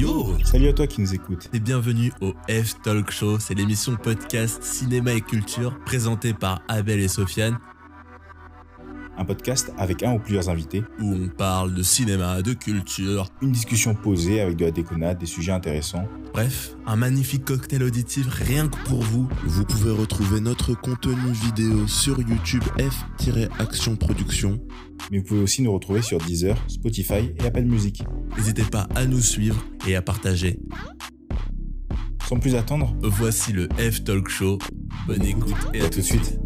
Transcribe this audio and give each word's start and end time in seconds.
Yo. 0.00 0.34
Salut 0.44 0.68
à 0.68 0.72
toi 0.72 0.86
qui 0.86 1.02
nous 1.02 1.14
écoute. 1.14 1.50
Et 1.52 1.60
bienvenue 1.60 2.10
au 2.22 2.32
F 2.48 2.80
Talk 2.82 3.10
Show, 3.10 3.38
c'est 3.38 3.52
l'émission 3.52 3.96
podcast 3.96 4.62
cinéma 4.62 5.12
et 5.12 5.20
culture 5.20 5.78
présentée 5.84 6.32
par 6.32 6.62
Abel 6.68 7.00
et 7.00 7.08
Sofiane 7.08 7.58
Un 9.20 9.24
podcast 9.26 9.70
avec 9.76 10.02
un 10.02 10.14
ou 10.14 10.18
plusieurs 10.18 10.48
invités. 10.48 10.82
où 10.98 11.12
on 11.12 11.28
parle 11.28 11.74
de 11.74 11.82
cinéma, 11.82 12.40
de 12.40 12.54
culture, 12.54 13.28
Une 13.42 13.52
discussion 13.52 13.94
posée 13.94 14.40
avec 14.40 14.56
de 14.56 14.64
la 14.64 14.70
déconnade, 14.70 15.18
des 15.18 15.26
sujets 15.26 15.52
intéressants. 15.52 16.08
bref, 16.32 16.74
un 16.86 16.96
magnifique 16.96 17.44
cocktail 17.44 17.82
auditif 17.82 18.26
rien 18.30 18.66
que 18.66 18.78
pour 18.88 19.02
vous. 19.02 19.28
Vous 19.44 19.66
pouvez 19.66 19.90
retrouver 19.90 20.40
notre 20.40 20.72
contenu 20.72 21.32
vidéo 21.32 21.86
sur 21.86 22.18
YouTube 22.18 22.64
F-Action 22.78 23.96
Production. 23.96 24.58
Mais 25.12 25.18
vous 25.18 25.24
pouvez 25.24 25.42
aussi 25.42 25.60
nous 25.60 25.72
retrouver 25.74 26.00
sur 26.00 26.16
Deezer, 26.16 26.56
Spotify 26.66 27.30
et 27.38 27.44
Apple 27.44 27.64
Music. 27.64 28.02
N'hésitez 28.38 28.64
pas 28.64 28.88
à 28.94 29.04
nous 29.04 29.20
suivre 29.20 29.62
et 29.86 29.96
à 29.96 30.00
partager. 30.02 30.58
Sans 32.26 32.38
plus 32.38 32.54
attendre, 32.54 32.96
Voici 33.02 33.52
le 33.52 33.68
F 33.76 34.02
Talk 34.02 34.30
Show. 34.30 34.58
Bonne 35.06 35.24
écoute 35.24 35.56
et 35.74 35.82
à, 35.82 35.90
tout 35.90 35.98
de 35.98 36.04
suite. 36.04 36.38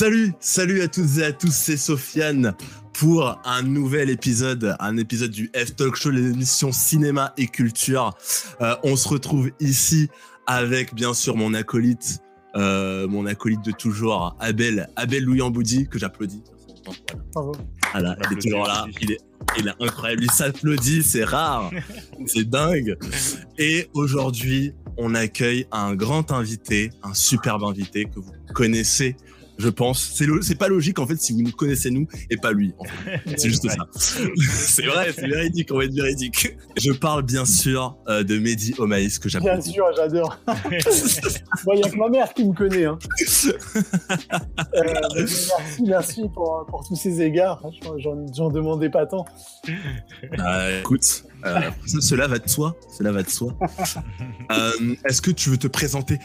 Salut, 0.00 0.32
salut 0.40 0.80
à 0.80 0.88
toutes 0.88 1.18
et 1.18 1.24
à 1.24 1.30
tous, 1.30 1.52
c'est 1.52 1.76
Sofiane 1.76 2.54
pour 2.94 3.38
un 3.44 3.60
nouvel 3.60 4.08
épisode, 4.08 4.74
un 4.80 4.96
épisode 4.96 5.30
du 5.30 5.52
F 5.54 5.76
Talk 5.76 5.94
Show, 5.94 6.08
l'émission 6.08 6.72
cinéma 6.72 7.34
et 7.36 7.46
culture. 7.46 8.16
Euh, 8.62 8.76
on 8.82 8.96
se 8.96 9.06
retrouve 9.06 9.50
ici 9.60 10.08
avec 10.46 10.94
bien 10.94 11.12
sûr 11.12 11.36
mon 11.36 11.52
acolyte, 11.52 12.20
euh, 12.56 13.06
mon 13.08 13.26
acolyte 13.26 13.62
de 13.62 13.72
toujours, 13.72 14.34
Abel, 14.40 14.88
Abel 14.96 15.22
Louis 15.22 15.42
Amboudi, 15.42 15.86
que 15.86 15.98
j'applaudis. 15.98 16.42
Bravo. 17.34 17.52
Voilà, 17.92 18.16
il 18.30 18.38
est 18.38 18.40
toujours 18.40 18.66
là, 18.66 18.86
il 19.02 19.12
est, 19.12 19.20
il 19.58 19.68
est 19.68 19.84
incroyable, 19.84 20.24
il 20.24 20.30
s'applaudit, 20.30 21.02
c'est 21.02 21.24
rare, 21.24 21.70
c'est 22.26 22.48
dingue. 22.48 22.96
Et 23.58 23.90
aujourd'hui, 23.92 24.72
on 24.96 25.14
accueille 25.14 25.66
un 25.72 25.94
grand 25.94 26.32
invité, 26.32 26.90
un 27.02 27.12
superbe 27.12 27.64
invité 27.64 28.06
que 28.06 28.18
vous 28.18 28.32
connaissez, 28.54 29.14
je 29.60 29.68
pense. 29.68 30.12
C'est 30.14 30.26
lo- 30.26 30.42
c'est 30.42 30.54
pas 30.56 30.68
logique 30.68 30.98
en 30.98 31.06
fait 31.06 31.16
si 31.20 31.32
vous 31.32 31.42
nous 31.42 31.52
connaissez 31.52 31.90
nous 31.90 32.06
et 32.30 32.36
pas 32.36 32.52
lui. 32.52 32.72
en 32.78 32.84
fait. 32.84 33.20
C'est 33.36 33.48
juste 33.48 33.68
ça. 33.68 33.86
c'est 33.94 34.86
vrai, 34.86 35.12
c'est 35.14 35.28
véridique, 35.28 35.68
on 35.72 35.76
va 35.78 35.84
être 35.84 35.94
véridique. 35.94 36.56
Je 36.76 36.92
parle 36.92 37.22
bien 37.22 37.44
sûr 37.44 37.96
euh, 38.08 38.22
de 38.24 38.38
Mehdi 38.38 38.74
Omaïs 38.78 39.18
que 39.18 39.28
Bien 39.28 39.40
j'applaudis. 39.40 39.72
sûr, 39.72 39.84
j'adore. 39.96 40.38
Bon, 41.64 41.72
Il 41.74 41.76
n'y 41.76 41.84
a 41.84 41.90
que 41.90 41.96
ma 41.96 42.08
mère 42.08 42.32
qui 42.34 42.44
me 42.44 42.54
connaît. 42.54 42.86
Hein. 42.86 42.98
Euh, 44.76 44.82
merci, 45.16 45.50
merci 45.86 46.22
pour, 46.32 46.64
pour 46.68 46.86
tous 46.86 46.96
ces 46.96 47.20
égards. 47.22 47.62
J'en- 47.98 48.50
demandais 48.50 48.88
pas 48.90 49.06
tant. 49.06 49.24
Euh, 50.38 50.80
écoute, 50.80 51.24
euh, 51.44 51.60
ce- 51.86 52.00
cela 52.00 52.26
va 52.28 52.38
de 52.38 52.48
soi. 52.48 52.76
Cela 52.96 53.12
va 53.12 53.22
de 53.22 53.28
soi. 53.28 53.54
Euh, 54.52 54.94
Est-ce 55.08 55.20
que 55.22 55.30
tu 55.30 55.50
veux 55.50 55.56
te 55.58 55.66
présenter? 55.68 56.18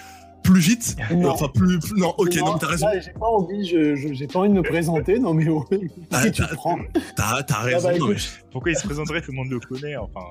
Plus 0.45 0.59
vite 0.59 0.95
Non. 1.11 1.29
Enfin, 1.31 1.47
plus, 1.53 1.79
plus- 1.79 1.93
Non, 1.99 2.13
ok, 2.17 2.35
Non, 2.37 2.45
non, 2.45 2.57
t'as 2.57 2.67
raison. 2.67 2.87
J'ai 3.01 3.11
pas 3.11 3.27
envie, 3.27 3.65
je- 3.67 3.95
je- 3.95 4.13
j'ai 4.13 4.27
pas 4.27 4.39
envie 4.39 4.49
de 4.49 4.53
me 4.53 4.61
présenter. 4.63 5.19
Non, 5.19 5.33
mais 5.33 5.47
oh, 5.49 5.65
Ah, 6.11 6.23
tu 6.31 6.31
t'as- 6.41 6.47
prends 6.55 6.77
T'as 7.15 7.43
t'as 7.43 7.59
raison. 7.61 7.87
bah, 7.89 7.97
non, 7.97 8.07
mais 8.07 8.13
écoute. 8.13 8.43
Pourquoi 8.51 8.71
il 8.71 8.77
se 8.77 8.85
présenterait 8.85 9.21
Tout 9.21 9.31
le 9.31 9.37
monde 9.37 9.49
le 9.49 9.59
connaît, 9.59 9.95
enfin. 9.97 10.21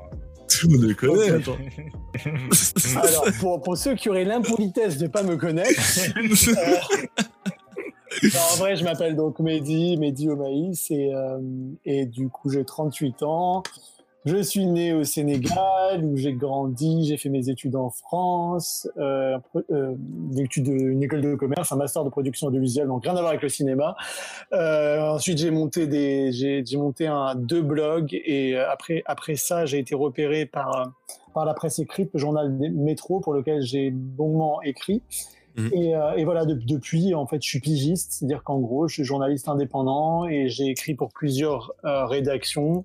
tout 0.48 0.68
le 0.68 0.76
monde 0.78 0.86
le 0.88 0.94
connaît. 0.94 1.30
Attends. 1.30 1.56
Alors, 3.02 3.26
pour, 3.40 3.60
pour 3.62 3.76
ceux 3.76 3.94
qui 3.94 4.08
auraient 4.08 4.24
l'impolitesse 4.24 4.98
de 4.98 5.06
pas 5.08 5.22
me 5.22 5.36
connaître, 5.36 5.80
non, 8.22 8.40
en 8.52 8.56
vrai, 8.56 8.76
je 8.76 8.84
m'appelle 8.84 9.16
donc 9.16 9.40
Mehdi, 9.40 9.96
Mehdi 9.96 10.28
Omaïs, 10.28 10.90
et, 10.90 11.12
euh, 11.12 11.38
et 11.84 12.06
du 12.06 12.28
coup, 12.28 12.48
j'ai 12.50 12.64
38 12.64 13.22
ans. 13.24 13.62
Je 14.24 14.42
suis 14.42 14.64
né 14.66 14.94
au 14.94 15.04
Sénégal, 15.04 16.02
où 16.02 16.16
j'ai 16.16 16.32
grandi, 16.32 17.04
j'ai 17.04 17.18
fait 17.18 17.28
mes 17.28 17.50
études 17.50 17.76
en 17.76 17.90
France, 17.90 18.88
euh, 18.96 19.38
euh, 19.70 19.92
des 19.98 20.44
études 20.44 20.64
de- 20.64 20.72
une 20.72 21.02
école 21.02 21.20
de 21.20 21.34
commerce, 21.34 21.70
un 21.72 21.76
master 21.76 22.04
de 22.04 22.08
production 22.08 22.46
audiovisuelle, 22.46 22.86
donc 22.88 23.04
rien 23.04 23.12
à 23.14 23.20
voir 23.20 23.28
avec 23.28 23.42
le 23.42 23.50
cinéma. 23.50 23.96
Euh, 24.54 25.00
ensuite, 25.10 25.36
j'ai 25.36 25.50
monté 25.50 25.86
des, 25.86 26.32
j'ai, 26.32 26.64
monté 26.78 27.06
un 27.06 27.34
deux 27.34 27.60
blogs, 27.60 28.14
et 28.14 28.56
euh, 28.56 28.70
après, 28.70 29.02
après 29.04 29.36
ça, 29.36 29.66
j'ai 29.66 29.78
été 29.78 29.94
repéré 29.94 30.46
par 30.46 30.80
euh, 30.80 30.84
par 31.34 31.44
la 31.44 31.52
presse 31.52 31.80
écrite, 31.80 32.10
le 32.14 32.20
journal 32.20 32.48
Métro, 32.50 33.18
pour 33.18 33.34
lequel 33.34 33.60
j'ai 33.60 33.92
longuement 34.16 34.62
écrit. 34.62 35.02
Mhm. 35.56 35.70
Et, 35.72 35.94
euh, 35.94 36.12
et 36.16 36.24
voilà, 36.24 36.44
de- 36.44 36.54
depuis, 36.54 37.14
en 37.14 37.26
fait, 37.26 37.42
je 37.42 37.48
suis 37.48 37.60
pigiste, 37.60 38.12
c'est-à-dire 38.12 38.42
qu'en 38.42 38.58
gros, 38.58 38.88
je 38.88 38.94
suis 38.94 39.04
journaliste 39.04 39.48
indépendant 39.48 40.26
et 40.26 40.48
j'ai 40.48 40.66
écrit 40.66 40.94
pour 40.94 41.10
plusieurs 41.12 41.72
euh, 41.84 42.06
rédactions 42.06 42.84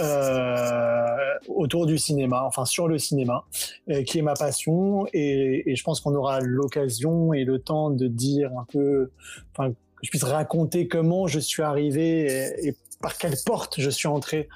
euh, 0.00 1.06
autour 1.48 1.86
du 1.86 1.98
cinéma, 1.98 2.44
enfin 2.44 2.64
sur 2.64 2.88
le 2.88 2.98
cinéma, 2.98 3.44
euh, 3.90 4.02
qui 4.02 4.18
est 4.18 4.22
ma 4.22 4.34
passion. 4.34 5.06
Et, 5.12 5.74
je 5.74 5.82
pense 5.82 6.00
qu'on 6.00 6.14
aura 6.14 6.40
l'occasion 6.40 7.32
et 7.32 7.44
le 7.44 7.58
temps 7.58 7.90
de 7.90 8.06
dire 8.06 8.50
un 8.58 8.64
peu, 8.70 9.10
enfin, 9.52 9.70
que 9.70 9.76
je 10.02 10.10
puisse 10.10 10.24
raconter 10.24 10.88
comment 10.88 11.26
je 11.26 11.38
suis 11.40 11.62
arrivé 11.62 12.50
et 12.62 12.74
par 13.00 13.16
quelle 13.18 13.36
porte 13.44 13.80
je 13.80 13.90
suis 13.90 14.08
entré 14.08 14.48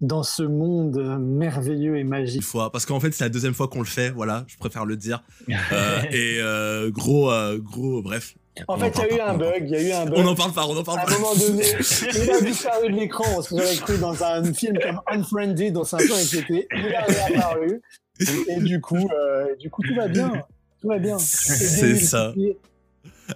dans 0.00 0.22
ce 0.22 0.42
monde 0.42 0.96
merveilleux 1.20 1.96
et 1.96 2.00
Une 2.00 2.08
magique. 2.08 2.42
fois, 2.42 2.72
parce 2.72 2.86
qu'en 2.86 2.98
fait, 3.00 3.12
c'est 3.12 3.24
la 3.24 3.28
deuxième 3.30 3.54
fois 3.54 3.68
qu'on 3.68 3.78
le 3.80 3.84
fait, 3.86 4.10
voilà, 4.10 4.44
je 4.48 4.56
préfère 4.56 4.84
le 4.84 4.96
dire. 4.96 5.22
Euh, 5.72 6.02
et 6.10 6.38
euh, 6.40 6.90
gros, 6.90 7.30
euh, 7.30 7.58
gros, 7.58 8.02
bref. 8.02 8.34
En 8.68 8.74
On 8.74 8.78
fait, 8.78 8.98
en 8.98 9.04
il 9.04 9.08
y 9.08 9.12
a 9.12 9.16
eu 9.16 9.20
un 9.20 9.26
pas, 9.38 9.38
bug, 9.38 9.62
il 9.66 9.70
y 9.70 9.76
a 9.76 9.82
eu 9.82 9.92
un 9.92 10.04
bug. 10.06 10.14
On 10.18 10.24
n'en 10.24 10.34
parle 10.34 10.52
pas, 10.52 10.66
on 10.66 10.74
n'en 10.74 10.82
parle 10.82 10.98
À 10.98 11.02
un 11.02 11.06
pas. 11.06 11.18
moment 11.18 11.34
donné, 11.34 11.64
il 12.14 12.30
a 12.30 12.40
disparu 12.40 12.90
de 12.92 12.96
l'écran 12.96 13.24
parce 13.34 13.48
que 13.48 13.56
j'avais 13.56 13.76
cru 13.76 13.98
dans 13.98 14.22
un 14.22 14.52
film 14.52 14.76
comme 14.78 15.00
Unfriended, 15.06 15.72
dont 15.72 15.84
c'est 15.84 15.96
un 15.96 15.98
peu 16.06 16.12
inquiété. 16.14 16.66
Il 16.74 16.94
a 16.94 17.04
réapparu. 17.04 17.80
Et 18.48 18.60
du 18.60 18.80
coup, 18.80 18.96
euh, 19.10 19.54
du 19.58 19.70
coup, 19.70 19.82
tout 19.82 19.94
va 19.94 20.08
bien. 20.08 20.32
Tout 20.80 20.88
va 20.88 20.98
bien. 20.98 21.16
C'est 21.18 21.96
ça. 21.98 22.34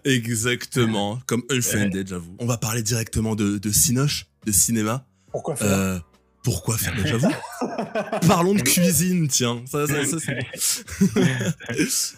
Exactement, 0.04 1.18
comme 1.26 1.42
Unfriended, 1.50 2.08
j'avoue. 2.08 2.34
On 2.38 2.46
va 2.46 2.56
parler 2.58 2.82
directement 2.82 3.34
de, 3.34 3.58
de 3.58 3.70
Cinoche, 3.70 4.26
de 4.46 4.52
cinéma. 4.52 5.04
Pourquoi 5.32 5.56
faire? 5.56 5.68
Euh, 5.70 5.98
pourquoi 6.42 6.76
faire? 6.78 6.94
Mais 6.96 7.06
J'avoue. 7.08 7.28
Parlons 8.28 8.54
de 8.54 8.62
cuisine, 8.62 9.26
tiens. 9.28 9.62
Ça, 9.66 9.86
ça, 9.86 10.04
ça, 10.04 10.16
c'est 10.20 10.38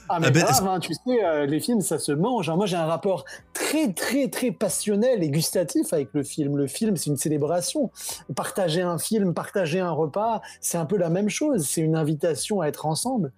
Ah, 0.09 0.21
mais 0.21 0.27
Ah 0.27 0.31
ben, 0.31 0.43
grave, 0.43 0.51
est-ce- 0.51 0.63
hein, 0.63 0.81
tu 0.81 0.93
sais, 0.95 1.25
euh, 1.25 1.47
les 1.47 1.61
films, 1.61 1.81
ça 1.81 1.99
se 1.99 2.13
mange. 2.13 2.49
hein. 2.51 2.57
Moi, 2.57 2.67
j'ai 2.67 2.77
un 2.77 2.87
rapport 2.87 3.25
très, 3.53 3.93
très, 3.93 4.29
très 4.29 4.51
passionnel 4.51 5.23
et 5.23 5.31
gustatif 5.31 5.93
avec 5.93 6.11
le 6.13 6.23
film. 6.23 6.57
Le 6.57 6.67
film, 6.67 6.97
c'est 6.97 7.11
une 7.11 7.17
célébration. 7.17 7.91
Partager 8.37 8.83
un 8.83 8.99
film, 8.99 9.35
partager 9.35 9.81
un 9.81 9.91
repas, 9.91 10.43
c'est 10.61 10.79
un 10.79 10.87
peu 10.87 10.97
la 10.99 11.09
même 11.11 11.29
chose. 11.31 11.67
C'est 11.67 11.81
une 11.81 11.97
invitation 11.97 12.61
à 12.61 12.67
être 12.69 12.87
ensemble. 12.87 13.33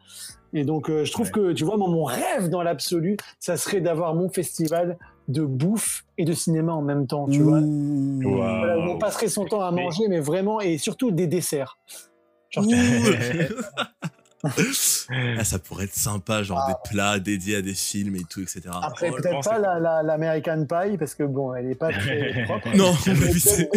Et 0.53 0.65
donc, 0.65 0.91
euh, 0.91 1.05
je 1.05 1.13
trouve 1.13 1.27
Ouais. 1.27 1.33
que, 1.33 1.53
tu 1.53 1.65
vois, 1.65 1.77
moi, 1.77 1.89
mon 1.89 2.03
rêve 2.03 2.49
dans 2.49 2.63
l'absolu, 2.63 3.17
ça 3.39 3.57
serait 3.57 3.81
d'avoir 3.81 4.17
mon 4.17 4.29
festival 4.29 4.99
de 5.31 5.45
bouffe 5.45 6.05
et 6.19 6.25
de 6.25 6.33
cinéma 6.33 6.73
en 6.73 6.83
même 6.83 7.07
temps, 7.07 7.27
tu 7.29 7.41
vois. 7.41 7.61
Voilà, 7.63 8.79
où 8.79 8.83
on 8.91 8.99
passerait 8.99 9.29
son 9.29 9.45
temps 9.45 9.61
à 9.63 9.71
manger, 9.71 10.09
mais 10.09 10.21
vraiment, 10.21 10.61
et 10.61 10.77
surtout 10.79 11.11
des 11.11 11.27
desserts. 11.27 11.79
Genre, 12.51 12.65
ah, 14.43 15.45
ça 15.45 15.59
pourrait 15.59 15.85
être 15.85 15.95
sympa, 15.95 16.43
genre 16.43 16.67
des 16.67 16.91
plats 16.91 17.19
dédiés 17.19 17.57
à 17.57 17.63
des 17.63 17.75
films 17.75 18.17
et 18.17 18.25
tout, 18.29 18.41
etc. 18.41 18.63
Après, 18.83 19.11
Oh, 19.13 19.17
peut-être 19.17 19.45
pas 19.45 19.57
que- 19.57 19.63
la, 19.63 19.79
la, 19.79 20.03
l'American 20.03 20.65
Pie, 20.67 20.97
parce 20.99 21.15
que 21.15 21.25
bon, 21.25 21.55
elle 21.55 21.71
est 21.71 21.75
pas 21.75 21.91
très 21.93 22.45
propre. 22.45 22.75
Non, 22.75 22.95
Mais 23.07 23.33
c'est- 23.35 23.69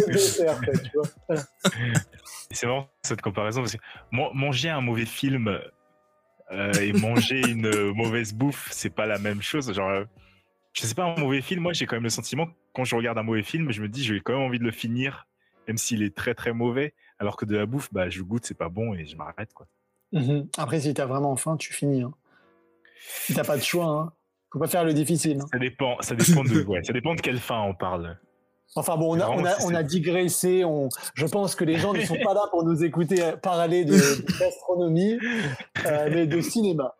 C'est 2.51 2.67
marrant 2.67 2.87
cette 3.01 3.21
comparaison 3.21 3.61
parce 3.61 3.73
que 3.73 3.81
man- 4.11 4.29
manger 4.33 4.69
un 4.69 4.81
mauvais 4.81 5.05
film 5.05 5.59
euh, 6.51 6.71
et 6.73 6.93
manger 6.93 7.41
une 7.47 7.91
mauvaise 7.93 8.33
bouffe, 8.33 8.67
c'est 8.71 8.91
pas 8.93 9.05
la 9.07 9.17
même 9.17 9.41
chose. 9.41 9.73
Genre, 9.73 9.89
euh, 9.89 10.03
je 10.73 10.81
sais 10.85 10.95
pas, 10.95 11.03
un 11.05 11.15
mauvais 11.19 11.41
film, 11.41 11.61
moi 11.61 11.73
j'ai 11.73 11.85
quand 11.85 11.95
même 11.95 12.03
le 12.03 12.09
sentiment, 12.09 12.47
quand 12.73 12.83
je 12.83 12.95
regarde 12.95 13.17
un 13.17 13.23
mauvais 13.23 13.43
film, 13.43 13.71
je 13.71 13.81
me 13.81 13.87
dis, 13.87 14.03
j'ai 14.03 14.19
quand 14.21 14.33
même 14.33 14.41
envie 14.41 14.59
de 14.59 14.63
le 14.63 14.71
finir, 14.71 15.27
même 15.67 15.77
s'il 15.77 16.03
est 16.03 16.15
très 16.15 16.33
très 16.33 16.51
mauvais. 16.53 16.93
Alors 17.19 17.37
que 17.37 17.45
de 17.45 17.55
la 17.55 17.65
bouffe, 17.65 17.89
bah, 17.93 18.09
je 18.09 18.21
goûte, 18.21 18.45
c'est 18.45 18.57
pas 18.57 18.69
bon 18.69 18.93
et 18.93 19.05
je 19.05 19.15
m'arrête 19.15 19.53
quoi. 19.53 19.67
Mhm. 20.11 20.47
Après, 20.57 20.79
si 20.81 20.93
t'as 20.93 21.05
vraiment 21.05 21.35
faim, 21.35 21.57
tu 21.57 21.73
finis. 21.73 22.01
Hein. 22.03 22.13
Si 23.05 23.33
t'as 23.33 23.43
pas 23.43 23.57
de 23.57 23.63
choix, 23.63 23.85
hein. 23.85 24.13
faut 24.51 24.59
pas 24.59 24.67
faire 24.67 24.83
le 24.83 24.93
difficile. 24.93 25.39
hein. 25.41 25.45
Ça 25.51 25.59
dépend, 25.59 25.97
ça 26.01 26.15
dépend 26.15 26.43
de, 26.43 26.63
ouais, 26.63 26.83
ça 26.83 26.93
dépend 26.93 27.15
de 27.15 27.21
quelle 27.21 27.39
fin 27.39 27.61
on 27.61 27.73
parle. 27.73 28.17
Enfin 28.75 28.97
bon, 28.97 29.15
on 29.15 29.19
a, 29.19 29.25
Vraiment, 29.27 29.41
on 29.41 29.45
a, 29.45 29.55
si 29.59 29.65
on 29.65 29.69
c'est- 29.69 29.75
a 29.75 29.83
digressé. 29.83 30.63
On... 30.65 30.89
Je 31.13 31.25
pense 31.27 31.53
que 31.55 31.63
les 31.63 31.77
gens 31.77 31.93
ne 31.93 32.01
sont 32.01 32.17
pas 32.23 32.33
là 32.33 32.47
pour 32.49 32.63
nous 32.63 32.83
écouter 32.83 33.21
euh, 33.23 33.37
parler 33.37 33.85
de, 33.85 33.93
de 33.93 34.25
gastronomie, 34.39 35.19
euh, 35.85 36.09
mais 36.11 36.25
de 36.25 36.41
cinéma. 36.41 36.95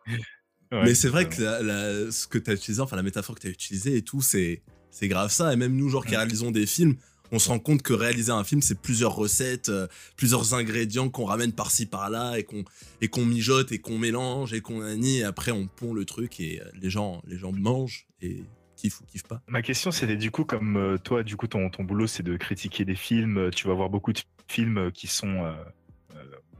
Ouais, 0.74 0.84
Mais 0.84 0.94
c'est 0.94 1.08
vrai 1.08 1.28
que 1.28 1.40
la- 1.42 1.62
la- 1.62 2.10
ce 2.10 2.26
que 2.26 2.38
tu 2.38 2.50
as 2.50 2.54
utilisé, 2.54 2.80
enfin 2.80 2.96
la 2.96 3.02
métaphore 3.02 3.34
que 3.36 3.40
tu 3.40 3.46
as 3.46 3.50
utilisée 3.50 3.96
et 3.96 4.02
tout, 4.02 4.20
c'est 4.22 4.62
c'est 4.90 5.08
grave 5.08 5.30
ça. 5.30 5.52
Et 5.52 5.56
même 5.56 5.74
nous, 5.76 5.88
genre 5.88 6.04
qui 6.06 6.14
réalisons 6.16 6.50
des 6.50 6.66
films, 6.66 6.96
on 7.32 7.38
se 7.38 7.48
rend 7.48 7.58
compte 7.58 7.82
que 7.82 7.92
réaliser 7.92 8.30
un 8.30 8.44
film, 8.44 8.62
c'est 8.62 8.78
plusieurs 8.80 9.14
recettes, 9.16 9.68
euh, 9.68 9.88
plusieurs 10.16 10.54
ingrédients 10.54 11.08
qu'on 11.08 11.24
ramène 11.24 11.52
par-ci 11.52 11.86
par-là 11.86 12.38
et 12.38 12.44
qu'on 12.44 12.64
et 13.00 13.08
qu'on 13.08 13.24
mijote 13.24 13.72
et 13.72 13.78
qu'on 13.78 13.98
mélange 13.98 14.52
et 14.52 14.60
qu'on 14.60 14.82
annie. 14.82 15.18
Et 15.18 15.24
après, 15.24 15.50
on 15.50 15.66
pond 15.66 15.94
le 15.94 16.04
truc 16.04 16.38
et 16.40 16.60
euh, 16.60 16.64
les 16.80 16.90
gens 16.90 17.22
les 17.26 17.38
gens 17.38 17.50
mangent 17.52 18.06
et 18.22 18.44
kiffent 18.76 19.00
ou 19.00 19.04
kiffent 19.06 19.24
pas. 19.24 19.42
Ma 19.48 19.62
question, 19.62 19.90
c'était 19.90 20.16
du 20.16 20.30
coup, 20.30 20.44
comme 20.44 20.76
euh, 20.76 20.98
toi, 20.98 21.22
du 21.22 21.36
coup, 21.36 21.46
ton, 21.48 21.70
ton 21.70 21.82
boulot, 21.84 22.06
c'est 22.06 22.22
de 22.22 22.36
critiquer 22.36 22.84
des 22.84 22.96
films. 22.96 23.50
Tu 23.54 23.66
vas 23.66 23.74
voir 23.74 23.90
beaucoup 23.90 24.12
de 24.12 24.20
films 24.48 24.90
qui 24.92 25.06
sont 25.08 25.44
euh, 25.44 25.54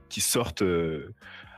qui 0.08 0.20
sortent 0.20 0.62
euh, 0.62 1.12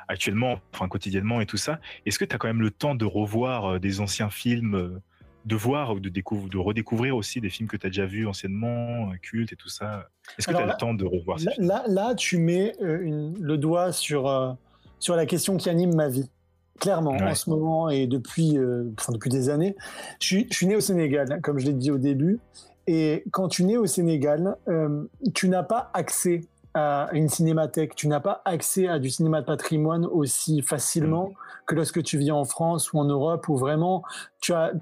actuellement, 0.09 0.61
enfin 0.73 0.89
quotidiennement 0.89 1.41
et 1.41 1.47
tout 1.47 1.57
ça. 1.57 1.81
Est-ce 2.05 2.19
que 2.19 2.25
tu 2.25 2.35
as 2.35 2.39
quand 2.39 2.49
même 2.49 2.61
le 2.63 2.71
temps 2.71 2.95
de 2.95 3.05
revoir 3.05 3.65
euh, 3.65 3.79
des 3.79 4.01
anciens 4.01 4.31
films, 4.31 4.75
euh, 4.75 5.03
de 5.45 5.57
voir 5.57 5.95
ou 5.95 6.01
de, 6.01 6.09
découvrir, 6.09 6.49
de 6.49 6.59
redécouvrir 6.59 7.17
aussi 7.17 7.41
des 7.41 7.51
films 7.51 7.69
que 7.69 7.77
tu 7.77 7.87
as 7.87 7.91
déjà 7.91 8.07
vus 8.07 8.27
anciennement, 8.27 9.11
euh, 9.11 9.17
cultes 9.23 9.53
et 9.53 9.57
tout 9.57 9.69
ça? 9.69 10.09
Est-ce 10.39 10.47
que 10.47 10.53
tu 10.53 10.59
as 10.59 10.67
là- 10.67 10.73
le 10.73 10.79
temps 10.79 10.95
de 10.95 11.05
revoir 11.05 11.39
ces 11.39 11.47
Là, 11.47 11.53
films? 11.53 11.67
là, 11.69 11.85
là, 11.89 12.15
tu 12.15 12.39
mets 12.39 12.75
euh, 12.83 13.01
une- 13.03 13.39
le 13.41 13.59
doigt 13.59 13.93
sur, 13.93 14.29
euh, 14.29 14.53
sur 14.99 15.17
la 15.17 15.27
question 15.27 15.57
qui 15.57 15.69
anime 15.71 15.95
ma 15.95 16.09
vie. 16.09 16.29
Clairement, 16.79 17.17
en 17.17 17.35
ce 17.35 17.49
moment 17.49 17.89
et 17.89 18.07
depuis, 18.07 18.59
euh, 18.59 18.85
enfin, 18.99 19.11
depuis 19.13 19.31
des 19.31 19.49
années. 19.49 19.75
Je 20.21 20.27
suis, 20.27 20.47
je 20.51 20.57
suis 20.57 20.67
né 20.67 20.77
au 20.77 20.81
Sénégal, 20.81 21.41
comme 21.43 21.59
je 21.59 21.65
l'ai 21.65 21.73
dit 21.73 21.91
au 21.91 21.97
début. 21.97 22.39
Et 22.87 23.25
quand 23.31 23.49
tu 23.49 23.65
nais 23.65 23.79
au 23.79 23.87
Sénégal, 23.87 24.57
euh, 24.69 25.05
tu 25.35 25.49
n'as 25.49 25.63
pas 25.63 25.91
accès 25.95 26.43
à 26.77 27.09
une 27.13 27.29
cinémathèque, 27.29 27.95
tu 27.95 28.07
n'as 28.07 28.21
pas 28.21 28.43
accès 28.45 28.87
à 28.87 28.99
du 28.99 29.09
cinéma 29.09 29.41
de 29.41 29.47
patrimoine 29.47 30.05
aussi 30.05 30.61
facilement 30.61 31.33
que 31.67 31.75
lorsque 31.75 32.03
tu 32.03 32.19
vis 32.19 32.31
en 32.31 32.45
France 32.45 32.93
ou 32.93 32.99
en 32.99 33.05
Europe, 33.05 33.49
où 33.49 33.57
vraiment 33.57 34.03
tu 34.41 34.53
as, 34.53 34.73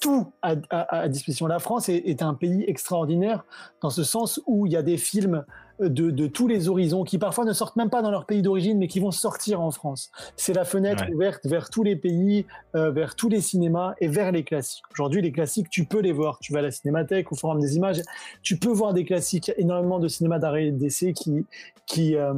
tout 0.00 0.32
à, 0.42 1.08
disposition. 1.08 1.46
La 1.46 1.58
France 1.58 1.88
est 1.88 2.22
un 2.22 2.34
pays 2.34 2.64
extraordinaire 2.66 3.44
dans 3.82 3.90
ce 3.90 4.04
sens 4.04 4.40
où 4.46 4.66
il 4.66 4.72
y 4.72 4.76
a 4.76 4.82
des 4.82 4.96
films 4.96 5.44
de, 5.88 6.10
de 6.10 6.26
tous 6.26 6.46
les 6.46 6.68
horizons 6.68 7.04
qui 7.04 7.18
parfois 7.18 7.44
ne 7.44 7.52
sortent 7.52 7.76
même 7.76 7.90
pas 7.90 8.02
dans 8.02 8.10
leur 8.10 8.26
pays 8.26 8.42
d'origine, 8.42 8.78
mais 8.78 8.86
qui 8.88 9.00
vont 9.00 9.10
sortir 9.10 9.60
en 9.60 9.70
France. 9.70 10.10
C'est 10.36 10.52
la 10.52 10.64
fenêtre 10.64 11.04
Ouais. 11.08 11.14
ouverte 11.14 11.46
vers 11.46 11.70
tous 11.70 11.82
les 11.82 11.96
pays, 11.96 12.46
euh, 12.76 12.90
vers 12.90 13.14
tous 13.16 13.28
les 13.28 13.40
cinémas 13.40 13.94
et 14.00 14.08
vers 14.08 14.32
les 14.32 14.44
classiques. 14.44 14.84
Aujourd'hui, 14.92 15.22
les 15.22 15.32
classiques, 15.32 15.70
tu 15.70 15.84
peux 15.86 16.00
les 16.00 16.12
voir. 16.12 16.38
Tu 16.40 16.52
vas 16.52 16.58
à 16.58 16.62
la 16.62 16.70
cinémathèque, 16.70 17.32
au 17.32 17.36
Forum 17.36 17.60
des 17.60 17.76
images, 17.76 18.02
tu 18.42 18.58
peux 18.58 18.68
voir 18.68 18.92
des 18.92 19.04
classiques. 19.04 19.48
Il 19.48 19.50
y 19.52 19.54
a 19.54 19.60
énormément 19.60 19.98
de 19.98 20.08
cinéma 20.08 20.38
d'arrêt 20.38 20.66
et 20.66 20.72
d'essai 20.72 21.12
qui, 21.12 21.46
qui, 21.86 22.16
euh, 22.16 22.34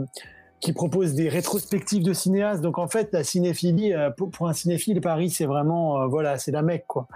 qui 0.61 0.73
proposent 0.73 1.15
des 1.15 1.29
rétrospectives 1.29 2.05
de 2.05 2.12
cinéastes. 2.12 2.62
Donc 2.62 2.79
en 2.79 2.87
fait, 2.87 3.09
la 3.12 3.25
cinéphilie, 3.25 3.93
euh, 3.93 4.11
pour, 4.11 4.31
pour 4.31 4.49
un 4.49 4.53
cinéphile, 4.53 5.00
Paris, 5.00 5.31
c'est 5.31 5.47
vraiment, 5.47 6.00
euh, 6.03 6.06
voilà, 6.06 6.39
c'est 6.39 6.53
la 6.53 6.62
mecque, 6.62 6.85
quoi. 6.87 7.09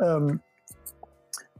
Euh, 0.00 0.30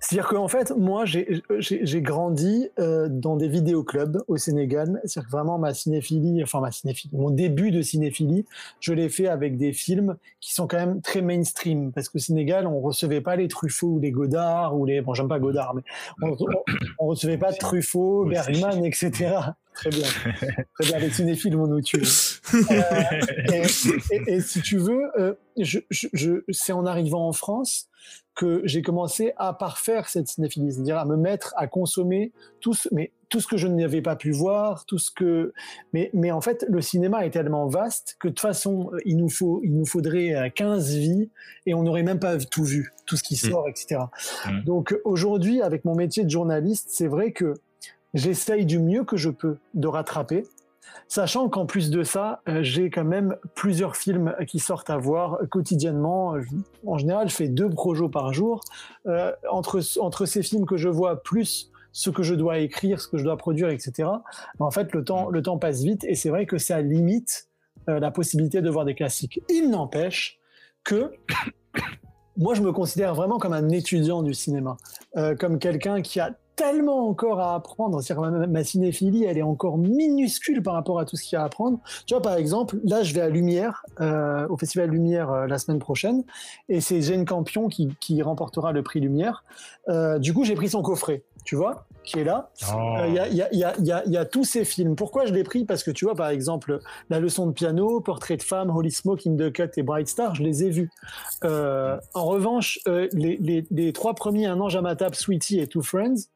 c'est-à-dire 0.04 0.28
qu'en 0.28 0.48
fait, 0.48 0.70
moi, 0.76 1.04
j'ai 1.06 2.02
grandi 2.02 2.68
euh, 2.78 3.08
dans 3.08 3.36
des 3.36 3.48
vidéoclubs 3.48 4.22
au 4.28 4.36
Sénégal. 4.36 5.00
C'est-à-dire 5.04 5.30
que 5.30 5.34
vraiment, 5.34 5.56
ma 5.56 5.72
cinéphilie, 5.72 6.42
enfin 6.42 6.60
ma 6.60 6.70
cinéphilie, 6.70 7.16
mon 7.16 7.30
début 7.30 7.70
de 7.70 7.80
cinéphilie, 7.80 8.44
je 8.80 8.92
l'ai 8.92 9.08
fait 9.08 9.28
avec 9.28 9.56
des 9.56 9.72
films 9.72 10.16
qui 10.40 10.52
sont 10.52 10.66
quand 10.66 10.76
même 10.76 11.00
très 11.00 11.22
mainstream. 11.22 11.90
Parce 11.90 12.10
qu'au 12.10 12.18
Sénégal, 12.18 12.66
on 12.66 12.80
recevait 12.80 13.22
pas 13.22 13.34
les 13.36 13.48
Truffaut 13.48 13.86
ou 13.86 13.98
les 13.98 14.10
Godard 14.10 14.76
ou 14.76 14.84
les... 14.84 15.00
Bon, 15.00 15.14
j'aime 15.14 15.28
pas 15.28 15.38
Godard, 15.38 15.74
mais 15.74 15.82
on, 16.20 16.32
on, 16.32 16.46
on 16.98 17.06
recevait 17.06 17.38
pas 17.38 17.54
Truffaut. 17.54 18.26
Bergman, 18.26 18.84
etc. 18.84 19.36
Très 19.74 19.90
bien. 19.90 20.06
Très 20.78 20.86
bien, 20.86 20.98
les 21.00 21.10
cinéphiles 21.10 21.56
vont 21.56 21.66
nous 21.66 21.80
tuer. 21.82 22.02
Euh, 22.54 22.60
et, 23.52 23.62
et- 24.14 24.34
et 24.34 24.40
si 24.40 24.60
tu 24.62 24.78
veux, 24.78 25.10
euh, 25.18 25.34
je, 25.58 25.80
je, 25.90 26.06
je- 26.12 26.44
c'est 26.50 26.72
en 26.72 26.86
arrivant 26.86 27.26
en 27.28 27.32
France 27.32 27.88
que 28.34 28.62
j'ai 28.64 28.82
commencé 28.82 29.32
à 29.36 29.52
parfaire 29.52 30.08
cette 30.08 30.28
cinéphilie, 30.28 30.72
c'est-à-dire 30.72 30.98
à 30.98 31.04
me 31.04 31.16
mettre 31.16 31.54
à 31.56 31.66
consommer 31.68 32.32
tout 32.60 32.74
ce, 32.74 32.88
mais 32.92 33.12
tout 33.28 33.40
ce 33.40 33.46
que 33.48 33.56
je 33.56 33.66
n'avais 33.68 34.02
pas 34.02 34.16
pu 34.16 34.30
voir, 34.32 34.84
tout 34.86 34.98
ce 34.98 35.10
que, 35.10 35.52
mais, 35.92 36.10
mais 36.14 36.30
en 36.30 36.40
fait, 36.40 36.64
le 36.68 36.80
cinéma 36.80 37.24
est 37.26 37.30
tellement 37.30 37.66
vaste 37.66 38.16
que 38.20 38.28
de 38.28 38.32
toute 38.32 38.40
façon, 38.40 38.90
euh, 38.92 38.98
il 39.04 39.16
nous 39.16 39.28
faut, 39.28 39.60
il 39.64 39.72
nous 39.74 39.86
faudrait 39.86 40.34
euh, 40.34 40.48
15 40.54 40.94
vies 40.94 41.30
et 41.66 41.74
on 41.74 41.82
n'aurait 41.84 42.02
même 42.02 42.18
pas 42.20 42.36
tout 42.38 42.64
vu, 42.64 42.92
tout 43.06 43.16
ce 43.16 43.22
qui 43.22 43.34
Mm. 43.34 43.50
sort, 43.50 43.68
etc. 43.68 44.00
Mm. 44.46 44.64
Donc 44.64 44.96
aujourd'hui, 45.04 45.62
avec 45.62 45.84
mon 45.84 45.94
métier 45.94 46.24
de 46.24 46.30
journaliste, 46.30 46.88
c'est 46.90 47.08
vrai 47.08 47.32
que 47.32 47.54
j'essaye 48.14 48.64
du 48.66 48.78
mieux 48.78 49.04
que 49.04 49.16
je 49.16 49.30
peux 49.30 49.58
de 49.74 49.86
rattraper. 49.88 50.46
Sachant 51.08 51.48
qu'en 51.48 51.66
plus 51.66 51.90
de 51.90 52.02
ça, 52.02 52.40
euh, 52.48 52.62
j'ai 52.62 52.88
quand 52.90 53.04
même 53.04 53.36
plusieurs 53.54 53.96
films 53.96 54.34
qui 54.46 54.58
sortent 54.58 54.90
à 54.90 54.96
voir 54.96 55.38
quotidiennement. 55.50 56.40
Je- 56.40 56.48
En 56.86 56.98
général, 56.98 57.28
je 57.28 57.34
fais 57.34 57.48
deux 57.48 57.68
projets 57.68 58.08
par 58.08 58.32
jour. 58.32 58.60
Euh, 59.06 59.32
entre, 59.50 59.80
entre 60.00 60.24
ces 60.26 60.42
films 60.42 60.66
que 60.66 60.76
je 60.76 60.88
vois, 60.88 61.22
plus 61.22 61.70
ce 61.92 62.10
que 62.10 62.22
je 62.22 62.34
dois 62.34 62.58
écrire, 62.58 63.00
ce 63.00 63.08
que 63.08 63.18
je 63.18 63.24
dois 63.24 63.36
produire, 63.36 63.68
etc. 63.70 64.08
En 64.58 64.70
fait, 64.70 64.92
le 64.92 65.04
temps, 65.04 65.28
le 65.30 65.42
temps 65.42 65.58
passe 65.58 65.82
vite 65.82 66.04
et 66.04 66.14
c'est 66.14 66.28
vrai 66.30 66.44
que 66.46 66.58
ça 66.58 66.80
limite 66.80 67.48
euh, 67.88 67.98
la 68.00 68.10
possibilité 68.10 68.62
de 68.62 68.70
voir 68.70 68.84
des 68.84 68.94
classiques. 68.94 69.40
Il 69.48 69.70
n'empêche 69.70 70.38
que 70.84 71.12
moi, 72.36 72.54
je 72.54 72.62
me 72.62 72.72
considère 72.72 73.14
vraiment 73.14 73.38
comme 73.38 73.52
un 73.52 73.68
étudiant 73.70 74.22
du 74.22 74.34
cinéma, 74.34 74.76
euh, 75.16 75.34
comme 75.36 75.58
quelqu'un 75.58 76.02
qui 76.02 76.18
a 76.20 76.34
tellement 76.56 77.08
encore 77.08 77.40
à 77.40 77.54
apprendre. 77.54 78.00
Ma, 78.16 78.46
ma 78.46 78.64
cinéphilie, 78.64 79.24
elle 79.24 79.38
est 79.38 79.42
encore 79.42 79.78
minuscule 79.78 80.62
par 80.62 80.74
rapport 80.74 80.98
à 80.98 81.04
tout 81.04 81.16
ce 81.16 81.22
qu'il 81.22 81.36
y 81.36 81.38
a 81.38 81.42
à 81.42 81.46
apprendre. 81.46 81.78
Tu 82.06 82.14
vois, 82.14 82.22
par 82.22 82.34
exemple, 82.34 82.78
là, 82.84 83.02
je 83.02 83.14
vais 83.14 83.20
à 83.20 83.28
Lumière, 83.28 83.84
euh, 84.00 84.46
au 84.48 84.56
Festival 84.56 84.90
Lumière 84.90 85.30
euh, 85.30 85.46
la 85.46 85.58
semaine 85.58 85.78
prochaine, 85.78 86.24
et 86.68 86.80
c'est 86.80 87.00
Jane 87.02 87.24
Campion 87.24 87.68
qui, 87.68 87.94
qui 88.00 88.22
remportera 88.22 88.72
le 88.72 88.82
prix 88.82 89.00
Lumière. 89.00 89.44
Euh, 89.88 90.18
du 90.18 90.32
coup, 90.32 90.44
j'ai 90.44 90.54
pris 90.54 90.68
son 90.68 90.82
coffret, 90.82 91.24
tu 91.44 91.56
vois, 91.56 91.86
qui 92.04 92.20
est 92.20 92.24
là. 92.24 92.50
Oh. 92.72 92.96
Il 93.08 93.14
y, 93.14 93.18
a, 93.18 93.28
il 93.28 93.34
y, 93.36 93.42
a, 93.42 93.48
il 93.52 93.58
y, 93.58 93.64
a, 93.64 93.74
il 93.78 93.84
y, 93.84 93.92
a, 93.92 94.02
il 94.06 94.12
y 94.12 94.16
a 94.16 94.24
tous 94.24 94.44
ces 94.44 94.64
films. 94.64 94.94
Pourquoi 94.94 95.26
je 95.26 95.32
l'ai 95.32 95.44
pris? 95.44 95.64
Parce 95.64 95.82
que 95.82 95.90
tu 95.90 96.04
vois, 96.04 96.14
par 96.14 96.28
exemple, 96.28 96.80
La 97.10 97.20
leçon 97.20 97.46
de 97.46 97.52
piano, 97.52 98.00
Portrait 98.00 98.36
de 98.36 98.42
femme, 98.42 98.70
Holy 98.70 98.90
Smoke, 98.90 99.26
In 99.26 99.36
the 99.36 99.52
Cut 99.52 99.70
et 99.76 99.82
Bright 99.82 100.08
Star, 100.08 100.34
je 100.34 100.42
les 100.42 100.64
ai 100.64 100.70
vus. 100.70 100.90
En 101.42 102.24
revanche, 102.24 102.78
les, 102.86 103.36
les, 103.38 103.66
les, 103.70 103.92
trois 103.92 104.14
premiers, 104.14 104.46
Un 104.46 104.60
ange 104.60 104.76
à 104.76 104.82
ma 104.82 104.96
table, 104.96 105.14
Sweetie 105.14 105.60
et 105.60 105.66
Two 105.66 105.82
Friends, 105.82 106.28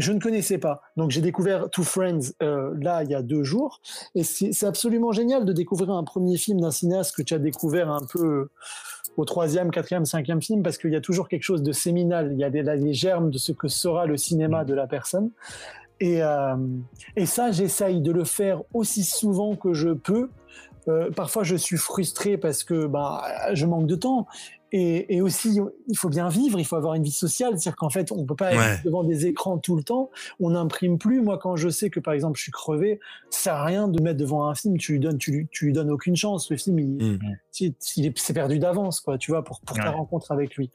je 0.00 0.12
ne 0.12 0.18
connaissais 0.18 0.58
pas. 0.58 0.82
Donc 0.96 1.10
j'ai 1.10 1.20
découvert 1.20 1.70
Two 1.70 1.84
Friends 1.84 2.32
euh, 2.42 2.74
là 2.80 3.04
il 3.04 3.10
y 3.10 3.14
a 3.14 3.22
deux 3.22 3.44
jours. 3.44 3.80
Et 4.14 4.24
c'est 4.24 4.66
absolument 4.66 5.12
génial 5.12 5.44
de 5.44 5.52
découvrir 5.52 5.90
un 5.90 6.04
premier 6.04 6.36
film 6.36 6.60
d'un 6.60 6.70
cinéaste 6.70 7.14
que 7.14 7.22
tu 7.22 7.34
as 7.34 7.38
découvert 7.38 7.90
un 7.90 8.04
peu 8.12 8.48
au 9.16 9.24
troisième, 9.24 9.70
quatrième, 9.70 10.04
cinquième 10.04 10.40
film, 10.40 10.62
parce 10.62 10.78
qu'il 10.78 10.92
y 10.92 10.96
a 10.96 11.00
toujours 11.00 11.28
quelque 11.28 11.42
chose 11.42 11.62
de 11.62 11.72
séminal. 11.72 12.32
Il 12.32 12.38
y 12.38 12.44
a 12.44 12.50
des, 12.50 12.62
les 12.62 12.94
germes 12.94 13.30
de 13.30 13.38
ce 13.38 13.52
que 13.52 13.68
sera 13.68 14.06
le 14.06 14.16
cinéma 14.16 14.64
de 14.64 14.74
la 14.74 14.86
personne. 14.86 15.30
Et, 16.00 16.22
euh, 16.22 16.56
et 17.16 17.26
ça, 17.26 17.52
j'essaye 17.52 18.00
de 18.00 18.12
le 18.12 18.24
faire 18.24 18.62
aussi 18.72 19.04
souvent 19.04 19.54
que 19.54 19.74
je 19.74 19.90
peux. 19.90 20.30
Euh, 20.88 21.10
parfois, 21.10 21.42
je 21.42 21.56
suis 21.56 21.76
frustré 21.76 22.38
parce 22.38 22.64
que 22.64 22.86
bah, 22.86 23.22
je 23.52 23.66
manque 23.66 23.86
de 23.86 23.96
temps. 23.96 24.26
Et, 24.72 25.16
et, 25.16 25.20
aussi, 25.20 25.58
il 25.88 25.96
faut 25.98 26.08
bien 26.08 26.28
vivre, 26.28 26.58
il 26.58 26.64
faut 26.64 26.76
avoir 26.76 26.94
une 26.94 27.02
vie 27.02 27.10
sociale. 27.10 27.52
C'est-à-dire 27.58 27.76
qu'en 27.76 27.90
fait, 27.90 28.12
on 28.12 28.24
peut 28.24 28.36
pas 28.36 28.50
Ouais. 28.50 28.74
être 28.74 28.84
devant 28.84 29.02
des 29.04 29.26
écrans 29.26 29.58
tout 29.58 29.76
le 29.76 29.82
temps. 29.82 30.10
On 30.38 30.50
n'imprime 30.50 30.98
plus. 30.98 31.20
Moi, 31.20 31.38
quand 31.38 31.56
je 31.56 31.68
sais 31.68 31.90
que, 31.90 31.98
par 32.00 32.14
exemple, 32.14 32.36
je 32.38 32.42
suis 32.44 32.52
crevé, 32.52 33.00
ça 33.30 33.40
sert 33.40 33.54
à 33.54 33.64
rien 33.64 33.88
de 33.88 34.00
mettre 34.02 34.18
devant 34.18 34.46
un 34.46 34.54
film. 34.54 34.76
Tu 34.78 34.92
lui 34.92 35.00
donnes, 35.00 35.18
tu 35.18 35.32
lui, 35.32 35.48
tu 35.50 35.66
lui 35.66 35.72
donnes 35.72 35.90
aucune 35.90 36.14
chance. 36.16 36.50
Le 36.50 36.56
film, 36.56 36.78
il, 36.78 36.86
Mm. 36.88 37.18
il, 37.60 37.74
il 37.96 38.06
est, 38.06 38.18
c'est 38.18 38.32
perdu 38.32 38.58
d'avance, 38.58 39.00
quoi. 39.00 39.18
Tu 39.18 39.30
vois, 39.32 39.42
pour, 39.44 39.60
pour 39.60 39.76
ta 39.76 39.90
rencontre 39.90 40.30
avec 40.32 40.54
lui. 40.56 40.70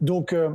Donc, 0.00 0.32
euh, 0.32 0.50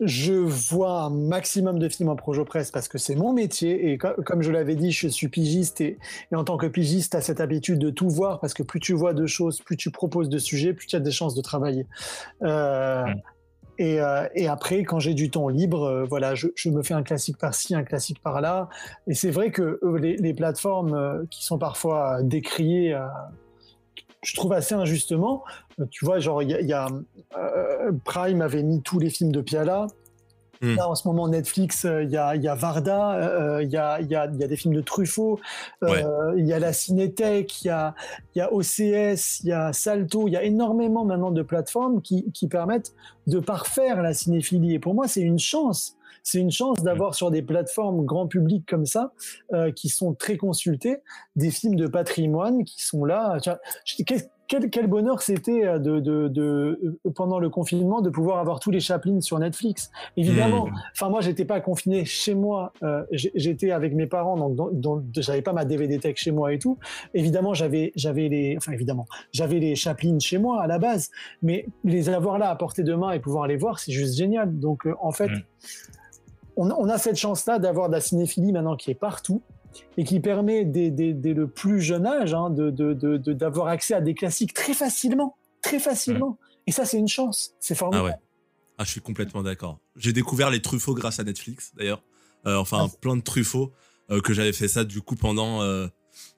je 0.00 0.32
vois 0.32 1.02
un 1.02 1.10
maximum 1.10 1.78
de 1.78 1.88
films 1.88 2.08
en 2.08 2.16
projet 2.16 2.44
presse 2.44 2.70
parce 2.70 2.88
que 2.88 2.98
c'est 2.98 3.14
mon 3.14 3.32
métier 3.32 3.90
et 3.90 3.98
co- 3.98 4.20
comme 4.24 4.42
je 4.42 4.50
l'avais 4.50 4.74
dit, 4.74 4.92
je 4.92 5.08
suis 5.08 5.28
pigiste 5.28 5.80
et, 5.80 5.98
et 6.32 6.36
en 6.36 6.44
tant 6.44 6.56
que 6.56 6.66
pigiste, 6.66 7.12
tu 7.12 7.16
as 7.16 7.20
cette 7.20 7.40
habitude 7.40 7.78
de 7.78 7.90
tout 7.90 8.10
voir 8.10 8.40
parce 8.40 8.54
que 8.54 8.62
plus 8.62 8.80
tu 8.80 8.92
vois 8.92 9.14
de 9.14 9.26
choses, 9.26 9.60
plus 9.60 9.76
tu 9.76 9.90
proposes 9.90 10.28
de 10.28 10.38
sujets, 10.38 10.72
plus 10.74 10.86
tu 10.86 10.96
as 10.96 11.00
des 11.00 11.10
chances 11.10 11.34
de 11.34 11.42
travailler. 11.42 11.86
Euh, 12.42 13.04
et, 13.78 14.00
euh, 14.00 14.26
et 14.34 14.48
après, 14.48 14.84
quand 14.84 14.98
j'ai 14.98 15.14
du 15.14 15.30
temps 15.30 15.48
libre, 15.48 15.84
euh, 15.84 16.04
voilà, 16.04 16.34
je, 16.34 16.48
je 16.54 16.70
me 16.70 16.82
fais 16.82 16.94
un 16.94 17.02
classique 17.02 17.38
par-ci, 17.38 17.74
un 17.74 17.84
classique 17.84 18.22
par-là. 18.22 18.68
Et 19.06 19.14
c'est 19.14 19.30
vrai 19.30 19.50
que 19.50 19.78
euh, 19.82 19.98
les, 19.98 20.16
les 20.16 20.34
plateformes 20.34 21.26
qui 21.30 21.44
sont 21.44 21.58
parfois 21.58 22.22
décriées, 22.22 22.98
je 24.26 24.34
trouve 24.34 24.52
assez 24.52 24.74
injustement. 24.74 25.44
Euh, 25.80 25.86
tu 25.90 26.04
vois, 26.04 26.18
genre, 26.18 26.42
il 26.42 26.50
y 26.50 26.54
a, 26.54 26.60
y 26.60 26.72
a, 26.72 26.88
euh, 27.36 27.92
Prime 28.04 28.42
avait 28.42 28.62
mis 28.62 28.82
tous 28.82 28.98
les 28.98 29.10
films 29.10 29.32
de 29.32 29.40
Piala. 29.40 29.86
Mm. 30.62 30.74
Là, 30.74 30.88
en 30.88 30.94
ce 30.94 31.06
moment, 31.06 31.28
Netflix, 31.28 31.84
euh, 31.84 32.02
il 32.02 32.10
y, 32.10 32.16
a, 32.16 32.34
il 32.34 32.42
y 32.42 32.48
a 32.48 32.54
Varda, 32.54 33.14
euh, 33.14 33.62
il 33.62 33.70
y, 33.70 33.76
a, 33.76 34.00
y, 34.00 34.14
a, 34.14 34.26
il 34.26 34.40
y 34.40 34.44
a 34.44 34.46
des 34.48 34.56
films 34.56 34.74
de 34.74 34.80
Truffaut, 34.80 35.38
euh, 35.84 35.88
Ouais. 35.88 36.04
il 36.38 36.46
y 36.46 36.52
a 36.52 36.58
la 36.58 36.72
Cinétech, 36.72 37.62
il 37.62 37.66
y 37.66 37.70
a, 37.70 37.94
il 38.34 38.38
y 38.38 38.40
a 38.40 38.52
OCS, 38.52 39.40
il 39.44 39.48
y 39.48 39.52
a 39.52 39.72
Salto, 39.72 40.28
il 40.28 40.32
y 40.32 40.36
a 40.36 40.42
énormément 40.42 41.04
maintenant 41.04 41.30
de 41.30 41.42
plateformes 41.42 42.00
qui, 42.00 42.30
qui 42.32 42.48
permettent 42.48 42.94
de 43.26 43.38
parfaire 43.38 44.02
la 44.02 44.14
cinéphilie. 44.14 44.74
Et 44.74 44.78
pour 44.78 44.94
moi, 44.94 45.08
c'est 45.08 45.20
une 45.20 45.38
chance. 45.38 45.96
C'est 46.28 46.40
une 46.40 46.50
chance 46.50 46.82
d'avoir 46.82 47.14
sur 47.14 47.30
des 47.30 47.40
plateformes 47.40 48.04
grand 48.04 48.26
public 48.26 48.64
comme 48.68 48.84
ça, 48.84 49.12
euh, 49.52 49.70
qui 49.70 49.88
sont 49.88 50.12
très 50.12 50.36
consultées, 50.36 50.96
des 51.36 51.52
films 51.52 51.76
de 51.76 51.86
patrimoine 51.86 52.64
qui 52.64 52.82
sont 52.84 53.04
là. 53.04 53.38
Quel, 54.48 54.70
quel 54.70 54.86
bonheur 54.86 55.22
c'était 55.22 55.64
euh, 55.66 55.78
de, 55.80 55.98
de, 56.00 56.28
de, 56.28 56.80
euh, 57.06 57.10
pendant 57.16 57.38
le 57.40 57.48
confinement 57.50 58.00
de 58.00 58.10
pouvoir 58.10 58.38
avoir 58.38 58.58
tous 58.60 58.70
les 58.72 58.78
Chaplin 58.78 59.20
sur 59.20 59.38
Netflix. 59.40 59.90
Évidemment, 60.16 60.66
Mm. 60.66 60.74
enfin 60.94 61.08
moi 61.10 61.20
j'étais 61.20 61.44
pas 61.44 61.60
confiné 61.60 62.04
chez 62.04 62.34
moi, 62.36 62.72
euh, 62.84 63.04
j'étais 63.12 63.70
avec 63.72 63.92
mes 63.94 64.06
parents, 64.06 64.36
donc 64.36 64.54
dans- 64.54 64.70
dans- 64.70 65.02
j'avais 65.16 65.42
pas 65.42 65.52
ma 65.52 65.64
DVD 65.64 65.98
tech 65.98 66.16
chez 66.16 66.30
moi 66.32 66.52
et 66.52 66.58
tout. 66.60 66.78
Évidemment 67.14 67.54
j'avais 67.54 67.92
j'avais 67.96 68.28
les, 68.28 68.54
enfin 68.56 68.70
évidemment 68.72 69.06
j'avais 69.32 69.58
les 69.58 69.74
Chaplin 69.74 70.18
chez 70.20 70.38
moi 70.38 70.62
à 70.62 70.66
la 70.68 70.78
base, 70.78 71.10
mais 71.42 71.66
les 71.84 72.08
avoir 72.08 72.38
là 72.38 72.48
à 72.50 72.54
portée 72.56 72.84
de 72.84 72.94
main 72.94 73.10
et 73.12 73.18
pouvoir 73.20 73.46
les 73.48 73.56
voir, 73.56 73.78
c'est 73.80 73.90
juste 73.92 74.16
génial. 74.16 74.56
Donc 74.58 74.86
euh, 74.86 74.94
en 75.00 75.10
fait, 75.12 75.28
Mm. 75.28 75.42
On, 76.56 76.70
on 76.70 76.88
a 76.88 76.98
cette 76.98 77.16
chance-là 77.16 77.58
d'avoir 77.58 77.88
de 77.88 77.94
la 77.94 78.00
cinéphilie 78.00 78.52
maintenant 78.52 78.76
qui 78.76 78.90
est 78.90 78.94
partout 78.94 79.42
et 79.96 80.04
qui 80.04 80.20
permet 80.20 80.64
dès, 80.64 80.90
dès- 80.90 81.12
dès 81.12 81.34
le 81.34 81.48
plus 81.48 81.80
jeune 81.80 82.06
âge 82.06 82.32
hein, 82.34 82.50
de, 82.50 82.70
d'avoir 83.32 83.68
accès 83.68 83.94
à 83.94 84.00
des 84.00 84.14
classiques 84.14 84.54
très 84.54 84.72
facilement, 84.74 85.36
très 85.62 85.78
facilement. 85.78 86.38
Et 86.66 86.72
ça, 86.72 86.84
c'est 86.84 86.98
une 86.98 87.08
chance. 87.08 87.52
C'est 87.60 87.74
Ah 87.74 87.78
formidable. 87.78 88.08
ouais. 88.08 88.14
Ah, 88.78 88.84
je 88.84 88.90
suis 88.90 89.00
complètement 89.00 89.42
d'accord. 89.42 89.78
J'ai 89.96 90.12
découvert 90.12 90.50
les 90.50 90.60
Truffauts 90.62 90.94
grâce 90.94 91.20
à 91.20 91.24
Netflix, 91.24 91.72
d'ailleurs. 91.76 92.02
Euh, 92.46 92.56
enfin, 92.56 92.88
Ah. 92.90 92.96
plein 93.00 93.16
de 93.16 93.22
Truffauts 93.22 93.72
euh, 94.10 94.20
que 94.20 94.32
j'avais 94.32 94.52
fait 94.52 94.68
ça 94.68 94.84
du 94.84 95.00
coup 95.00 95.16
pendant 95.16 95.62
euh, 95.62 95.86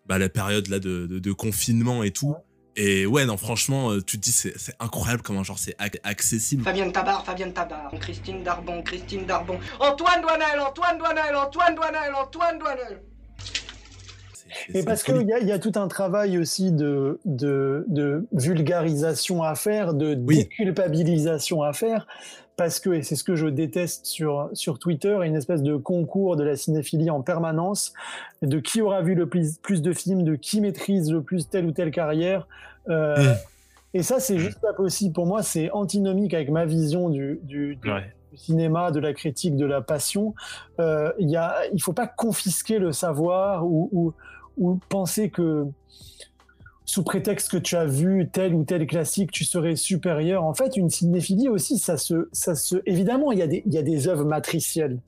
bah, 0.06 0.18
la 0.18 0.28
période 0.28 0.68
là 0.68 0.78
de, 0.78 1.06
de- 1.06 1.18
de 1.18 1.32
confinement 1.32 2.02
et 2.02 2.10
tout. 2.12 2.34
Et 2.76 3.06
ouais, 3.06 3.24
non, 3.26 3.36
franchement, 3.36 3.90
euh, 3.90 4.00
tu 4.00 4.18
te 4.18 4.22
dis 4.22 4.30
c'est 4.32 4.54
incroyable 4.78 5.22
comment 5.22 5.42
genre 5.42 5.58
c'est 5.58 5.76
ac- 5.78 5.98
accessible. 6.04 6.62
Fabienne 6.62 6.92
Tabar, 6.92 7.24
Fabienne 7.24 7.52
Tabar, 7.52 7.90
Christine 8.00 8.42
Darbon, 8.44 8.82
Christine 8.82 9.26
Darbon, 9.26 9.58
Antoine 9.80 10.20
Douanel, 10.22 10.60
Antoine 10.60 10.96
Douanel, 10.98 11.34
Antoine 11.34 11.74
Douanel, 11.74 12.14
Antoine 12.14 12.58
Douanel. 12.58 13.02
C'est 14.72 14.84
parce 14.84 15.02
qu'il 15.02 15.22
y, 15.22 15.44
y 15.46 15.52
a 15.52 15.58
tout 15.58 15.72
un 15.74 15.88
travail 15.88 16.38
aussi 16.38 16.72
de, 16.72 17.20
de, 17.24 17.84
de 17.88 18.26
vulgarisation 18.32 19.42
à 19.42 19.54
faire, 19.54 19.92
de 19.92 20.14
Oui. 20.26 20.38
déculpabilisation 20.38 21.62
à 21.62 21.72
faire, 21.72 22.06
parce 22.58 22.80
que, 22.80 22.90
et 22.90 23.02
c'est 23.02 23.16
ce 23.16 23.24
que 23.24 23.36
je 23.36 23.46
déteste 23.46 24.04
sur, 24.04 24.50
sur 24.52 24.78
Twitter, 24.78 25.16
une 25.24 25.36
espèce 25.36 25.62
de 25.62 25.76
concours 25.76 26.36
de 26.36 26.42
la 26.44 26.56
cinéphilie 26.56 27.08
en 27.08 27.22
permanence, 27.22 27.94
de 28.42 28.58
qui 28.58 28.82
aura 28.82 29.00
vu 29.00 29.14
le 29.14 29.26
plus, 29.26 29.56
plus 29.58 29.80
de 29.80 29.92
films, 29.94 30.24
de 30.24 30.34
qui 30.34 30.60
maîtrise 30.60 31.10
le 31.10 31.22
plus 31.22 31.48
telle 31.48 31.64
ou 31.64 31.70
telle 31.72 31.90
carrière. 31.92 32.46
Euh, 32.90 33.16
Mm. 33.16 33.36
Et 33.94 34.02
ça, 34.02 34.20
c'est 34.20 34.38
juste 34.38 34.60
pas 34.60 34.74
possible. 34.74 35.14
Pour 35.14 35.24
moi, 35.24 35.42
c'est 35.42 35.70
antinomique 35.70 36.34
avec 36.34 36.50
ma 36.50 36.66
vision 36.66 37.08
du, 37.08 37.40
du, 37.42 37.76
du- 37.76 37.90
Ouais. 37.90 38.12
du 38.32 38.36
cinéma, 38.36 38.90
de 38.90 39.00
la 39.00 39.14
critique, 39.14 39.56
de 39.56 39.64
la 39.64 39.80
passion. 39.80 40.34
Euh, 40.78 41.10
il 41.18 41.30
y 41.30 41.36
a, 41.36 41.54
il 41.72 41.80
faut 41.82 41.94
pas 41.94 42.06
confisquer 42.06 42.78
le 42.78 42.92
savoir 42.92 43.64
ou, 43.66 43.88
ou, 43.92 44.12
ou 44.58 44.78
penser 44.90 45.30
que 45.30 45.64
sous 46.88 47.02
prétexte 47.02 47.50
que 47.50 47.58
tu 47.58 47.76
as 47.76 47.84
vu 47.84 48.30
tel 48.32 48.54
ou 48.54 48.64
tel 48.64 48.86
classique, 48.86 49.30
tu 49.30 49.44
serais 49.44 49.76
supérieur. 49.76 50.42
En 50.42 50.54
fait, 50.54 50.74
une 50.74 50.88
cinéphilie 50.88 51.50
aussi, 51.50 51.78
ça 51.78 51.98
se, 51.98 52.30
ça 52.32 52.54
se, 52.54 52.76
évidemment, 52.86 53.30
il 53.30 53.38
y 53.38 53.42
a 53.42 53.46
des, 53.46 53.62
il 53.66 53.74
y 53.74 53.76
a 53.76 53.82
des 53.82 54.08
œuvres 54.08 54.24
matricielles. 54.24 54.98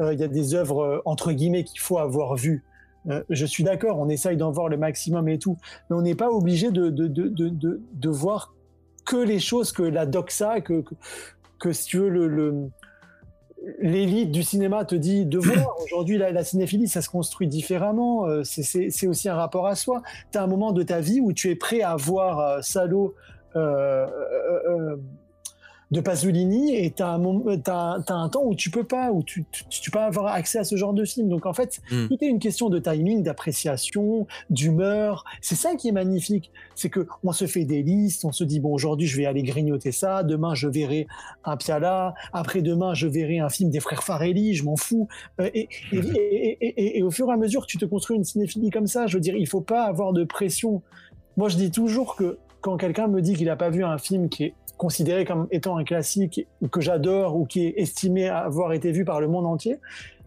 Euh, 0.00 0.12
il 0.12 0.20
y 0.20 0.22
a 0.22 0.28
des 0.28 0.54
œuvres 0.54 0.82
euh, 0.84 1.02
entre 1.06 1.32
guillemets 1.32 1.64
qu'il 1.64 1.80
faut 1.80 1.96
avoir 1.96 2.36
vues. 2.36 2.62
Euh, 3.08 3.22
je 3.30 3.46
suis 3.46 3.64
d'accord, 3.64 3.98
on 3.98 4.10
essaye 4.10 4.36
d'en 4.36 4.50
voir 4.50 4.68
le 4.68 4.76
maximum 4.76 5.30
et 5.30 5.38
tout, 5.38 5.56
mais 5.88 5.96
on 5.96 6.02
n'est 6.02 6.14
pas 6.14 6.28
obligé 6.28 6.70
de, 6.70 6.90
de, 6.90 7.06
de, 7.06 7.28
de, 7.28 7.80
de, 7.90 8.08
voir 8.10 8.54
que 9.06 9.16
les 9.16 9.38
choses 9.38 9.72
que 9.72 9.82
la 9.82 10.04
doxa, 10.04 10.60
que, 10.60 10.84
que, 11.58 11.72
si 11.72 11.86
tu 11.86 11.96
veux, 12.00 12.10
le- 12.10 12.68
l'élite 13.78 14.30
du 14.30 14.42
cinéma 14.42 14.84
te 14.84 14.94
dit 14.94 15.26
de 15.26 15.38
voir. 15.38 15.76
Aujourd'hui, 15.84 16.18
la, 16.18 16.32
la 16.32 16.44
cinéphilie, 16.44 16.88
ça 16.88 17.02
se 17.02 17.08
construit 17.08 17.48
différemment. 17.48 18.26
Euh, 18.26 18.42
c'est 18.44 19.06
aussi 19.06 19.28
un 19.28 19.34
rapport 19.34 19.66
à 19.66 19.74
soi. 19.74 20.02
Tu 20.32 20.38
as 20.38 20.42
un 20.42 20.46
moment 20.46 20.72
de 20.72 20.82
ta 20.82 21.00
vie 21.00 21.20
où 21.20 21.32
tu 21.32 21.50
es 21.50 21.54
prêt 21.54 21.82
à 21.82 21.96
voir 21.96 22.38
euh, 22.40 22.62
Salo 22.62 23.14
euh, 23.56 24.06
euh, 24.06 24.68
euh, 24.68 24.96
de 25.90 26.00
Pasolini 26.00 26.76
et 26.76 26.90
tu 26.92 27.02
as, 27.02 27.14
un 27.14 28.28
temps 28.28 28.44
où 28.44 28.54
tu 28.54 28.70
peux 28.70 28.84
pas, 28.84 29.10
où 29.10 29.22
tu, 29.22 29.44
tu, 29.50 29.64
tu 29.68 29.90
peux 29.90 29.98
pas 29.98 30.06
avoir 30.06 30.26
accès 30.26 30.58
à 30.58 30.64
ce 30.64 30.76
genre 30.76 30.94
de 30.94 31.04
film. 31.04 31.28
Donc 31.28 31.46
en 31.46 31.52
fait, 31.52 31.80
Mm. 31.90 32.08
tout 32.08 32.18
est 32.20 32.26
une 32.26 32.38
question 32.38 32.68
de 32.68 32.78
timing, 32.78 33.22
d'appréciation, 33.22 34.26
d'humeur. 34.48 35.24
C'est 35.40 35.54
ça 35.54 35.74
qui 35.74 35.88
est 35.88 35.92
magnifique. 35.92 36.50
C'est 36.74 36.88
que 36.88 37.06
on 37.24 37.32
se 37.32 37.46
fait 37.46 37.64
des 37.64 37.82
listes, 37.82 38.24
on 38.24 38.32
se 38.32 38.44
dit 38.44 38.60
bon 38.60 38.72
aujourd'hui 38.72 39.06
je 39.06 39.16
vais 39.16 39.26
aller 39.26 39.42
grignoter 39.42 39.92
ça, 39.92 40.22
demain 40.22 40.54
je 40.54 40.68
verrai 40.68 41.06
un 41.44 41.56
Piala, 41.56 42.14
après-demain 42.32 42.94
je 42.94 43.06
verrai 43.06 43.38
un 43.38 43.48
film 43.48 43.70
des 43.70 43.80
frères 43.80 44.02
Farelli, 44.02 44.54
je 44.54 44.64
m'en 44.64 44.76
fous. 44.76 45.08
Euh, 45.40 45.50
et, 45.54 45.68
et, 45.92 45.98
et, 45.98 46.58
et, 46.60 46.98
et, 46.98 47.02
au 47.02 47.10
fur 47.10 47.28
et 47.28 47.32
à 47.32 47.36
mesure 47.36 47.62
que 47.62 47.66
tu 47.66 47.78
te 47.78 47.84
construis 47.84 48.16
une 48.16 48.24
cinéphilie 48.24 48.70
comme 48.70 48.86
ça, 48.86 49.06
je 49.06 49.16
veux 49.16 49.20
dire, 49.20 49.36
il 49.36 49.46
faut 49.46 49.60
pas 49.60 49.84
avoir 49.84 50.12
de 50.12 50.24
pression. 50.24 50.82
Moi 51.36 51.48
je 51.48 51.56
dis 51.56 51.70
toujours 51.70 52.16
que 52.16 52.38
quand 52.60 52.76
quelqu'un 52.76 53.08
me 53.08 53.22
dit 53.22 53.34
qu'il 53.34 53.46
n'a 53.46 53.56
pas 53.56 53.70
vu 53.70 53.84
un 53.84 53.96
film 53.96 54.28
qui 54.28 54.44
est 54.44 54.54
considéré 54.80 55.24
comme 55.26 55.46
étant 55.50 55.76
un 55.76 55.84
classique 55.84 56.46
ou 56.62 56.68
que 56.68 56.80
j'adore 56.80 57.36
ou 57.36 57.44
qui 57.44 57.66
est 57.66 57.74
estimé 57.76 58.28
avoir 58.28 58.72
été 58.72 58.90
vu 58.92 59.04
par 59.04 59.20
le 59.20 59.28
monde 59.28 59.44
entier, 59.46 59.76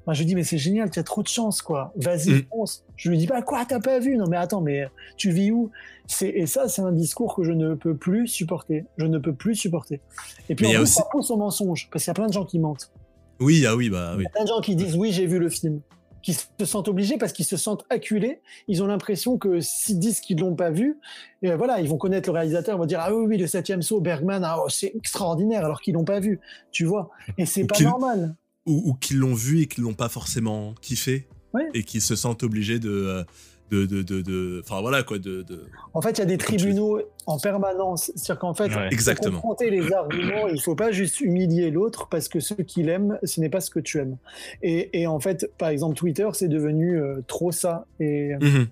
ben 0.06 0.14
je 0.14 0.24
dis 0.24 0.36
mais 0.36 0.44
c'est 0.44 0.58
génial, 0.60 0.92
tu 0.92 1.00
as 1.00 1.04
trop 1.04 1.24
de 1.24 1.28
chance 1.28 1.62
quoi. 1.64 1.92
Vas-y 1.96 2.30
Mm. 2.32 2.44
fonce. 2.52 2.86
Je 2.96 3.10
lui 3.10 3.18
dis 3.18 3.26
pas 3.26 3.42
quoi 3.42 3.66
t'as 3.66 3.80
pas 3.80 3.98
vu? 4.00 4.16
Non 4.18 4.26
mais 4.30 4.38
attends 4.38 4.62
mais 4.62 4.88
tu 5.18 5.32
vis 5.32 5.52
où? 5.52 5.72
C'est 6.06 6.28
et 6.30 6.46
ça 6.46 6.68
c'est 6.68 6.82
un 6.84 6.92
discours 6.92 7.36
que 7.36 7.44
je 7.44 7.52
ne 7.52 7.74
peux 7.74 7.96
plus 7.96 8.28
supporter. 8.28 8.86
Je 8.98 9.06
ne 9.08 9.18
peux 9.18 9.34
plus 9.34 9.56
supporter. 9.56 10.02
Et 10.50 10.56
puis 10.56 10.68
Mais 10.68 10.74
en 10.74 10.76
a 10.76 10.78
plus 10.80 10.84
aussi- 10.84 10.94
ça 10.94 11.06
pousse 11.12 11.32
au 11.32 11.38
mensonge 11.38 11.90
parce 11.92 12.04
qu'il 12.04 12.10
y 12.12 12.16
a 12.16 12.16
plein 12.16 12.28
de 12.28 12.34
gens 12.34 12.46
qui 12.46 12.60
mentent. 12.60 12.92
Oui, 13.40 13.66
ah 13.68 13.76
oui, 13.76 13.90
bah 13.90 14.14
oui. 14.16 14.22
Il 14.22 14.24
y 14.24 14.28
a 14.28 14.30
plein 14.30 14.44
de 14.44 14.50
gens 14.50 14.62
qui 14.62 14.76
disent 14.76 14.96
oui 14.96 15.12
j'ai 15.12 15.26
vu 15.26 15.40
le 15.40 15.50
film, 15.50 15.82
qui 16.24 16.34
se 16.34 16.66
sentent 16.66 16.88
obligés 16.88 17.18
parce 17.18 17.34
qu'ils 17.34 17.46
se 17.46 17.58
sentent 17.58 17.86
acculés. 17.92 18.40
Ils 18.68 18.82
ont 18.82 18.88
l'impression 18.88 19.38
que 19.38 19.60
s'ils 19.60 20.00
disent 20.00 20.22
qu'ils 20.22 20.40
l'ont 20.40 20.56
pas 20.56 20.72
vu, 20.72 20.98
et 21.44 21.54
voilà 21.54 21.80
ils 21.82 21.88
vont 21.90 21.98
connaître 21.98 22.30
le 22.30 22.34
réalisateur, 22.34 22.76
ils 22.76 22.80
vont 22.80 22.86
dire 22.86 23.02
ah 23.02 23.14
oui 23.14 23.26
oui 23.28 23.38
le 23.38 23.46
septième 23.46 23.82
saut 23.84 24.02
Bergman 24.02 24.44
ah, 24.44 24.58
oh, 24.64 24.70
c'est 24.70 24.94
extraordinaire 24.96 25.64
alors 25.66 25.82
qu'ils 25.82 25.94
l'ont 25.94 26.06
pas 26.06 26.20
vu. 26.20 26.40
Tu 26.72 26.86
vois? 26.86 27.12
Et 27.38 27.46
c'est 27.46 27.66
pas 27.66 27.76
qu'ils- 27.76 27.86
normal. 27.86 28.36
Ou, 28.66 28.82
ou 28.86 28.94
qu'ils 28.96 29.18
l'ont 29.18 29.34
vu 29.36 29.62
et 29.62 29.68
qu'ils 29.68 29.84
l'ont 29.84 29.94
pas 29.94 30.10
forcément 30.10 30.74
kiffé. 30.82 31.28
Ouais. 31.54 31.68
Et 31.74 31.84
qui 31.84 32.02
se 32.02 32.16
sentent 32.16 32.42
obligés 32.42 32.80
de. 32.80 33.26
De, 33.74 33.86
de, 33.86 34.02
de, 34.04 34.22
de- 34.22 34.62
enfin 34.64 34.82
voilà 34.82 35.02
quoi, 35.04 35.18
de, 35.18 35.42
de- 35.42 35.66
En 35.94 36.02
fait, 36.02 36.12
il 36.12 36.20
y 36.20 36.22
a 36.22 36.26
des 36.26 36.38
tribunaux 36.38 37.00
en 37.26 37.40
permanence. 37.40 38.12
C'est-à-dire 38.16 38.40
qu'en 38.40 38.54
fait, 38.54 38.66
Ouais. 38.66 38.70
il 38.70 38.74
faut 38.74 38.90
Exactement. 38.92 39.36
confronter 39.42 39.70
les 39.72 39.92
arguments. 39.92 40.48
Il 40.48 40.56
ne 40.56 40.60
faut 40.60 40.76
pas 40.76 40.92
juste 40.92 41.20
humilier 41.22 41.72
l'autre 41.72 42.08
parce 42.10 42.28
que 42.28 42.40
ce 42.40 42.54
qu'il 42.54 42.90
aime, 42.90 43.18
ce 43.24 43.40
n'est 43.42 43.50
pas 43.50 43.62
ce 43.62 43.70
que 43.72 43.80
tu 43.80 43.98
aimes. 44.00 44.18
Et, 44.62 45.02
et 45.02 45.08
en 45.08 45.20
fait, 45.20 45.50
par 45.58 45.70
exemple, 45.70 45.96
Twitter, 45.96 46.28
c'est 46.34 46.48
devenu 46.50 47.00
euh, 47.02 47.22
trop 47.28 47.52
ça. 47.52 47.86
Et 48.00 48.34
euh, 48.34 48.38
Mhm. 48.42 48.68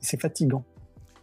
c'est 0.00 0.20
fatigant. 0.20 0.64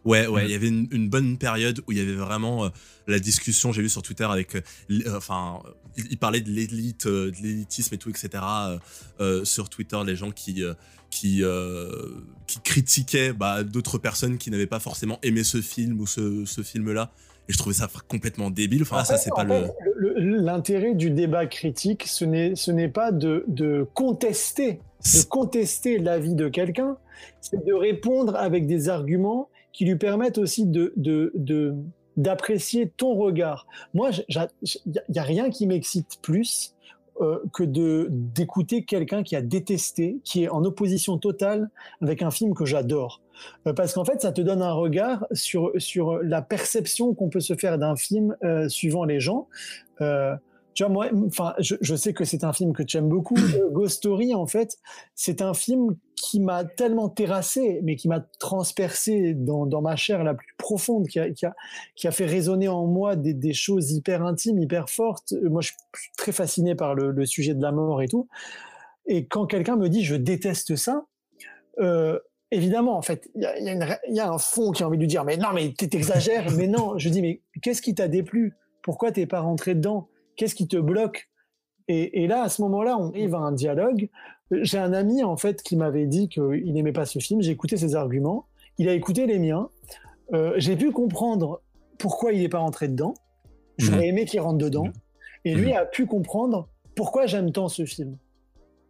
Ouais, 0.04 0.26
ouais, 0.26 0.44
Mm. 0.44 0.46
il 0.46 0.52
y 0.52 0.56
avait 0.56 0.68
une, 0.68 0.88
une 0.92 1.10
bonne 1.10 1.38
période 1.38 1.80
où 1.88 1.92
il 1.92 1.98
y 2.00 2.02
avait 2.02 2.14
vraiment 2.16 2.66
euh, 2.66 2.70
la 3.08 3.20
discussion, 3.20 3.72
j'ai 3.72 3.84
vu 3.84 3.90
sur 3.90 4.02
Twitter 4.02 4.24
avec, 4.24 4.56
euh, 4.56 4.62
euh, 4.92 5.16
enfin, 5.18 5.60
il, 5.96 6.06
il 6.12 6.18
parlait 6.18 6.42
de 6.42 6.50
l'élite, 6.50 7.06
euh, 7.06 7.30
de 7.30 7.36
l'élitisme 7.38 7.94
et 7.94 7.98
tout, 8.00 8.10
etc. 8.10 8.30
euh, 8.44 8.78
euh, 9.20 9.46
sur 9.46 9.70
Twitter, 9.70 10.00
les 10.06 10.16
gens 10.16 10.32
qui, 10.32 10.64
euh, 10.64 10.74
qui, 11.12 11.44
euh, 11.44 11.92
qui 12.48 12.60
critiquaient 12.62 13.34
bah, 13.34 13.64
d'autres 13.64 14.00
personnes 14.00 14.38
qui 14.40 14.50
n'avaient 14.50 14.66
pas 14.66 14.80
forcément 14.80 15.20
aimé 15.22 15.44
ce 15.44 15.62
film 15.62 16.00
ou 16.02 16.08
ce, 16.08 16.46
ce 16.46 16.62
film-là. 16.62 17.12
Et 17.50 17.54
je 17.54 17.58
trouvais 17.58 17.76
ça 17.76 17.88
complètement 18.08 18.50
débile. 18.50 18.82
Enfin, 18.84 19.02
En 19.02 19.06
ça, 19.06 19.18
c'est 19.18 19.30
pas 19.36 19.44
le. 19.44 19.54
fait, 19.66 19.74
le- 19.96 20.14
le- 20.18 20.38
L'intérêt 20.38 20.96
du 20.96 21.12
débat 21.12 21.46
critique, 21.46 22.06
ce 22.08 22.24
n'est 22.72 22.88
pas 22.90 23.12
de, 23.12 23.44
de 23.48 23.86
contester, 23.94 24.80
de 25.04 25.24
contester 25.26 26.00
l'avis 26.00 26.34
de 26.34 26.48
quelqu'un, 26.48 26.98
c'est 27.42 27.64
de 27.66 27.74
répondre 27.74 28.36
avec 28.36 28.66
des 28.68 28.90
arguments 28.90 29.50
qui 29.74 29.86
lui 29.86 29.96
permettent 29.98 30.38
aussi 30.38 30.66
de 30.66 30.94
de- 30.96 31.32
de- 31.36 31.74
d'apprécier 32.18 32.92
ton 32.96 33.16
regard. 33.16 33.66
Moi, 33.94 34.12
il 34.30 34.42
n'y 35.10 35.18
a, 35.20 35.24
rien 35.24 35.50
qui 35.50 35.66
m'excite 35.66 36.20
plus 36.22 36.74
euh, 37.20 37.40
que 37.54 37.64
de 37.64 38.08
d'écouter 38.10 38.84
quelqu'un 38.84 39.22
qui 39.22 39.36
a 39.36 39.42
détesté, 39.42 40.18
qui 40.24 40.44
est 40.44 40.50
en 40.50 40.64
opposition 40.64 41.18
totale 41.18 41.70
avec 42.02 42.22
un 42.22 42.32
film 42.32 42.54
que 42.54 42.66
j'adore. 42.66 43.22
Euh, 43.68 43.74
parce 43.74 43.94
qu'en 43.94 44.06
fait, 44.06 44.22
ça 44.22 44.32
te 44.32 44.42
donne 44.42 44.62
un 44.62 44.72
regard 44.72 45.26
sur, 45.32 45.72
sur 45.78 46.20
la 46.24 46.42
perception 46.42 47.14
qu'on 47.14 47.30
peut 47.30 47.40
se 47.40 47.56
faire 47.56 47.78
d'un 47.78 47.96
film 47.96 48.36
euh, 48.44 48.70
suivant 48.70 49.04
les 49.04 49.20
gens. 49.20 49.48
Tu 50.74 50.84
vois, 50.84 50.92
moi, 50.92 51.08
enfin, 51.28 51.54
je, 51.60 51.76
je 51.82 51.96
sais 51.96 52.14
que 52.14 52.24
c'est 52.24 52.44
un 52.46 52.54
film 52.54 52.72
que 52.74 52.84
tu 52.84 52.98
aimes 52.98 53.10
beaucoup. 53.10 53.36
Ghost 53.72 53.98
Story, 53.98 54.34
en 54.34 54.48
fait, 54.48 54.78
c'est 55.16 55.42
un 55.42 55.54
film 55.54 55.96
qui 56.16 56.40
m'a 56.40 56.64
tellement 56.64 57.10
terrassé, 57.10 57.82
mais 57.84 57.96
qui 57.96 58.08
m'a 58.08 58.22
transpercé 58.40 59.34
dans, 59.34 59.66
dans 59.66 59.82
ma 59.82 59.96
chair 59.96 60.24
la 60.24 60.34
plus 60.34 60.54
profonde, 60.58 61.08
qui 61.08 61.20
a, 61.20 61.30
qui 61.32 61.46
a, 61.46 61.56
qui 61.96 62.08
a 62.08 62.12
fait 62.12 62.26
résonner 62.26 62.68
en 62.70 62.86
moi 62.88 63.16
des, 63.16 63.34
des 63.34 63.54
choses 63.54 63.92
hyper 63.92 64.24
intimes, 64.26 64.60
hyper 64.60 64.90
fortes. 64.90 65.34
Moi, 65.44 65.62
je 65.62 65.70
suis 65.70 65.78
très 66.18 66.32
fasciné 66.32 66.76
par 66.76 66.96
le, 66.96 67.12
le 67.12 67.26
sujet 67.26 67.54
de 67.54 67.62
la 67.62 67.72
mort 67.72 68.02
et 68.02 68.08
tout. 68.08 68.28
Et 69.08 69.26
quand 69.26 69.48
quelqu'un 69.48 69.76
me 69.76 69.90
dit 69.90 70.04
je 70.06 70.16
déteste 70.16 70.76
ça, 70.76 71.06
euh, 71.80 72.20
évidemment, 72.52 72.96
en 72.98 73.02
fait, 73.02 73.30
il 73.36 73.42
y 73.42 73.46
a, 73.46 73.60
y, 73.60 73.68
a 73.70 73.74
une- 73.74 74.16
y 74.16 74.20
a 74.20 74.32
un 74.32 74.38
fond 74.38 74.72
qui 74.72 74.84
a 74.84 74.88
envie 74.88 74.98
de 74.98 75.02
lui 75.02 75.08
dire 75.08 75.26
mais 75.26 75.38
non, 75.38 75.50
mais 75.54 75.74
t'exagères. 75.74 76.50
mais 76.58 76.68
non, 76.68 76.98
je 76.98 77.10
dis 77.10 77.22
mais 77.22 77.42
qu'est-ce 77.62 77.82
qui 77.82 77.96
t'a 77.96 78.08
déplu? 78.08 78.54
Pourquoi 78.84 79.12
t'es 79.12 79.26
pas 79.26 79.42
rentré 79.42 79.76
dedans? 79.76 80.08
Qu'est-ce 80.36 80.56
qui 80.56 80.68
te 80.68 80.78
bloque? 80.78 81.30
Et, 81.88 82.24
et 82.24 82.28
là, 82.28 82.44
à 82.44 82.50
ce 82.50 82.62
moment-là, 82.62 82.98
on 82.98 83.10
arrive 83.10 83.36
à 83.36 83.40
un 83.40 83.52
dialogue. 83.52 84.10
J'ai 84.52 84.78
un 84.78 84.94
ami 84.94 85.24
en 85.24 85.38
fait 85.38 85.62
qui 85.64 85.76
m'avait 85.76 86.06
dit 86.08 86.30
qu'il 86.30 86.74
n'aimait 86.74 86.92
pas 86.94 87.06
ce 87.06 87.20
film. 87.20 87.42
J'ai 87.42 87.52
écouté 87.52 87.78
ses 87.78 87.96
arguments. 87.96 88.46
Il 88.78 88.88
a 88.90 88.94
écouté 88.94 89.26
les 89.26 89.40
miens. 89.40 89.70
euh, 90.34 90.54
j'ai 90.58 90.78
pu 90.78 90.92
comprendre 90.92 91.62
pourquoi 91.98 92.32
il 92.32 92.40
n'est 92.42 92.48
pas 92.50 92.60
rentré 92.60 92.88
dedans. 92.88 93.14
J'aurais 93.78 94.08
aimé 94.08 94.24
qu'il 94.26 94.40
rentre 94.40 94.58
dedans. 94.60 94.88
Et 95.44 95.56
lui 95.56 95.72
Mhm. 95.72 95.78
a 95.78 95.86
pu 95.86 96.06
comprendre 96.06 96.70
pourquoi 96.96 97.26
j'aime 97.26 97.52
tant 97.52 97.68
ce 97.68 97.84
film. 97.86 98.16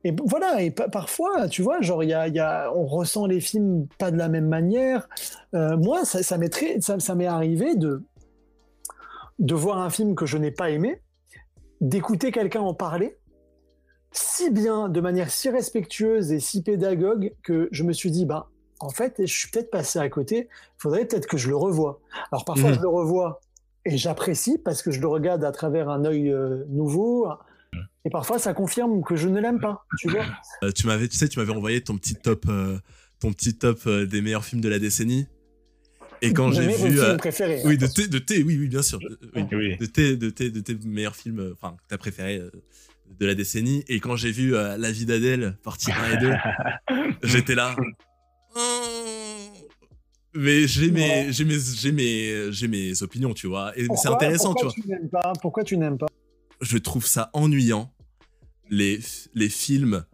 Et 0.03 0.13
voilà, 0.25 0.61
et 0.61 0.69
pa- 0.71 0.89
parfois, 0.89 1.47
tu 1.47 1.61
vois, 1.63 1.81
genre, 1.81 2.03
y 2.03 2.13
a, 2.13 2.27
y 2.27 2.39
a- 2.39 2.71
on 2.75 2.85
ressent 2.85 3.25
les 3.25 3.39
films 3.39 3.87
pas 3.97 4.11
de 4.11 4.17
la 4.17 4.29
même 4.29 4.47
manière. 4.47 5.07
Euh, 5.55 5.77
moi, 5.77 6.05
ça, 6.05 6.21
ça 6.23 6.37
m'est 6.37 6.79
ça, 6.81 6.99
ça 6.99 7.15
arrivé 7.27 7.75
de, 7.75 8.03
de 9.39 9.55
voir 9.55 9.79
un 9.79 9.89
film 9.89 10.13
que 10.15 10.25
je 10.25 10.37
n'ai 10.37 10.51
pas 10.51 10.69
aimé, 10.69 11.01
d'écouter 11.81 12.31
quelqu'un 12.31 12.61
en 12.61 12.73
parler, 12.73 13.17
si 14.11 14.49
bien, 14.51 14.89
de 14.89 15.01
manière 15.01 15.29
si 15.31 15.49
respectueuse 15.49 16.31
et 16.31 16.39
si 16.39 16.63
pédagogue, 16.63 17.33
que 17.43 17.67
je 17.71 17.83
me 17.83 17.93
suis 17.93 18.11
dit, 18.11 18.25
bah, 18.25 18.49
en 18.79 18.89
fait, 18.89 19.15
je 19.19 19.25
suis 19.31 19.49
peut-être 19.49 19.69
passé 19.71 19.99
à 19.99 20.09
côté, 20.09 20.47
il 20.51 20.81
faudrait 20.81 21.05
peut-être 21.05 21.27
que 21.27 21.37
je 21.37 21.49
le 21.49 21.55
revoie. 21.55 21.99
Alors 22.31 22.45
parfois, 22.45 22.69
Mhm. 22.71 22.75
je 22.77 22.81
le 22.81 22.87
revois 22.87 23.41
et 23.85 23.97
j'apprécie 23.97 24.57
parce 24.57 24.81
que 24.81 24.91
je 24.91 24.99
le 24.99 25.07
regarde 25.07 25.43
à 25.43 25.51
travers 25.51 25.89
un 25.89 26.05
œil 26.05 26.29
euh, 26.31 26.63
nouveau. 26.69 27.27
Et 28.05 28.09
parfois, 28.09 28.39
ça 28.39 28.53
confirme 28.53 29.03
que 29.03 29.15
je 29.15 29.27
ne 29.29 29.39
l'aime 29.39 29.59
pas, 29.59 29.85
tu 29.99 30.09
vois. 30.09 30.25
Euh, 30.63 30.71
tu 30.71 30.87
m'avais, 30.87 31.07
tu 31.07 31.15
sais, 31.17 31.27
tu 31.29 31.39
m'avais 31.39 31.53
envoyé 31.53 31.81
ton 31.81 31.95
petit 31.97 32.15
top, 32.15 32.45
euh, 32.49 32.77
ton 33.19 33.31
petit 33.31 33.57
top 33.57 33.87
des 33.87 34.21
meilleurs 34.21 34.43
films 34.43 34.61
de 34.61 34.69
la 34.69 34.79
décennie. 34.79 35.27
Et 36.21 36.33
quand 36.33 36.51
j'ai 36.51 36.67
vu, 36.67 36.73
films 36.73 36.99
euh, 36.99 37.17
préférés. 37.17 37.61
oui, 37.65 37.77
de 37.77 37.87
tes, 37.87 38.07
de 38.07 38.19
tes, 38.19 38.43
oui, 38.43 38.57
oui, 38.59 38.67
bien 38.67 38.81
sûr, 38.83 38.99
euh, 39.03 39.17
oui, 39.35 39.43
Oui. 39.51 39.77
de 39.77 39.85
tes, 39.87 40.15
de 40.17 40.29
tes, 40.29 40.51
de 40.51 40.59
tes 40.59 40.75
meilleurs 40.85 41.15
films, 41.15 41.39
euh, 41.39 41.53
enfin, 41.53 41.75
que 41.77 41.81
t'as 41.87 41.97
préféré 41.97 42.39
de 43.19 43.25
la 43.25 43.33
décennie. 43.35 43.83
Et 43.87 43.99
quand 43.99 44.15
j'ai 44.15 44.31
vu 44.31 44.55
euh, 44.55 44.77
La 44.77 44.91
vie 44.91 45.05
d'Adèle, 45.05 45.57
partie 45.63 45.91
1 45.91 46.11
et 46.13 46.17
2, 46.17 46.33
j'étais 47.23 47.55
là. 47.55 47.75
Mais 50.33 50.65
j'ai 50.67 50.91
mes, 50.91 51.01
Ouais. 51.01 51.27
j'ai 51.31 51.43
mes, 51.43 51.57
j'ai 51.59 51.91
mes, 51.91 52.51
j'ai 52.53 52.67
mes 52.67 53.03
opinions, 53.03 53.33
tu 53.33 53.47
vois. 53.47 53.73
Et 53.77 53.81
c'est 53.81 53.87
Pourquoi- 53.87 54.15
intéressant, 54.15 54.53
tu 54.53 54.63
vois. 54.63 54.73
pourquoi 54.73 54.95
n'aimes 54.97 55.09
pas 55.09 55.33
Pourquoi 55.41 55.63
tu 55.63 55.77
n'aimes 55.77 55.97
pas? 55.97 56.05
Je 56.61 56.77
trouve 56.77 57.05
ça 57.05 57.29
ennuyant 57.33 57.91
les, 58.69 58.99
les 59.33 59.49
films 59.49 60.05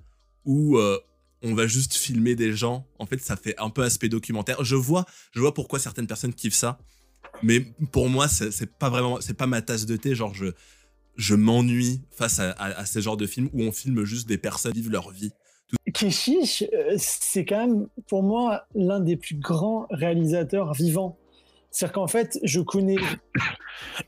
où 0.45 0.77
euh, 0.77 0.97
on 1.43 1.53
va 1.53 1.67
juste 1.67 1.93
filmer 1.93 2.35
des 2.35 2.53
gens. 2.53 2.85
En 2.99 3.05
fait, 3.05 3.19
ça 3.19 3.35
fait 3.35 3.55
un 3.59 3.69
peu 3.69 3.83
aspect 3.83 4.09
documentaire. 4.09 4.63
Je 4.63 4.75
vois, 4.75 5.05
je 5.31 5.39
vois 5.39 5.53
pourquoi 5.53 5.79
certaines 5.79 6.07
personnes 6.07 6.33
kiffent 6.33 6.53
ça, 6.55 6.79
mais 7.43 7.61
pour 7.91 8.09
moi, 8.09 8.27
c'est 8.27 8.71
pas 8.77 8.89
vraiment, 8.89 9.21
c'est 9.21 9.35
pas 9.35 9.47
ma 9.47 9.61
tasse 9.61 9.85
de 9.85 9.95
thé. 9.95 10.15
Genre, 10.15 10.33
je, 10.33 10.47
je 11.15 11.35
m'ennuie 11.35 12.01
face 12.11 12.39
à, 12.39 12.51
à, 12.51 12.79
à 12.79 12.85
ces 12.85 13.01
genres 13.01 13.17
de 13.17 13.27
films 13.27 13.49
où 13.53 13.61
on 13.63 13.71
filme 13.71 14.03
juste 14.03 14.27
des 14.27 14.37
personnes 14.37 14.73
vivre 14.73 14.91
leur 14.91 15.11
vie. 15.11 15.31
Keshish, 15.93 16.63
euh, 16.73 16.95
c'est 16.97 17.45
quand 17.45 17.67
même 17.67 17.87
pour 18.07 18.23
moi 18.23 18.65
l'un 18.73 18.99
des 18.99 19.17
plus 19.17 19.35
grands 19.35 19.85
réalisateurs 19.89 20.73
vivants. 20.73 21.17
C'est-à-dire 21.77 21.93
qu'en 21.93 22.07
fait, 22.07 22.39
je 22.41 22.59
connais 22.59 22.95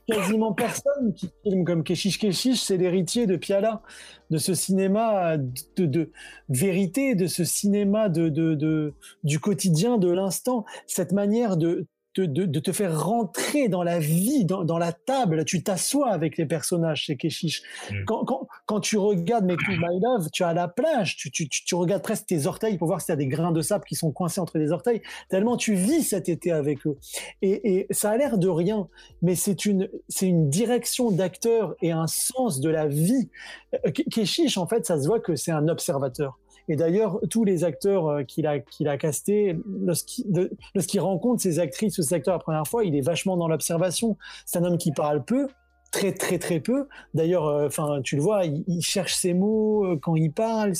quasiment 0.07 0.53
personne 0.53 1.13
qui 1.13 1.29
filme 1.43 1.63
comme 1.63 1.83
Keshish. 1.83 2.17
Keshish, 2.17 2.61
c'est 2.61 2.77
l'héritier 2.77 3.27
de 3.27 3.35
Piala, 3.35 3.83
de 4.31 4.39
ce 4.39 4.55
cinéma 4.55 5.37
de, 5.77 6.11
vérité, 6.49 7.13
de 7.13 7.27
ce 7.27 7.43
cinéma 7.43 8.09
de- 8.09 8.95
du 9.23 9.39
quotidien, 9.39 9.99
de 9.99 10.09
l'instant. 10.09 10.65
Cette 10.87 11.11
manière 11.11 11.57
de, 11.57 11.85
de, 12.19 12.25
de- 12.25 12.45
de 12.45 12.59
te 12.59 12.71
faire 12.71 13.03
rentrer 13.03 13.67
dans 13.69 13.83
la 13.83 13.99
vie, 13.99 14.45
dans, 14.45 14.63
dans 14.63 14.77
la 14.77 14.91
table. 14.91 15.45
Tu 15.45 15.63
t'assois 15.63 16.11
avec 16.11 16.37
les 16.37 16.45
personnages 16.45 17.03
chez 17.03 17.15
Keshish. 17.17 17.61
Mm. 17.91 18.05
Quand, 18.05 18.25
quand, 18.25 18.47
quand 18.65 18.79
tu 18.79 18.97
regardes 18.97 19.45
Make 19.45 19.59
Me 19.67 19.75
My 19.77 19.99
Love, 20.01 20.29
tu 20.31 20.43
es 20.43 20.45
à 20.45 20.53
la 20.53 20.67
plage, 20.67 21.15
tu, 21.17 21.31
tu, 21.31 21.47
tu, 21.49 21.63
tu 21.65 21.75
regardes 21.75 22.03
presque 22.03 22.25
tes 22.27 22.45
orteils 22.45 22.77
pour 22.77 22.87
voir 22.87 23.01
s'il 23.01 23.11
y 23.11 23.13
a 23.13 23.15
des 23.17 23.27
grains 23.27 23.51
de 23.51 23.61
sable 23.61 23.85
qui 23.85 23.95
sont 23.95 24.11
coincés 24.11 24.39
entre 24.41 24.57
les 24.57 24.71
orteils, 24.71 25.01
tellement 25.29 25.57
tu 25.57 25.73
vis 25.73 26.03
cet 26.03 26.29
été 26.29 26.51
avec 26.51 26.85
eux. 26.87 26.97
Et, 27.41 27.75
et 27.79 27.87
ça 27.91 28.11
a 28.11 28.17
l'air 28.17 28.37
de 28.37 28.47
rien, 28.47 28.87
mais 29.21 29.35
c'est 29.35 29.65
une, 29.65 29.89
c'est 30.07 30.27
une 30.27 30.49
direction 30.49 31.11
d'acteur 31.11 31.75
et 31.81 31.91
un 31.91 32.07
sens 32.07 32.59
de 32.59 32.69
la 32.69 32.87
vie. 32.87 33.29
Euh, 33.73 33.89
Ke- 33.91 34.07
Keshish, 34.09 34.57
en 34.57 34.67
fait, 34.67 34.85
ça 34.85 35.01
se 35.01 35.07
voit 35.07 35.19
que 35.19 35.35
c'est 35.35 35.51
un 35.51 35.67
observateur. 35.67 36.39
Et 36.69 36.75
d'ailleurs, 36.75 37.19
tous 37.29 37.43
les 37.43 37.63
acteurs 37.63 38.07
euh, 38.07 38.23
qu'il 38.23 38.47
a, 38.47 38.59
qu'il 38.59 38.87
a 38.87 38.97
castés, 38.97 39.57
lorsqu'il 39.67 40.49
lorsqu'il 40.75 41.01
rencontre 41.01 41.41
ces 41.41 41.59
actrices 41.59 41.97
ou 41.97 42.03
ces 42.03 42.13
acteurs 42.13 42.35
la 42.35 42.39
première 42.39 42.67
fois, 42.67 42.85
il 42.85 42.95
est 42.95 43.01
vachement 43.01 43.35
dans 43.35 43.47
l'observation. 43.47 44.17
C'est 44.45 44.59
un 44.59 44.63
homme 44.63 44.77
qui 44.77 44.91
parle 44.91 45.25
peu, 45.25 45.47
très 45.91 46.13
très 46.13 46.37
très 46.37 46.59
peu. 46.59 46.87
D'ailleurs, 47.15 47.47
euh, 47.47 47.99
tu 48.03 48.15
le 48.15 48.21
vois, 48.21 48.45
il, 48.45 48.81
cherche 48.81 49.15
ses 49.15 49.33
mots 49.33 49.83
euh, 49.83 49.99
quand 49.99 50.15
il 50.15 50.31
parle. 50.31 50.73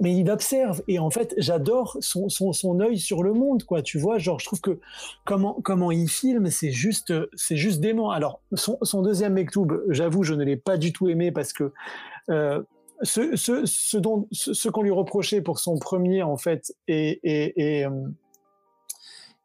Mais 0.00 0.16
il 0.16 0.30
observe 0.30 0.82
et 0.86 0.98
en 0.98 1.10
fait 1.10 1.34
j'adore 1.38 1.96
son, 2.00 2.28
son, 2.28 2.52
son 2.52 2.78
œil 2.80 2.98
sur 2.98 3.22
le 3.22 3.32
monde 3.32 3.64
quoi 3.64 3.80
tu 3.80 3.98
vois 3.98 4.18
genre 4.18 4.38
je 4.38 4.44
trouve 4.44 4.60
que 4.60 4.78
comment 5.24 5.54
comment 5.64 5.90
il 5.90 6.08
filme 6.10 6.50
c'est 6.50 6.70
juste 6.70 7.12
c'est 7.34 7.56
juste 7.56 7.80
dément 7.80 8.10
alors 8.10 8.42
son, 8.52 8.76
son 8.82 9.00
deuxième 9.00 9.32
Mektoub 9.32 9.82
j'avoue 9.88 10.24
je 10.24 10.34
ne 10.34 10.44
l'ai 10.44 10.58
pas 10.58 10.76
du 10.76 10.92
tout 10.92 11.08
aimé 11.08 11.32
parce 11.32 11.54
que 11.54 11.72
ce, 13.02 13.36
ce, 13.36 13.64
ce, 13.66 14.68
qu'on 14.68 14.82
lui 14.82 14.90
reprochait 14.90 15.40
pour 15.40 15.58
son 15.58 15.78
premier, 15.78 16.22
en 16.22 16.36
fait, 16.36 16.74
et, 16.88 17.84
euh, 17.86 18.08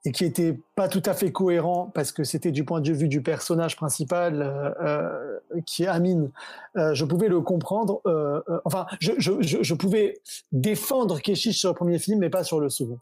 et 0.05 0.11
qui 0.11 0.25
était 0.25 0.57
pas 0.79 0.87
tout 0.87 1.03
à 1.05 1.13
fait 1.13 1.33
cohérent 1.33 1.91
parce 1.93 2.13
que 2.13 2.23
c'était 2.23 2.53
du 2.53 2.63
point 2.63 2.79
de 2.79 2.93
vue 2.93 3.09
du 3.09 3.21
personnage 3.21 3.75
principal 3.75 4.41
euh, 4.41 4.71
euh, 4.81 5.59
qui 5.65 5.83
est 5.83 5.87
Amine. 5.87 6.31
Euh, 6.77 6.93
je 6.93 7.03
pouvais 7.03 7.27
le 7.27 7.41
comprendre. 7.41 7.99
euh, 8.07 8.39
enfin, 8.63 8.85
je, 9.01 9.11
je, 9.19 9.73
pouvais 9.73 10.13
défendre 10.53 11.19
Keshish 11.19 11.57
sur 11.59 11.69
le 11.71 11.75
premier 11.75 11.99
film, 11.99 12.19
mais 12.19 12.29
pas 12.29 12.45
sur 12.45 12.61
le 12.61 12.69
second. 12.69 12.97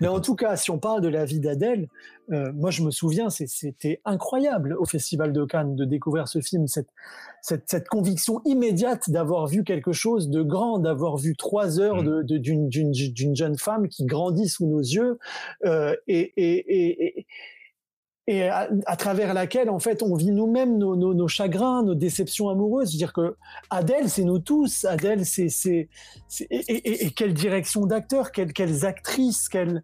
Mais 0.00 0.08
en 0.08 0.18
tout 0.20 0.34
cas, 0.34 0.56
si 0.56 0.72
on 0.72 0.78
parle 0.78 1.00
de 1.02 1.06
la 1.08 1.24
vie 1.24 1.38
d'Adèle, 1.38 1.86
moi 2.28 2.70
je 2.72 2.82
me 2.82 2.90
souviens, 2.90 3.28
c'était 3.30 4.00
incroyable 4.04 4.76
au 4.78 4.84
Festival 4.84 5.32
de 5.32 5.44
Cannes 5.44 5.76
de 5.76 5.84
découvrir 5.84 6.26
ce 6.26 6.40
film, 6.40 6.66
cette, 6.66 6.88
cette, 7.42 7.64
cette 7.70 7.88
conviction 7.88 8.40
immédiate 8.44 9.10
d'avoir 9.10 9.46
vu 9.46 9.62
quelque 9.62 9.92
chose 9.92 10.28
de 10.28 10.42
grand, 10.42 10.78
d'avoir 10.80 11.16
vu 11.16 11.36
trois 11.36 11.78
heures 11.80 12.02
de- 12.02 12.22
de- 12.22 12.38
d'une 12.38 12.68
d'une- 12.68 12.90
d'une 12.92 13.34
jeune 13.36 13.56
femme 13.58 13.88
qui 13.88 14.04
grandit 14.06 14.48
sous 14.48 14.66
nos 14.66 14.80
yeux 14.80 15.18
et, 15.64 16.00
et, 16.08 16.32
et, 16.36 17.18
et- 17.19 17.19
et 18.26 18.44
à, 18.48 18.68
à 18.86 18.96
travers 18.96 19.34
laquelle 19.34 19.70
en 19.70 19.78
fait 19.80 20.02
on 20.02 20.14
vit 20.14 20.30
nous-mêmes 20.30 20.78
nos, 20.78 20.94
nos, 20.94 21.14
nos 21.14 21.26
chagrins, 21.28 21.82
nos 21.82 21.94
déceptions 21.96 22.48
amoureuses. 22.48 22.90
C'est-à-dire 22.90 23.12
que 23.12 23.36
Adèle, 23.70 24.08
c'est 24.08 24.24
nous 24.24 24.38
tous. 24.38 24.84
Adèle, 24.84 25.24
c'est 25.26 25.48
et, 25.70 25.88
et, 26.50 27.06
et 27.06 27.10
quelle 27.10 27.34
direction 27.34 27.86
d'acteur, 27.86 28.30
quelles 28.30 28.52
quelles 28.52 28.84
actrices, 28.86 29.48
quelles 29.48 29.82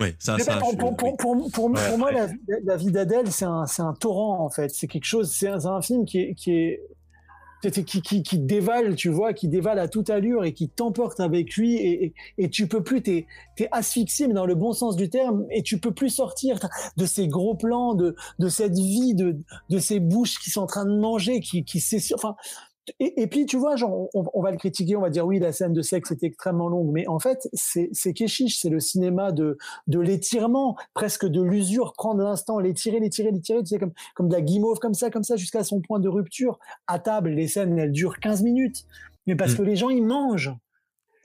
Ouais, 0.00 0.14
ça, 0.18 0.38
ça. 0.38 0.56
pour, 0.58 0.72
je- 0.72 0.76
pour, 0.76 0.96
pour, 0.96 1.16
pour, 1.16 1.50
pour- 1.50 1.70
Ouais, 1.70 1.88
pour 1.88 1.98
moi, 1.98 2.12
ouais. 2.12 2.26
la, 2.48 2.56
la 2.64 2.76
vie 2.76 2.90
d'Adèle, 2.90 3.30
c'est 3.32 3.46
un, 3.46 3.64
un 3.78 3.94
torrent, 3.94 4.40
en 4.44 4.50
fait. 4.50 4.68
C'est 4.68 4.88
quelque 4.88 5.06
chose, 5.06 5.32
c'est 5.32 5.48
un, 5.48 5.80
film 5.80 6.04
qui 6.04 6.18
est, 6.20 6.34
qui 6.34 6.52
est, 6.52 6.82
qui, 7.62 8.22
qui, 8.22 8.38
dévale, 8.38 8.94
tu 8.94 9.08
vois, 9.08 9.32
qui 9.32 9.48
dévale 9.48 9.78
à 9.78 9.88
toute 9.88 10.10
allure 10.10 10.44
et 10.44 10.52
qui 10.52 10.68
t'emporte 10.68 11.20
avec 11.20 11.56
lui 11.56 11.74
et, 11.76 12.04
et, 12.04 12.14
et 12.38 12.50
tu 12.50 12.66
peux 12.68 12.82
plus, 12.82 13.02
t'es, 13.02 13.26
asphyxié, 13.72 14.28
mais 14.28 14.34
dans 14.34 14.46
le 14.46 14.54
bon 14.54 14.72
sens 14.72 14.96
du 14.96 15.08
terme, 15.08 15.46
et 15.50 15.62
tu 15.62 15.78
peux 15.78 15.92
plus 15.92 16.10
sortir 16.10 16.58
de 16.96 17.06
ces 17.06 17.28
gros 17.28 17.54
plans, 17.54 17.94
de, 17.94 18.14
cette 18.48 18.76
vie, 18.76 19.14
de, 19.14 19.38
ces 19.78 20.00
bouches 20.00 20.38
qui 20.38 20.50
sont 20.50 20.62
en 20.62 20.66
train 20.66 20.84
de 20.84 20.98
manger, 20.98 21.40
qui, 21.40 21.64
qui 21.64 21.80
c'est 21.80 22.14
enfin, 22.14 22.36
et, 23.00 23.22
et 23.22 23.26
puis, 23.26 23.46
tu 23.46 23.56
vois, 23.56 23.76
genre, 23.76 24.08
on, 24.14 24.24
on 24.32 24.42
va 24.42 24.50
le 24.50 24.56
critiquer, 24.56 24.96
on 24.96 25.00
va 25.00 25.10
dire 25.10 25.26
oui, 25.26 25.38
la 25.38 25.52
scène 25.52 25.72
de 25.72 25.82
sexe 25.82 26.10
était 26.12 26.26
extrêmement 26.26 26.68
longue, 26.68 26.90
mais 26.92 27.06
en 27.08 27.18
fait, 27.18 27.48
c'est 27.52 27.88
c'est 27.92 28.12
Keshish, 28.12 28.58
c'est 28.60 28.68
le 28.70 28.80
cinéma 28.80 29.32
de, 29.32 29.58
de 29.86 29.98
l'étirement, 30.00 30.76
presque 30.94 31.26
de 31.26 31.42
l'usure, 31.42 31.92
prendre 31.94 32.22
l'instant, 32.22 32.58
l'étirer, 32.58 33.00
l'étirer, 33.00 33.30
l'étirer, 33.30 33.60
tu 33.60 33.66
sais, 33.66 33.78
comme, 33.78 33.92
comme 34.14 34.28
de 34.28 34.34
la 34.34 34.40
guimauve, 34.40 34.78
comme 34.78 34.94
ça, 34.94 35.10
comme 35.10 35.24
ça, 35.24 35.36
jusqu'à 35.36 35.64
son 35.64 35.80
point 35.80 36.00
de 36.00 36.08
rupture. 36.08 36.58
À 36.86 36.98
table, 36.98 37.30
les 37.30 37.48
scènes, 37.48 37.78
elles 37.78 37.92
durent 37.92 38.18
15 38.20 38.42
minutes, 38.42 38.84
mais 39.26 39.34
parce 39.36 39.54
Mm. 39.54 39.56
que 39.56 39.62
les 39.62 39.76
gens, 39.76 39.90
ils 39.90 40.04
mangent. 40.04 40.54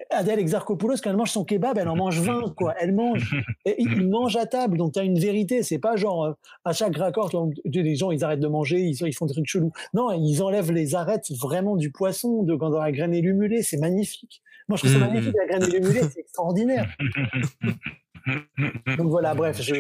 Adèle 0.10 0.40
Exarchopoulos, 0.40 0.96
quand 1.04 1.10
elle 1.10 1.18
mange 1.18 1.32
son 1.32 1.44
kebab, 1.46 1.78
elle 1.78 1.88
en 1.88 1.96
mange 1.96 2.20
20, 2.20 2.54
quoi. 2.58 2.74
Elle 2.80 2.94
mange. 2.94 3.36
Et 3.66 3.76
ils 3.78 3.92
ils 3.92 4.10
mangent 4.10 4.38
à 4.38 4.46
table, 4.46 4.78
donc 4.78 4.94
tu 4.94 5.00
as 5.00 5.04
une 5.04 5.20
vérité. 5.20 5.64
C'est 5.64 5.80
pas 5.80 5.96
genre, 5.96 6.26
euh, 6.26 6.34
à 6.66 6.74
chaque 6.74 6.96
raccord, 6.98 7.30
les 7.66 7.96
gens, 7.96 8.12
ils 8.12 8.24
arrêtent 8.24 8.40
de 8.40 8.48
manger, 8.48 8.80
ils, 8.82 8.96
ils 9.08 9.14
font 9.14 9.26
des 9.26 9.34
trucs 9.34 9.48
chelous. 9.48 9.72
Non, 9.94 10.12
ils 10.12 10.42
enlèvent 10.42 10.72
les 10.72 10.96
arêtes 10.96 11.32
vraiment 11.40 11.76
du 11.76 11.92
poisson, 11.92 12.44
de, 12.44 12.56
dans 12.56 12.70
la 12.80 12.92
graine 12.92 13.14
élumulée. 13.14 13.62
C'est 13.64 13.78
magnifique. 13.78 14.42
Moi, 14.68 14.78
je 14.78 14.84
trouve 14.88 14.94
ça 14.94 15.00
Mhm. 15.06 15.14
magnifique, 15.14 15.36
la 15.38 15.46
graine 15.48 15.64
élumulée, 15.74 16.02
c'est 16.12 16.20
extraordinaire. 16.22 16.88
Donc 18.98 19.08
voilà, 19.10 19.34
bref, 19.34 19.62
je. 19.62 19.74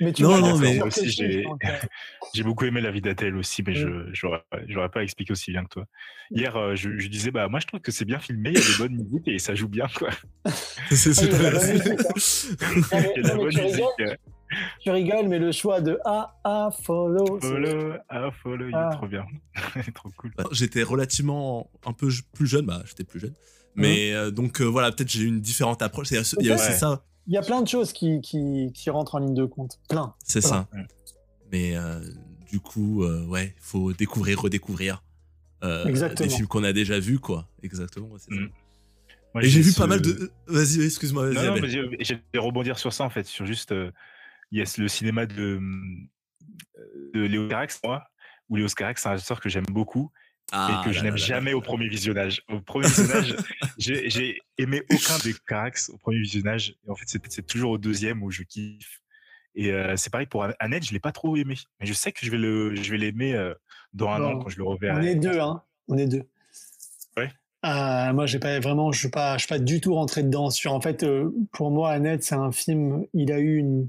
Mais 0.00 0.12
tu 0.12 0.22
Non, 0.22 0.38
non, 0.40 0.58
mais 0.58 0.82
aussi, 0.82 1.08
j'ai- 2.34 2.42
beaucoup 2.42 2.64
aimé 2.64 2.80
la 2.80 2.90
vie 2.90 3.00
d'Atel 3.00 3.36
aussi, 3.36 3.62
mais 3.64 3.74
je 3.74 3.86
Mm. 3.86 4.10
j'aurais 4.12 4.42
j'aurais 4.66 4.88
pas 4.88 5.02
expliqué 5.04 5.32
aussi 5.32 5.52
bien 5.52 5.62
que 5.64 5.68
toi. 5.68 5.84
Hier, 6.30 6.56
euh, 6.56 6.74
je, 6.74 6.98
je 6.98 7.08
disais, 7.08 7.30
bah 7.30 7.46
moi 7.48 7.60
je 7.60 7.66
trouve 7.66 7.80
que 7.80 7.92
c'est 7.92 8.04
bien 8.04 8.18
filmé, 8.18 8.50
il 8.50 8.58
y 8.58 8.58
a 8.58 8.60
des 8.72 8.76
bonnes 8.78 8.94
musiques 8.96 9.28
et 9.28 9.38
ça 9.38 9.54
joue 9.54 9.68
bien 9.68 9.86
quoi. 9.96 10.10
C'est 10.90 11.10
Ah, 11.10 11.14
super. 11.14 11.60
tu 11.60 11.72
musique. 11.72 13.60
rigoles, 13.60 14.16
tu 14.80 14.90
rigoles, 14.90 15.28
mais 15.28 15.38
le 15.38 15.52
choix 15.52 15.80
de 15.80 15.98
A, 16.04 16.34
A, 16.44 16.70
follow. 16.84 17.38
c'est- 17.40 17.48
Follow, 17.48 17.94
ah 18.08 18.30
follow, 18.42 18.68
il 18.68 18.74
Ah. 18.74 18.90
est 18.92 18.96
trop 18.96 19.06
bien, 19.06 19.24
trop 19.94 20.10
cool. 20.16 20.32
J'étais 20.52 20.82
relativement 20.82 21.70
un 21.86 21.92
peu 21.92 22.08
plus 22.34 22.46
jeune, 22.46 22.66
bah 22.66 22.82
j'étais 22.86 23.04
plus 23.04 23.20
jeune. 23.20 23.34
Mais 23.76 24.12
euh, 24.12 24.30
donc 24.30 24.60
euh, 24.60 24.64
voilà, 24.64 24.90
peut-être 24.92 25.10
j'ai 25.10 25.22
eu 25.22 25.26
une 25.26 25.40
différente 25.40 25.82
approche. 25.82 26.08
C'est- 26.08 26.34
Il 26.40 26.46
y 26.46 26.50
a 26.50 26.54
aussi 26.54 26.68
Ouais. 26.68 26.72
ça. 26.76 27.04
Il 27.26 27.32
y 27.32 27.36
a 27.38 27.42
plein 27.42 27.62
de 27.62 27.68
choses 27.68 27.92
qui, 27.92 28.20
qui, 28.20 28.70
qui 28.74 28.90
rentrent 28.90 29.14
en 29.14 29.18
ligne 29.18 29.34
de 29.34 29.44
compte. 29.44 29.78
Plein. 29.88 30.14
C'est 30.24 30.40
ça. 30.40 30.68
Mais 31.52 31.76
euh, 31.76 32.00
du 32.50 32.60
coup, 32.60 33.02
euh, 33.04 33.24
ouais, 33.26 33.54
faut 33.60 33.92
découvrir, 33.92 34.40
redécouvrir 34.40 35.02
euh, 35.62 35.86
Exactement. 35.86 36.28
des 36.28 36.34
films 36.34 36.46
qu'on 36.48 36.64
a 36.64 36.72
déjà 36.72 36.98
vus, 37.00 37.18
quoi. 37.18 37.48
Exactement. 37.62 38.08
ouais, 38.08 38.18
c'est 38.18 38.34
ça. 38.34 38.40
Mm. 38.40 38.50
Moi, 39.34 39.42
Et 39.44 39.48
j'ai 39.48 39.62
vu 39.62 39.70
ce- 39.72 39.78
pas 39.80 39.86
mal 39.86 40.00
de. 40.02 40.30
Vas-y, 40.46 40.76
vas-y, 40.78 40.86
excuse-moi, 40.86 41.30
vas-y. 41.30 41.46
Non, 41.46 41.56
non, 41.60 41.66
j'ai- 41.66 41.96
j'allais 42.00 42.20
rebondir 42.36 42.78
sur 42.78 42.92
ça 42.92 43.04
en 43.04 43.10
fait, 43.10 43.26
sur 43.26 43.46
juste 43.46 43.72
euh, 43.72 43.90
yes, 44.52 44.76
le 44.78 44.86
cinéma 44.88 45.26
de, 45.26 45.60
de 47.14 47.20
Léo 47.20 47.48
Carax, 47.48 47.80
moi, 47.82 48.04
où 48.48 48.56
Léo 48.56 48.68
Carax, 48.68 49.02
c'est 49.02 49.08
un 49.08 49.12
acteur 49.12 49.40
que 49.40 49.48
j'aime 49.48 49.64
beaucoup 49.70 50.10
Ah, 50.52 50.80
et 50.82 50.86
que 50.86 50.92
je 50.92 51.02
n'aime 51.02 51.16
jamais 51.16 51.50
là. 51.52 51.56
au 51.56 51.60
premier 51.60 51.88
visionnage. 51.88 52.42
Au 52.48 52.60
premier 52.60 52.86
visionnage, 52.86 53.34
j'ai 53.78 54.08
j'ai 54.10 54.38
aimé 54.58 54.82
aucun 54.92 55.18
des 55.24 55.34
Carax 55.48 55.88
au 55.90 55.96
premier 55.98 56.18
visionnage. 56.20 56.74
Et 56.86 56.90
en 56.90 56.94
fait, 56.94 57.04
c'est 57.08 57.20
c'est 57.28 57.46
toujours 57.46 57.72
au 57.72 57.78
deuxième 57.78 58.22
où 58.22 58.30
je 58.30 58.42
kiffe. 58.42 59.00
Et 59.56 59.70
euh, 59.72 59.96
c'est 59.96 60.10
pareil 60.10 60.26
pour 60.26 60.46
Annette, 60.58 60.84
je 60.84 60.92
l'ai 60.92 61.00
pas 61.00 61.12
trop 61.12 61.36
aimé, 61.36 61.54
mais 61.80 61.86
je 61.86 61.92
sais 61.92 62.10
que 62.12 62.26
je 62.26 62.30
vais 62.30 62.38
le, 62.38 62.74
je 62.74 62.90
vais 62.90 62.98
l'aimer 62.98 63.34
euh, 63.34 63.54
dans 63.92 64.08
un 64.10 64.20
an 64.22 64.38
quand 64.38 64.48
je 64.48 64.58
le 64.58 64.64
On 64.64 64.70
reverrai. 64.70 65.10
est 65.12 65.14
deux, 65.14 65.38
hein. 65.38 65.62
On 65.88 65.96
est 65.96 66.06
deux. 66.08 66.24
Ouais. 67.16 67.30
Euh, 67.64 68.12
moi, 68.12 68.26
j'ai 68.26 68.38
pas 68.40 68.58
vraiment, 68.60 68.90
je 68.92 68.98
suis 68.98 69.08
pas, 69.10 69.34
je 69.38 69.46
suis 69.46 69.48
pas 69.48 69.58
du 69.60 69.80
tout 69.80 69.94
rentré 69.94 70.22
dedans. 70.24 70.50
Sur, 70.50 70.72
en 70.74 70.80
fait, 70.80 71.02
euh, 71.04 71.30
pour 71.52 71.70
moi, 71.70 71.90
Annette, 71.92 72.22
c'est 72.24 72.34
un 72.34 72.50
film. 72.52 73.06
Il 73.14 73.30
a 73.32 73.38
eu 73.38 73.56
une, 73.56 73.88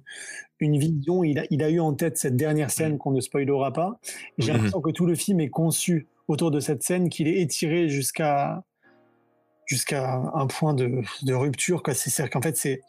une 0.59 0.77
vision. 0.77 1.23
Il 1.23 1.39
a, 1.39 1.45
il 1.49 1.61
a 1.63 1.69
eu 1.69 1.79
en 1.79 1.93
tête 1.93 2.17
cette 2.19 2.37
dernière 2.37 2.69
scène 2.71 2.97
qu'on 2.99 3.11
ne 3.11 3.19
spoilera 3.19 3.73
pas. 3.73 3.99
J'ai 4.37 4.51
Mhm. 4.51 4.57
l'impression 4.57 4.81
que 4.81 4.91
tout 4.91 5.05
le 5.07 5.15
film 5.15 5.39
est 5.41 5.49
conçu 5.49 6.07
autour 6.27 6.51
de 6.51 6.59
cette 6.59 6.83
scène, 6.83 7.09
qu'il 7.09 7.27
est 7.27 7.39
étiré 7.41 7.89
jusqu'à 7.89 8.63
jusqu'à 9.67 10.21
un 10.35 10.45
point 10.45 10.75
de, 10.75 11.01
de 11.23 11.33
rupture. 11.33 11.81
quoi. 11.81 11.95
C'est- 11.95 12.11
C'est-à-dire 12.11 12.29
qu'en 12.33 12.41
fait, 12.41 12.55
c'est, 12.55 12.81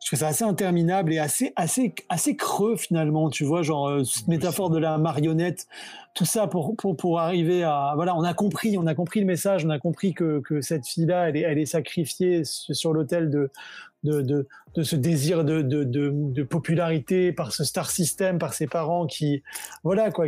je 0.00 0.06
trouve 0.06 0.20
ça 0.20 0.28
assez 0.28 0.44
interminable 0.44 1.12
et 1.12 1.18
assez, 1.18 1.52
assez, 1.56 1.92
assez 2.08 2.36
creux 2.36 2.76
finalement. 2.76 3.30
Tu 3.30 3.42
vois, 3.42 3.62
genre 3.62 3.88
euh, 3.88 4.04
cette 4.04 4.28
métaphore 4.28 4.70
de 4.70 4.78
la 4.78 4.96
marionnette, 4.96 5.66
tout 6.14 6.24
ça 6.24 6.46
pour, 6.46 6.76
pour, 6.76 6.96
pour 6.96 7.18
arriver 7.18 7.64
à, 7.64 7.94
voilà, 7.96 8.14
on 8.16 8.22
a 8.22 8.32
compris, 8.32 8.78
on 8.78 8.86
a 8.86 8.94
compris 8.94 9.18
le 9.18 9.26
message, 9.26 9.64
on 9.64 9.70
a 9.70 9.80
compris 9.80 10.14
que, 10.14 10.40
que 10.40 10.60
cette 10.60 10.86
fille-là, 10.86 11.28
elle 11.30 11.36
est, 11.36 11.40
elle 11.40 11.58
est 11.58 11.66
sacrifiée 11.66 12.42
sur 12.44 12.92
l'autel 12.92 13.28
de, 13.28 13.50
de, 14.04 14.22
de, 14.22 14.46
de 14.76 14.82
ce 14.84 14.94
désir 14.94 15.44
de, 15.44 15.62
de, 15.62 15.82
de, 15.82 16.12
de 16.14 16.42
popularité 16.44 17.32
par 17.32 17.50
ce 17.52 17.64
star 17.64 17.90
system, 17.90 18.38
par 18.38 18.54
ses 18.54 18.68
parents 18.68 19.06
qui, 19.06 19.42
voilà 19.82 20.12
quoi. 20.12 20.26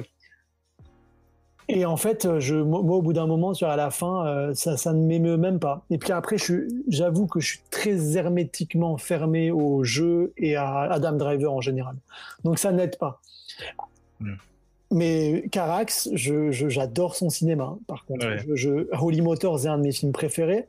Et 1.68 1.84
en 1.84 1.96
fait, 1.96 2.38
je, 2.40 2.56
moi, 2.56 2.80
au 2.80 3.02
bout 3.02 3.12
d'un 3.12 3.26
moment, 3.26 3.54
sur 3.54 3.68
à 3.68 3.76
la 3.76 3.90
fin, 3.90 4.26
euh, 4.26 4.54
ça, 4.54 4.76
ça 4.76 4.92
ne 4.92 5.00
m'émeut 5.04 5.36
même 5.36 5.58
pas. 5.58 5.84
Et 5.90 5.98
puis 5.98 6.12
après, 6.12 6.36
j'avoue 6.88 7.26
que 7.26 7.40
je 7.40 7.46
suis 7.46 7.60
très 7.70 8.16
hermétiquement 8.16 8.96
fermé 8.98 9.50
au 9.50 9.84
jeu 9.84 10.32
et 10.36 10.56
à 10.56 10.80
Adam 10.92 11.12
Driver 11.12 11.52
en 11.52 11.60
général. 11.60 11.94
Donc 12.44 12.58
ça 12.58 12.72
n'aide 12.72 12.98
pas. 12.98 13.20
Mais 14.90 15.44
Carax, 15.50 16.10
j'adore 16.14 17.16
son 17.16 17.30
cinéma. 17.30 17.76
Par 17.86 18.04
contre, 18.04 18.26
Ouais. 18.26 18.36
je, 18.46 18.54
je- 18.56 18.86
Holy 19.00 19.22
Motors 19.22 19.64
est 19.64 19.68
un 19.68 19.78
de 19.78 19.82
mes 19.84 19.92
films 19.92 20.12
préférés. 20.12 20.66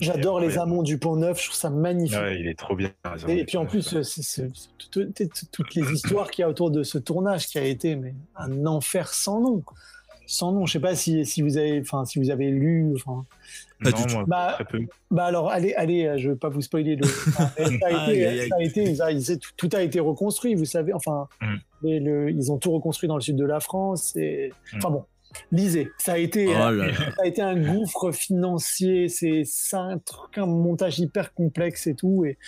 J'adore 0.00 0.40
les 0.40 0.58
amants 0.58 0.82
du 0.82 0.98
Pont 0.98 1.16
Neuf, 1.16 1.40
je 1.40 1.46
trouve 1.48 1.56
ça 1.56 1.70
magnifique. 1.70 2.18
Ouais, 2.18 2.38
il 2.40 2.46
est 2.48 2.58
trop 2.58 2.74
bien. 2.76 2.90
Et, 3.28 3.38
et 3.40 3.44
puis 3.44 3.56
en 3.56 3.66
plus, 3.66 3.94
euh, 3.94 4.02
c'est- 4.02 4.50
toutes 4.90 5.74
les 5.74 5.92
histoires 5.92 6.30
qu'il 6.30 6.42
y 6.42 6.44
a 6.44 6.48
autour 6.48 6.70
de 6.70 6.82
ce 6.82 6.98
tournage 6.98 7.46
qui 7.46 7.58
a 7.58 7.64
été 7.64 7.96
mais, 7.96 8.14
un 8.36 8.66
enfer 8.66 9.12
sans 9.12 9.40
nom. 9.40 9.62
Sans 10.26 10.52
nom. 10.52 10.64
Je 10.66 10.72
sais 10.72 10.80
pas 10.80 10.94
si, 10.94 11.26
si 11.26 11.42
vous 11.42 11.58
avez, 11.58 11.80
enfin, 11.80 12.04
si 12.06 12.18
vous 12.18 12.30
avez 12.30 12.50
lu. 12.50 12.94
Enfin, 12.96 13.26
Pas 13.82 13.90
non, 13.90 13.96
du 13.98 14.02
tout. 14.06 14.14
moi, 14.14 14.24
Bah, 14.26 14.50
très 14.54 14.64
peu. 14.64 14.78
bah 15.10 15.24
alors, 15.26 15.50
allez, 15.50 15.74
allez, 15.74 16.06
euh, 16.06 16.16
je 16.16 16.30
vais 16.30 16.36
pas 16.36 16.48
vous 16.48 16.62
spoiler. 16.62 16.96
Le... 16.96 17.04
ça 17.36 17.50
a 17.56 17.60
été, 17.60 17.84
Aïe, 17.84 18.24
aïe, 18.24 18.40
aïe. 18.40 18.48
ça 18.48 18.56
a 18.56 18.62
été- 18.62 18.94
ça 18.94 19.06
a- 19.06 19.20
c'est- 19.20 19.36
tout, 19.38 19.50
tout 19.56 19.68
a 19.76 19.82
été 19.82 20.00
reconstruit, 20.00 20.54
vous 20.54 20.64
savez. 20.64 20.94
Enfin, 20.94 21.28
Mm. 21.42 21.86
et 21.88 22.00
le- 22.00 22.30
ils 22.30 22.50
ont 22.50 22.56
tout 22.56 22.72
reconstruit 22.72 23.06
dans 23.08 23.16
le 23.16 23.20
sud 23.20 23.36
de 23.36 23.44
la 23.44 23.60
France. 23.60 24.16
Et... 24.16 24.52
Mm. 24.72 24.76
Enfin 24.78 24.90
bon, 24.90 25.04
lisez. 25.52 25.90
Ça 25.98 26.12
a 26.14 26.18
été. 26.18 26.46
Oh 26.48 26.52
euh, 26.52 26.70
là 26.70 26.86
là. 26.88 26.94
ça 26.94 27.22
a 27.22 27.26
été 27.26 27.42
un 27.42 27.56
gouffre 27.60 28.12
financier, 28.12 29.08
c'est 29.08 29.44
un 29.72 29.98
truc, 29.98 30.38
un 30.38 30.46
montage 30.46 30.98
hyper 30.98 31.34
complexe 31.34 31.86
et 31.86 31.94
tout, 31.94 32.24
et, 32.24 32.38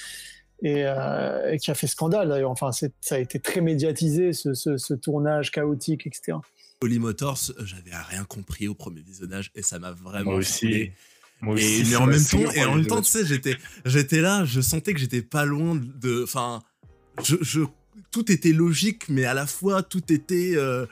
et, 0.62 0.85
euh, 0.87 1.53
et 1.53 1.59
qui 1.59 1.70
a 1.70 1.75
fait 1.75 1.87
scandale 1.87 2.29
d'ailleurs. 2.29 2.51
Enfin, 2.51 2.70
ça 2.72 2.88
a 3.14 3.18
été 3.18 3.38
très 3.40 3.61
médiatisé, 3.61 4.33
ce, 4.33 4.55
ce- 4.55 4.77
ce 4.77 4.94
tournage 4.94 5.51
chaotique, 5.51 6.07
etc. 6.07 6.38
Holy 6.83 6.99
Motors, 6.99 7.38
j'avais 7.64 7.94
rien 8.11 8.25
compris 8.25 8.68
au 8.68 8.75
premier 8.75 9.01
visionnage 9.01 9.51
et 9.55 9.62
ça 9.62 9.79
m'a 9.79 9.92
vraiment 9.92 10.33
Moi 10.33 10.35
aussi. 10.40 10.90
Moi 11.40 11.55
Et, 11.55 11.59
aussi, 11.59 11.79
mais 11.81 11.85
ça 11.85 12.01
en 12.03 12.07
même 12.07 12.25
temps, 12.25 12.51
et 12.53 12.64
en 12.64 12.75
même 12.77 12.87
temps, 12.87 13.01
tu 13.03 13.11
sais, 13.11 13.25
j'étais, 13.27 13.57
j'étais 13.85 14.20
là, 14.20 14.44
je 14.44 14.61
sentais 14.61 14.92
que 14.94 15.01
j'étais 15.01 15.22
pas 15.22 15.44
loin 15.44 15.75
de, 15.75 16.22
enfin, 16.22 16.62
je, 17.22 17.37
je, 17.42 17.61
tout 18.11 18.31
était 18.33 18.53
logique, 18.53 19.09
mais 19.09 19.25
à 19.25 19.35
la 19.35 19.46
fois 19.46 19.83
tout 19.83 20.11
était, 20.12 20.53
euh, 20.57 20.87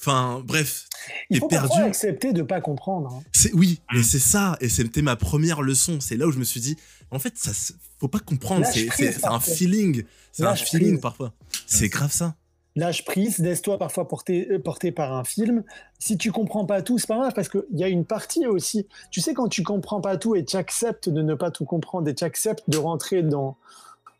enfin, 0.00 0.42
bref, 0.44 0.86
Il 1.30 1.38
faut 1.40 1.48
perdu. 1.48 1.68
parfois 1.68 1.86
accepter 1.86 2.32
de 2.32 2.42
pas 2.42 2.60
comprendre. 2.60 3.12
hein. 3.14 3.22
c'est 3.32 3.52
oui, 3.54 3.80
Mm. 3.92 3.98
et 3.98 4.02
c'est 4.02 4.18
ça, 4.18 4.56
et 4.60 4.68
c'était 4.68 5.02
ma 5.02 5.16
première 5.16 5.62
leçon. 5.62 5.98
C'est 6.00 6.16
là 6.16 6.26
où 6.26 6.32
je 6.32 6.38
me 6.38 6.44
suis 6.44 6.60
dit, 6.60 6.76
en 7.10 7.18
fait, 7.18 7.34
ça, 7.36 7.52
faut 7.98 8.08
pas 8.08 8.18
comprendre, 8.20 8.64
c'est, 8.66 8.86
prise, 8.86 9.10
c'est, 9.12 9.20
c'est 9.20 9.26
un 9.26 9.40
feeling, 9.40 10.04
c'est 10.32 10.44
un 10.44 10.54
feeling 10.56 10.92
prise. 10.92 11.00
parfois. 11.00 11.32
C'est 11.66 11.88
grave 11.88 12.12
ça. 12.12 12.34
Lâche 12.76 13.04
prise, 13.04 13.38
laisse-toi 13.38 13.78
parfois 13.78 14.08
porter, 14.08 14.48
euh, 14.50 14.58
porter 14.58 14.90
par 14.90 15.12
un 15.12 15.22
film. 15.22 15.62
Si 16.00 16.18
tu 16.18 16.32
comprends 16.32 16.66
pas 16.66 16.82
tout, 16.82 16.98
c'est 16.98 17.06
pas 17.06 17.18
grave 17.18 17.32
parce 17.32 17.48
qu'il 17.48 17.62
y 17.74 17.84
a 17.84 17.88
une 17.88 18.04
partie 18.04 18.46
aussi. 18.48 18.88
Tu 19.12 19.20
sais, 19.20 19.32
quand 19.32 19.46
tu 19.46 19.62
comprends 19.62 20.00
pas 20.00 20.16
tout 20.16 20.34
et 20.34 20.44
tu 20.44 20.56
acceptes 20.56 21.08
de 21.08 21.22
ne 21.22 21.34
pas 21.36 21.52
tout 21.52 21.64
comprendre 21.66 22.08
et 22.08 22.14
tu 22.16 22.24
acceptes 22.24 22.64
de 22.68 22.76
rentrer 22.76 23.22
dans, 23.22 23.56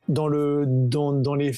dans, 0.09 0.29
le, 0.29 0.67
dans, 0.69 1.13
dans 1.13 1.35
les 1.35 1.51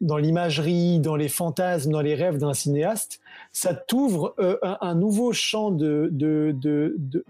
dans 0.00 0.16
l'imagerie, 0.16 1.00
dans 1.00 1.16
les 1.16 1.28
fantasmes, 1.28 1.90
dans 1.90 2.00
les 2.00 2.14
rêves 2.14 2.38
d'un 2.38 2.54
cinéaste, 2.54 3.20
ça 3.52 3.74
t'ouvre 3.74 4.34
euh, 4.38 4.56
un, 4.62 4.78
un 4.80 4.94
nouveau 4.94 5.32
champ 5.32 5.70
de, 5.70 6.08
de, 6.12 6.54
de, 6.56 6.94
de, 6.98 7.24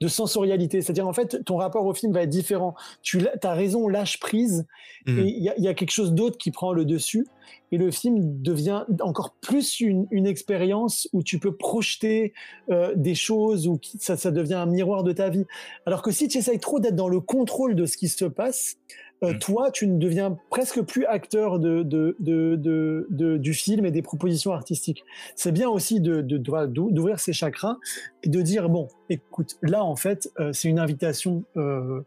de 0.00 0.08
sensorialité. 0.08 0.80
C'est-à-dire, 0.80 1.08
en 1.08 1.12
fait, 1.12 1.44
ton 1.44 1.56
rapport 1.56 1.84
au 1.84 1.92
film 1.94 2.12
va 2.12 2.22
être 2.22 2.28
différent. 2.30 2.76
Tu 3.02 3.26
as 3.42 3.52
raison, 3.52 3.88
lâche 3.88 4.20
prise, 4.20 4.64
Mhm. 5.06 5.18
et 5.18 5.22
il 5.28 5.42
y, 5.42 5.48
a- 5.48 5.56
il 5.58 5.64
y 5.64 5.68
a 5.68 5.74
quelque 5.74 5.90
chose 5.90 6.12
d'autre 6.12 6.38
qui 6.38 6.50
prend 6.52 6.72
le 6.72 6.84
dessus, 6.84 7.26
et 7.72 7.78
le 7.78 7.90
film 7.90 8.42
devient 8.42 8.84
encore 9.00 9.34
plus 9.40 9.80
une, 9.80 10.06
une 10.10 10.26
expérience 10.26 11.08
où 11.12 11.22
tu 11.22 11.38
peux 11.40 11.54
projeter 11.56 12.32
euh, 12.70 12.92
des 12.94 13.14
choses, 13.16 13.66
où 13.66 13.80
ça, 13.98 14.16
ça 14.16 14.30
devient 14.30 14.54
un 14.54 14.66
miroir 14.66 15.02
de 15.02 15.12
ta 15.12 15.30
vie. 15.30 15.46
Alors 15.84 16.02
que 16.02 16.10
si 16.12 16.28
tu 16.28 16.38
essayes 16.38 16.58
trop 16.60 16.78
d'être 16.78 16.96
dans 16.96 17.08
le 17.08 17.20
contrôle 17.20 17.74
de 17.74 17.86
ce 17.86 17.96
qui 17.96 18.08
se 18.08 18.24
passe, 18.24 18.76
euh, 19.22 19.32
Mm. 19.34 19.38
toi, 19.40 19.70
tu 19.72 19.86
ne 19.86 19.98
deviens 19.98 20.36
presque 20.50 20.80
plus 20.82 21.04
acteur 21.06 21.58
de, 21.58 21.82
de, 21.82 22.16
de, 22.20 23.06
de- 23.10 23.36
du 23.36 23.52
film 23.54 23.84
et 23.84 23.90
des 23.90 24.02
propositions 24.02 24.52
artistiques. 24.52 25.04
C'est 25.34 25.52
bien 25.52 25.68
aussi 25.68 26.00
d'ouvrir 26.00 27.18
ses 27.18 27.32
chakras 27.32 27.76
et 28.22 28.28
de 28.28 28.40
dire 28.42 28.68
bon, 28.68 28.88
écoute, 29.08 29.56
là 29.62 29.84
en 29.84 29.96
fait, 29.96 30.30
euh, 30.40 30.52
c'est 30.52 30.68
une 30.68 30.78
invitation. 30.78 31.44
euh, 31.56 32.00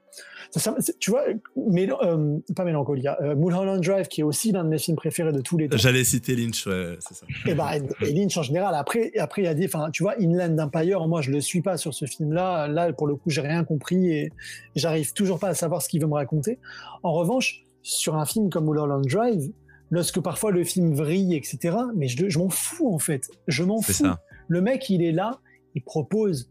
ça- 0.51 0.75
tu 0.99 1.11
vois, 1.11 1.23
mél- 1.57 1.95
euh, 2.03 2.37
pas 2.55 2.63
Mélancolia, 2.65 3.17
Mulholland 3.35 3.81
Drive, 3.83 4.07
qui 4.07 4.21
est 4.21 4.23
aussi 4.23 4.51
l'un 4.51 4.63
de 4.63 4.69
mes 4.69 4.77
films 4.77 4.97
préférés 4.97 5.31
de 5.31 5.41
tous 5.41 5.57
les 5.57 5.69
temps. 5.69 5.77
J'allais 5.77 6.03
citer 6.03 6.35
Lynch, 6.35 6.65
ouais, 6.67 6.97
c'est 6.99 7.13
ça. 7.15 7.25
Et 7.45 7.53
bah, 7.53 7.71
et 8.01 8.13
Lynch 8.13 8.37
en 8.37 8.43
général. 8.43 8.75
Après, 8.75 9.11
après 9.17 9.41
il 9.43 9.45
y 9.45 9.47
a 9.47 9.53
des, 9.53 9.69
tu 9.93 10.03
vois, 10.03 10.15
Inland 10.19 10.59
Empire, 10.59 11.07
moi, 11.07 11.21
je 11.21 11.31
le 11.31 11.41
suis 11.41 11.61
pas 11.61 11.77
sur 11.77 11.93
ce 11.93 12.05
film-là. 12.05 12.67
Là, 12.67 12.91
pour 12.93 13.07
le 13.07 13.15
coup, 13.15 13.29
j'ai 13.29 13.41
rien 13.41 13.63
compris 13.63 14.11
et 14.11 14.31
j'arrive 14.75 15.13
toujours 15.13 15.39
pas 15.39 15.49
à 15.49 15.53
savoir 15.53 15.81
ce 15.81 15.89
qu'il 15.89 16.01
veut 16.01 16.07
me 16.07 16.13
raconter. 16.15 16.59
En 17.03 17.13
revanche, 17.13 17.63
sur 17.83 18.15
un 18.15 18.25
film 18.25 18.49
comme 18.49 18.65
Mulholland 18.65 19.05
Drive, 19.05 19.51
lorsque 19.89 20.19
parfois 20.21 20.51
le 20.51 20.63
film 20.63 20.93
vrille, 20.93 21.35
etc., 21.35 21.75
mais 21.95 22.07
je, 22.07 22.29
je 22.29 22.37
m'en 22.39 22.49
fous 22.49 22.93
en 22.93 22.99
fait. 22.99 23.29
Je 23.47 23.63
m'en 23.63 23.81
fous. 23.81 23.91
ça. 23.93 24.19
Le 24.47 24.61
mec, 24.61 24.89
il 24.89 25.01
est 25.01 25.11
là, 25.11 25.39
il 25.75 25.81
propose 25.81 26.49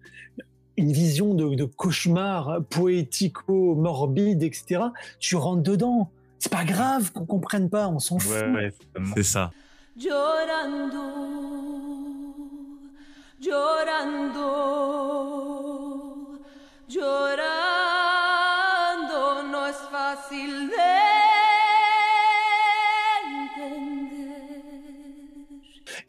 une 0.76 0.92
vision 0.92 1.34
de, 1.34 1.54
de 1.54 1.64
cauchemar 1.64 2.62
poético-morbide, 2.70 4.42
etc. 4.42 4.82
Tu 5.18 5.36
rentres 5.36 5.62
dedans. 5.62 6.10
C'est 6.38 6.52
pas 6.52 6.64
grave 6.64 7.12
qu'on 7.12 7.26
comprenne 7.26 7.68
pas, 7.68 7.88
on 7.88 7.98
s'en 7.98 8.18
fout. 8.18 8.32
Ouais, 8.32 8.70
totalement. 8.72 9.14
C'est 9.14 9.22
ça. 9.22 9.50
llorando, 9.96 10.98
llorando, 13.42 14.46
llorando, 16.88 17.69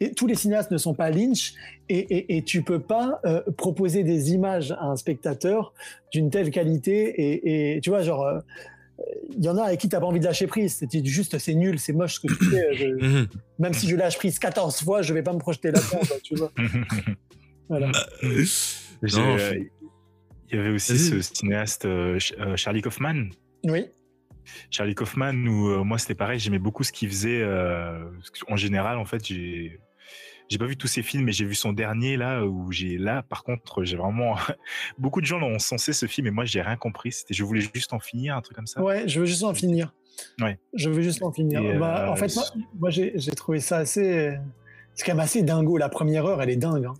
Et 0.02 0.12
tous 0.12 0.26
les 0.26 0.34
cinéastes 0.34 0.70
ne 0.70 0.78
sont 0.78 0.94
pas 0.94 1.10
Lynch, 1.10 1.54
et, 1.88 1.98
et, 1.98 2.36
et 2.36 2.42
tu 2.42 2.62
peux 2.62 2.80
pas 2.80 3.20
euh, 3.24 3.40
proposer 3.56 4.02
des 4.04 4.32
images 4.32 4.72
à 4.72 4.84
un 4.86 4.96
spectateur 4.96 5.72
d'une 6.12 6.30
telle 6.30 6.50
qualité. 6.50 6.94
Et, 7.20 7.76
et 7.76 7.80
tu 7.80 7.90
vois, 7.90 8.02
genre, 8.02 8.24
euh, 8.26 8.38
il 9.36 9.44
y 9.44 9.48
en 9.48 9.56
a 9.56 9.62
avec 9.64 9.80
qui 9.80 9.88
t'as 9.88 10.00
pas 10.00 10.06
envie 10.06 10.20
de 10.20 10.24
lâcher 10.24 10.46
prise. 10.46 10.76
C'est 10.90 11.04
juste, 11.06 11.38
c'est 11.38 11.54
nul, 11.54 11.78
c'est 11.78 11.92
moche 11.92 12.14
ce 12.16 12.20
que 12.20 12.32
tu 12.32 12.44
fais. 12.46 12.74
Je- 12.74 13.26
même 13.58 13.72
si 13.74 13.88
je 13.88 13.96
lâche 13.96 14.16
prise 14.16 14.38
14 14.38 14.82
fois, 14.82 15.02
je 15.02 15.12
vais 15.14 15.22
pas 15.22 15.32
me 15.32 15.38
projeter 15.38 15.70
là-dedans, 15.70 16.00
tu 16.22 16.34
vois. 16.36 16.52
Voilà. 17.68 17.90
Non, 18.22 19.36
euh, 19.38 19.54
Il 20.50 20.56
y 20.56 20.58
avait 20.58 20.70
aussi 20.70 20.98
ce 20.98 21.20
cinéaste 21.20 21.86
euh, 21.86 22.18
Ch- 22.18 22.34
Charlie 22.56 22.82
Kaufman 22.82 23.28
Oui. 23.64 23.86
Charlie 24.70 24.94
Kaufman, 24.94 25.34
où 25.46 25.68
euh, 25.70 25.84
moi 25.84 25.96
c'était 25.98 26.14
pareil, 26.16 26.38
j'aimais 26.38 26.58
beaucoup 26.58 26.82
ce 26.82 26.92
qu'il 26.92 27.08
faisait. 27.08 27.40
euh, 27.40 28.04
en 28.48 28.56
général, 28.56 28.98
en 28.98 29.04
fait, 29.04 29.24
j'ai 29.26 29.80
j'ai 30.48 30.58
pas 30.58 30.66
vu 30.66 30.76
tous 30.76 30.86
ses 30.86 31.02
films, 31.02 31.24
mais 31.24 31.32
j'ai 31.32 31.44
vu 31.44 31.54
son 31.54 31.72
dernier 31.72 32.16
là 32.16 32.44
où 32.44 32.70
j'ai 32.72 32.98
là. 32.98 33.22
Par 33.22 33.42
contre, 33.44 33.84
j'ai 33.84 33.96
vraiment 33.96 34.36
beaucoup 34.98 35.20
de 35.20 35.26
gens 35.26 35.40
ont 35.42 35.58
censé 35.58 35.92
ce 35.92 36.06
film 36.06 36.26
et 36.26 36.30
moi 36.30 36.44
j'ai 36.44 36.60
rien 36.62 36.76
compris. 36.76 37.12
C'était 37.12 37.34
je 37.34 37.44
voulais 37.44 37.62
juste 37.74 37.92
en 37.92 38.00
finir, 38.00 38.36
un 38.36 38.40
truc 38.42 38.56
comme 38.56 38.66
ça. 38.66 38.82
Ouais, 38.82 39.08
je 39.08 39.20
veux 39.20 39.26
juste 39.26 39.44
en 39.44 39.54
finir. 39.54 39.94
Ouais. 40.40 40.58
Je 40.74 40.90
veux 40.90 41.00
juste 41.02 41.22
en 41.22 41.32
finir. 41.32 41.60
Et, 41.62 41.78
Bah, 41.78 42.06
euh, 42.06 42.12
en 42.12 42.16
fait, 42.16 42.34
moi, 42.34 42.44
moi, 42.78 42.90
j'ai 42.90 43.12
j'ai 43.16 43.32
trouvé 43.32 43.60
ça 43.60 43.78
assez. 43.78 44.36
C'est 44.94 45.06
quand 45.06 45.12
même 45.12 45.20
assez 45.20 45.42
dingo. 45.42 45.78
La 45.78 45.88
première 45.88 46.26
heure, 46.26 46.42
elle 46.42 46.50
est 46.50 46.56
dingue. 46.56 46.84
hein. 46.84 46.94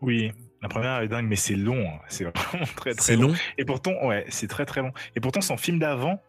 Oui, 0.00 0.32
la 0.62 0.68
première 0.68 1.00
est 1.00 1.08
dingue, 1.08 1.26
mais 1.28 1.36
c'est 1.36 1.54
long. 1.54 1.86
hein. 1.86 2.00
C'est 2.08 2.24
vraiment 2.24 2.64
très 2.76 2.92
très 2.94 3.02
C'est 3.04 3.16
long. 3.16 3.28
long? 3.28 3.34
Et 3.56 3.64
pourtant, 3.64 3.92
ouais, 4.04 4.24
c'est 4.30 4.48
très 4.48 4.66
très 4.66 4.80
long. 4.82 4.92
Et 5.14 5.20
pourtant, 5.20 5.40
son 5.40 5.56
film 5.56 5.78
d'avant, 5.78 6.20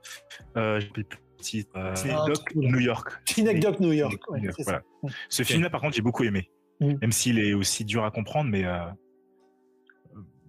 euh, 0.57 0.79
plus 0.93 1.05
le 1.41 1.45
titre, 1.45 1.71
euh, 1.75 2.25
Doc 2.27 2.53
là. 2.53 2.69
New 2.69 2.79
York. 2.79 3.09
Synecdoche 3.25 3.79
New 3.79 3.91
York. 3.91 4.21
New 4.31 4.51
voilà. 4.59 4.81
Ce 5.29 5.43
film-là, 5.43 5.69
par 5.69 5.81
contre, 5.81 5.95
j'ai 5.95 6.01
beaucoup 6.01 6.23
aimé. 6.23 6.49
Mm. 6.79 6.93
Même 7.01 7.11
s'il 7.11 7.39
est 7.39 7.53
aussi 7.53 7.85
dur 7.85 8.03
à 8.05 8.11
comprendre, 8.11 8.49
mais 8.49 8.65
euh, 8.65 8.85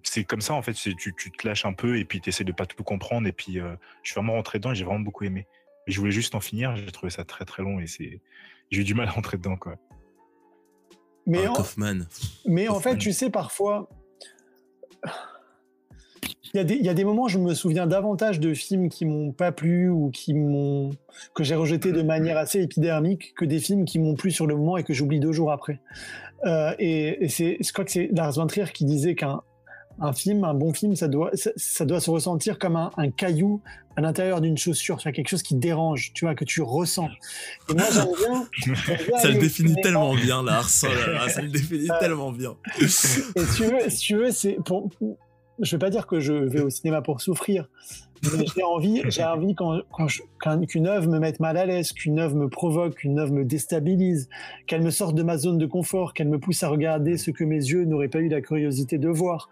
c'est 0.02 0.24
comme 0.24 0.40
ça, 0.40 0.54
en 0.54 0.62
fait. 0.62 0.74
Tu, 0.74 0.94
tu 0.96 1.30
te 1.30 1.46
lâches 1.46 1.64
un 1.64 1.72
peu 1.72 1.98
et 1.98 2.04
puis 2.04 2.20
tu 2.20 2.28
essaies 2.28 2.44
de 2.44 2.52
pas 2.52 2.66
tout 2.66 2.82
comprendre. 2.84 3.26
Et 3.26 3.32
puis, 3.32 3.60
euh, 3.60 3.74
je 4.02 4.10
suis 4.10 4.18
vraiment 4.18 4.34
rentré 4.34 4.58
dedans 4.58 4.72
et 4.72 4.74
j'ai 4.74 4.84
vraiment 4.84 5.00
beaucoup 5.00 5.24
aimé. 5.24 5.46
Mais 5.86 5.92
je 5.92 5.98
voulais 5.98 6.12
juste 6.12 6.34
en 6.34 6.40
finir. 6.40 6.76
J'ai 6.76 6.92
trouvé 6.92 7.10
ça 7.10 7.24
très 7.24 7.44
très 7.44 7.62
long 7.62 7.80
et 7.80 7.86
c'est 7.86 8.20
j'ai 8.70 8.80
eu 8.80 8.84
du 8.84 8.94
mal 8.94 9.08
à 9.08 9.10
rentrer 9.10 9.36
dedans, 9.36 9.56
quoi. 9.56 9.76
Mais, 11.26 11.44
Ah, 11.46 11.52
en, 11.52 11.54
Kaufman. 11.54 12.06
mais 12.46 12.68
en 12.68 12.80
fait, 12.80 12.96
tu 12.96 13.12
sais, 13.12 13.30
parfois. 13.30 13.88
Il 16.54 16.56
y, 16.56 16.60
a 16.60 16.64
des, 16.64 16.74
il 16.74 16.84
y 16.84 16.88
a 16.88 16.94
des 16.94 17.04
moments, 17.04 17.28
je 17.28 17.38
me 17.38 17.54
souviens 17.54 17.86
davantage 17.86 18.40
de 18.40 18.52
films 18.52 18.88
qui 18.88 19.06
m'ont 19.06 19.30
pas 19.32 19.52
plu 19.52 19.88
ou 19.88 20.10
qui 20.10 20.34
m'ont 20.34 20.90
que 21.34 21.44
j'ai 21.44 21.54
rejeté 21.54 21.92
de 21.92 22.02
manière 22.02 22.36
assez 22.36 22.60
épidermique 22.60 23.32
que 23.36 23.44
des 23.44 23.60
films 23.60 23.84
qui 23.84 23.98
m'ont 23.98 24.14
plu 24.14 24.30
sur 24.30 24.46
le 24.46 24.56
moment 24.56 24.76
et 24.76 24.82
que 24.82 24.92
j'oublie 24.92 25.20
deux 25.20 25.32
jours 25.32 25.52
après. 25.52 25.80
Euh, 26.44 26.74
et 26.78 27.24
et 27.24 27.28
c'est, 27.28 27.58
je 27.60 27.72
crois 27.72 27.84
que 27.84 27.92
c'est 27.92 28.08
Lars 28.12 28.32
von 28.32 28.46
Trier 28.48 28.66
qui 28.72 28.84
disait 28.84 29.14
qu'un 29.14 29.42
un 30.00 30.12
film, 30.12 30.44
un 30.44 30.54
bon 30.54 30.72
film, 30.72 30.96
ça 30.96 31.08
doit, 31.08 31.30
ça, 31.34 31.50
ça 31.56 31.84
doit 31.84 32.00
se 32.00 32.10
ressentir 32.10 32.58
comme 32.58 32.76
un, 32.76 32.90
un 32.96 33.10
caillou 33.10 33.60
à 33.96 34.00
l'intérieur 34.00 34.40
d'une 34.40 34.56
chaussure, 34.56 34.96
tu 34.96 35.04
vois, 35.04 35.12
quelque 35.12 35.28
chose 35.28 35.42
qui 35.42 35.54
dérange, 35.54 36.12
tu 36.14 36.24
vois, 36.24 36.34
que 36.34 36.44
tu 36.44 36.62
ressens. 36.62 37.08
Et 37.68 37.74
moi, 37.74 37.84
j'aime 37.92 38.08
bien. 38.18 38.74
bien 38.74 38.74
Ça 39.18 39.28
aller 39.28 39.34
le 39.34 39.40
définit 39.40 39.74
tellement 39.82 40.14
bien, 40.14 40.42
Lars. 40.42 40.64
Oh 40.64 41.28
ça 41.28 41.42
le 41.42 41.48
définit 41.48 41.88
tellement 42.00 42.32
bien. 42.32 42.56
Et 42.80 42.88
si 42.88 43.22
tu 43.56 43.64
veux, 43.64 43.90
si 43.90 43.98
tu 43.98 44.16
veux, 44.16 44.30
c'est 44.30 44.56
pour. 44.64 44.90
Je 45.62 45.76
vais 45.76 45.78
pas 45.78 45.90
dire 45.90 46.06
que 46.06 46.20
je 46.20 46.32
vais 46.32 46.60
au 46.60 46.70
cinéma 46.70 47.02
pour 47.02 47.20
souffrir, 47.20 47.68
mais 48.36 48.44
j'ai 48.54 48.62
envie, 48.62 49.02
j'ai 49.08 49.24
envie 49.24 49.54
quand, 49.54 49.80
quand 49.92 50.08
je- 50.08 50.22
quand- 50.38 50.64
qu'une 50.66 50.86
œuvre 50.86 51.08
me 51.08 51.18
mette 51.18 51.40
mal 51.40 51.56
à 51.56 51.64
l'aise, 51.66 51.92
qu'une 51.92 52.18
œuvre 52.18 52.34
me 52.36 52.48
provoque, 52.48 52.96
qu'une 52.96 53.18
œuvre 53.18 53.32
me 53.32 53.44
déstabilise, 53.44 54.28
qu'elle 54.66 54.82
me 54.82 54.90
sorte 54.90 55.14
de 55.14 55.22
ma 55.22 55.38
zone 55.38 55.58
de 55.58 55.66
confort, 55.66 56.14
qu'elle 56.14 56.28
me 56.28 56.38
pousse 56.38 56.62
à 56.62 56.68
regarder 56.68 57.16
ce 57.16 57.30
que 57.30 57.44
mes 57.44 57.56
yeux 57.56 57.84
n'auraient 57.84 58.08
pas 58.08 58.18
eu 58.18 58.28
la 58.28 58.40
curiosité 58.40 58.98
de 58.98 59.08
voir. 59.08 59.48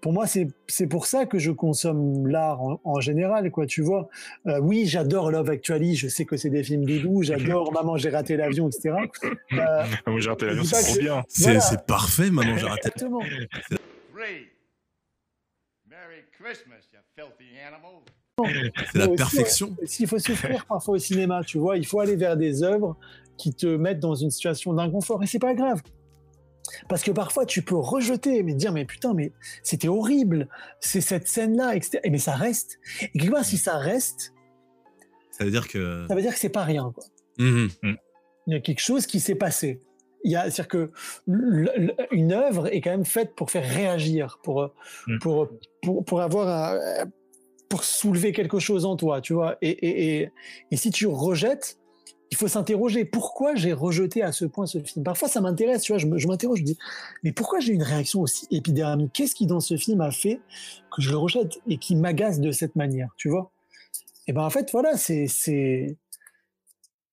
Pour 0.00 0.14
moi, 0.14 0.26
c'est 0.26 0.48
c'est 0.66 0.86
pour 0.86 1.04
ça 1.04 1.26
que 1.26 1.38
je 1.38 1.50
consomme 1.50 2.26
l'art 2.26 2.62
en, 2.62 2.80
en 2.84 3.00
général, 3.00 3.50
quoi. 3.50 3.66
Tu 3.66 3.82
vois. 3.82 4.08
Euh, 4.46 4.58
oui, 4.58 4.86
j'adore 4.86 5.30
Love 5.30 5.50
Actually. 5.50 5.94
Je 5.94 6.08
sais 6.08 6.24
que 6.24 6.38
c'est 6.38 6.48
des 6.48 6.62
films 6.62 6.86
doudous. 6.86 7.22
J'adore 7.22 7.70
Maman, 7.74 7.98
j'ai 7.98 8.08
raté 8.08 8.38
l'avion, 8.38 8.68
etc. 8.70 8.94
Euh, 9.52 9.84
Moi, 10.06 10.20
j'ai 10.20 10.30
raté 10.30 10.46
l'avion, 10.46 10.64
c'est 10.64 10.82
trop 10.82 10.98
bien. 11.00 11.22
C'est 11.28 11.42
voilà. 11.44 11.60
c'est 11.60 11.84
parfait, 11.84 12.30
maman, 12.30 12.56
j'ai 12.56 12.64
raté. 12.66 12.88
exactement. 12.88 13.20
C'est 18.92 18.98
la 18.98 19.08
perfection. 19.08 19.76
S'il 19.84 20.06
faut 20.06 20.18
souffrir 20.18 20.66
parfois 20.66 20.94
au 20.94 20.98
cinéma, 20.98 21.42
tu 21.44 21.58
vois, 21.58 21.76
il 21.76 21.86
faut 21.86 22.00
aller 22.00 22.16
vers 22.16 22.36
des 22.36 22.62
œuvres 22.62 22.96
qui 23.36 23.54
te 23.54 23.66
mettent 23.66 24.00
dans 24.00 24.14
une 24.14 24.30
situation 24.30 24.72
d'inconfort. 24.72 25.22
Et 25.22 25.26
c'est 25.26 25.38
pas 25.38 25.54
grave. 25.54 25.82
Parce 26.88 27.02
que 27.02 27.10
parfois, 27.10 27.46
tu 27.46 27.62
peux 27.62 27.76
rejeter, 27.76 28.42
mais 28.42 28.54
dire, 28.54 28.72
mais 28.72 28.84
putain, 28.84 29.14
mais 29.14 29.32
c'était 29.62 29.88
horrible, 29.88 30.48
c'est 30.78 31.00
cette 31.00 31.26
scène-là, 31.26 31.74
etc. 31.74 32.00
Et 32.04 32.10
mais 32.10 32.18
ça 32.18 32.34
reste. 32.34 32.78
Et 33.14 33.18
quelque 33.18 33.32
part, 33.32 33.44
si 33.44 33.56
ça 33.58 33.78
reste, 33.78 34.32
Ça 35.30 35.44
veut 35.44 35.50
dire 35.50 35.68
que. 35.68 36.06
ça 36.08 36.14
veut 36.14 36.22
dire 36.22 36.32
que 36.32 36.38
c'est 36.38 36.48
pas 36.48 36.64
rien, 36.64 36.92
quoi. 36.94 37.04
Mhm. 37.38 37.70
Il 38.46 38.54
y 38.54 38.56
a 38.56 38.60
quelque 38.60 38.80
chose 38.80 39.06
qui 39.06 39.20
s'est 39.20 39.34
passé. 39.34 39.80
Il 40.24 40.32
y 40.32 40.36
a, 40.36 40.50
c'est-à-dire 40.50 40.68
que 40.68 40.90
une 42.12 42.32
œuvre 42.32 42.66
est 42.72 42.80
quand 42.80 42.90
même 42.90 43.04
faite 43.06 43.34
pour 43.34 43.50
faire 43.50 43.64
réagir, 43.68 44.38
pour, 44.42 44.62
euh, 44.62 44.68
Mm. 45.06 45.18
pour, 45.18 45.48
pour, 45.82 46.04
pour 46.04 46.20
avoir 46.20 46.48
un- 46.48 47.06
pour 47.68 47.84
soulever 47.84 48.32
quelque 48.32 48.58
chose 48.58 48.84
en 48.84 48.96
toi, 48.96 49.20
tu 49.20 49.32
vois. 49.32 49.56
Et, 49.62 49.70
et, 49.70 50.20
et, 50.22 50.32
et 50.72 50.76
si 50.76 50.90
tu 50.90 51.06
rejettes, 51.06 51.78
il 52.32 52.36
faut 52.36 52.48
s'interroger. 52.48 53.04
Pourquoi 53.04 53.54
j'ai 53.54 53.72
rejeté 53.72 54.22
à 54.22 54.32
ce 54.32 54.44
point 54.44 54.66
ce 54.66 54.78
film? 54.80 55.04
Parfois, 55.04 55.28
ça 55.28 55.40
m'intéresse, 55.40 55.82
tu 55.82 55.92
vois. 55.92 55.98
Je, 55.98 56.06
me- 56.06 56.18
je 56.18 56.26
m'interroge, 56.28 56.58
je 56.60 56.64
dis, 56.64 56.78
mais 57.22 57.32
pourquoi 57.32 57.60
j'ai 57.60 57.72
une 57.72 57.82
réaction 57.82 58.20
aussi 58.20 58.46
épidermique 58.50 59.12
Qu'est-ce 59.12 59.34
qui 59.34 59.46
dans 59.46 59.60
ce 59.60 59.76
film 59.76 60.00
a 60.00 60.10
fait 60.10 60.40
que 60.94 61.00
je 61.02 61.10
le 61.10 61.16
rejette 61.16 61.60
et 61.68 61.78
qui 61.78 61.94
m'agace 61.96 62.40
de 62.40 62.50
cette 62.52 62.76
manière, 62.76 63.08
tu 63.16 63.28
vois? 63.28 63.50
Et 64.26 64.32
ben 64.32 64.42
en 64.42 64.50
fait, 64.50 64.70
voilà, 64.72 64.96
c'est 64.96 65.26
c'est 65.28 65.96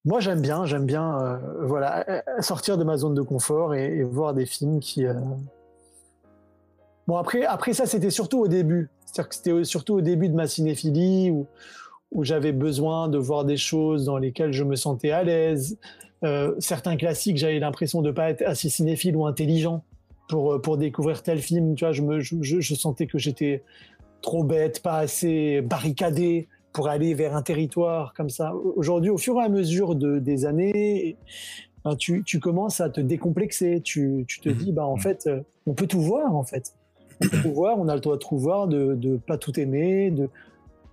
moi, 0.07 0.21
j'aime 0.21 0.39
bien, 0.39 0.65
j'aime 0.65 0.85
bien, 0.85 1.19
euh, 1.21 1.37
voilà, 1.65 2.05
euh, 2.07 2.21
sortir 2.41 2.77
de 2.77 2.85
ma 2.85 2.95
zone 2.95 3.13
de 3.13 3.21
confort 3.21 3.75
et, 3.75 4.03
voir 4.03 4.33
des 4.33 4.45
films 4.45 4.79
qui. 4.79 5.05
euh, 5.05 5.13
Bon, 7.07 7.17
après, 7.17 7.43
après 7.43 7.73
ça, 7.73 7.85
c'était 7.85 8.09
surtout 8.09 8.39
au 8.39 8.47
début. 8.47 8.89
C'est-à-dire 9.05 9.29
que 9.29 9.35
c'était 9.35 9.63
surtout 9.65 9.95
au 9.95 10.01
début 10.01 10.29
de 10.29 10.33
ma 10.35 10.47
cinéphilie 10.47 11.29
où, 11.31 11.45
j'avais 12.23 12.53
besoin 12.53 13.09
de 13.09 13.17
voir 13.17 13.43
des 13.43 13.57
choses 13.57 14.05
dans 14.05 14.17
lesquelles 14.17 14.53
je 14.53 14.63
me 14.63 14.75
sentais 14.75 15.11
à 15.11 15.23
l'aise. 15.23 15.77
Certains 16.59 16.95
classiques, 16.95 17.37
j'avais 17.37 17.59
l'impression 17.59 18.01
de 18.01 18.11
pas 18.11 18.29
être 18.29 18.41
assez 18.43 18.69
cinéphile 18.69 19.15
ou 19.17 19.25
intelligent 19.25 19.83
pour, 20.29 20.61
pour 20.61 20.77
découvrir 20.77 21.21
tel 21.21 21.39
film. 21.39 21.75
Tu 21.75 21.83
vois, 21.85 21.91
je, 21.91 22.01
me, 22.01 22.19
je- 22.21 22.59
je 22.59 22.75
sentais 22.75 23.07
que 23.07 23.17
j'étais 23.17 23.63
trop 24.21 24.43
bête, 24.43 24.81
pas 24.81 24.97
assez 24.99 25.61
barricadé 25.61 26.47
pour 26.73 26.88
aller 26.89 27.13
vers 27.13 27.36
un 27.36 27.41
territoire 27.41 28.13
comme 28.13 28.30
ça. 28.30 28.53
Aujourd'hui, 28.56 29.10
au 29.10 29.17
fur 29.17 29.36
et 29.41 29.43
à 29.43 29.49
mesure 29.49 29.95
de, 29.95 30.19
des 30.19 30.45
années, 30.45 31.17
ben, 31.84 31.95
tu, 31.95 32.23
tu 32.23 32.39
commences 32.39 32.82
à 32.82 32.89
te 32.89 33.01
décomplexer. 33.01 33.82
Tu, 33.82 34.25
tu 34.27 34.39
te 34.41 34.49
Mhm. 34.49 34.56
dis, 34.56 34.71
bah, 34.73 34.86
en 34.86 34.97
fait, 34.97 35.25
euh, 35.27 35.41
on 35.65 35.73
peut 35.73 35.88
tout 35.88 36.01
voir, 36.01 36.36
en 36.36 36.43
fait. 36.43 36.73
On 37.23 37.27
peut 37.30 37.41
tout 37.41 37.53
voir, 37.53 37.80
on 37.80 37.88
a 37.88 37.95
le 37.95 38.01
droit 38.01 38.15
de 38.17 38.21
tout 38.23 38.38
voir, 38.38 38.67
de 38.67 38.93
ne 38.95 39.17
pas 39.17 39.38
tout 39.39 39.60
aimer. 39.60 40.12
De... 40.12 40.30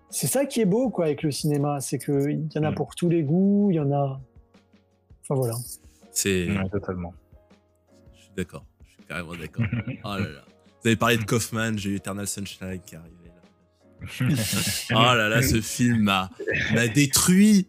C'est 0.08 0.26
ça 0.26 0.46
qui 0.46 0.60
est 0.62 0.64
beau 0.66 0.88
quoi, 0.88 1.04
avec 1.06 1.22
le 1.22 1.30
cinéma, 1.30 1.80
c'est 1.80 1.98
qu'il 1.98 2.48
y 2.54 2.58
en 2.58 2.62
a 2.62 2.70
Mhm. 2.70 2.74
pour 2.76 2.94
tous 2.94 3.08
les 3.10 3.22
goûts, 3.22 3.68
il 3.70 3.74
y 3.74 3.80
en 3.80 3.92
a... 3.92 4.20
Enfin 5.22 5.34
voilà. 5.34 5.54
C'est. 6.12 6.48
Ouais, 6.48 6.68
totalement. 6.70 7.12
Je 8.16 8.22
suis 8.22 8.32
d'accord. 8.36 8.64
Je 8.86 8.90
suis 8.92 9.02
carrément 9.04 9.34
d'accord. 9.34 9.66
Oh 10.04 10.08
là 10.08 10.18
là. 10.20 10.44
Vous 10.82 10.88
avez 10.88 10.96
parlé 10.96 11.16
de 11.16 11.24
Kaufman, 11.24 11.76
j'ai 11.76 11.90
eu 11.90 11.96
Eternal 11.96 12.26
Sunshine 12.26 12.78
qui 12.86 12.94
là. 12.94 13.02
Oh 14.20 14.94
là 14.94 15.28
là, 15.28 15.42
ce 15.42 15.60
film 15.60 16.02
m'a 16.02 16.30
détruit. 16.94 17.66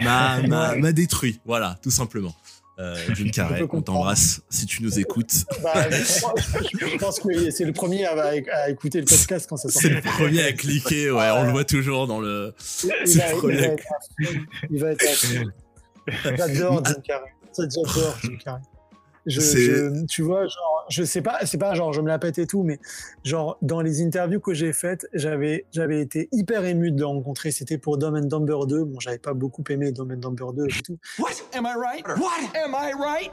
M'a 0.00 0.92
détruit. 0.92 1.40
Voilà, 1.44 1.78
tout 1.82 1.90
simplement. 1.90 2.34
Euh, 2.78 2.96
Jim 3.14 3.28
Carrey, 3.30 3.62
on 3.70 3.82
t'embrasse 3.82 4.40
si 4.48 4.64
tu 4.64 4.82
nous 4.82 4.98
écoutes. 4.98 5.44
Bah, 5.62 5.88
je, 5.90 6.96
pense 6.96 7.20
que 7.20 7.50
c'est 7.50 7.66
le 7.66 7.72
premier 7.72 8.06
à, 8.06 8.14
à 8.22 8.70
écouter 8.70 8.98
le 8.98 9.04
podcast 9.04 9.46
quand 9.48 9.58
ça 9.58 9.68
sort. 9.68 9.82
C'est 9.82 9.90
le 9.90 10.00
premier 10.00 10.42
à 10.42 10.52
cliquer, 10.52 11.10
ouais, 11.10 11.30
on 11.36 11.44
le 11.44 11.50
voit 11.50 11.64
toujours 11.64 12.06
dans 12.06 12.18
le. 12.18 12.54
Il 12.82 12.88
va, 12.88 12.94
le 13.04 13.34
il 13.34 13.38
premier 13.38 13.56
va 13.60 13.66
à- 13.66 13.72
être 13.72 13.86
à. 13.86 14.26
Il 14.70 14.80
va 14.80 14.90
être 14.92 15.04
à. 15.04 16.36
J'adore 16.36 16.84
Jim 16.84 16.94
Carrey. 17.04 17.32
J'adore 17.56 18.16
Jim 18.22 18.36
Carrey. 18.42 18.62
Je, 19.26 19.40
je- 19.40 20.04
tu 20.06 20.22
vois, 20.22 20.46
genre, 20.46 20.86
je 20.90 21.04
sais 21.04 21.22
pas, 21.22 21.38
c'est 21.46 21.58
pas 21.58 21.74
genre 21.74 21.92
je 21.92 22.00
me 22.00 22.08
la 22.08 22.18
pète 22.18 22.38
et 22.38 22.46
tout, 22.46 22.62
mais 22.64 22.78
genre 23.24 23.56
dans 23.62 23.80
les 23.80 24.02
interviews 24.02 24.40
que 24.40 24.52
j'ai 24.54 24.72
faites, 24.72 25.06
j'avais, 25.12 25.64
j'avais 25.72 26.00
été 26.00 26.28
hyper 26.32 26.64
ému 26.64 26.90
de 26.90 26.98
le 26.98 27.06
rencontrer. 27.06 27.50
C'était 27.52 27.78
pour 27.78 27.98
Dumb 27.98 28.16
and 28.16 28.26
Dumber 28.26 28.66
2. 28.66 28.84
Bon, 28.84 28.98
j'avais 29.00 29.18
pas 29.18 29.32
beaucoup 29.34 29.62
aimé 29.70 29.92
Dumb 29.92 30.10
and 30.12 30.16
Dumber 30.16 30.46
2 30.56 30.64
et 30.66 30.82
tout. 30.82 30.98
What? 31.18 31.30
Am 31.54 31.66
I 31.66 31.74
right? 31.76 32.06
What? 32.18 32.58
Am 32.64 32.74
I 32.74 32.92
right? 32.94 33.30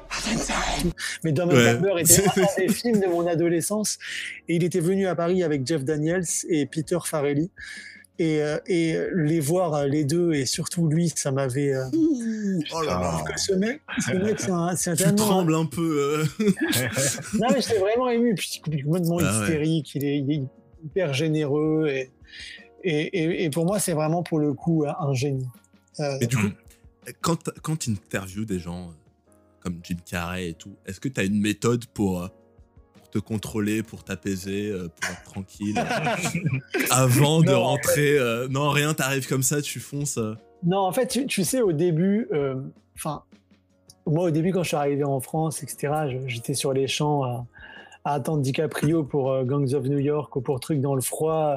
Mais 1.24 1.32
Dumb 1.32 1.50
and 1.50 1.54
Ouais. 1.54 1.74
Dumber 1.74 2.00
était 2.00 2.24
un 2.40 2.46
des 2.58 2.70
films 2.70 3.00
de 3.00 3.08
mon 3.08 3.26
adolescence. 3.28 3.98
Et 4.48 4.56
il 4.56 4.64
était 4.64 4.80
venu 4.80 5.08
à 5.08 5.16
Paris 5.16 5.44
avec 5.44 5.66
Jeff 5.66 5.84
Daniels 5.84 6.24
et 6.50 6.66
Peter 6.66 6.98
Farrelly. 7.04 7.50
Et, 8.22 8.44
euh, 8.44 8.58
et 8.68 8.98
les 9.16 9.40
voir 9.40 9.74
euh, 9.74 9.86
les 9.88 10.04
deux, 10.04 10.34
et 10.34 10.46
surtout 10.46 10.88
lui, 10.90 11.08
ça 11.16 11.32
m'avait. 11.32 11.74
euh, 11.74 11.86
Oh 12.74 12.82
là 12.82 13.00
là. 13.00 13.24
que 13.26 13.40
ce 13.40 13.54
mec, 13.54 13.82
ce 14.06 14.14
mec, 14.18 14.40
c'est 14.42 14.52
un, 14.52 14.76
c'est 14.76 14.90
un 14.92 14.96
Tu 14.96 15.04
tellement- 15.04 15.16
trembles 15.26 15.56
un 15.56 15.66
peu. 15.66 16.26
euh. 16.40 16.46
Non, 17.40 17.48
mais 17.54 17.62
j'étais 17.62 17.80
vraiment 17.80 18.10
ému. 18.10 18.36
Puis 18.36 18.62
il 18.68 18.76
est 18.76 18.82
complètement 18.84 19.20
Ah 19.22 19.40
ouais. 19.40 19.46
hystérique. 19.46 19.96
Il, 19.96 20.04
est, 20.04 20.20
il 20.20 20.32
est 20.34 20.44
hyper 20.84 21.14
généreux. 21.14 21.88
Et, 21.88 22.12
et, 22.84 23.00
et, 23.24 23.44
et 23.46 23.50
pour 23.50 23.66
moi, 23.66 23.80
c'est 23.80 23.94
vraiment 23.94 24.22
pour 24.22 24.40
le 24.40 24.54
coup 24.54 24.84
un 24.86 25.14
génie. 25.14 25.48
Euh, 26.02 26.18
Et 26.20 26.28
du 26.28 26.36
coup, 26.36 26.50
quand, 27.22 27.50
quand 27.62 27.78
tu 27.80 27.92
interviews 27.92 28.44
des 28.46 28.60
gens 28.60 28.90
euh, 28.90 29.32
comme 29.62 29.80
Jim 29.84 29.96
Carrey 30.06 30.50
et 30.50 30.54
tout, 30.56 30.76
est-ce 30.86 31.00
que 31.00 31.08
tu 31.08 31.22
as 31.22 31.24
une 31.24 31.40
méthode 31.40 31.86
pour, 31.94 32.24
euh, 32.24 32.28
pour 33.12 33.22
te 33.22 33.26
contrôler, 33.28 33.84
pour 33.84 34.04
t'apaiser, 34.04 34.70
euh, 34.70 34.88
pour 34.90 35.12
être 35.12 35.24
tranquille. 35.24 35.76
Avant 36.92 37.42
de 37.42 37.48
Non, 37.48 37.58
en 37.58 37.64
rentrer, 37.64 38.18
euh, 38.18 38.48
non, 38.50 38.70
rien, 38.70 38.94
t'arrives 38.94 39.28
comme 39.28 39.44
ça, 39.44 39.62
tu 39.62 39.80
fonces. 39.80 40.18
euh. 40.18 40.36
Non, 40.64 40.80
en 40.80 40.92
fait, 40.92 41.08
tu, 41.08 41.26
tu 41.26 41.44
sais, 41.44 41.62
au 41.62 41.72
début, 41.72 42.28
enfin, 42.96 43.24
moi, 44.06 44.26
au 44.26 44.32
début, 44.32 44.52
quand 44.52 44.64
je 44.64 44.70
suis 44.70 44.78
arrivé 44.78 45.04
en 45.04 45.20
France, 45.22 45.64
etc., 45.64 45.94
j'étais 46.28 46.54
sur 46.54 46.74
les 46.74 46.88
champs 46.88 47.48
à, 48.06 48.14
attendre 48.14 48.42
DiCaprio 48.42 49.04
pour 49.04 49.32
euh, 49.32 49.44
Gangs 49.44 49.74
of 49.74 49.86
New 49.86 50.00
York 50.00 50.36
ou 50.36 50.42
pour 50.42 50.60
Truc 50.60 50.82
dans 50.82 50.96
le 50.96 51.02
froid, 51.02 51.56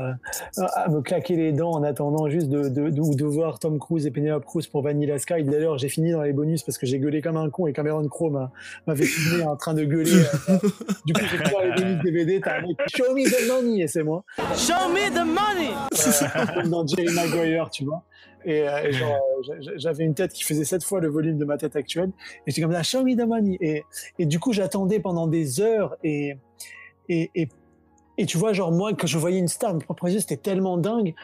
euh, 0.58 0.62
à 0.74 0.88
me 0.88 1.00
claquer 1.00 1.36
les 1.36 1.52
dents 1.52 1.70
en 1.72 1.82
attendant 1.82 2.28
juste 2.28 2.48
de, 2.48 2.68
de, 2.68 2.90
de, 2.90 3.24
voir 3.24 3.58
Tom 3.58 3.78
Cruise 3.78 4.06
et 4.06 4.10
Penelope 4.10 4.44
Cruz 4.44 4.62
pour 4.70 4.82
Vanilla 4.82 5.18
Sky. 5.18 5.42
D'ailleurs, 5.44 5.78
j'ai 5.78 5.88
fini 5.88 6.12
dans 6.12 6.22
les 6.22 6.32
bonus 6.32 6.62
parce 6.62 6.78
que 6.78 6.86
j'ai 6.86 6.98
gueulé 6.98 7.22
comme 7.22 7.36
un 7.36 7.48
con 7.50 7.66
et 7.66 7.72
Cameron 7.72 8.06
Crowe 8.08 8.30
m'a- 8.30 8.50
m'avait 8.86 9.04
filmé 9.04 9.44
en 9.44 9.56
train 9.56 9.74
de 9.74 9.84
gueuler. 9.84 10.12
euh, 10.50 10.58
du 11.06 11.12
coup, 11.12 11.22
j'ai 11.30 11.38
pris 11.38 11.54
les 11.62 11.82
bonus 11.82 12.02
DVD, 12.02 12.40
t'as 12.40 12.58
un 12.58 12.62
mec, 12.62 12.76
Show 12.94 13.14
me 13.14 13.24
the 13.24 13.48
money, 13.48 13.80
et 13.82 13.88
c'est 13.88 14.02
moi. 14.02 14.24
Show 14.54 14.88
me 14.92 15.10
the 15.10 15.24
money! 15.24 16.52
Comme 16.54 16.70
dans 16.70 16.86
Jerry 16.86 17.12
Maguire, 17.14 17.70
tu 17.70 17.84
vois. 17.84 18.02
Et, 18.44 18.68
euh, 18.68 18.82
et 18.84 18.92
genre, 18.92 19.18
j'a- 19.46 19.60
j'a- 19.60 19.76
j'avais 19.76 20.04
une 20.04 20.14
tête 20.14 20.32
qui 20.32 20.42
faisait 20.44 20.64
sept 20.64 20.82
fois 20.84 21.00
le 21.00 21.08
volume 21.08 21.38
de 21.38 21.44
ma 21.44 21.56
tête 21.58 21.76
actuelle. 21.76 22.10
Et 22.46 22.50
j'étais 22.50 22.62
comme 22.62 22.72
là, 22.72 22.82
show 22.82 23.02
me 23.04 23.14
the 23.16 23.26
money. 23.26 23.56
Et, 23.60 23.82
et 24.18 24.26
du 24.26 24.38
coup, 24.38 24.52
j'attendais 24.52 25.00
pendant 25.00 25.26
des 25.26 25.60
heures. 25.60 25.96
Et, 26.04 26.36
et, 27.08 27.30
et, 27.34 27.48
et 28.18 28.26
tu 28.26 28.38
vois, 28.38 28.52
genre, 28.52 28.72
moi, 28.72 28.92
quand 28.94 29.06
je 29.06 29.18
voyais 29.18 29.38
une 29.38 29.48
star, 29.48 29.74
mes 29.74 29.80
propres 29.84 30.08
yeux, 30.10 30.20
c'était 30.20 30.36
tellement 30.36 30.76
dingue. 30.78 31.14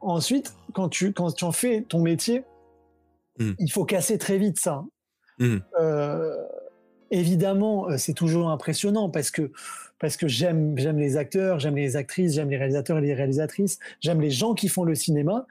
Ensuite, 0.00 0.54
quand 0.74 0.88
tu, 0.88 1.12
quand 1.12 1.32
tu 1.32 1.44
en 1.44 1.52
fais 1.52 1.82
ton 1.88 2.00
métier, 2.00 2.44
Mm. 3.40 3.52
il 3.60 3.70
faut 3.70 3.84
casser 3.84 4.18
très 4.18 4.36
vite 4.36 4.58
ça. 4.58 4.84
Mm. 5.38 5.58
Euh, 5.80 6.34
évidemment, 7.10 7.88
euh, 7.88 7.96
c'est 7.96 8.12
toujours 8.12 8.50
impressionnant 8.50 9.08
parce 9.10 9.30
que 9.30 9.52
parce 10.00 10.16
que 10.16 10.28
j'aime 10.28 10.76
j'aime 10.76 10.98
les 10.98 11.16
acteurs, 11.16 11.58
j'aime 11.60 11.76
les 11.76 11.94
actrices, 11.96 12.34
j'aime 12.34 12.50
les 12.50 12.56
réalisateurs 12.56 12.98
et 12.98 13.00
les 13.00 13.14
réalisatrices, 13.14 13.78
j'aime 14.00 14.20
les 14.20 14.30
gens 14.30 14.54
qui 14.54 14.68
font 14.68 14.82
le 14.84 14.94
cinéma, 14.96 15.46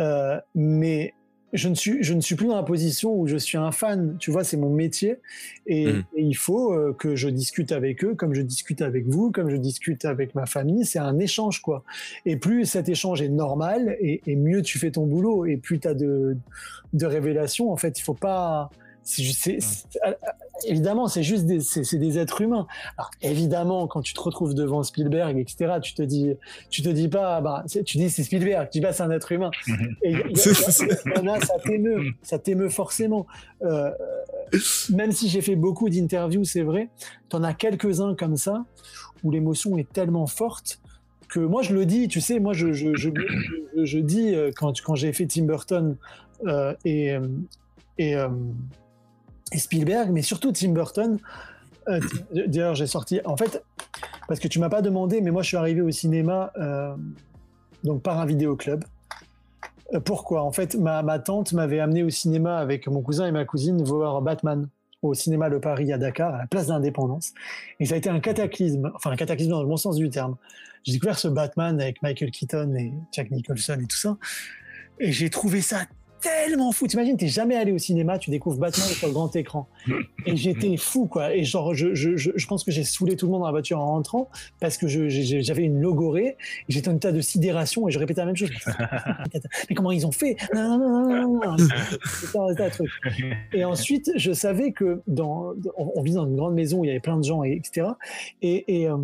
euh, 0.00 0.40
mais 0.54 1.14
je 1.52 1.68
ne 1.68 1.74
suis 1.76 2.02
je 2.02 2.14
ne 2.14 2.20
suis 2.20 2.34
plus 2.34 2.48
dans 2.48 2.56
la 2.56 2.64
position 2.64 3.14
où 3.14 3.28
je 3.28 3.36
suis 3.36 3.56
un 3.56 3.70
fan. 3.70 4.16
Tu 4.18 4.32
vois, 4.32 4.42
c'est 4.42 4.56
mon 4.56 4.70
métier 4.70 5.18
et, 5.66 5.86
Mm. 5.86 6.04
et 6.16 6.22
il 6.22 6.34
faut 6.36 6.72
euh, 6.72 6.92
que 6.98 7.14
je 7.14 7.28
discute 7.28 7.70
avec 7.70 8.04
eux, 8.04 8.14
comme 8.16 8.34
je 8.34 8.42
discute 8.42 8.82
avec 8.82 9.06
vous, 9.06 9.30
comme 9.30 9.48
je 9.50 9.56
discute 9.56 10.04
avec 10.04 10.34
ma 10.34 10.46
famille. 10.46 10.84
C'est 10.84 10.98
un 10.98 11.18
échange 11.20 11.62
quoi. 11.62 11.84
Et 12.26 12.36
plus 12.36 12.64
cet 12.64 12.88
échange 12.88 13.22
est 13.22 13.28
normal 13.28 13.96
et, 14.00 14.20
et 14.26 14.34
mieux 14.36 14.62
tu 14.62 14.78
fais 14.80 14.90
ton 14.90 15.06
boulot 15.06 15.46
et 15.46 15.56
plus 15.56 15.78
tu 15.78 15.86
as 15.88 15.94
de 15.94 16.36
de 16.92 17.06
révélations. 17.06 17.70
En 17.70 17.76
fait, 17.76 17.98
il 17.98 18.02
faut 18.02 18.14
pas 18.14 18.70
c'est 19.04 19.22
c'est- 19.32 19.58
euh, 20.06 20.12
évidemment, 20.66 21.06
c'est 21.08 21.22
juste 21.22 21.44
des, 21.46 21.60
c'est, 21.60 21.84
c'est 21.84 21.98
des 21.98 22.18
êtres 22.18 22.40
humains. 22.40 22.66
Alors, 22.96 23.10
évidemment, 23.22 23.86
quand 23.86 24.00
tu 24.02 24.14
te 24.14 24.20
retrouves 24.20 24.54
devant 24.54 24.82
Spielberg, 24.82 25.36
etc., 25.38 25.74
tu 25.82 25.94
te 25.94 26.02
dis, 26.02 26.32
tu 26.70 26.82
te 26.82 26.88
dis 26.88 27.08
pas, 27.08 27.40
bah, 27.40 27.62
c'est- 27.66 27.84
tu 27.84 27.98
dis 27.98 28.08
c'est 28.10 28.22
Spielberg, 28.24 28.68
tu 28.70 28.78
dis 28.78 28.82
pas 28.84 28.92
c'est 28.92 29.02
un 29.02 29.10
être 29.10 29.30
humain. 29.32 29.50
Et 30.02 30.10
il 30.10 30.12
y 30.12 30.16
a- 30.16 30.26
il 30.28 30.36
y, 30.36 30.40
a- 30.40 30.96
il 31.06 31.12
y 31.16 31.18
en 31.28 31.32
a, 31.34 31.40
ça 31.40 31.54
t'émeut, 31.64 32.02
ça 32.22 32.38
t'émeut 32.38 32.70
forcément. 32.70 33.26
Euh, 33.62 33.90
même 34.90 35.12
si 35.12 35.28
j'ai 35.28 35.40
fait 35.42 35.56
beaucoup 35.56 35.88
d'interviews, 35.88 36.44
c'est 36.44 36.62
vrai, 36.62 36.88
t'en 37.28 37.42
as 37.42 37.54
quelques-uns 37.54 38.14
comme 38.14 38.36
ça 38.36 38.64
où 39.22 39.30
l'émotion 39.30 39.76
est 39.78 39.90
tellement 39.92 40.26
forte 40.26 40.80
que 41.28 41.40
moi 41.40 41.62
je 41.62 41.74
le 41.74 41.84
dis, 41.86 42.06
tu 42.08 42.20
sais, 42.20 42.38
moi 42.38 42.52
je, 42.52 42.72
je, 42.72 42.94
je, 42.94 43.98
dis 43.98 44.34
euh, 44.34 44.50
quand, 44.54 44.80
quand 44.82 44.94
j'ai 44.94 45.12
fait 45.12 45.26
Tim 45.26 45.44
Burton 45.44 45.96
euh, 46.46 46.74
et, 46.84 47.12
euh, 47.12 47.26
et, 47.98 48.14
euh, 48.14 48.28
Spielberg, 49.58 50.10
mais 50.10 50.22
surtout 50.22 50.52
Tim 50.52 50.70
Burton. 50.72 51.18
euh, 51.88 52.00
D'ailleurs, 52.32 52.74
j'ai 52.74 52.86
sorti. 52.86 53.20
En 53.24 53.36
fait, 53.36 53.62
parce 54.28 54.40
que 54.40 54.48
tu 54.48 54.58
m'as 54.58 54.68
pas 54.68 54.82
demandé, 54.82 55.20
mais 55.20 55.30
moi, 55.30 55.42
je 55.42 55.48
suis 55.48 55.56
arrivé 55.56 55.80
au 55.80 55.90
cinéma 55.90 56.52
euh, 56.58 56.94
donc 57.82 58.02
par 58.02 58.18
un 58.20 58.26
vidéoclub. 58.26 58.84
Euh, 59.92 60.00
Pourquoi? 60.00 60.42
En 60.42 60.52
fait, 60.52 60.74
ma, 60.76 61.02
ma 61.02 61.18
tante 61.18 61.52
m'avait 61.52 61.80
amené 61.80 62.02
au 62.02 62.10
cinéma 62.10 62.58
avec 62.58 62.86
mon 62.86 63.02
cousin 63.02 63.26
et 63.26 63.32
ma 63.32 63.44
cousine 63.44 63.82
voir 63.82 64.22
Batman 64.22 64.68
au 65.02 65.12
cinéma 65.12 65.50
Le 65.50 65.60
Paris 65.60 65.92
à 65.92 65.98
Dakar, 65.98 66.34
à 66.34 66.38
la 66.38 66.46
place 66.46 66.68
d'Indépendance. 66.68 67.34
Et 67.78 67.84
ça 67.84 67.94
a 67.94 67.98
été 67.98 68.08
un 68.08 68.20
cataclysme, 68.20 68.90
enfin 68.94 69.10
un 69.10 69.16
cataclysme 69.16 69.50
dans 69.50 69.60
le 69.60 69.68
bon 69.68 69.76
sens 69.76 69.96
du 69.96 70.08
terme. 70.08 70.36
J'ai 70.82 70.94
découvert 70.94 71.18
ce 71.18 71.28
Batman 71.28 71.78
avec 71.80 72.02
Michael 72.02 72.30
Keaton 72.30 72.74
et 72.74 72.92
Jack 73.12 73.30
Nicholson 73.30 73.78
et 73.82 73.86
tout 73.86 73.96
ça. 73.96 74.16
Et 74.98 75.12
j'ai 75.12 75.28
trouvé 75.28 75.60
ça 75.60 75.80
tellement 76.24 76.72
fou. 76.72 76.86
T'imagines, 76.86 77.16
t'es 77.16 77.28
jamais 77.28 77.54
allé 77.54 77.72
au 77.72 77.78
cinéma, 77.78 78.18
tu 78.18 78.30
découvres 78.30 78.58
Batman 78.58 78.86
sur 78.86 79.06
le 79.06 79.12
grand 79.12 79.34
écran. 79.36 79.68
Et 80.26 80.36
j'étais 80.36 80.76
fou, 80.78 81.06
quoi. 81.06 81.34
Et 81.34 81.44
genre, 81.44 81.74
je, 81.74 81.94
je, 81.94 82.16
je, 82.16 82.30
je 82.34 82.46
pense 82.46 82.64
que 82.64 82.70
j'ai 82.70 82.84
saoulé 82.84 83.16
tout 83.16 83.26
le 83.26 83.32
monde 83.32 83.42
dans 83.42 83.46
la 83.46 83.52
voiture 83.52 83.78
en 83.78 83.86
rentrant 83.86 84.28
parce 84.60 84.78
que 84.78 84.86
j'avais 84.88 85.62
une 85.62 85.80
logorée, 85.80 86.36
j'étais 86.68 86.88
en 86.88 86.96
état 86.96 87.12
de 87.12 87.20
sidération 87.20 87.88
et 87.88 87.92
je 87.92 87.98
répétais 87.98 88.20
la 88.20 88.26
même 88.26 88.36
chose. 88.36 88.50
Mais 89.68 89.74
comment 89.74 89.92
ils 89.92 90.06
ont 90.06 90.12
fait? 90.12 90.36
Non, 90.54 90.78
non, 90.78 91.40
non, 91.40 91.40
un- 91.42 92.70
truc. 92.70 92.90
Et 93.52 93.64
ensuite, 93.64 94.10
je 94.16 94.32
savais 94.32 94.72
que 94.72 95.02
dans, 95.06 95.52
on, 95.76 96.02
vit 96.02 96.12
dans 96.12 96.26
une 96.26 96.36
grande 96.36 96.54
maison 96.54 96.80
où 96.80 96.84
il 96.84 96.88
y 96.88 96.90
avait 96.90 97.00
plein 97.00 97.18
de 97.18 97.24
gens, 97.24 97.44
et, 97.44 97.52
etc. 97.52 97.88
Et, 98.42 98.82
et, 98.82 98.88
euh, 98.88 98.96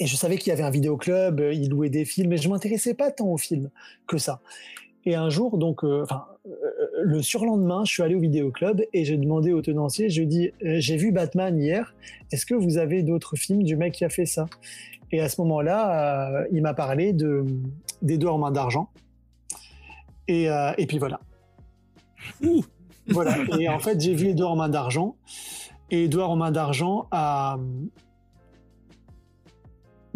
et 0.00 0.06
je 0.06 0.16
savais 0.16 0.36
qu'il 0.38 0.50
y 0.50 0.52
avait 0.52 0.62
un 0.62 0.70
vidéoclub, 0.70 1.40
euh, 1.40 1.52
ils 1.52 1.68
louaient 1.68 1.90
des 1.90 2.04
films, 2.04 2.30
mais 2.30 2.36
je 2.36 2.48
m'intéressais 2.48 2.94
pas 2.94 3.10
tant 3.10 3.26
aux 3.26 3.36
films 3.38 3.70
que 4.06 4.18
ça. 4.18 4.40
Et 5.08 5.14
un 5.14 5.30
jour, 5.30 5.56
donc, 5.56 5.84
euh, 5.84 6.02
enfin, 6.02 6.26
euh, 6.46 6.52
le 7.02 7.22
surlendemain, 7.22 7.82
je 7.86 7.92
suis 7.94 8.02
allé 8.02 8.14
au 8.14 8.20
vidéoclub 8.20 8.82
et 8.92 9.06
j'ai 9.06 9.16
demandé 9.16 9.54
au 9.54 9.62
tenancier, 9.62 10.10
je 10.10 10.20
lui 10.20 10.24
ai 10.24 10.26
dit, 10.26 10.50
euh, 10.62 10.76
j'ai 10.80 10.98
vu 10.98 11.12
Batman 11.12 11.58
hier, 11.58 11.94
est-ce 12.30 12.44
que 12.44 12.54
vous 12.54 12.76
avez 12.76 13.02
d'autres 13.02 13.34
films 13.34 13.62
du 13.62 13.74
mec 13.74 13.94
qui 13.94 14.04
a 14.04 14.10
fait 14.10 14.26
ça? 14.26 14.44
Et 15.10 15.22
à 15.22 15.30
ce 15.30 15.40
moment-là, 15.40 16.44
il 16.52 16.60
m'a 16.60 16.74
parlé 16.74 17.14
de 17.14 17.46
d'Edouard 18.02 18.34
en 18.34 18.38
main 18.38 18.50
d'argent. 18.50 18.90
Et, 20.28 20.48
et 20.76 20.86
puis 20.86 20.98
voilà. 20.98 21.20
Voilà. 23.06 23.34
Et 23.58 23.66
en 23.70 23.78
fait, 23.78 23.98
j'ai 23.98 24.12
vu 24.12 24.28
Edouard 24.28 24.52
en 24.52 24.56
main 24.56 24.68
d'argent. 24.68 25.16
Et 25.90 26.04
Edouard 26.04 26.30
en 26.32 26.36
main 26.36 26.50
d'argent 26.50 27.06
a, 27.10 27.58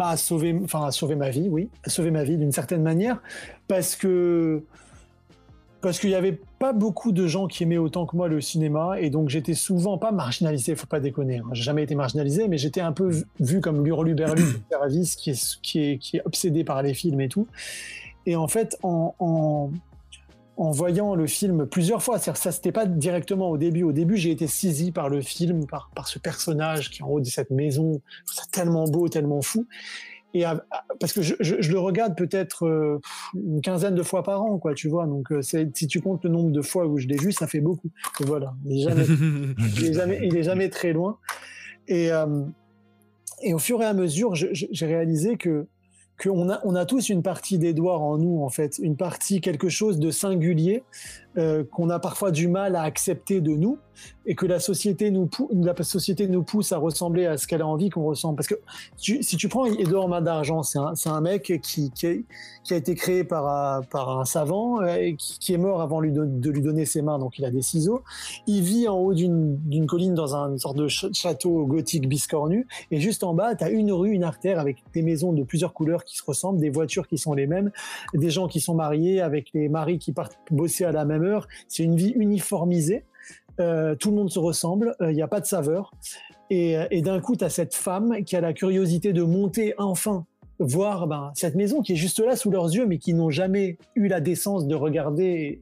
bah, 0.03 0.09
a 0.09 0.17
sauvé, 0.17 0.59
enfin, 0.65 0.87
a 0.87 0.91
sauvé 0.91 1.15
ma 1.15 1.31
vie, 1.31 1.49
oui, 1.49 1.69
a 1.85 1.91
sauvé 1.91 2.11
ma 2.11 2.25
vie 2.25 2.37
d'une 2.37 2.51
certaine 2.51 2.83
manière, 2.83 3.23
parce 3.69 3.95
que 3.95 4.65
parce 5.81 5.99
qu'il 5.99 6.11
y 6.11 6.15
avait 6.15 6.41
pas 6.61 6.73
beaucoup 6.73 7.11
de 7.11 7.27
gens 7.27 7.49
qui 7.49 7.65
aimaient 7.65 7.79
autant 7.79 8.07
que 8.07 8.17
moi 8.17 8.29
le 8.29 8.41
cinéma, 8.41 9.01
et 9.01 9.11
donc 9.11 9.29
j'étais 9.29 9.55
souvent 9.55 9.99
pas 9.99 10.13
marginalisé, 10.13 10.77
faut 10.77 10.87
pas 10.87 11.01
déconner. 11.01 11.39
Hein. 11.39 11.51
J'ai 11.53 11.63
jamais 11.63 11.83
été 11.83 11.95
marginalisé, 11.95 12.47
mais 12.47 12.59
j'étais 12.59 12.81
un 12.81 12.93
peu 12.93 13.13
vu, 13.41 13.61
comme 13.61 13.85
l'hurluberlu 13.85 14.43
de 14.43 15.17
qui 15.17 15.31
est, 15.31 15.61
qui 15.61 15.81
est 15.81 15.99
qui 15.99 16.17
est 16.17 16.23
obsédé 16.25 16.65
par 16.65 16.83
les 16.83 16.95
films 16.95 17.21
et 17.21 17.29
tout. 17.29 17.47
Et 18.27 18.37
en 18.37 18.49
fait, 18.49 18.77
en 18.83 19.71
en 20.57 20.71
voyant 20.71 21.15
le 21.15 21.27
film 21.27 21.67
plusieurs 21.67 22.03
fois. 22.03 22.19
C'est-à-dire, 22.19 22.41
ça, 22.43 22.53
c'était 22.53 22.73
pas 22.73 22.87
directement 22.87 23.51
au 23.51 23.57
début. 23.59 23.83
Au 23.85 23.93
début, 23.93 24.17
j'ai 24.17 24.31
été 24.31 24.47
saisi 24.47 24.93
par 24.93 25.09
le 25.09 25.21
film, 25.23 25.67
par, 25.67 25.91
par 25.95 26.09
ce 26.09 26.19
personnage 26.19 26.91
qui 26.91 27.01
est 27.01 27.05
en 27.05 27.09
haut 27.09 27.21
de 27.21 27.25
cette 27.27 27.51
maison. 27.51 28.01
Ça 28.27 28.43
tellement 28.53 28.85
beau, 28.85 29.09
tellement 29.09 29.41
fou. 29.43 29.67
Et 30.35 30.45
à- 30.45 30.65
parce 30.99 31.13
que 31.13 31.21
je, 31.21 31.35
je- 31.41 31.57
je 31.61 31.73
le 31.73 31.79
regarde 31.79 32.17
peut-être 32.17 32.67
euh, 32.67 33.01
une 33.35 33.61
quinzaine 33.61 33.95
de 33.95 34.03
fois 34.03 34.23
par 34.23 34.43
an, 34.43 34.59
quoi, 34.59 34.73
tu 34.75 34.89
vois. 34.89 35.07
Donc, 35.07 35.31
euh, 35.33 35.43
c'est- 35.43 35.77
si 35.77 35.87
tu 35.87 36.01
comptes 36.01 36.25
le 36.25 36.31
nombre 36.31 36.51
de 36.53 36.63
fois 36.63 36.87
où 36.87 36.97
je 36.99 37.07
l'ai 37.07 37.17
vu, 37.19 37.33
ça 37.33 37.47
fait 37.47 37.61
beaucoup. 37.61 37.89
Et 38.21 38.25
voilà. 38.25 38.55
Il 38.67 38.79
est 38.79 38.83
jamais, 38.83 39.05
il 39.77 39.85
est 39.87 39.93
jamais, 39.93 40.21
il 40.23 40.37
est 40.37 40.43
jamais 40.43 40.69
très 40.71 40.93
loin. 40.93 41.19
Et, 41.89 42.11
euh, 42.13 42.45
et 43.43 43.53
au 43.55 43.59
fur 43.59 43.83
et 43.83 43.85
à 43.87 43.93
mesure, 43.93 44.35
j'ai 44.35 44.87
réalisé 44.87 45.37
que 45.37 45.67
qu'on 46.21 46.51
a, 46.51 46.61
on 46.65 46.75
a 46.75 46.87
tous 46.87 47.09
une 47.09 47.23
partie 47.23 47.59
d'Edouard 47.59 48.03
en 48.03 48.19
nous, 48.19 48.43
en 48.43 48.49
fait, 48.49 48.79
une 48.79 48.97
partie, 48.97 49.41
quelque 49.41 49.69
chose 49.69 49.99
de 49.99 50.11
singulier 50.11 50.83
euh, 51.39 51.65
qu'on 51.65 51.91
a 51.91 51.99
parfois 51.99 52.31
du 52.31 52.49
mal 52.49 52.77
à 52.77 52.83
accepter 52.83 53.41
de 53.41 53.53
nous 53.53 53.79
et 54.25 54.35
que 54.35 54.47
la 54.47 54.59
société 54.59 55.11
nous, 55.11 55.29
la 55.53 55.75
société 55.83 56.27
nous 56.27 56.43
pousse 56.43 56.73
à 56.73 56.79
ressembler 56.79 57.27
à 57.27 57.37
ce 57.37 57.47
qu'elle 57.47 57.61
a 57.61 57.67
envie 57.67 57.91
qu'on 57.91 58.05
ressemble. 58.05 58.37
Parce 58.37 58.49
que 58.49 58.55
si 58.97 59.37
tu 59.37 59.49
prends 59.49 59.67
Edouard 59.67 60.09
Main 60.09 60.23
d'Argent, 60.23 60.63
c'est 60.63 60.79
un, 60.79 60.93
un 61.07 61.21
mec 61.21 61.61
qui, 61.63 61.91
qui, 61.93 62.25
a 62.71 62.75
été 62.77 62.95
créé 62.95 63.23
par, 63.25 63.47
un- 63.47 63.83
par 63.83 64.19
un 64.19 64.25
savant 64.25 64.81
euh, 64.81 64.95
et 64.97 65.17
qui, 65.17 65.53
est 65.53 65.59
mort 65.59 65.83
avant 65.83 66.01
de 66.01 66.51
lui 66.51 66.61
donner 66.63 66.85
ses 66.87 67.03
mains, 67.03 67.19
donc 67.19 67.39
il 67.39 67.45
a 67.45 67.51
des 67.51 67.63
ciseaux. 67.63 68.03
Il 68.47 68.63
vit 68.63 68.89
en 68.89 68.99
haut 68.99 69.13
d'une 69.15 69.87
colline 69.87 70.15
dans 70.15 70.35
un 70.37 70.57
sorte 70.59 70.77
de 70.77 70.89
ch- 70.89 71.13
château 71.13 71.67
gothique 71.67 72.09
biscornu 72.09 72.67
et 72.91 72.99
juste 73.01 73.25
en 73.25 73.35
bas, 73.35 73.55
tu 73.55 73.65
as 73.65 73.71
une 73.71 73.93
rue, 73.93 74.11
une 74.13 74.25
artère 74.25 74.59
avec 74.59 74.79
des 74.95 75.03
maisons 75.03 75.33
de 75.33 75.43
plusieurs 75.43 75.75
couleurs 75.75 76.05
qui 76.05 76.17
se 76.17 76.25
ressemblent, 76.25 76.61
des 76.61 76.71
voitures 76.71 77.07
qui 77.09 77.19
sont 77.19 77.35
les 77.35 77.47
mêmes, 77.47 77.71
des 78.15 78.31
gens 78.31 78.49
qui 78.49 78.61
sont 78.61 78.75
mariés 78.75 79.21
avec 79.21 79.49
les 79.55 79.69
maris 79.69 79.99
qui 79.99 80.13
partent 80.13 80.39
bosser 80.51 80.85
à 80.85 80.93
la 80.93 81.05
même 81.05 81.22
C'est 81.69 81.83
une 81.83 81.97
vie 81.97 82.13
uniformisée. 82.17 83.05
Euh, 83.61 83.95
tout 83.95 84.11
le 84.11 84.17
monde 84.17 84.31
se 84.31 84.39
ressemble, 84.39 84.97
il 85.01 85.15
n'y 85.15 85.23
a 85.23 85.29
pas 85.29 85.41
de 85.41 85.47
saveur. 85.47 85.93
Et, 86.51 86.77
euh, 86.77 87.01
d'un 87.01 87.21
coup, 87.21 87.37
tu 87.37 87.45
as 87.45 87.51
cette 87.51 87.75
femme 87.75 88.25
qui 88.25 88.37
a 88.37 88.41
la 88.41 88.53
curiosité 88.53 89.13
de 89.13 89.23
monter 89.23 89.75
enfin 89.79 90.27
voir 90.59 91.07
ben, 91.07 91.33
cette 91.35 91.55
maison 91.55 91.83
qui 91.83 91.93
est 91.93 91.97
juste 91.97 92.21
là 92.21 92.37
sous 92.37 92.51
leurs 92.51 92.73
yeux, 92.73 92.87
mais 92.87 92.99
qui 92.99 93.15
n'ont 93.15 93.31
jamais 93.31 93.79
eu 93.95 94.09
la 94.09 94.21
décence 94.21 94.67
de 94.67 94.75
regarder 94.75 95.61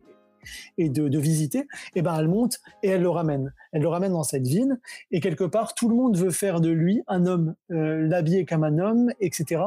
et 0.78 0.88
de, 0.88 1.18
visiter, 1.18 1.66
et 1.94 2.00
ben 2.00 2.16
elle 2.18 2.28
monte 2.28 2.60
et 2.82 2.88
elle 2.88 3.02
le 3.02 3.10
ramène. 3.10 3.52
Elle 3.72 3.82
le 3.82 3.88
ramène 3.88 4.12
dans 4.12 4.22
cette 4.22 4.46
ville 4.46 4.78
et 5.10 5.20
quelque 5.20 5.44
part 5.44 5.74
tout 5.74 5.88
le 5.88 5.94
monde 5.94 6.16
veut 6.16 6.30
faire 6.30 6.60
de 6.60 6.70
lui 6.70 7.02
un 7.08 7.26
homme, 7.26 7.54
euh, 7.70 8.06
l'habiller 8.08 8.46
comme 8.46 8.64
un 8.64 8.78
homme, 8.78 9.10
etc. 9.20 9.62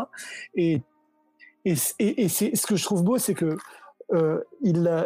Et 0.56 0.82
et, 1.66 1.76
c'est 1.76 2.56
ce 2.56 2.68
que 2.68 2.76
je 2.76 2.84
trouve 2.84 3.04
beau, 3.04 3.18
c'est 3.18 3.34
que 3.34 3.56
euh, 4.12 4.42
il 4.62 4.86
euh, 4.86 5.06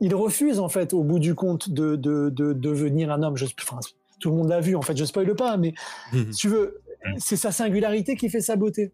il 0.00 0.14
refuse 0.14 0.58
en 0.58 0.68
fait 0.68 0.92
au 0.94 1.02
bout 1.02 1.18
du 1.18 1.34
compte 1.34 1.70
de 1.70 1.96
de, 1.96 2.30
de, 2.30 2.52
devenir 2.52 3.10
un 3.12 3.22
homme. 3.22 3.36
Je, 3.36 3.46
enfin, 3.62 3.78
tout 4.18 4.30
le 4.30 4.36
monde 4.36 4.48
l'a 4.48 4.60
vu 4.60 4.76
en 4.76 4.82
fait. 4.82 4.96
Je 4.96 5.04
spoile 5.04 5.34
pas, 5.34 5.56
mais 5.56 5.74
si 6.12 6.36
tu 6.36 6.48
veux, 6.48 6.80
c'est 7.18 7.36
sa 7.36 7.52
singularité 7.52 8.16
qui 8.16 8.28
fait 8.28 8.40
sa 8.40 8.56
beauté. 8.56 8.92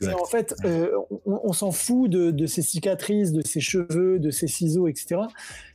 Et 0.00 0.08
en 0.08 0.24
fait, 0.24 0.54
euh, 0.64 0.90
on, 1.26 1.40
on 1.44 1.52
s'en 1.52 1.70
fout 1.70 2.08
de, 2.10 2.30
de 2.30 2.46
ses 2.46 2.62
cicatrices, 2.62 3.32
de 3.32 3.46
ses 3.46 3.60
cheveux, 3.60 4.18
de 4.18 4.30
ses 4.30 4.46
ciseaux, 4.46 4.88
etc. 4.88 5.20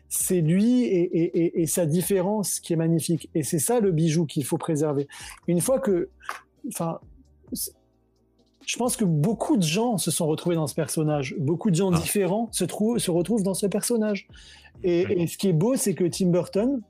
C'est 0.09 0.41
lui 0.41 0.83
et, 0.83 1.01
et, 1.01 1.39
et, 1.39 1.61
et 1.61 1.67
sa 1.67 1.85
différence 1.85 2.59
qui 2.59 2.73
est 2.73 2.77
magnifique. 2.77 3.29
Et 3.35 3.43
c'est 3.43 3.59
ça 3.59 3.79
le 3.79 3.91
bijou 3.91 4.25
qu'il 4.25 4.43
faut 4.45 4.57
préserver. 4.57 5.07
Une 5.47 5.61
fois 5.61 5.79
que, 5.79 6.09
enfin, 6.69 6.99
je 8.65 8.75
pense 8.77 8.97
que 8.97 9.05
beaucoup 9.05 9.55
de 9.55 9.63
gens 9.63 9.97
se 9.97 10.11
sont 10.11 10.27
retrouvés 10.27 10.55
dans 10.55 10.67
ce 10.67 10.75
personnage. 10.75 11.35
Beaucoup 11.39 11.69
de 11.69 11.75
gens 11.75 11.91
Ah. 11.93 11.97
différents 11.97 12.49
se, 12.51 12.65
se 12.65 13.11
retrouvent 13.11 13.43
dans 13.43 13.53
ce 13.53 13.65
personnage. 13.67 14.27
Et, 14.83 15.21
et 15.23 15.27
ce 15.27 15.37
qui 15.37 15.49
est 15.49 15.53
beau, 15.53 15.75
c'est 15.75 15.93
que 15.93 16.03
Tim 16.05 16.27
Burton, 16.27 16.81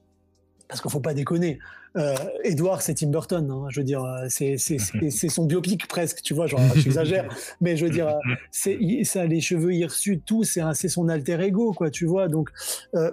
parce 0.67 0.81
qu'il 0.81 0.91
faut 0.91 0.99
pas 0.99 1.13
déconner, 1.13 1.59
euh, 1.95 2.13
Edward, 2.43 2.81
c'est 2.81 2.93
Tim 2.93 3.07
Burton. 3.07 3.49
hein, 3.49 3.65
je 3.69 3.79
veux 3.79 3.83
dire, 3.85 4.03
euh, 4.03 4.25
c'est 4.29 4.57
son 5.29 5.45
biopic 5.45 5.87
presque, 5.87 6.21
tu 6.21 6.33
vois. 6.33 6.45
Genre, 6.47 6.59
j'exagère, 6.75 7.27
mais 7.61 7.75
je 7.77 7.85
veux 7.85 7.91
dire, 7.91 8.07
euh, 8.09 8.19
c'est 8.51 8.77
il- 8.79 9.05
ça, 9.05 9.25
les 9.25 9.41
cheveux 9.41 9.73
hirsutes, 9.73 10.23
tout, 10.25 10.43
c'est 10.43 10.89
son 10.89 11.09
alter 11.09 11.39
ego, 11.41 11.73
quoi. 11.73 11.89
Tu 11.89 12.05
vois, 12.05 12.27
donc. 12.27 12.49
euh, 12.95 13.11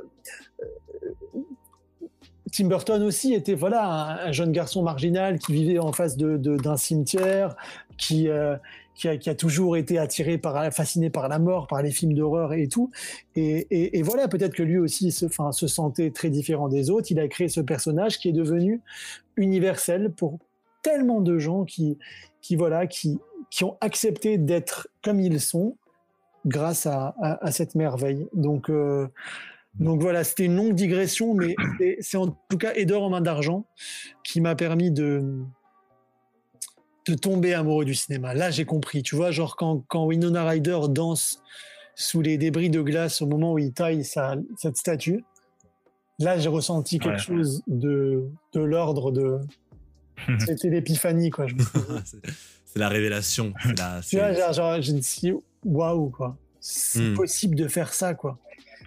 Tim 2.52 2.68
Burton 2.68 3.02
aussi 3.02 3.34
était 3.34 3.54
voilà 3.54 3.84
un, 3.84 4.28
un 4.28 4.32
jeune 4.32 4.52
garçon 4.52 4.82
marginal 4.82 5.40
qui 5.40 5.52
vivait 5.52 5.78
en 5.80 5.92
face 5.92 6.16
de- 6.16 6.36
de- 6.36 6.56
d'un 6.56 6.76
cimetière, 6.76 7.56
qui, 7.98 8.28
euh, 8.28 8.54
qui, 8.94 9.08
a, 9.08 9.34
toujours 9.34 9.76
été 9.76 9.98
attiré 9.98 10.38
par 10.38 10.72
fasciné 10.72 11.10
par 11.10 11.28
la 11.28 11.38
mort, 11.38 11.66
par 11.66 11.82
les 11.82 11.90
films 11.90 12.14
d'horreur 12.14 12.52
et 12.52 12.68
tout. 12.68 12.90
Et, 13.34 14.02
voilà, 14.02 14.28
peut-être 14.28 14.54
que 14.54 14.62
lui 14.62 14.78
aussi 14.78 15.10
se, 15.10 15.26
enfin, 15.26 15.52
se 15.52 15.66
sentait 15.66 16.10
très 16.10 16.30
différent 16.30 16.68
des 16.68 16.90
autres. 16.90 17.10
Il 17.10 17.18
a 17.18 17.28
créé 17.28 17.48
ce 17.48 17.60
personnage 17.60 18.18
qui 18.18 18.28
est 18.28 18.32
devenu 18.32 18.80
universel 19.36 20.12
pour 20.12 20.38
tellement 20.82 21.20
de 21.20 21.38
gens 21.38 21.64
qui, 21.64 21.98
voilà, 22.52 22.86
qui, 22.86 23.18
ont 23.62 23.76
accepté 23.80 24.38
d'être 24.38 24.88
comme 25.02 25.20
ils 25.20 25.40
sont 25.40 25.76
grâce 26.46 26.86
à, 26.86 27.14
cette 27.50 27.74
merveille. 27.74 28.28
Donc 28.34 28.68
euh, 28.68 29.08
donc 29.80 30.00
voilà, 30.00 30.22
c'était 30.22 30.44
une 30.44 30.56
longue 30.56 30.74
digression, 30.74 31.34
mais 31.34 31.56
c'est 32.00 32.16
en 32.16 32.28
tout 32.48 32.58
cas 32.58 32.72
Edor 32.74 33.02
en 33.02 33.10
main 33.10 33.20
d'argent 33.20 33.64
qui 34.22 34.40
m'a 34.40 34.54
permis 34.54 34.92
de, 34.92 35.42
de 37.06 37.14
tomber 37.14 37.54
amoureux 37.54 37.84
du 37.84 37.94
cinéma. 37.94 38.34
Là, 38.34 38.50
j'ai 38.50 38.64
compris, 38.64 39.02
tu 39.02 39.14
vois, 39.16 39.30
genre 39.30 39.56
quand, 39.56 39.84
quand 39.88 40.06
Winona 40.06 40.48
Ryder 40.48 40.78
danse 40.88 41.42
sous 41.94 42.22
les 42.22 42.38
débris 42.38 42.70
de 42.70 42.80
glace 42.82 43.20
au 43.22 43.26
moment 43.26 43.52
où 43.52 43.58
il 43.58 43.72
taille 43.72 44.04
sa, 44.04 44.36
cette 44.56 44.76
statue, 44.76 45.24
là, 46.18 46.38
j'ai 46.38 46.48
ressenti 46.48 46.98
quelque 46.98 47.14
Ouais. 47.14 47.18
chose 47.18 47.62
de, 47.66 48.24
de 48.52 48.60
l'ordre 48.60 49.12
de... 49.12 49.38
C'était 50.46 50.70
l'épiphanie, 50.70 51.30
quoi. 51.30 51.46
C'est 52.66 52.78
la 52.78 52.88
révélation. 52.88 53.52
la- 53.78 54.00
tu 54.08 54.16
vois, 54.16 54.32
genre, 54.32 54.52
genre, 54.52 54.80
je 54.82 54.92
me 54.92 55.00
suis 55.00 55.20
dit, 55.20 55.32
waouh, 55.64 56.08
quoi. 56.10 56.36
C'est 56.60 57.00
Hmm. 57.10 57.14
possible 57.14 57.54
de 57.56 57.68
faire 57.68 57.92
ça, 57.92 58.14
quoi. 58.14 58.38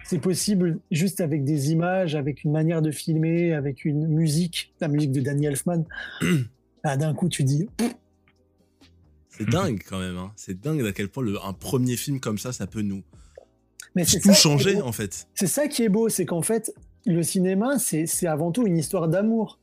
C'est 0.04 0.18
possible 0.18 0.78
juste 0.90 1.20
avec 1.20 1.44
des 1.44 1.70
images, 1.70 2.14
avec 2.16 2.42
une 2.42 2.50
manière 2.50 2.82
de 2.82 2.90
filmer, 2.90 3.52
avec 3.52 3.84
une 3.84 4.06
musique, 4.08 4.72
la 4.80 4.88
musique 4.88 5.12
de 5.12 5.20
Danny 5.20 5.46
Elfman. 5.46 5.84
Là, 6.82 6.96
d'un 6.96 7.14
coup, 7.14 7.28
tu 7.28 7.44
dis, 7.44 7.68
C'est 9.38 9.48
dingue 9.48 9.82
quand 9.88 9.98
même. 9.98 10.16
hein. 10.16 10.32
C'est 10.36 10.60
dingue 10.60 10.84
à 10.86 10.92
quel 10.92 11.08
point 11.08 11.22
le- 11.22 11.38
un 11.44 11.52
premier 11.52 11.96
film 11.96 12.20
comme 12.20 12.38
ça, 12.38 12.52
ça 12.52 12.66
peut 12.66 12.82
nous 12.82 13.02
mais 13.94 14.04
c'est 14.04 14.20
tout 14.20 14.28
ça 14.28 14.34
changer 14.34 14.80
en 14.80 14.92
fait. 14.92 15.26
C'est 15.34 15.46
ça 15.46 15.66
qui 15.66 15.82
est 15.82 15.88
beau, 15.88 16.08
c'est 16.08 16.26
qu'en 16.26 16.42
fait, 16.42 16.72
le 17.06 17.22
cinéma, 17.22 17.78
c'est 17.78 18.06
c'est 18.06 18.26
avant 18.26 18.52
tout 18.52 18.66
une 18.66 18.76
histoire 18.76 19.08
d'amour. 19.08 19.58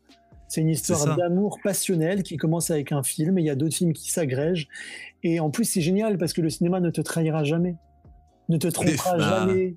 C'est 0.47 0.61
une 0.61 0.69
histoire 0.69 1.15
d'amour 1.15 1.59
passionnel 1.63 2.21
qui 2.23 2.37
commence 2.37 2.69
avec 2.69 2.91
un 2.91 3.01
film 3.01 3.37
et 3.37 3.41
il 3.41 3.45
y 3.45 3.49
a 3.49 3.55
d'autres 3.55 3.75
films 3.75 3.93
qui 3.93 4.11
s'agrègent. 4.11 4.67
Et 5.23 5.39
en 5.39 5.49
plus, 5.49 5.65
c'est 5.65 5.81
génial 5.81 6.17
parce 6.17 6.33
que 6.33 6.41
le 6.41 6.49
cinéma 6.49 6.79
ne 6.79 6.89
te 6.89 7.01
trahira 7.01 7.43
jamais, 7.43 7.75
ne 8.49 8.57
te 8.57 8.67
trompera 8.67 9.17
bah, 9.17 9.47
jamais. 9.47 9.75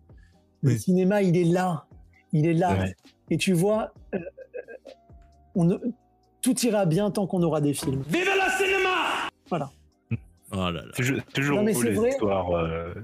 Le 0.63 0.73
oui. 0.73 0.79
cinéma, 0.79 1.23
il 1.23 1.37
est 1.37 1.45
là, 1.45 1.87
il 2.33 2.47
est 2.47 2.55
là. 2.55 2.75
Ouais. 2.79 2.97
Et 3.31 3.37
tu 3.37 3.53
vois, 3.53 3.93
euh, 4.15 4.19
on 5.55 5.69
tout 6.43 6.59
ira 6.67 6.85
bien 6.87 7.11
tant 7.11 7.27
qu'on 7.27 7.43
aura 7.43 7.61
des 7.61 7.75
films. 7.75 8.03
Vive 8.09 8.25
le 8.27 8.65
cinéma 8.65 9.29
Voilà. 9.49 9.71
Oh 10.53 10.57
là 10.57 10.71
là. 10.73 10.83
Toujours, 11.35 11.57
Non, 11.59 11.65
les 11.65 11.73
histoires, 12.09 12.51
euh, 12.53 12.95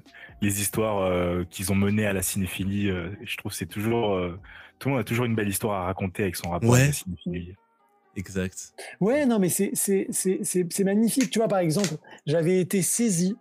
les 0.40 0.60
histoires 0.60 0.98
euh, 1.02 1.44
qu'ils 1.50 1.70
ont 1.72 1.74
menées 1.74 2.06
à 2.06 2.12
la 2.12 2.22
cinéphilie. 2.22 2.88
euh, 2.90 3.08
je 3.22 3.36
trouve 3.36 3.52
que 3.52 3.58
c'est 3.58 3.66
toujours. 3.66 4.14
euh, 4.14 4.38
tout 4.78 4.88
le 4.88 4.94
monde 4.94 5.00
a 5.02 5.04
toujours 5.04 5.24
une 5.26 5.34
belle 5.34 5.48
histoire 5.48 5.82
à 5.82 5.84
raconter 5.86 6.22
avec 6.22 6.36
son 6.36 6.50
rapport 6.50 6.70
Ouais. 6.70 6.82
à 6.82 6.86
la 6.86 6.92
cinéphilie. 6.92 7.54
Exact. 8.16 8.72
Ouais, 9.00 9.26
non, 9.26 9.38
mais 9.38 9.48
c'est- 9.48 9.72
c'est 9.74 10.06
c'est- 10.10 10.38
c'est- 10.42 10.66
c'est 10.72 10.84
magnifique. 10.84 11.30
Tu 11.30 11.38
vois, 11.40 11.48
par 11.48 11.58
exemple, 11.58 11.88
j'avais 12.26 12.60
été 12.60 12.80
saisi 12.80 13.36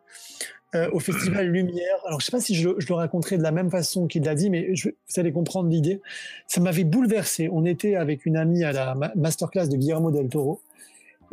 euh, 0.76 0.90
au 0.92 1.00
Festival 1.00 1.48
Lumière. 1.54 1.96
Alors, 2.08 2.20
je 2.20 2.26
sais 2.26 2.32
pas 2.32 2.40
si 2.42 2.56
je, 2.56 2.70
le- 2.70 2.76
je 2.80 2.88
le 2.88 2.96
raconterai 2.96 3.38
de 3.38 3.44
la 3.44 3.52
même 3.52 3.70
façon 3.70 4.08
qu'il 4.08 4.24
l'a 4.24 4.34
dit, 4.34 4.50
mais 4.50 4.76
je- 4.76 4.90
vous 4.90 5.20
allez 5.20 5.32
comprendre 5.32 5.70
l'idée. 5.70 6.02
Ça 6.48 6.60
m'avait 6.62 6.84
bouleversé. 6.84 7.48
On 7.52 7.64
était 7.66 7.96
avec 7.96 8.26
une 8.26 8.36
amie 8.36 8.64
à 8.64 8.72
la 8.72 8.96
ma- 8.96 9.12
masterclass 9.16 9.68
de 9.70 9.78
Guillermo 9.78 10.10
del 10.10 10.30
Toro. 10.30 10.62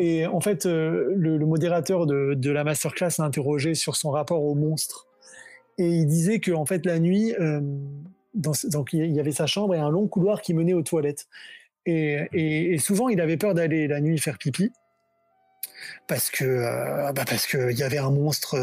Et 0.03 0.27
en 0.27 0.41
fait, 0.41 0.65
euh, 0.65 1.13
le, 1.15 1.39
modérateur 1.45 2.07
de, 2.07 2.51
la 2.51 2.65
masterclass 2.65 3.11
a 3.19 3.23
interrogé 3.23 3.75
sur 3.75 3.97
son 3.97 4.11
rapport 4.11 4.43
au 4.43 4.55
monstre. 4.55 5.07
Et 5.77 5.89
il 5.89 6.07
disait 6.07 6.41
que 6.41 6.53
en 6.53 6.65
fait, 6.65 6.87
la 6.87 6.99
nuit, 6.99 7.35
euh, 7.39 7.61
il 8.35 9.15
y 9.15 9.21
avait 9.21 9.31
sa 9.31 9.47
chambre 9.47 9.75
et 9.75 9.79
un 9.79 9.91
long 9.91 10.09
couloir 10.09 10.41
qui 10.41 10.55
menait 10.55 10.73
aux 10.73 10.83
toilettes. 10.83 11.29
Et, 11.85 12.79
souvent, 12.79 13.11
il 13.11 13.21
avait 13.21 13.37
peur 13.37 13.53
d'aller 13.53 13.89
la 13.89 14.01
nuit 14.01 14.19
faire 14.19 14.39
pipi 14.39 14.73
parce 16.07 16.31
que 16.31 16.45
euh, 16.45 17.13
bah 17.13 17.25
parce 17.27 17.47
que 17.47 17.71
il 17.71 17.79
y 17.79 17.83
avait 17.83 17.99
un 17.99 18.11
monstre. 18.11 18.57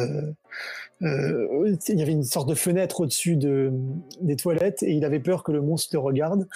il 1.01 1.77
y 1.87 2.01
avait 2.01 2.11
une 2.11 2.23
sorte 2.23 2.49
de 2.49 2.55
fenêtre 2.55 3.01
au-dessus 3.01 3.35
de, 3.35 3.71
des 4.21 4.37
toilettes 4.37 4.81
et 4.81 4.91
il 4.91 5.05
avait 5.05 5.19
peur 5.19 5.43
que 5.43 5.51
le 5.51 5.61
monstre 5.61 5.89
le 5.93 5.99
regarde. 5.99 6.47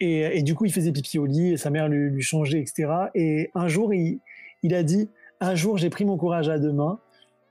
Et, 0.00 0.38
et 0.38 0.42
du 0.42 0.54
coup, 0.54 0.64
il 0.66 0.72
faisait 0.72 0.92
pipi 0.92 1.18
au 1.18 1.26
lit 1.26 1.52
et 1.52 1.56
sa 1.56 1.70
mère 1.70 1.88
lui, 1.88 2.10
lui 2.10 2.22
changeait, 2.22 2.60
etc. 2.60 2.88
Et 3.14 3.50
un 3.54 3.68
jour, 3.68 3.94
il, 3.94 4.20
il 4.62 4.74
a 4.74 4.82
dit 4.82 5.08
Un 5.40 5.54
jour, 5.54 5.78
j'ai 5.78 5.90
pris 5.90 6.04
mon 6.04 6.16
courage 6.16 6.48
à 6.48 6.58
deux 6.58 6.72
mains. 6.72 6.98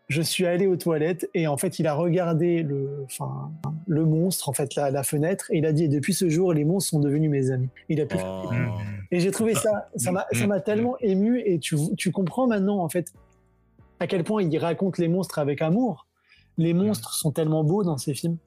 Je 0.08 0.22
suis 0.22 0.46
allé 0.46 0.68
aux 0.68 0.76
toilettes 0.76 1.28
et 1.34 1.48
en 1.48 1.58
fait, 1.58 1.80
il 1.80 1.88
a 1.88 1.96
regardé 1.96 2.62
le, 2.62 3.06
enfin, 3.06 3.52
le 3.88 4.06
monstre, 4.06 4.50
en 4.50 4.54
fait, 4.54 4.76
la, 4.76 4.92
la 4.92 5.02
fenêtre, 5.02 5.50
et 5.50 5.58
il 5.58 5.66
a 5.66 5.74
dit 5.74 5.86
et 5.86 5.88
depuis 5.88 6.14
ce 6.14 6.30
jour, 6.30 6.54
les 6.54 6.64
monstres 6.64 6.92
sont 6.92 7.00
devenus 7.00 7.32
mes 7.32 7.50
amis. 7.50 7.70
Il 7.90 8.00
a 8.02 8.06
pu 8.06 8.18
Oh. 8.24 8.50
Et 9.12 9.20
j'ai 9.20 9.32
trouvé 9.32 9.56
ça, 9.56 9.90
ça 9.96 10.12
m'a, 10.12 10.26
ça 10.32 10.46
m'a 10.46 10.60
tellement 10.60 10.96
ému 11.00 11.42
et 11.44 11.60
tu, 11.60 11.76
tu 11.98 12.12
comprends 12.12 12.48
maintenant 12.48 12.80
en 12.80 12.90
fait 12.90 13.14
à 14.00 14.08
quel 14.08 14.24
point 14.24 14.44
il 14.44 14.58
raconte 14.58 14.98
les 14.98 15.08
monstres 15.08 15.40
avec 15.40 15.62
amour. 15.62 16.08
Les 16.58 16.74
monstres 16.74 17.14
sont 17.14 17.32
tellement 17.32 17.64
beaux 17.64 17.84
dans 17.84 17.98
ces 17.98 18.14
films. 18.14 18.38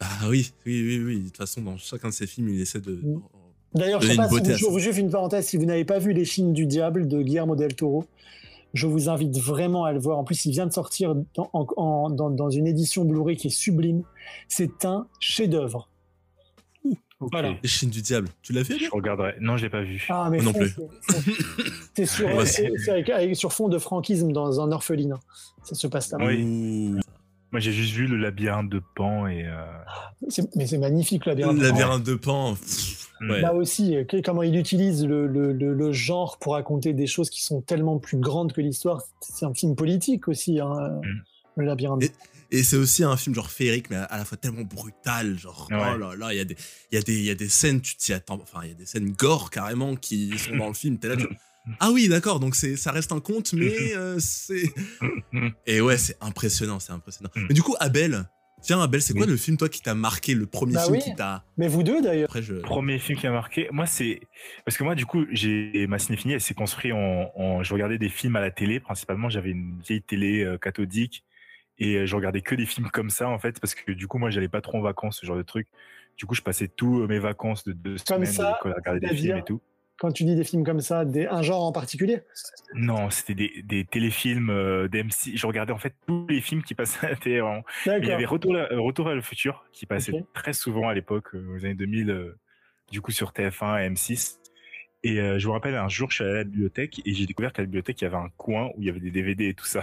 Ah 0.00 0.28
oui, 0.28 0.52
oui, 0.66 0.82
oui, 0.86 1.04
oui. 1.04 1.18
De 1.20 1.24
toute 1.28 1.36
façon, 1.36 1.62
dans 1.62 1.76
chacun 1.78 2.08
de 2.08 2.12
ces 2.14 2.26
films, 2.26 2.48
il 2.48 2.60
essaie 2.60 2.80
de. 2.80 2.92
Mm. 3.02 3.22
D'ailleurs, 3.74 4.00
je 4.00 4.08
sais 4.08 4.16
pas 4.16 4.28
une 4.28 4.56
si 4.56 4.64
vous, 4.64 4.78
juste 4.78 4.98
une 4.98 5.10
parenthèse, 5.10 5.46
si 5.46 5.56
vous 5.56 5.64
n'avez 5.64 5.84
pas 5.84 5.98
vu 5.98 6.12
Les 6.12 6.24
Chines 6.24 6.52
du 6.52 6.66
Diable 6.66 7.08
de 7.08 7.22
Guillermo 7.22 7.56
del 7.56 7.74
Toro, 7.74 8.04
je 8.72 8.86
vous 8.86 9.08
invite 9.08 9.36
vraiment 9.38 9.84
à 9.84 9.92
le 9.92 9.98
voir. 9.98 10.18
En 10.18 10.24
plus, 10.24 10.44
il 10.46 10.52
vient 10.52 10.66
de 10.66 10.72
sortir 10.72 11.14
dans, 11.34 11.50
en- 11.52 11.66
en- 11.76 12.10
dans- 12.10 12.30
dans 12.30 12.50
une 12.50 12.66
édition 12.66 13.04
Blu-ray 13.04 13.36
qui 13.36 13.48
est 13.48 13.50
sublime. 13.50 14.02
C'est 14.48 14.84
un 14.84 15.06
chef-d'œuvre. 15.20 15.88
Ok. 17.20 17.30
Voilà. 17.32 17.54
Les 17.62 17.68
Chines 17.68 17.90
du 17.90 18.02
Diable. 18.02 18.28
Tu 18.42 18.52
l'as 18.52 18.64
fait 18.64 18.78
Je 18.78 18.90
regarderai. 18.90 19.34
Non, 19.40 19.56
je 19.56 19.64
l'ai 19.64 19.70
pas 19.70 19.82
vu. 19.82 20.04
Ah, 20.08 20.28
mais 20.30 20.38
Moi 20.40 20.52
non 20.52 20.58
plus. 20.58 20.76
C'est 21.96 22.06
sur, 22.06 22.28
avec- 22.28 23.08
avec- 23.10 23.36
fond 23.50 23.68
de 23.68 23.78
franquisme 23.78 24.32
dans 24.32 24.60
un 24.60 24.70
orphelinat. 24.72 25.20
Ça 25.62 25.74
se 25.74 25.86
passe 25.86 26.10
là. 26.10 26.18
Oui. 26.20 26.94
Moi, 27.54 27.60
j'ai 27.60 27.70
juste 27.72 27.92
vu 27.94 28.08
le 28.08 28.16
labyrinthe 28.16 28.68
de 28.68 28.82
Pan 28.96 29.28
et. 29.28 29.44
euh, 29.46 29.64
C'est- 30.28 30.56
Mais 30.56 30.66
c'est 30.66 30.76
magnifique, 30.78 31.24
le 31.24 31.34
Le 31.34 31.38
labyrinthe. 31.42 31.62
labyrinthe 31.62 32.02
de 32.02 32.14
Pan. 32.16 32.54
pff, 32.54 33.08
ouais. 33.20 33.40
Là 33.42 33.54
aussi, 33.54 33.94
euh, 33.96 34.02
comment 34.24 34.42
il 34.42 34.56
utilise 34.56 35.06
le, 35.06 35.28
le- 35.28 35.52
le- 35.52 35.72
le 35.72 35.92
genre 35.92 36.36
pour 36.38 36.54
raconter 36.54 36.94
des 36.94 37.06
choses 37.06 37.30
qui 37.30 37.44
sont 37.44 37.60
tellement 37.60 37.98
plus 38.00 38.18
grandes 38.18 38.52
que 38.52 38.60
l'histoire. 38.60 39.02
C'est 39.20 39.46
un 39.46 39.54
film 39.54 39.76
politique 39.76 40.26
aussi, 40.26 40.58
hein, 40.58 40.98
Mm. 41.04 41.22
le 41.58 41.64
labyrinthe. 41.66 42.02
Et- 42.02 42.10
Et 42.50 42.62
c'est 42.64 42.76
aussi 42.76 43.04
un 43.04 43.16
film 43.16 43.36
genre 43.36 43.50
féerique, 43.50 43.88
mais 43.90 43.96
à 43.96 44.16
la 44.18 44.24
fois 44.24 44.36
tellement 44.36 44.62
brutal. 44.62 45.38
Genre, 45.38 45.68
Ouais. 45.70 45.76
oh 45.94 45.96
là 45.96 46.14
là, 46.16 46.32
il 46.32 46.36
y, 46.38 46.40
a 46.40 46.44
des- 46.44 46.56
il 46.90 46.96
y, 46.96 46.98
a 46.98 47.02
des- 47.02 47.14
il 47.18 47.24
y 47.24 47.30
a 47.30 47.34
des 47.36 47.48
scènes, 47.48 47.80
tu 47.80 47.94
t'y 47.96 48.12
attends. 48.12 48.40
Enfin, 48.42 48.60
il 48.64 48.70
y 48.70 48.72
a 48.72 48.74
des 48.74 48.86
scènes 48.86 49.12
gore 49.12 49.50
carrément 49.50 49.94
qui 49.94 50.36
sont 50.38 50.56
dans 50.56 50.68
le 50.68 50.74
film. 50.74 50.98
T'es 50.98 51.06
là, 51.08 51.16
tu. 51.16 51.26
Ah 51.80 51.90
oui, 51.92 52.08
d'accord, 52.08 52.40
donc 52.40 52.54
c'est, 52.54 52.76
ça 52.76 52.92
reste 52.92 53.12
un 53.12 53.20
conte, 53.20 53.52
mais 53.54 53.72
euh, 53.96 54.16
c'est. 54.18 54.64
Et 55.66 55.80
ouais, 55.80 55.96
c'est 55.98 56.16
impressionnant, 56.20 56.78
c'est 56.80 56.92
impressionnant. 56.92 57.30
Mm. 57.34 57.46
Mais 57.48 57.54
du 57.54 57.62
coup, 57.62 57.74
Abel, 57.80 58.24
Tiens, 58.62 58.80
Abel, 58.80 59.02
c'est 59.02 59.12
quoi 59.12 59.26
Oui. 59.26 59.30
le 59.30 59.36
film, 59.36 59.58
toi, 59.58 59.68
qui 59.68 59.82
t'a 59.82 59.94
marqué, 59.94 60.32
le 60.34 60.46
premier 60.46 60.72
Bah 60.72 60.84
film 60.84 60.94
oui. 60.94 61.02
qui 61.02 61.14
t'a. 61.14 61.44
Mais 61.58 61.68
vous 61.68 61.82
deux 61.82 62.00
d'ailleurs. 62.00 62.30
Après, 62.30 62.40
je. 62.42 62.54
Premier 62.54 62.98
film 62.98 63.18
qui 63.18 63.26
a 63.26 63.30
marqué, 63.30 63.68
moi 63.72 63.84
c'est 63.84 64.20
parce 64.64 64.78
que 64.78 64.84
moi 64.84 64.94
du 64.94 65.04
coup 65.04 65.26
j'ai 65.32 65.86
ma 65.86 65.98
cinéphilie 65.98 66.32
elle 66.34 66.40
s'est 66.40 66.54
construite 66.54 66.94
en, 66.94 67.30
en- 67.36 67.62
je 67.62 67.74
regardais 67.74 67.98
des 67.98 68.08
films 68.08 68.36
à 68.36 68.40
la 68.40 68.50
télé 68.50 68.80
principalement 68.80 69.28
j'avais 69.28 69.50
une 69.50 69.78
vieille 69.86 70.00
télé 70.00 70.42
euh, 70.44 70.56
cathodique 70.56 71.24
et 71.78 71.96
euh, 71.96 72.06
je 72.06 72.16
regardais 72.16 72.40
que 72.40 72.54
des 72.54 72.64
films 72.64 72.88
comme 72.90 73.10
ça 73.10 73.28
en 73.28 73.38
fait 73.38 73.60
parce 73.60 73.74
que 73.74 73.92
du 73.92 74.06
coup 74.06 74.16
moi 74.16 74.30
j'allais 74.30 74.48
pas 74.48 74.62
trop 74.62 74.78
en 74.78 74.82
vacances 74.82 75.18
ce 75.20 75.26
genre 75.26 75.36
de 75.36 75.42
truc 75.42 75.68
du 76.16 76.24
coup 76.24 76.34
je 76.34 76.40
passais 76.40 76.68
tous 76.68 77.06
mes 77.06 77.18
vacances 77.18 77.64
de 77.64 77.72
deux 77.74 77.96
Comme 78.08 78.24
semaines 78.24 78.32
ça, 78.32 78.58
à 78.64 78.72
regarder 78.74 79.00
des 79.08 79.14
films 79.14 79.36
et 79.38 79.44
tout 79.44 79.60
Quand 79.98 80.10
tu 80.10 80.24
dis 80.24 80.34
des 80.34 80.44
films 80.44 80.64
comme 80.64 80.80
ça, 80.80 81.04
des, 81.04 81.26
un 81.26 81.42
genre 81.42 81.62
en 81.62 81.72
particulier? 81.72 82.22
Non 82.74 83.10
c'était 83.10 83.34
des, 83.34 83.62
des 83.62 83.84
téléfilms 83.84 84.50
euh, 84.50 84.88
d'MC 84.88 85.36
je 85.36 85.46
regardais 85.46 85.72
en 85.72 85.78
fait 85.78 85.94
tous 86.06 86.26
les 86.28 86.40
films 86.40 86.62
qui 86.64 86.74
passaient 86.74 87.06
à 87.06 87.10
la 87.10 87.16
télé 87.16 87.40
vraiment. 87.40 87.62
Il 87.86 88.04
y 88.04 88.10
avait. 88.12 88.24
Retour, 88.24 88.56
à- 88.56 88.66
Retour 88.72 89.06
vers 89.06 89.14
le 89.14 89.22
futur 89.22 89.64
qui 89.72 89.86
passait 89.86 90.12
très 90.34 90.52
souvent 90.52 90.88
à 90.88 90.94
l'époque, 90.94 91.34
euh, 91.34 91.46
aux 91.56 91.64
années 91.64 91.74
2000, 91.74 92.10
euh, 92.10 92.36
du 92.90 93.00
coup 93.00 93.12
sur 93.12 93.30
TF1 93.32 93.84
et 93.84 93.88
M6. 93.90 94.38
Et 95.04 95.20
euh, 95.20 95.38
je 95.38 95.46
me 95.46 95.52
rappelle 95.52 95.74
un 95.76 95.88
jour, 95.88 96.10
je 96.10 96.16
suis 96.16 96.24
allé 96.24 96.32
à 96.32 96.36
la 96.38 96.44
bibliothèque 96.44 97.00
et 97.04 97.12
j'ai 97.14 97.26
découvert 97.26 97.52
qu'à 97.52 97.62
la 97.62 97.66
bibliothèque, 97.66 98.00
il 98.00 98.04
y 98.04 98.06
avait 98.06 98.16
un 98.16 98.30
coin 98.36 98.70
où 98.74 98.80
il 98.80 98.86
y 98.86 98.90
avait 98.90 99.00
des 99.00 99.10
DVD 99.10 99.48
et 99.48 99.54
tout 99.54 99.66
ça. 99.66 99.82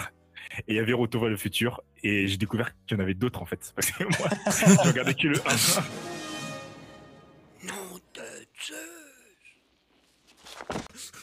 Et 0.68 0.74
il 0.74 0.76
y 0.76 0.80
avait 0.80 0.94
Retour 0.94 1.22
vers 1.22 1.30
le 1.30 1.38
futur 1.38 1.82
et 2.04 2.28
j'ai 2.28 2.38
découvert 2.38 2.72
qu'il 2.86 2.98
y 2.98 3.00
en 3.00 3.04
avait 3.04 3.14
d'autres 3.14 3.42
en 3.42 3.46
fait. 3.46 3.72
Parce 3.76 3.92
que 3.92 4.04
moi, 4.04 4.28
je 4.84 4.88
regardais 4.90 5.14
que 5.14 5.28
le 5.28 5.38
1. 5.38 5.42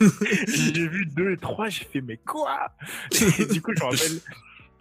J'ai 0.00 0.88
vu 0.88 1.06
2 1.06 1.32
et 1.32 1.36
3, 1.36 1.68
j'ai 1.68 1.84
fait 1.84 2.00
mais 2.00 2.16
quoi? 2.16 2.72
Et 3.12 3.46
du 3.46 3.62
coup, 3.62 3.72
je 3.74 3.80
me 3.80 3.90
rappelle, 3.90 4.20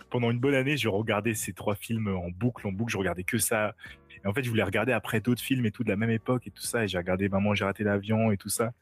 pendant 0.09 0.31
une 0.31 0.39
bonne 0.39 0.53
année, 0.53 0.77
je 0.77 0.87
regardais 0.87 1.33
ces 1.33 1.53
trois 1.53 1.75
films 1.75 2.07
en 2.07 2.29
boucle, 2.29 2.67
en 2.67 2.71
boucle, 2.71 2.91
je 2.91 2.97
regardais 2.97 3.23
que 3.23 3.37
ça. 3.37 3.75
Et 4.23 4.27
en 4.27 4.33
fait, 4.33 4.43
je 4.43 4.49
voulais 4.49 4.63
regarder 4.63 4.91
après 4.91 5.19
d'autres 5.19 5.41
films 5.41 5.65
et 5.65 5.71
tout 5.71 5.83
de 5.83 5.89
la 5.89 5.95
même 5.95 6.09
époque 6.09 6.47
et 6.47 6.51
tout 6.51 6.63
ça. 6.63 6.83
Et 6.83 6.87
j'ai 6.87 6.97
regardé 6.97 7.29
Maman, 7.29 7.53
j'ai 7.53 7.65
raté 7.65 7.83
l'avion 7.83 8.31
et 8.31 8.37
tout 8.37 8.49
ça. 8.49 8.73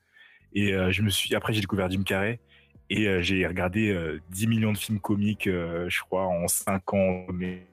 Et 0.53 0.73
euh, 0.73 0.91
je 0.91 1.01
me 1.01 1.09
suis, 1.09 1.33
après, 1.35 1.53
j'ai 1.53 1.61
découvert 1.61 1.89
Jim 1.89 2.03
Carrey. 2.03 2.39
Et 2.89 3.07
euh, 3.07 3.21
j'ai 3.21 3.45
regardé 3.47 3.89
euh, 3.89 4.21
10 4.29 4.47
millions 4.47 4.71
de 4.71 4.77
films 4.77 4.99
comiques, 4.99 5.47
euh, 5.47 5.89
je 5.89 6.01
crois, 6.01 6.27
en 6.27 6.47
5 6.47 6.93
ans, 6.93 7.25
mais 7.33 7.65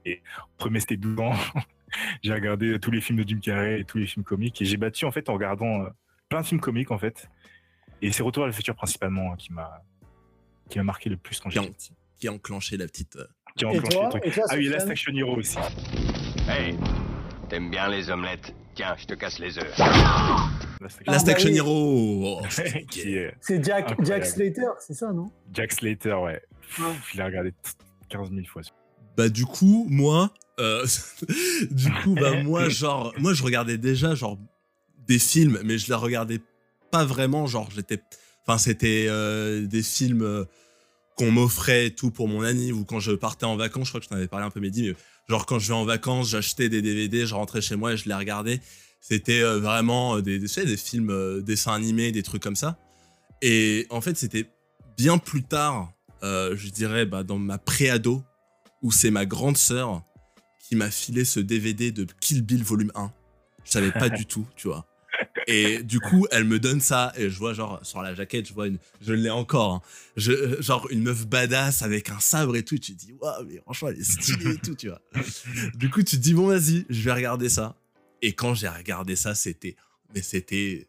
entre 0.54 0.70
mes 0.70 0.80
c'était 0.80 0.96
12 0.96 1.20
ans. 1.20 1.34
j'ai 2.22 2.32
regardé 2.32 2.78
tous 2.80 2.90
les 2.90 3.00
films 3.00 3.22
de 3.22 3.28
Jim 3.28 3.38
Carrey 3.40 3.80
et 3.80 3.84
tous 3.84 3.98
les 3.98 4.06
films 4.06 4.24
comiques. 4.24 4.62
Et 4.62 4.64
j'ai 4.64 4.78
battu, 4.78 5.04
en 5.04 5.10
fait, 5.10 5.28
en 5.28 5.34
regardant 5.34 5.86
plein 6.28 6.40
de 6.40 6.46
films 6.46 6.60
comiques, 6.60 6.90
en 6.90 6.98
fait. 6.98 7.28
Et 8.02 8.12
c'est 8.12 8.22
Retour 8.22 8.44
à 8.44 8.46
le 8.46 8.52
futur, 8.52 8.74
principalement, 8.74 9.32
hein, 9.32 9.36
qui 9.38 9.52
m'a 9.52 9.82
qui 10.68 10.78
m'a 10.78 10.84
marqué 10.84 11.08
le 11.10 11.16
plus 11.16 11.38
quand 11.40 11.50
j'étais 11.50 11.70
petit. 11.70 11.92
qui 12.18 12.28
a 12.28 12.32
enclenché 12.32 12.76
la 12.76 12.86
petite. 12.86 13.16
euh, 13.16 13.26
Qui 13.56 13.64
a 13.64 13.68
enclenché 13.68 13.88
toi 13.96 14.10
le 14.14 14.20
truc. 14.20 14.34
Toi, 14.34 14.44
Ah 14.48 14.54
oui, 14.56 14.68
Last 14.68 14.88
Action 14.88 15.12
Hero 15.14 15.36
aussi. 15.36 15.58
Hey, 16.48 16.76
t'aimes 17.48 17.70
bien 17.70 17.88
les 17.88 18.10
omelettes? 18.10 18.54
Tiens, 18.74 18.94
je 18.98 19.04
te 19.06 19.14
casse 19.14 19.38
les 19.38 19.58
œufs. 19.58 19.78
Last 20.80 21.00
Action 21.00 21.12
Last 21.12 21.26
bah. 21.26 21.50
Hero. 21.50 22.40
Oh, 22.40 22.46
C'est 23.40 23.62
Jack. 23.64 23.94
Jack 24.02 24.24
Slater, 24.26 24.70
c'est 24.80 24.94
ça, 24.94 25.12
non? 25.12 25.30
Jack 25.52 25.72
Slater, 25.72 26.14
ouais. 26.14 26.42
Ouais. 26.78 26.94
Il 27.14 27.20
a 27.20 27.26
regardé 27.26 27.52
t- 27.52 27.58
15 28.08 28.30
000 28.30 28.46
fois. 28.46 28.62
Bah 29.16 29.28
du 29.28 29.44
coup, 29.44 29.86
moi, 29.90 30.32
euh, 30.58 30.86
du 31.70 31.90
coup, 32.02 32.14
bah 32.14 32.42
moi, 32.42 32.68
genre, 32.70 33.12
moi 33.18 33.34
je 33.34 33.42
regardais 33.42 33.76
déjà 33.76 34.14
genre 34.14 34.38
des 35.06 35.18
films, 35.18 35.60
mais 35.64 35.76
je 35.76 35.88
les 35.88 35.94
regardais 35.94 36.40
pas 36.92 37.04
vraiment, 37.06 37.46
genre 37.46 37.70
j'étais, 37.74 38.00
enfin 38.46 38.58
c'était 38.58 39.06
euh, 39.08 39.66
des 39.66 39.82
films 39.82 40.22
euh, 40.22 40.44
qu'on 41.16 41.32
m'offrait 41.32 41.90
tout 41.90 42.10
pour 42.10 42.28
mon 42.28 42.42
anniv 42.42 42.78
ou 42.78 42.84
quand 42.84 43.00
je 43.00 43.12
partais 43.12 43.46
en 43.46 43.56
vacances, 43.56 43.86
je 43.86 43.90
crois 43.90 44.00
que 44.00 44.04
je 44.04 44.10
t'en 44.10 44.16
avais 44.16 44.28
parlé 44.28 44.46
un 44.46 44.50
peu 44.50 44.60
Mehdi, 44.60 44.82
mais 44.90 44.94
genre 45.26 45.46
quand 45.46 45.58
je 45.58 45.68
vais 45.68 45.74
en 45.74 45.86
vacances, 45.86 46.28
j'achetais 46.28 46.68
des 46.68 46.82
DVD, 46.82 47.26
je 47.26 47.34
rentrais 47.34 47.62
chez 47.62 47.76
moi 47.76 47.94
et 47.94 47.96
je 47.96 48.08
les 48.08 48.14
regardais. 48.14 48.60
C'était 49.00 49.42
euh, 49.42 49.58
vraiment 49.58 50.20
des, 50.20 50.38
des, 50.38 50.64
des 50.64 50.76
films 50.76 51.42
dessins 51.42 51.72
animés, 51.72 52.12
des 52.12 52.22
trucs 52.22 52.42
comme 52.42 52.56
ça. 52.56 52.78
Et 53.40 53.86
en 53.90 54.00
fait, 54.02 54.16
c'était 54.16 54.46
bien 54.96 55.18
plus 55.18 55.42
tard, 55.42 55.92
je 56.22 56.68
dirais, 56.68 57.06
bah, 57.06 57.24
dans 57.24 57.38
ma 57.38 57.58
pré-ado, 57.58 58.22
où 58.82 58.92
c'est 58.92 59.10
ma 59.10 59.26
grande 59.26 59.56
sœur 59.56 60.04
qui 60.68 60.76
m'a 60.76 60.90
filé 60.90 61.24
ce 61.24 61.40
DVD 61.40 61.90
de 61.90 62.06
Kill 62.20 62.42
Bill 62.42 62.62
volume 62.62 62.92
1. 62.94 63.10
Je 63.64 63.70
savais 63.72 63.90
pas 63.90 64.08
du 64.10 64.26
tout, 64.26 64.46
tu 64.54 64.68
vois. 64.68 64.86
Et 65.46 65.82
du 65.82 66.00
coup, 66.00 66.26
elle 66.30 66.44
me 66.44 66.58
donne 66.58 66.80
ça 66.80 67.12
et 67.16 67.30
je 67.30 67.38
vois 67.38 67.52
genre 67.52 67.80
sur 67.82 68.02
la 68.02 68.14
jaquette, 68.14 68.48
je 68.48 68.54
vois 68.54 68.66
une, 68.68 68.78
je 69.00 69.12
l'ai 69.12 69.30
encore, 69.30 69.72
hein. 69.72 69.82
je, 70.16 70.60
genre 70.60 70.86
une 70.90 71.02
meuf 71.02 71.26
badass 71.26 71.82
avec 71.82 72.10
un 72.10 72.20
sabre 72.20 72.56
et 72.56 72.64
tout. 72.64 72.78
Tu 72.78 72.94
te 72.94 72.98
dis 72.98 73.12
waouh, 73.20 73.44
mais 73.46 73.58
franchement 73.58 73.88
elle 73.88 73.98
est 73.98 74.04
stylée 74.04 74.54
et 74.54 74.58
tout, 74.58 74.74
tu 74.74 74.88
vois. 74.88 75.00
Du 75.74 75.90
coup, 75.90 76.02
tu 76.02 76.16
te 76.16 76.22
dis 76.22 76.34
bon 76.34 76.46
vas-y, 76.46 76.86
je 76.88 77.02
vais 77.02 77.12
regarder 77.12 77.48
ça. 77.48 77.76
Et 78.22 78.32
quand 78.34 78.54
j'ai 78.54 78.68
regardé 78.68 79.16
ça, 79.16 79.34
c'était, 79.34 79.76
mais 80.14 80.22
c'était, 80.22 80.86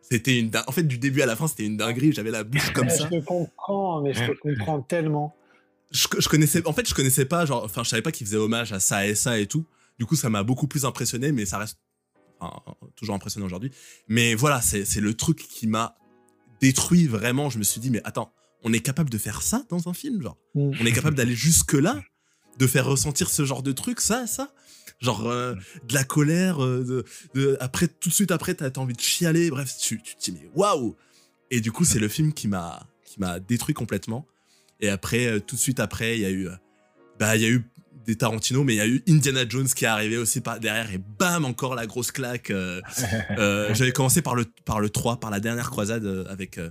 c'était 0.00 0.38
une, 0.38 0.50
en 0.66 0.72
fait 0.72 0.84
du 0.84 0.98
début 0.98 1.22
à 1.22 1.26
la 1.26 1.36
fin, 1.36 1.46
c'était 1.46 1.66
une 1.66 1.76
dinguerie. 1.76 2.12
J'avais 2.12 2.30
la 2.30 2.44
bouche 2.44 2.72
comme 2.72 2.88
ça. 2.88 3.08
Je 3.10 3.18
te 3.18 3.24
comprends, 3.24 4.00
mais 4.00 4.14
je 4.14 4.24
te 4.24 4.32
comprends 4.38 4.80
tellement. 4.80 5.34
je, 5.90 6.08
je 6.18 6.28
connaissais 6.28 6.66
en 6.66 6.72
fait 6.72 6.88
je 6.88 6.94
connaissais 6.94 7.26
pas 7.26 7.46
genre 7.46 7.62
enfin 7.64 7.84
je 7.84 7.90
savais 7.90 8.02
pas 8.02 8.10
qu'il 8.10 8.26
faisait 8.26 8.36
hommage 8.36 8.72
à 8.72 8.80
ça 8.80 9.06
et 9.06 9.14
ça 9.14 9.38
et 9.38 9.46
tout 9.46 9.64
du 10.00 10.04
coup 10.04 10.16
ça 10.16 10.28
m'a 10.28 10.42
beaucoup 10.42 10.66
plus 10.66 10.84
impressionné 10.84 11.30
mais 11.30 11.46
ça 11.46 11.58
reste 11.58 11.78
enfin, 12.40 12.74
toujours 12.96 13.14
impressionnant 13.14 13.46
aujourd'hui. 13.46 13.70
Mais 14.08 14.34
voilà 14.34 14.60
c'est 14.60 15.00
le 15.00 15.14
truc 15.14 15.38
qui 15.38 15.66
m'a 15.66 15.96
détruit 16.60 17.06
vraiment. 17.06 17.50
Je 17.50 17.58
me 17.58 17.64
suis 17.64 17.80
dit 17.80 17.90
mais 17.90 18.00
attends 18.04 18.32
on 18.62 18.72
est 18.72 18.80
capable 18.80 19.10
de 19.10 19.18
faire 19.18 19.42
ça 19.42 19.64
dans 19.68 19.88
un 19.88 19.92
film 19.94 20.22
genre? 20.22 20.38
Mm. 20.54 20.70
on 20.80 20.86
est 20.86 20.92
capable 20.92 21.16
d'aller 21.16 21.34
jusque 21.34 21.74
là 21.74 22.02
de 22.58 22.66
faire 22.66 22.86
ressentir 22.86 23.28
ce 23.30 23.44
genre 23.44 23.62
de 23.62 23.72
truc 23.72 24.00
ça 24.00 24.26
ça? 24.26 24.52
Genre 25.00 25.26
euh, 25.28 25.54
de 25.86 25.94
la 25.94 26.04
colère 26.04 26.64
euh, 26.64 26.82
de, 26.82 27.04
de- 27.34 27.56
après 27.60 27.86
tout 27.88 28.08
de 28.08 28.14
suite 28.14 28.30
après 28.30 28.54
t'as 28.54 28.70
t'as 28.70 28.80
envie 28.80 28.94
de 28.94 29.00
chialer 29.00 29.50
bref 29.50 29.76
tu, 29.78 30.00
tu 30.02 30.16
te 30.16 30.22
dis 30.22 30.32
mais 30.32 30.48
waouh! 30.54 30.96
Et 31.50 31.60
du 31.60 31.70
coup 31.70 31.84
c'est 31.84 31.98
le 31.98 32.08
film 32.08 32.32
qui 32.32 32.48
m'a 32.48 32.86
qui 33.04 33.20
m'a 33.20 33.38
détruit 33.40 33.74
complètement. 33.74 34.26
Et 34.80 34.88
après, 34.90 35.26
euh, 35.26 35.40
tout 35.40 35.56
de 35.56 35.60
suite 35.60 35.80
après, 35.80 36.16
il 36.18 36.20
y 36.22 36.26
a 36.26 36.30
eu, 36.30 36.48
bah, 37.18 37.34
il 37.36 37.40
y 37.42 37.46
a 37.46 37.48
eu 37.48 37.64
des 38.04 38.16
Tarantino, 38.16 38.64
mais 38.64 38.74
il 38.74 38.76
y 38.76 38.80
a 38.80 38.86
eu 38.86 39.02
Indiana 39.08 39.42
Jones 39.48 39.66
qui 39.66 39.84
est 39.84 39.88
arrivé 39.88 40.16
aussi 40.16 40.40
par 40.40 40.60
derrière 40.60 40.92
et 40.92 40.98
bam, 41.18 41.44
encore 41.44 41.74
la 41.74 41.86
grosse 41.86 42.12
claque. 42.12 42.50
euh, 42.50 42.80
euh, 43.38 43.70
J'avais 43.74 43.92
commencé 43.92 44.22
par 44.22 44.34
le, 44.34 44.44
par 44.64 44.80
le 44.80 44.90
3, 44.90 45.18
par 45.20 45.30
la 45.30 45.40
dernière 45.40 45.70
croisade 45.70 46.04
euh, 46.04 46.24
avec, 46.28 46.58
euh, 46.58 46.70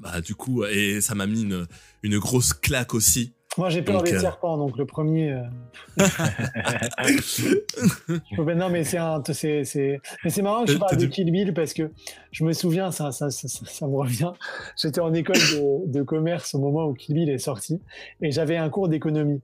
bah, 0.00 0.20
du 0.20 0.34
coup, 0.34 0.64
et 0.64 1.00
ça 1.00 1.14
m'a 1.14 1.26
mis 1.26 1.42
une, 1.42 1.66
une 2.02 2.18
grosse 2.18 2.52
claque 2.52 2.94
aussi. 2.94 3.34
Moi, 3.58 3.68
j'ai 3.68 3.82
peur 3.82 4.02
des 4.04 4.12
serpents, 4.20 4.56
donc 4.56 4.78
le 4.78 4.86
premier. 4.86 5.42
non, 8.38 8.68
mais 8.70 8.84
c'est 8.84 8.98
un, 8.98 9.22
c'est, 9.32 9.64
c'est, 9.64 10.00
mais 10.24 10.30
c'est 10.30 10.42
marrant 10.42 10.64
que 10.64 10.72
je 10.72 10.78
parle 10.78 10.96
de 10.96 11.06
Kill 11.06 11.30
Bill 11.32 11.52
parce 11.52 11.72
que 11.72 11.90
je 12.30 12.44
me 12.44 12.52
souviens, 12.52 12.90
ça, 12.92 13.10
ça, 13.12 13.30
ça, 13.30 13.48
ça- 13.48 13.66
ça 13.66 13.86
me 13.86 13.96
revient. 13.96 14.32
J'étais 14.80 15.00
en 15.00 15.12
école 15.14 15.36
de, 15.36 15.90
de 15.90 16.02
commerce 16.02 16.54
au 16.54 16.58
moment 16.60 16.86
où 16.86 16.94
Kill 16.94 17.14
Bill 17.16 17.30
est 17.30 17.38
sorti 17.38 17.80
et 18.22 18.30
j'avais 18.30 18.56
un 18.56 18.70
cours 18.70 18.88
d'économie. 18.88 19.40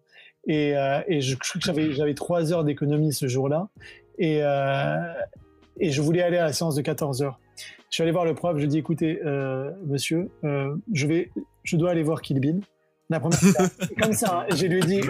Et, 0.47 0.77
euh, 0.77 1.01
et 1.09 1.21
je, 1.21 1.37
crois 1.37 1.61
que 1.61 1.93
j'avais, 1.93 2.15
trois 2.15 2.53
heures 2.53 2.65
d'économie 2.65 3.13
ce 3.13 3.27
jour-là. 3.27 3.69
Et, 4.19 4.41
euh, 4.43 4.97
et 5.79 5.91
je 5.91 6.01
voulais 6.01 6.23
aller 6.23 6.39
à 6.39 6.45
la 6.45 6.53
séance 6.53 6.75
de 6.75 6.83
14 6.83 7.23
heures. 7.23 7.41
Je 7.91 7.97
suis 7.97 8.03
allé 8.03 8.13
voir 8.13 8.25
le 8.25 8.35
prof, 8.35 8.53
je 8.55 8.59
lui 8.59 8.65
ai 8.65 8.69
dit 8.69 8.79
écoutez, 8.79 9.21
euh, 9.25 9.71
monsieur, 9.87 10.29
je, 10.43 11.07
vais, 11.07 11.31
je 11.63 11.77
dois 11.77 11.91
aller 11.91 12.03
voir 12.03 12.21
Kill 12.21 12.41
Bill. 12.41 12.61
La 13.09 13.21
première 13.21 13.39
fois, 13.39 13.67
comme 14.01 14.13
ça, 14.13 14.47
hein. 14.51 14.67
lui 14.67 14.81
dit, 14.81 15.01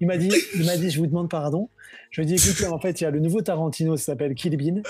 il 0.00 0.06
m'a 0.08 0.16
dit, 0.16 0.32
il 0.56 0.66
m'a 0.66 0.76
dit, 0.76 0.90
je 0.90 0.98
vous 0.98 1.06
demande 1.06 1.30
pardon. 1.30 1.68
Je 2.10 2.20
lui 2.20 2.28
ai 2.28 2.34
dit, 2.34 2.48
écoutez, 2.48 2.66
en 2.66 2.80
fait, 2.80 3.00
il 3.00 3.04
y 3.04 3.06
a 3.06 3.10
le 3.10 3.20
nouveau 3.20 3.42
Tarantino, 3.42 3.96
ça 3.96 4.06
s'appelle 4.06 4.34
Kill 4.34 4.56
Bill. 4.56 4.82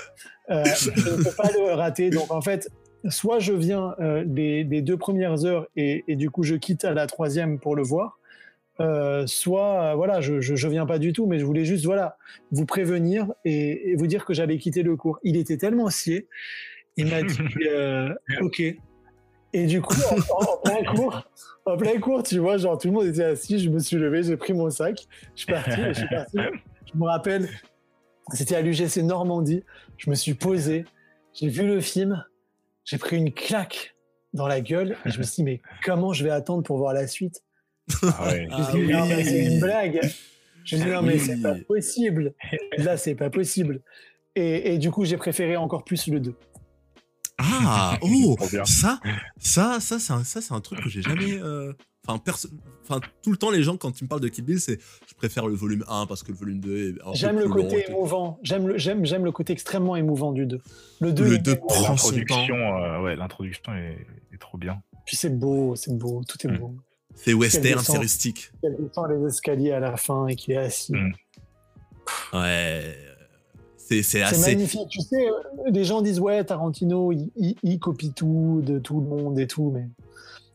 Je 0.49 0.55
ne 0.91 1.23
peux 1.23 1.37
pas 1.37 1.51
le 1.53 1.75
rater. 1.75 2.09
Donc, 2.09 2.31
en 2.31 2.41
fait, 2.41 2.71
soit 3.11 3.39
je 3.39 3.53
viens 3.53 3.95
euh, 4.01 4.25
les 4.25 4.83
deux 4.83 4.97
premières 4.97 5.45
heures 5.45 5.67
et, 5.77 6.05
et 6.09 6.17
du 6.17 6.31
coup, 6.31 6.43
je 6.43 6.55
quitte 6.55 6.85
à 6.85 6.95
la 6.95 7.07
troisième 7.07 7.59
pour 7.59 7.77
le 7.77 7.83
voir. 7.83 8.19
Euh, 8.81 9.27
soit, 9.27 9.83
euh, 9.83 9.95
voilà, 9.95 10.21
je, 10.21 10.41
je, 10.41 10.57
je 10.57 10.69
viens 10.69 10.87
pas 10.87 10.99
du 10.99 11.13
tout, 11.13 11.27
mais 11.27 11.39
je 11.39 11.45
voulais 11.45 11.65
juste, 11.65 11.85
voilà, 11.85 12.17
vous 12.51 12.67
prévenir 12.67 13.33
et, 13.45 13.91
et 13.91 13.97
vous 13.97 14.07
dire 14.07 14.25
que 14.25 14.35
j'allais 14.35 14.59
quitter 14.59 14.83
le 14.83 14.97
cours. 14.97 15.21
Il 15.23 15.37
était 15.37 15.57
tellement 15.57 15.91
scié, 15.91 16.29
il 16.97 17.07
m'a 17.07 17.23
dit, 17.23 17.39
euh, 17.69 18.13
ok. 18.41 18.63
Et 19.53 19.67
du 19.67 19.81
coup, 19.81 19.95
en, 20.31 20.57
plein 20.65 20.83
cours, 20.95 21.23
en 21.65 21.77
plein 21.77 22.01
cours, 22.01 22.25
tu 22.25 22.39
vois, 22.39 22.57
genre 22.57 22.77
tout 22.77 22.89
le 22.89 22.95
monde 22.95 23.07
était 23.07 23.23
assis, 23.23 23.61
je 23.61 23.71
me 23.71 23.79
suis 23.79 23.97
levé, 23.97 24.25
j'ai 24.25 24.37
pris 24.37 24.53
mon 24.53 24.69
sac, 24.71 25.07
je 25.37 25.43
suis 25.43 25.53
parti, 25.53 25.81
je 25.89 25.93
suis 25.93 26.09
parti. 26.09 26.39
Je 26.93 26.99
me 26.99 27.05
rappelle, 27.05 27.49
c'était 28.33 28.57
à 28.57 28.63
l'UGC 28.63 29.03
Normandie, 29.05 29.63
je 29.97 30.11
me 30.11 30.17
suis 30.17 30.35
posé, 30.35 30.85
j'ai 31.33 31.49
vu 31.49 31.65
le 31.65 31.81
film, 31.81 32.25
j'ai 32.85 32.99
pris 32.99 33.17
une 33.17 33.33
claque 33.33 33.95
dans 34.33 34.49
la 34.49 34.61
gueule, 34.61 34.97
et 35.07 35.11
je 35.11 35.19
me 35.19 35.23
suis 35.23 35.37
dit, 35.37 35.45
mais 35.45 35.63
comment 35.85 36.13
je 36.13 36.25
vais 36.25 36.31
attendre 36.31 36.65
pour 36.65 36.79
voir 36.79 36.93
la 36.93 37.07
suite? 37.07 37.45
Ah 38.03 38.27
ouais. 38.29 38.49
Ah 38.51 38.69
Je 38.73 38.77
me 38.79 38.83
suis 38.83 38.87
dit, 38.87 38.93
non, 38.93 39.07
mais 39.07 39.25
c'est 39.25 39.47
oui. 39.49 39.55
une 39.55 39.61
blague. 39.61 40.01
Je 40.65 40.77
me 40.77 40.81
suis 40.81 40.89
dit, 40.89 40.95
non, 40.95 41.03
mais 41.03 41.19
c'est 41.19 41.35
Oui. 41.35 41.43
pas 41.43 41.55
possible. 41.67 42.35
Là, 42.79 42.97
c'est 42.97 43.15
pas 43.15 43.31
possible. 43.31 43.83
Et, 44.37 44.75
et 44.75 44.79
du 44.79 44.91
coup, 44.91 45.05
j'ai 45.05 45.17
préféré 45.17 45.57
encore 45.57 45.85
plus 45.85 46.07
le 46.09 46.21
2. 46.21 46.35
Ah, 47.39 47.99
oh, 48.03 48.37
ça, 48.65 49.01
ça, 49.39 49.79
ça, 49.81 49.99
c'est 49.99 50.13
un, 50.13 50.25
ça, 50.25 50.41
c'est 50.41 50.55
un 50.55 50.61
truc 50.61 50.81
que 50.83 50.89
j'ai 50.89 51.03
jamais. 51.03 51.35
euh, 51.41 51.73
Enfin, 52.07 52.19
perso- 52.19 52.51
enfin, 52.83 53.01
tout 53.23 53.31
le 53.31 53.39
temps, 53.39 53.51
les 53.51 53.63
gens, 53.63 53.79
quand 53.79 53.91
tu 53.91 54.05
me 54.05 54.09
parles 54.11 54.21
de 54.21 54.29
Kill 54.29 54.45
Bill, 54.45 54.61
c'est 54.61 54.79
je 55.09 55.15
préfère 55.15 55.47
le 55.47 55.55
volume 55.55 55.85
1 55.89 56.05
parce 56.07 56.23
que 56.23 56.33
le 56.33 56.37
volume 56.37 56.61
2 56.61 56.77
est 56.77 57.01
un 57.03 57.13
peu 57.13 57.17
J'aime 57.17 57.39
le 57.39 57.49
côté 57.49 57.87
émouvant. 57.89 58.39
J'aime 58.43 58.69
le, 58.69 58.77
j'aime, 58.77 59.07
j'aime 59.07 59.25
le 59.25 59.33
côté 59.33 59.55
extrêmement 59.55 59.97
émouvant 59.97 60.33
du 60.33 60.45
2. 60.45 60.61
Le 61.01 61.13
2, 61.15 61.25
Le 61.25 61.35
il- 61.37 61.43
2 61.43 61.57
prend 61.57 61.97
son 61.97 62.11
temps. 62.11 62.17
L'introduction, 62.19 62.57
euh, 62.57 63.01
ouais, 63.01 63.17
l'introduction 63.17 63.75
est, 63.75 64.07
est 64.35 64.39
trop 64.39 64.59
bien. 64.59 64.83
Puis 65.07 65.17
c'est 65.17 65.31
beau, 65.35 65.77
c'est 65.77 65.97
beau, 65.97 66.21
tout 66.29 66.37
est 66.47 66.51
Mm. 66.51 66.59
C'est 67.17 67.33
western, 67.33 67.81
c'est 67.83 67.99
rustique. 67.99 68.51
Elle 68.63 68.77
descend 68.77 69.11
les 69.11 69.27
escaliers 69.27 69.73
à 69.73 69.81
la 69.81 69.97
fin 69.97 70.27
et 70.27 70.35
qu'il 70.37 70.55
est 70.55 70.59
assis. 70.59 70.93
Mm. 70.93 71.13
Ouais. 72.33 72.97
C'est 73.77 74.03
c'est 74.03 74.19
C'est 74.19 74.23
assez. 74.23 74.55
magnifique. 74.55 74.89
Tu 74.91 75.01
sais, 75.01 75.27
euh, 75.29 75.33
les 75.71 75.85
gens 75.85 76.01
disent 76.03 76.21
ouais, 76.21 76.43
Tarantino, 76.45 77.13
il, 77.13 77.31
il- 77.37 77.57
il 77.63 77.79
copie 77.79 78.13
tout 78.13 78.63
de 78.65 78.79
tout 78.79 79.01
le 79.01 79.07
monde 79.07 79.39
et 79.39 79.47
tout, 79.47 79.71
mais 79.75 79.87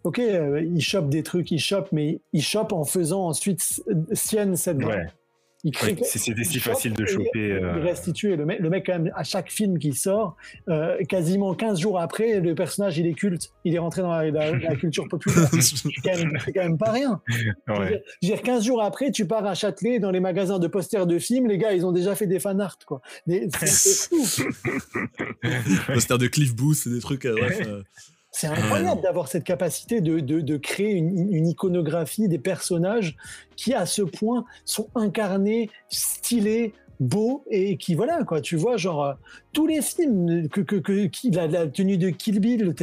ok, 0.03 0.19
euh, 0.19 0.61
il 0.63 0.81
chope 0.81 1.09
des 1.09 1.21
trucs, 1.23 1.51
il 1.51 1.59
chope, 1.59 1.89
mais 1.91 2.21
il 2.33 2.41
chope 2.41 2.73
en 2.73 2.85
faisant 2.85 3.27
ensuite 3.27 3.61
sienne 4.13 4.55
cette 4.55 4.77
Ouais. 4.83 5.05
C'était 6.03 6.43
si 6.45 6.59
facile 6.59 6.93
de 6.93 7.05
choper, 7.05 7.51
euh, 7.51 7.73
restitue. 7.81 8.35
Le 8.37 8.45
mec, 8.45 8.59
le 8.59 8.69
mec, 8.69 8.85
quand 8.85 8.93
même, 8.99 9.11
à 9.13 9.23
chaque 9.25 9.51
film 9.51 9.77
qui 9.77 9.93
sort, 9.93 10.37
euh, 10.69 10.97
quasiment 11.09 11.53
15 11.53 11.81
jours 11.81 11.99
après, 11.99 12.39
le 12.39 12.55
personnage, 12.55 12.97
il 12.97 13.05
est 13.07 13.13
culte. 13.13 13.51
Il 13.65 13.75
est 13.75 13.79
rentré 13.79 14.01
dans 14.01 14.11
la, 14.11 14.31
la- 14.31 14.51
la 14.57 14.75
culture 14.77 15.07
populaire. 15.09 15.49
C'est 15.59 15.89
quand, 16.03 16.15
même- 16.17 16.37
c'est 16.45 16.53
quand 16.53 16.63
même 16.63 16.77
pas 16.77 16.91
rien. 16.91 17.21
Je 17.27 17.37
veux 17.67 17.79
Ouais. 17.79 17.87
dire- 17.89 17.99
je 18.21 18.27
veux 18.29 18.33
dire, 18.35 18.41
15 18.41 18.63
jours 18.65 18.81
après, 18.81 19.11
tu 19.11 19.27
pars 19.27 19.45
à 19.45 19.53
Châtelet, 19.53 19.99
dans 19.99 20.11
les 20.11 20.21
magasins 20.21 20.59
de 20.59 20.67
posters 20.67 21.05
de 21.05 21.19
films, 21.19 21.47
les 21.47 21.57
gars, 21.57 21.73
ils 21.73 21.85
ont 21.85 21.91
déjà 21.91 22.15
fait 22.15 22.27
des 22.27 22.39
fan 22.39 22.61
art, 22.61 22.77
quoi. 22.85 23.01
Des- 23.27 23.49
C'est 23.65 24.09
fou. 24.15 24.43
Poster 25.87 26.17
de 26.17 26.27
Cliff 26.27 26.55
Booth, 26.55 26.87
des 26.87 26.99
trucs. 26.99 27.25
euh, 27.25 27.35
bref, 27.37 27.59
euh, 27.67 27.83
C'est 28.31 28.47
Ouais, 28.47 28.55
incroyable 28.57 29.01
d'avoir 29.01 29.27
cette 29.27 29.43
capacité 29.43 30.01
de, 30.01 30.19
de, 30.19 30.41
de 30.41 30.57
créer 30.57 30.91
une, 30.93 31.33
une 31.33 31.47
iconographie 31.47 32.27
des 32.27 32.37
personnages 32.39 33.17
qui, 33.55 33.73
à 33.73 33.85
ce 33.85 34.01
point, 34.03 34.45
sont 34.65 34.87
incarnés, 34.95 35.69
stylés, 35.89 36.73
beaux 36.99 37.43
et 37.49 37.77
qui, 37.77 37.95
voilà, 37.95 38.23
quoi, 38.25 38.41
tu 38.41 38.55
vois, 38.57 38.75
genre, 38.77 39.03
euh, 39.05 39.13
tous 39.53 39.65
les 39.67 39.81
films, 39.81 40.49
que, 40.49 40.59
que, 40.61 40.75
que, 40.75 41.05
qui, 41.05 41.31
la, 41.31 41.47
la 41.47 41.65
tenue 41.65 41.97
de 41.97 42.09
Kill 42.09 42.39
Bill, 42.41 42.75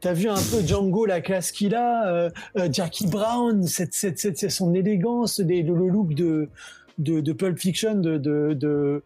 t'as- 0.00 0.12
vu 0.12 0.28
un 0.28 0.34
peu 0.34 0.60
Django, 0.66 1.06
la 1.06 1.20
classe 1.20 1.52
qu'il 1.52 1.74
a, 1.76 2.12
euh, 2.12 2.30
euh, 2.58 2.68
Jackie 2.70 3.06
Brown, 3.06 3.62
cette, 3.66 3.94
cette, 3.94 4.18
cette- 4.18 4.50
son 4.50 4.74
élégance, 4.74 5.38
les- 5.38 5.62
le, 5.62 5.74
le 5.76 5.88
look 5.88 6.14
de, 6.14 6.48
de, 6.98 7.20
de 7.20 7.32
Pulp 7.32 7.58
Fiction, 7.58 7.94
de, 7.94 8.18
de 8.18 9.02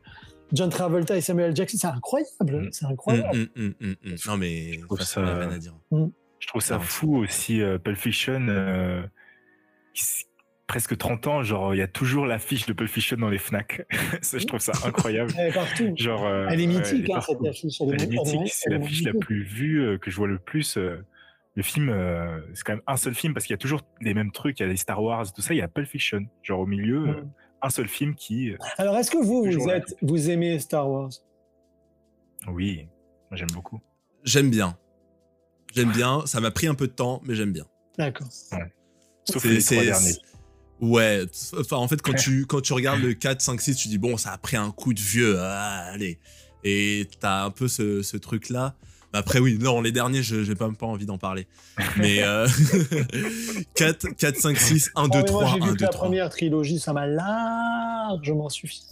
John 0.55 0.71
Travolta 0.71 1.17
et 1.17 1.21
Samuel 1.21 1.55
Jackson, 1.55 1.77
c'est 1.81 1.87
incroyable, 1.87 2.69
c'est 2.73 2.87
incroyable. 2.87 3.49
hum, 3.57 3.75
hum. 3.81 3.97
Non, 4.27 4.37
mais. 4.37 4.79
trouve 4.87 4.99
ça, 5.01 5.05
ça- 5.05 5.21
on 5.21 5.27
a 5.27 5.35
rien 5.39 5.51
à 5.51 5.59
dire. 5.59 5.75
Je 6.39 6.47
trouve 6.49 6.63
ça 6.63 6.79
fou 6.79 7.17
aussi, 7.17 7.61
euh, 7.63 7.79
Pulp 7.79 7.97
Fiction. 7.97 8.47
euh, 8.49 9.03
presque 10.67 10.97
30 10.97 11.27
ans, 11.27 11.43
genre, 11.43 11.75
il 11.75 11.79
y 11.79 11.83
a 11.83 11.87
toujours 11.87 12.27
l'affiche 12.27 12.67
de 12.67 12.73
Pulp 12.73 12.89
Fiction 12.89 13.17
dans 13.17 13.29
les 13.31 13.39
Fnac. 13.39 13.87
ça, 14.23 14.39
je 14.39 14.47
trouve 14.47 14.61
ça 14.61 14.73
incroyable. 14.87 15.33
Elle 15.39 15.49
est 15.49 15.53
partout. 15.55 15.93
Genre, 15.97 16.25
euh, 16.27 16.47
Elle 16.51 16.61
est 16.61 16.67
ouais, 16.67 16.75
mythique, 16.79 17.11
hein, 17.11 17.21
cette 17.21 17.45
affiche. 17.47 17.81
Elle 17.81 17.95
Elle 17.95 18.03
est 18.03 18.07
mythique, 18.07 18.53
c'est 18.53 18.71
est 18.71 18.79
l'affiche 18.79 19.05
la 19.05 19.13
plus 19.15 19.43
vue 19.43 19.83
euh, 19.85 19.99
que 19.99 20.11
je 20.11 20.17
vois 20.17 20.29
le 20.29 20.39
plus. 20.39 20.77
euh, 20.77 20.97
le 21.57 21.63
film, 21.63 21.89
euh, 21.89 22.41
c'est 22.55 22.65
quand 22.65 22.73
même 22.73 22.83
un 22.89 22.97
seul 22.97 23.15
film 23.15 23.33
parce 23.33 23.47
qu'il 23.47 23.55
y 23.55 23.59
a 23.59 23.59
toujours 23.59 23.83
les 24.01 24.13
mêmes 24.13 24.33
trucs. 24.33 24.59
Il 24.59 24.65
y 24.65 24.67
a 24.67 24.69
les 24.69 24.77
Star 24.77 25.01
Wars, 25.03 25.33
tout 25.33 25.41
ça. 25.43 25.55
Il 25.55 25.59
y 25.59 25.63
a 25.63 25.69
Pulp 25.69 25.87
Fiction. 25.87 26.27
Genre 26.43 26.59
au 26.61 26.67
milieu, 26.67 27.09
euh, 27.09 27.13
Mm. 27.23 27.31
Un 27.65 27.71
seul 27.71 27.89
film 27.89 28.15
qui. 28.15 28.51
euh, 28.51 28.57
Alors, 28.79 28.97
est-ce 28.97 29.11
que 29.11 29.19
vous, 29.19 29.45
vous, 29.45 29.69
êtes, 29.71 29.97
vous 30.03 30.31
aimez 30.31 30.59
Star 30.59 30.89
Wars? 30.89 31.11
Oui, 32.49 32.87
j'aime 33.33 33.51
beaucoup. 33.53 33.81
J'aime 34.25 34.51
bien. 34.51 34.77
J'aime 35.75 35.91
bien. 35.93 36.25
Ça 36.27 36.41
m'a 36.41 36.51
pris 36.51 36.67
un 36.67 36.75
peu 36.75 36.87
de 36.87 36.93
temps, 36.93 37.21
mais 37.25 37.35
j'aime 37.35 37.53
bien. 37.53 37.65
D'accord. 37.99 38.29
Sauf 38.31 39.43
C'est- 39.43 39.49
les 39.49 39.61
c'est- 39.61 39.75
trois 39.77 39.85
derniers. 39.87 40.17
Ouais, 40.81 41.23
enfin 41.59 41.77
en 41.77 41.87
fait 41.89 42.03
quand 42.03 42.13
tu 42.15 42.47
quand 42.47 42.61
tu 42.61 42.73
regardes 42.75 43.01
le 43.01 43.15
4 43.15 43.41
5 43.41 43.61
6, 43.61 43.77
tu 43.77 43.89
dis 43.89 43.97
bon, 43.97 44.17
ça 44.17 44.33
a 44.33 44.39
pris 44.39 44.57
un 44.57 44.71
coup 44.71 44.93
de 44.93 45.01
vieux. 45.01 45.37
ah, 45.39 45.91
allez. 45.93 46.19
Et 46.65 47.09
t'as 47.21 47.45
un 47.45 47.51
peu 47.51 47.69
ce, 47.69 48.03
ce 48.03 48.17
truc 48.17 48.51
là. 48.51 48.75
Après 49.15 49.39
oui, 49.39 49.59
non, 49.61 49.81
les 49.81 49.93
derniers, 49.93 50.23
je 50.23 50.43
j'ai 50.43 50.55
pas 50.55 50.69
pas 50.79 50.87
envie 50.87 51.07
d'en 51.07 51.19
parler. 51.19 51.47
Mais 51.97 52.23
euh, 52.23 52.47
4 53.75 54.09
4 54.17 54.37
5 54.37 54.57
6 54.57 54.91
1 54.97 55.09
2 55.09 55.11
Ah, 55.13 55.19
mais 55.19 55.25
3 55.25 55.43
moi, 55.43 55.51
j'ai 55.55 55.63
1 55.63 55.65
vu 55.67 55.71
2 55.73 55.77
que 55.77 55.83
la 55.83 55.89
3. 55.89 56.05
première 56.05 56.29
trilogie, 56.31 56.79
ça 56.79 56.93
m'a 56.93 57.07
largement 57.07 58.49
suffi. 58.49 58.83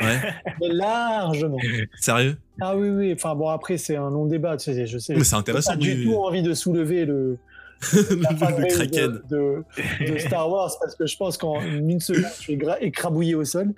Ouais. 0.00 0.18
Largement. 0.60 1.58
Sérieux? 2.00 2.36
Ah 2.60 2.76
oui, 2.76 2.88
oui. 2.88 3.12
Enfin, 3.14 3.34
bon, 3.34 3.48
après, 3.48 3.76
c'est 3.78 3.96
un 3.96 4.10
long 4.10 4.26
débat. 4.26 4.56
Tu 4.56 4.72
sais, 4.72 4.86
je 4.86 4.98
sais. 4.98 5.14
Mais 5.14 5.22
c'est 5.24 5.36
intéressant, 5.36 5.72
J'ai 5.72 5.90
pas 5.90 5.94
du 5.96 6.00
oui. 6.00 6.04
tout 6.12 6.16
envie 6.18 6.42
de 6.42 6.54
soulever 6.54 7.04
le. 7.04 7.38
Le 7.92 8.72
Kraken. 8.74 9.20
de, 9.28 9.64
de, 10.06 10.12
de 10.12 10.18
Star 10.18 10.48
Wars 10.48 10.70
parce 10.80 10.94
que 10.94 11.04
je 11.04 11.16
pense 11.16 11.36
qu'en 11.36 11.60
une 11.62 11.98
seconde, 11.98 12.26
je 12.36 12.40
suis 12.42 12.58
écrabouillé 12.80 13.34
au 13.34 13.44
sol. 13.44 13.72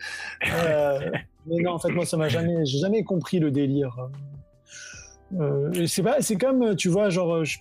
Euh, 0.47 0.99
mais 1.47 1.63
non, 1.63 1.73
en 1.73 1.79
fait, 1.79 1.89
moi, 1.89 2.05
ça 2.05 2.19
m'a 2.19 2.29
jamais, 2.29 2.67
j'ai 2.67 2.79
jamais 2.81 3.03
compris 3.03 3.39
le 3.39 3.51
délire. 3.51 3.97
Euh, 5.39 5.87
c'est 5.87 6.03
pas, 6.03 6.21
c'est 6.21 6.37
comme, 6.37 6.77
tu 6.77 6.89
vois, 6.89 7.11
genre, 7.11 7.35
euh, 7.37 7.45
je- 7.45 7.59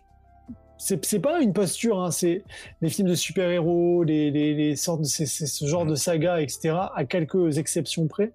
c'est 0.78 1.04
c'est 1.06 1.20
pas 1.20 1.42
une 1.42 1.54
posture, 1.54 2.02
hein, 2.02 2.12
c'est 2.12 2.44
les 2.82 2.90
films 2.90 3.08
de 3.08 3.16
super-héros, 3.16 4.04
les, 4.04 4.32
les, 4.32 4.54
les 4.54 4.76
sortes 4.76 5.02
de 5.02 5.06
c'est- 5.06 5.26
c'est 5.26 5.46
ce 5.46 5.66
genre 5.66 5.86
de 5.86 5.96
saga, 5.96 6.42
etc. 6.42 6.76
À 6.96 7.06
quelques 7.06 7.58
exceptions 7.58 8.08
près, 8.08 8.32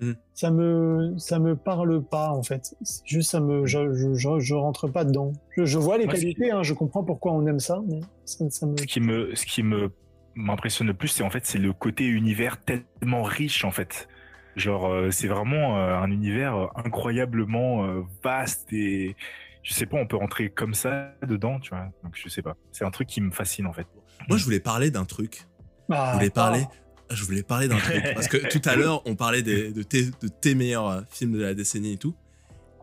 Mm. 0.00 0.12
ça 0.34 0.50
me, 0.50 1.14
ça 1.18 1.38
me 1.38 1.56
parle 1.56 2.02
pas 2.02 2.30
en 2.30 2.42
fait. 2.42 2.74
C'est 2.82 3.06
Juste, 3.06 3.30
ça 3.30 3.40
me, 3.40 3.66
je, 3.66 3.92
je, 3.94 4.14
je, 4.14 4.38
je 4.38 4.54
rentre 4.54 4.88
pas 4.88 5.04
dedans. 5.04 5.32
Je, 5.56 5.78
vois 5.78 5.98
les 5.98 6.04
Moi, 6.06 6.14
ce 6.14 6.20
qui- 6.20 6.34
qualités, 6.34 6.50
hein, 6.50 6.62
je 6.62 6.74
comprends 6.74 7.04
pourquoi 7.04 7.32
on 7.32 7.46
aime 7.46 7.60
ça, 7.60 7.82
mais 7.86 8.00
ça, 8.24 8.48
ça 8.50 8.66
me. 8.66 8.76
Ce 8.78 8.84
qui 8.86 9.00
me, 9.00 9.34
ce 9.34 9.44
qui 9.46 9.62
me 9.62 9.90
m'impressionne 10.36 10.86
le 10.86 10.94
plus, 10.94 11.08
c'est 11.08 11.22
en 11.24 11.28
fait 11.30 11.44
c'est 11.44 11.58
le 11.58 11.72
côté 11.72 12.04
univers 12.04 12.58
tellement 12.62 13.22
riche 13.24 13.64
en 13.64 13.70
fait. 13.72 14.08
Genre 14.56 14.86
euh, 14.90 15.10
c'est 15.10 15.28
vraiment 15.28 15.78
euh, 15.78 15.96
un 15.96 16.10
univers 16.10 16.56
euh, 16.56 16.66
incroyablement 16.76 17.84
euh, 17.86 18.02
vaste 18.22 18.72
et 18.72 19.16
je 19.62 19.74
sais 19.74 19.86
pas, 19.86 19.98
on 19.98 20.06
peut 20.06 20.16
rentrer 20.16 20.50
comme 20.50 20.74
ça 20.74 21.12
dedans, 21.26 21.60
tu 21.60 21.70
vois. 21.70 21.88
Donc 22.02 22.14
je 22.22 22.28
sais 22.28 22.42
pas, 22.42 22.56
c'est 22.72 22.84
un 22.84 22.90
truc 22.90 23.08
qui 23.08 23.20
me 23.20 23.30
fascine 23.30 23.66
en 23.66 23.72
fait. 23.72 23.86
Moi 24.28 24.38
je 24.38 24.44
voulais 24.44 24.60
parler 24.60 24.90
d'un 24.90 25.04
truc. 25.04 25.46
Ah, 25.90 26.10
Je 26.12 26.16
voulais 26.18 26.30
parler 26.30 26.64
ah. 26.68 27.14
je 27.14 27.24
voulais 27.24 27.42
parler 27.42 27.68
d'un 27.68 27.78
truc 27.78 28.02
parce 28.14 28.28
que 28.28 28.36
tout 28.48 28.62
à 28.68 28.76
l'heure 28.76 29.02
on 29.06 29.14
parlait 29.16 29.42
des- 29.42 29.72
de, 29.72 29.82
tes, 29.82 30.04
de 30.06 30.28
tes 30.28 30.54
meilleurs 30.54 31.04
films 31.10 31.32
de 31.32 31.42
la 31.42 31.54
décennie 31.54 31.92
et 31.94 31.98
tout. 31.98 32.14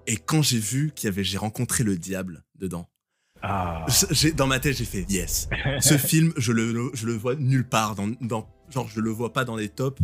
Et 0.07 0.15
quand 0.17 0.41
j'ai 0.41 0.59
vu 0.59 0.91
qu'il 0.95 1.09
y 1.09 1.11
avait 1.11 1.23
j'ai 1.23 1.37
rencontré 1.37 1.83
le 1.83 1.97
diable 1.97 2.43
dedans. 2.55 2.87
Ah. 3.41 3.85
J'ai- 4.11 4.31
dans 4.31 4.47
ma 4.47 4.59
tête, 4.59 4.75
j'ai 4.77 4.85
fait 4.85 5.05
yes. 5.09 5.47
Ce 5.79 5.97
film, 5.97 6.33
je 6.37 6.51
le, 6.53 6.89
je 6.93 7.05
le 7.05 7.13
vois 7.13 7.35
nulle 7.35 7.67
part. 7.67 7.93
Dans, 7.95 8.07
dans- 8.21 8.47
genre, 8.69 8.87
je 8.87 8.99
le 8.99 9.09
vois 9.11 9.31
pas 9.31 9.45
dans 9.45 9.55
les 9.55 9.69
tops. 9.69 10.01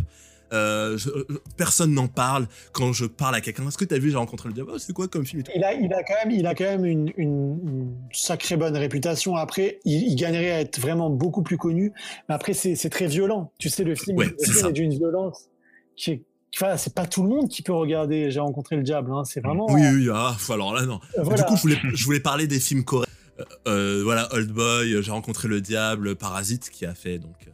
Euh, 0.54 0.96
je- 0.96 1.10
euh, 1.10 1.26
personne 1.56 1.92
n'en 1.92 2.06
parle. 2.08 2.46
Quand 2.72 2.92
je 2.92 3.04
parle 3.04 3.34
à 3.34 3.40
quelqu'un, 3.40 3.66
est-ce 3.68 3.76
que 3.76 3.84
t'as 3.84 3.98
vu, 3.98 4.10
j'ai 4.10 4.16
rencontré 4.16 4.48
le 4.48 4.54
diable 4.54 4.70
Oh, 4.74 4.78
C'est 4.78 4.92
quoi 4.92 5.08
comme 5.08 5.26
film 5.26 5.40
et 5.40 5.42
tout 5.42 5.50
Il 5.54 5.64
a, 5.64 5.74
il 5.74 5.92
a 5.92 6.02
quand 6.02 6.14
même, 6.24 6.30
il 6.30 6.46
a 6.46 6.54
quand 6.54 6.64
même 6.64 6.84
une, 6.84 7.12
une- 7.16 7.58
une 7.66 7.94
sacrée 8.12 8.56
bonne 8.56 8.76
réputation. 8.76 9.36
Après, 9.36 9.80
il, 9.84 10.02
il 10.08 10.14
gagnerait 10.16 10.50
à 10.52 10.60
être 10.60 10.78
vraiment 10.80 11.10
beaucoup 11.10 11.42
plus 11.42 11.58
connu. 11.58 11.92
Mais 12.28 12.34
après, 12.34 12.54
c'est 12.54 12.88
très 12.90 13.06
violent. 13.06 13.52
Tu 13.58 13.68
sais, 13.68 13.84
le 13.84 13.94
film, 13.94 14.16
Ouais, 14.16 14.26
le 14.38 14.52
film 14.52 14.68
est 14.68 14.72
d'une 14.72 14.92
violence 14.94 15.48
qui 15.96 16.10
est. 16.12 16.22
Enfin, 16.56 16.76
c'est 16.76 16.94
pas 16.94 17.04
tout 17.06 17.24
le 17.24 17.28
monde 17.30 17.48
qui 17.48 17.62
peut 17.62 17.72
regarder. 17.72 18.30
J'ai 18.30 18.38
rencontré 18.38 18.76
le 18.76 18.82
diable. 18.84 19.10
hein. 19.12 19.24
C'est 19.24 19.40
vraiment. 19.40 19.66
Oui, 19.70 19.80
oui, 19.92 20.08
ah, 20.14 20.36
alors 20.50 20.72
là, 20.72 20.86
non. 20.86 21.00
Voilà. 21.20 21.42
Du 21.42 21.48
coup, 21.48 21.56
je 21.56 21.62
voulais, 21.62 21.78
je 21.94 22.04
voulais 22.04 22.20
parler 22.20 22.46
des 22.46 22.60
films 22.60 22.84
coréens. 22.84 23.08
Euh, 23.40 23.44
euh, 23.66 24.02
voilà, 24.04 24.32
Old 24.32 24.52
Boy, 24.52 24.92
euh, 24.94 25.02
j'ai 25.02 25.10
rencontré 25.10 25.48
le 25.48 25.60
diable, 25.60 26.14
Parasite, 26.14 26.70
qui 26.70 26.86
a 26.86 26.94
fait 26.94 27.18
donc 27.18 27.34
euh, 27.48 27.50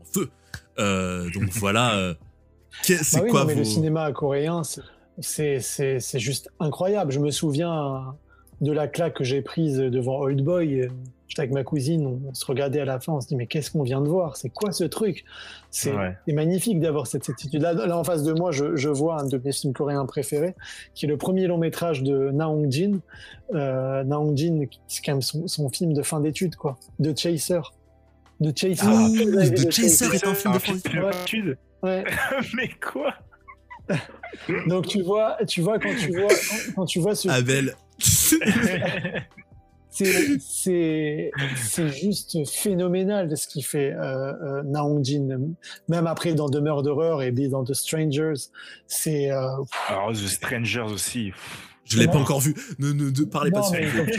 en 0.00 0.04
feu. 0.04 0.28
Euh, 0.78 1.28
donc 1.34 1.48
voilà. 1.52 1.96
euh, 1.96 2.14
c'est 2.82 2.98
Bah 3.18 3.20
oui, 3.24 3.30
quoi 3.30 3.40
non, 3.40 3.46
mais 3.46 3.52
vos... 3.54 3.58
le 3.60 3.64
cinéma 3.64 4.12
coréen, 4.12 4.62
c'est- 4.64 4.80
c'est 5.20 5.60
c'est- 5.60 6.00
c'est 6.00 6.18
juste 6.20 6.50
incroyable. 6.60 7.10
Je 7.12 7.18
me 7.20 7.30
souviens 7.30 8.14
de 8.60 8.72
la 8.72 8.88
claque 8.88 9.14
que 9.14 9.24
j'ai 9.24 9.42
prise 9.42 9.78
devant 9.78 10.18
Old 10.20 10.42
Boy. 10.42 10.88
J'étais 11.28 11.42
avec 11.42 11.52
ma 11.52 11.62
cousine, 11.62 12.20
on, 12.26 12.32
se 12.32 12.44
regardait 12.46 12.80
à 12.80 12.86
la 12.86 12.98
fin, 13.00 13.12
on 13.12 13.20
se 13.20 13.26
dit 13.28 13.36
mais 13.36 13.46
qu'est-ce 13.46 13.70
qu'on 13.70 13.82
vient 13.82 14.00
de 14.00 14.08
voir? 14.08 14.36
C'est 14.38 14.48
quoi 14.48 14.72
ce 14.72 14.84
truc? 14.84 15.24
C'est 15.70 15.92
Ouais. 15.94 16.16
c'est 16.26 16.32
magnifique 16.32 16.80
d'avoir 16.80 17.06
cette 17.06 17.24
certitude. 17.24 17.60
Là, 17.60 17.74
là, 17.74 17.98
en 17.98 18.02
face 18.02 18.22
de 18.22 18.32
moi, 18.32 18.50
je, 18.50 18.76
je 18.76 18.88
vois 18.88 19.20
un 19.20 19.26
de 19.26 19.38
mes 19.44 19.52
films 19.52 19.74
coréens 19.74 20.06
préférés, 20.06 20.54
qui 20.94 21.04
est 21.04 21.08
le 21.08 21.18
premier 21.18 21.46
long 21.46 21.58
métrage 21.58 22.02
de 22.02 22.30
Na 22.30 22.48
Hong 22.48 22.70
Jin. 22.72 23.00
Euh, 23.54 24.04
Na 24.04 24.18
Hong 24.18 24.36
Jin, 24.38 24.66
c'est 24.86 25.04
quand 25.04 25.12
même 25.12 25.22
son, 25.22 25.46
son 25.48 25.68
film 25.68 25.92
de 25.92 26.02
fin 26.02 26.20
d'études, 26.20 26.56
quoi, 26.56 26.78
de 26.98 27.14
Chaser. 27.16 27.60
De 28.40 28.52
Chaser. 28.54 28.82
Ah, 28.84 29.08
The 29.50 29.70
Chaser 29.70 30.14
est 30.14 30.26
un 30.26 30.34
film 30.34 30.54
de 30.54 30.58
fin 30.58 30.74
d'études. 30.74 31.58
Ouais. 31.82 32.04
Mais 32.54 32.70
quoi 32.80 33.14
Donc 34.66 34.86
tu 34.86 35.02
vois, 35.02 35.36
tu 35.46 35.62
vois 35.62 35.78
quand 35.78 35.94
tu 35.98 36.12
vois 36.12 36.28
quand, 36.28 36.74
quand 36.74 36.84
tu 36.84 37.00
vois 37.00 37.14
ce 37.14 37.28
Abel. 37.28 37.74
c'est 39.90 40.38
c'est 40.38 41.30
c'est 41.56 41.88
juste 41.88 42.46
phénoménal 42.48 43.28
de 43.28 43.34
ce 43.34 43.48
qu'il 43.48 43.64
fait 43.64 43.92
euh, 43.92 44.32
euh, 44.42 44.62
Na 44.62 44.84
Hong 44.84 45.04
Jin 45.04 45.54
même 45.88 46.06
après 46.06 46.34
dans 46.34 46.48
The 46.48 46.58
Murderer 46.58 47.26
et 47.26 47.32
puis 47.32 47.48
dans 47.48 47.64
The 47.64 47.74
Strangers 47.74 48.50
c'est 48.86 49.32
euh, 49.32 49.48
Alors, 49.88 50.12
The 50.12 50.28
Strangers 50.28 50.92
aussi. 50.92 51.32
Je 51.88 51.98
l'ai 51.98 52.06
pas 52.06 52.18
encore 52.18 52.40
vu. 52.40 52.54
Ne, 52.78 52.92
ne, 52.92 53.10
ne 53.10 53.24
parlez 53.24 53.50
pas 53.50 53.60
de 53.60 53.66
incroyable. 53.66 54.12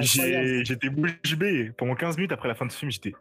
J'ai- 0.00 0.64
J'étais 0.64 0.88
bouche 0.90 1.36
bée. 1.38 1.72
Pendant 1.76 1.94
15 1.94 2.16
minutes 2.16 2.32
après 2.32 2.48
la 2.48 2.54
fin 2.54 2.66
de 2.66 2.72
ce 2.72 2.78
film, 2.78 2.90
j'étais. 2.90 3.14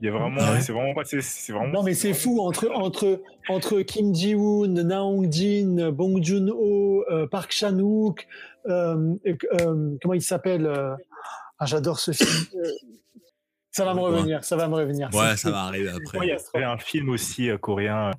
Il 0.00 0.06
y 0.06 0.08
a 0.08 0.12
vraiment. 0.12 0.40
Ah 0.40 0.54
ouais 0.54 0.60
c'est 0.60 0.72
vraiment 0.72 0.92
pas. 0.94 1.02
C'est 1.04 1.52
vraiment. 1.52 1.72
Non, 1.72 1.82
mais 1.82 1.94
c'est 1.94 2.14
fou 2.14 2.40
entre, 2.40 2.68
entre, 2.74 3.22
entre 3.48 3.80
Kim 3.82 4.14
Ji-woon, 4.14 4.68
Na 4.82 5.02
Hong 5.04 5.30
Jin, 5.32 5.90
Bong 5.92 6.22
Joon-ho, 6.22 7.04
euh, 7.10 7.26
Park 7.28 7.52
Chan-wook, 7.52 8.26
euh, 8.66 9.14
euh, 9.26 9.96
comment 10.02 10.14
il 10.14 10.22
s'appelle 10.22 10.66
euh, 10.66 10.94
ah, 11.58 11.66
J'adore 11.66 12.00
ce 12.00 12.10
film. 12.12 12.28
Ça 13.70 13.84
va 13.84 13.94
me 13.94 14.00
Ouais. 14.00 14.06
revenir, 14.06 14.44
ça 14.44 14.56
va 14.56 14.68
me 14.68 14.74
revenir. 14.74 15.10
Ouais, 15.14 15.36
ça 15.36 15.50
va 15.50 15.62
arriver 15.64 15.90
après. 15.90 16.18
Il 16.22 16.28
y 16.28 16.56
avait 16.56 16.64
un 16.64 16.78
film 16.78 17.08
aussi 17.08 17.48
euh, 17.50 17.56
coréen, 17.58 18.10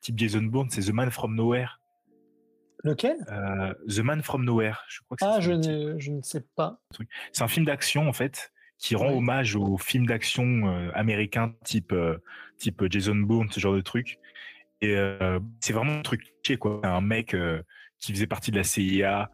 type 0.00 0.18
Jason 0.18 0.42
Bourne, 0.42 0.68
c'est 0.70 0.82
The 0.82 0.92
Man 0.92 1.10
from 1.10 1.34
Nowhere. 1.36 1.79
Lequel? 2.82 3.16
Euh, 3.30 3.74
The 3.88 4.00
Man 4.00 4.22
from 4.22 4.44
Nowhere, 4.44 4.78
je 4.88 5.00
crois 5.02 5.16
que 5.16 5.24
c'est 5.24 5.30
Ah, 5.30 5.40
je 5.40 5.52
ne, 5.52 5.98
je 5.98 6.10
ne 6.10 6.22
sais 6.22 6.44
pas. 6.56 6.80
C'est 7.32 7.42
un 7.42 7.48
film 7.48 7.66
d'action 7.66 8.08
en 8.08 8.12
fait 8.12 8.52
qui 8.78 8.96
rend 8.96 9.12
hommage 9.12 9.56
aux 9.56 9.76
films 9.76 10.06
d'action 10.06 10.44
euh, 10.44 10.90
américains 10.94 11.54
type 11.64 11.92
euh, 11.92 12.16
type 12.56 12.82
Jason 12.90 13.14
Bourne, 13.14 13.48
ce 13.50 13.60
genre 13.60 13.74
de 13.74 13.82
truc. 13.82 14.18
Et 14.80 14.96
euh, 14.96 15.38
c'est 15.60 15.72
vraiment 15.74 15.98
un 15.98 16.02
truc 16.02 16.22
quoi. 16.58 16.80
Un 16.84 17.02
mec 17.02 17.34
euh, 17.34 17.62
qui 17.98 18.12
faisait 18.12 18.26
partie 18.26 18.50
de 18.50 18.56
la 18.56 18.64
CIA 18.64 19.30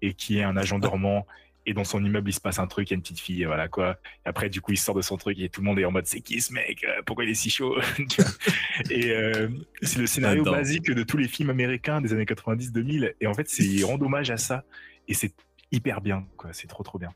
et 0.00 0.14
qui 0.14 0.38
est 0.38 0.44
un 0.44 0.56
agent 0.56 0.78
dormant. 0.78 1.26
Et 1.66 1.72
dans 1.72 1.84
son 1.84 2.04
immeuble, 2.04 2.28
il 2.28 2.34
se 2.34 2.40
passe 2.42 2.58
un 2.58 2.66
truc, 2.66 2.90
il 2.90 2.92
y 2.92 2.94
a 2.94 2.96
une 2.96 3.02
petite 3.02 3.20
fille, 3.20 3.42
et 3.42 3.46
voilà 3.46 3.68
quoi. 3.68 3.96
Et 4.26 4.28
après, 4.28 4.50
du 4.50 4.60
coup, 4.60 4.72
il 4.72 4.76
sort 4.76 4.94
de 4.94 5.00
son 5.00 5.16
truc 5.16 5.38
et 5.38 5.48
tout 5.48 5.62
le 5.62 5.66
monde 5.66 5.78
est 5.78 5.84
en 5.86 5.90
mode 5.92 6.06
c'est 6.06 6.20
qui 6.20 6.40
ce 6.42 6.52
mec? 6.52 6.84
Euh, 6.84 7.00
Pourquoi 7.06 7.24
il 7.24 7.30
est 7.30 7.34
si 7.34 7.48
chaud? 7.48 7.76
Et 8.90 9.10
euh, 9.12 9.48
c'est 9.82 9.98
le 9.98 10.06
scénario 10.06 10.42
basique 10.44 10.90
de 10.90 11.02
tous 11.02 11.16
les 11.16 11.28
films 11.28 11.50
américains 11.50 12.00
des 12.00 12.12
années 12.12 12.24
90-2000. 12.24 13.14
Et 13.20 13.26
en 13.26 13.34
fait, 13.34 13.48
c'est 13.48 13.62
ils 13.64 13.84
rendent 13.84 14.02
hommage 14.02 14.30
à 14.30 14.36
ça. 14.36 14.64
Et 15.08 15.14
c'est 15.14 15.32
hyper 15.72 16.00
bien, 16.00 16.26
quoi. 16.36 16.50
C'est 16.52 16.66
trop, 16.68 16.82
trop 16.82 16.98
bien. 16.98 17.10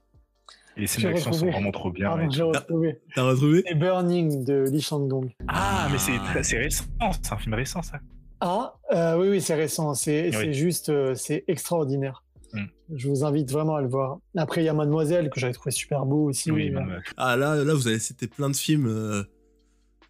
Et 0.77 0.83
les 0.83 0.87
scènes 0.87 1.05
d'action 1.13 1.33
sont 1.33 1.51
vraiment 1.51 1.71
trop 1.73 1.91
bien. 1.91 2.19
Et 2.21 2.31
j'ai 2.31 2.43
retrouvé. 2.43 3.01
T'as 3.15 3.23
retrouvé? 3.25 3.65
C'est 3.67 3.75
Burning 3.75 4.45
de 4.45 4.65
Lee 4.71 4.81
Chang-dong. 4.81 5.31
Ah, 5.49 5.89
mais 5.91 5.99
c'est 5.99 6.17
très- 6.19 6.43
c'est 6.43 6.59
récent. 6.59 6.85
C'est 7.23 7.33
un 7.33 7.39
film 7.39 7.55
récent, 7.55 7.83
ça. 7.83 8.01
Ah, 8.41 8.75
euh, 8.93 9.17
oui, 9.19 9.29
oui, 9.29 9.41
c'est 9.41 9.57
récent. 9.57 9.95
C'est 9.95 10.27
Oui. 10.29 10.33
c'est 10.33 10.53
juste, 10.53 10.89
euh, 10.91 11.15
c'est 11.17 11.43
extraordinaire. 11.49 12.23
Mm. 12.53 12.65
Je 12.95 13.09
vous 13.09 13.25
invite 13.25 13.51
vraiment 13.51 13.77
à 13.77 13.83
le 13.83 13.89
voir. 13.89 14.19
Après, 14.37 14.63
il 14.63 14.65
y 14.65 14.69
a 14.69 14.73
Mademoiselle 14.75 15.29
que 15.31 15.39
j'avais 15.41 15.53
trouvé 15.53 15.71
super 15.71 16.07
beau 16.07 16.29
aussi. 16.29 16.51
Oui, 16.51 16.69
Euh, 16.71 16.81
même, 16.81 17.03
Ah 17.17 17.37
là, 17.37 17.63
là, 17.65 17.75
vous 17.75 17.87
avez 17.89 17.99
cité 17.99 18.27
plein 18.27 18.49
de 18.51 18.57
films 18.57 18.87
euh, 18.87 19.23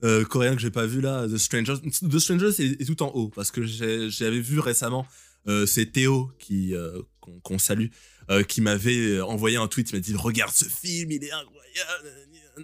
euh, 0.05 0.25
coréens 0.25 0.55
que 0.55 0.61
j'ai 0.61 0.71
pas 0.71 0.87
vu 0.87 1.01
là. 1.01 1.27
The 1.27 1.37
Strangers. 1.39 1.79
The 1.83 2.19
Strangers 2.19 2.61
est, 2.61 2.81
est 2.81 2.85
tout 2.85 3.03
en 3.03 3.09
haut 3.15 3.29
parce 3.29 3.51
que 3.51 3.63
j'avais 3.65 4.41
vu 4.41 4.61
récemment. 4.61 5.07
euh, 5.49 5.67
c'est 5.67 5.87
Théo 5.87 6.31
qui 6.39 6.75
euh, 6.75 7.01
qu'on 7.21 7.41
qu'on 7.41 7.59
salue, 7.59 7.87
euh, 8.31 8.43
qui 8.43 8.61
m'avait 8.61 9.21
envoyé 9.21 9.57
un 9.57 9.67
tweet. 9.69 9.91
Il 9.91 9.97
m'a 9.97 10.01
dit 10.01 10.15
regarde 10.17 10.53
ce 10.53 10.65
film, 10.65 11.11
il 11.11 11.25
est 11.25 11.33
incroyable. 11.33 11.55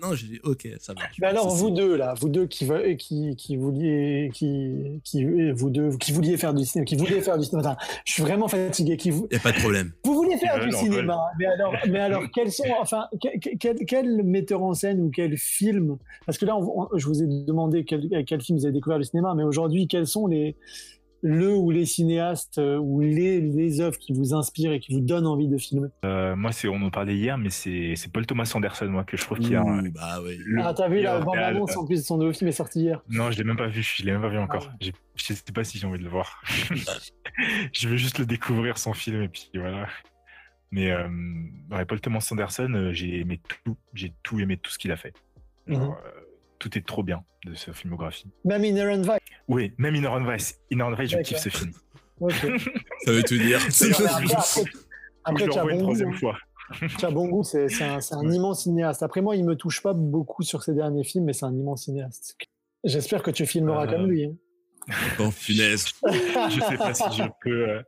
Non, 0.03 0.13
j'ai 0.13 0.27
dit 0.27 0.41
ok, 0.43 0.67
ça 0.81 0.93
marche. 0.93 1.15
Mais 1.21 1.29
alors 1.29 1.53
Ça, 1.53 1.57
vous 1.57 1.71
deux 1.71 1.95
là, 1.95 2.15
vous 2.21 2.29
deux 2.29 2.47
qui 2.49 2.67
qui 2.99 3.37
qui 3.37 3.57
vouliez 3.57 4.29
qui 4.35 5.01
qui 5.05 5.25
vous 5.53 5.71
deux 5.71 5.97
qui 5.99 6.11
vouliez 6.11 6.37
faire 6.37 6.53
du 6.53 6.65
cinéma, 6.65 6.85
qui 6.85 6.97
vouliez 6.97 7.21
faire 7.21 7.39
du 7.39 7.45
cinéma. 7.45 7.77
Je 8.05 8.13
suis 8.15 8.23
vraiment 8.25 8.49
fatigué. 8.49 8.97
Qui 8.97 9.11
vous 9.11 9.29
y 9.31 9.37
a 9.37 9.39
pas 9.39 9.53
de 9.53 9.59
problème. 9.59 9.93
vous 10.05 10.15
vouliez 10.15 10.37
faire 10.37 10.59
du 10.67 10.73
cinéma, 10.73 11.21
mais 11.39 11.47
alors 11.47 11.75
mais 11.89 12.01
alors 12.01 12.25
quels 12.35 12.51
sont 12.51 12.65
enfin 12.81 13.07
que- 13.23 13.39
que- 13.39 13.57
quel, 13.57 13.77
quel 13.87 14.25
metteur 14.25 14.65
en 14.65 14.75
scène 14.75 15.01
ou 15.01 15.11
quel 15.15 15.37
film 15.39 15.97
Parce 16.27 16.39
que 16.39 16.45
là, 16.47 16.57
on- 16.57 16.89
on- 16.93 16.99
je 16.99 17.07
vous 17.07 17.23
ai 17.23 17.27
demandé 17.29 17.85
quel, 17.85 18.09
quel 18.27 18.41
film 18.43 18.59
vous 18.59 18.65
avez 18.65 18.73
découvert 18.75 18.99
le 18.99 19.05
cinéma, 19.05 19.33
mais 19.37 19.45
aujourd'hui, 19.45 19.87
quels 19.87 20.09
sont 20.09 20.27
les 20.27 20.57
le 21.27 21.55
ou 21.57 21.71
les 21.71 21.87
cinéastes 21.87 22.59
euh, 22.59 22.77
ou 22.77 23.01
les, 23.01 23.41
les 23.41 23.81
œuvres 23.81 23.97
qui 23.99 24.13
vous 24.13 24.35
inspirent 24.35 24.73
et 24.73 24.79
qui 24.81 24.93
vous 24.93 25.01
donnent 25.01 25.27
envie 25.27 25.49
de 25.49 25.57
filmer 25.57 25.89
Euh, 26.05 26.37
moi, 26.37 26.53
c'est 26.53 26.69
on 26.69 26.75
en 26.83 26.91
parlait 26.91 27.17
hier, 27.17 27.39
mais 27.39 27.49
c'est 27.49 27.95
c'est 27.97 28.13
Paul 28.13 28.27
Thomas 28.27 28.51
Anderson, 28.55 28.87
moi, 28.91 29.05
que 29.05 29.17
je 29.17 29.23
trouve 29.25 29.39
qu'il 29.39 29.53
y 29.53 29.57
a. 29.57 29.63
bah 29.63 30.21
oui. 30.23 30.37
le 30.39 30.61
Ah, 30.63 30.75
t'as 30.75 30.89
vu 30.89 31.01
la 31.01 31.21
bande-annonce 31.21 31.77
en 31.79 31.87
plus, 31.87 32.05
son 32.05 32.19
nouveau 32.19 32.33
film 32.35 32.49
est 32.49 32.53
sorti 32.53 32.81
hier. 32.81 33.03
Non, 33.09 33.31
je 33.31 33.39
l'ai 33.39 33.45
même 33.45 33.57
pas 33.57 33.69
vu. 33.69 33.83
Je 33.83 34.03
l'ai 34.05 34.13
même 34.13 34.21
pas 34.21 34.29
vu 34.29 34.39
encore. 34.39 34.69
Ah. 34.71 34.77
J'ai- 34.81 34.93
Je 35.17 35.33
sais 35.33 35.53
pas 35.55 35.65
si 35.65 35.79
j'ai 35.79 35.87
envie 35.87 35.99
de 35.99 36.05
le 36.05 36.11
voir. 36.11 36.43
je 37.73 37.89
veux 37.89 37.97
juste 37.97 38.19
le 38.19 38.27
découvrir 38.27 38.79
son 38.79 38.93
film 38.93 39.23
et 39.23 39.29
puis 39.29 39.49
voilà. 39.55 39.87
Mais 40.71 40.91
euh, 40.91 41.09
ouais, 41.71 41.85
Paul 41.85 42.01
Thomas 42.01 42.27
Anderson, 42.31 42.91
j'ai 42.93 43.21
aimé 43.21 43.41
tout. 43.65 43.77
J'ai 43.95 44.13
tout 44.23 44.41
aimé 44.41 44.57
tout 44.57 44.71
ce 44.71 44.79
qu'il 44.79 44.91
a 44.93 44.97
fait. 44.97 45.15
Genre, 45.69 45.81
Mhm. 45.81 45.91
euh, 45.91 46.11
tout 46.59 46.77
est 46.77 46.85
trop 46.87 47.03
bien 47.03 47.23
de 47.47 47.55
sa 47.55 47.73
filmographie. 47.73 48.27
Même 48.45 48.65
Inherent 48.65 49.03
Vice. 49.03 49.19
Oui, 49.49 49.73
même 49.79 49.95
Inherent 49.95 50.25
Vice. 50.31 50.59
Inherent 50.71 50.95
Vice, 50.95 51.11
je 51.11 51.19
kiffe 51.19 51.39
ce 51.39 51.49
film. 51.49 51.73
Ça 53.05 53.13
veut 53.13 53.23
tout 53.23 53.37
dire. 53.37 53.59
Après, 55.25 55.49
tu 55.49 55.59
as 55.59 55.63
bon 55.65 55.77
goût, 55.77 55.83
troisième 55.83 56.13
fois. 56.15 56.37
Tu 56.99 57.05
as 57.05 57.11
bon 57.11 57.29
goût, 57.29 57.43
c'est 57.45 57.67
un, 57.83 58.31
immense 58.31 58.63
cinéaste. 58.63 59.03
Après 59.03 59.21
moi, 59.21 59.37
il 59.37 59.45
me 59.45 59.55
touche 59.57 59.83
pas 59.83 59.93
beaucoup 59.93 60.43
sur 60.43 60.63
ses 60.63 60.75
derniers 60.75 61.05
films, 61.05 61.25
mais 61.25 61.33
c'est 61.33 61.45
un 61.47 61.55
immense 61.55 61.85
cinéaste. 61.85 62.37
J'espère 62.85 63.23
que 63.23 63.31
tu 63.31 63.47
filmeras 63.47 63.87
Euh, 63.87 63.91
comme 63.91 64.11
lui. 64.11 64.25
hein. 64.25 64.35
Oh 65.19 65.31
punaise. 65.31 65.89
je 66.07 66.61
sais 66.61 66.77
pas 66.77 66.95
si 66.95 67.05
je 67.17 67.23
peux. 67.43 67.69
euh. 67.71 67.83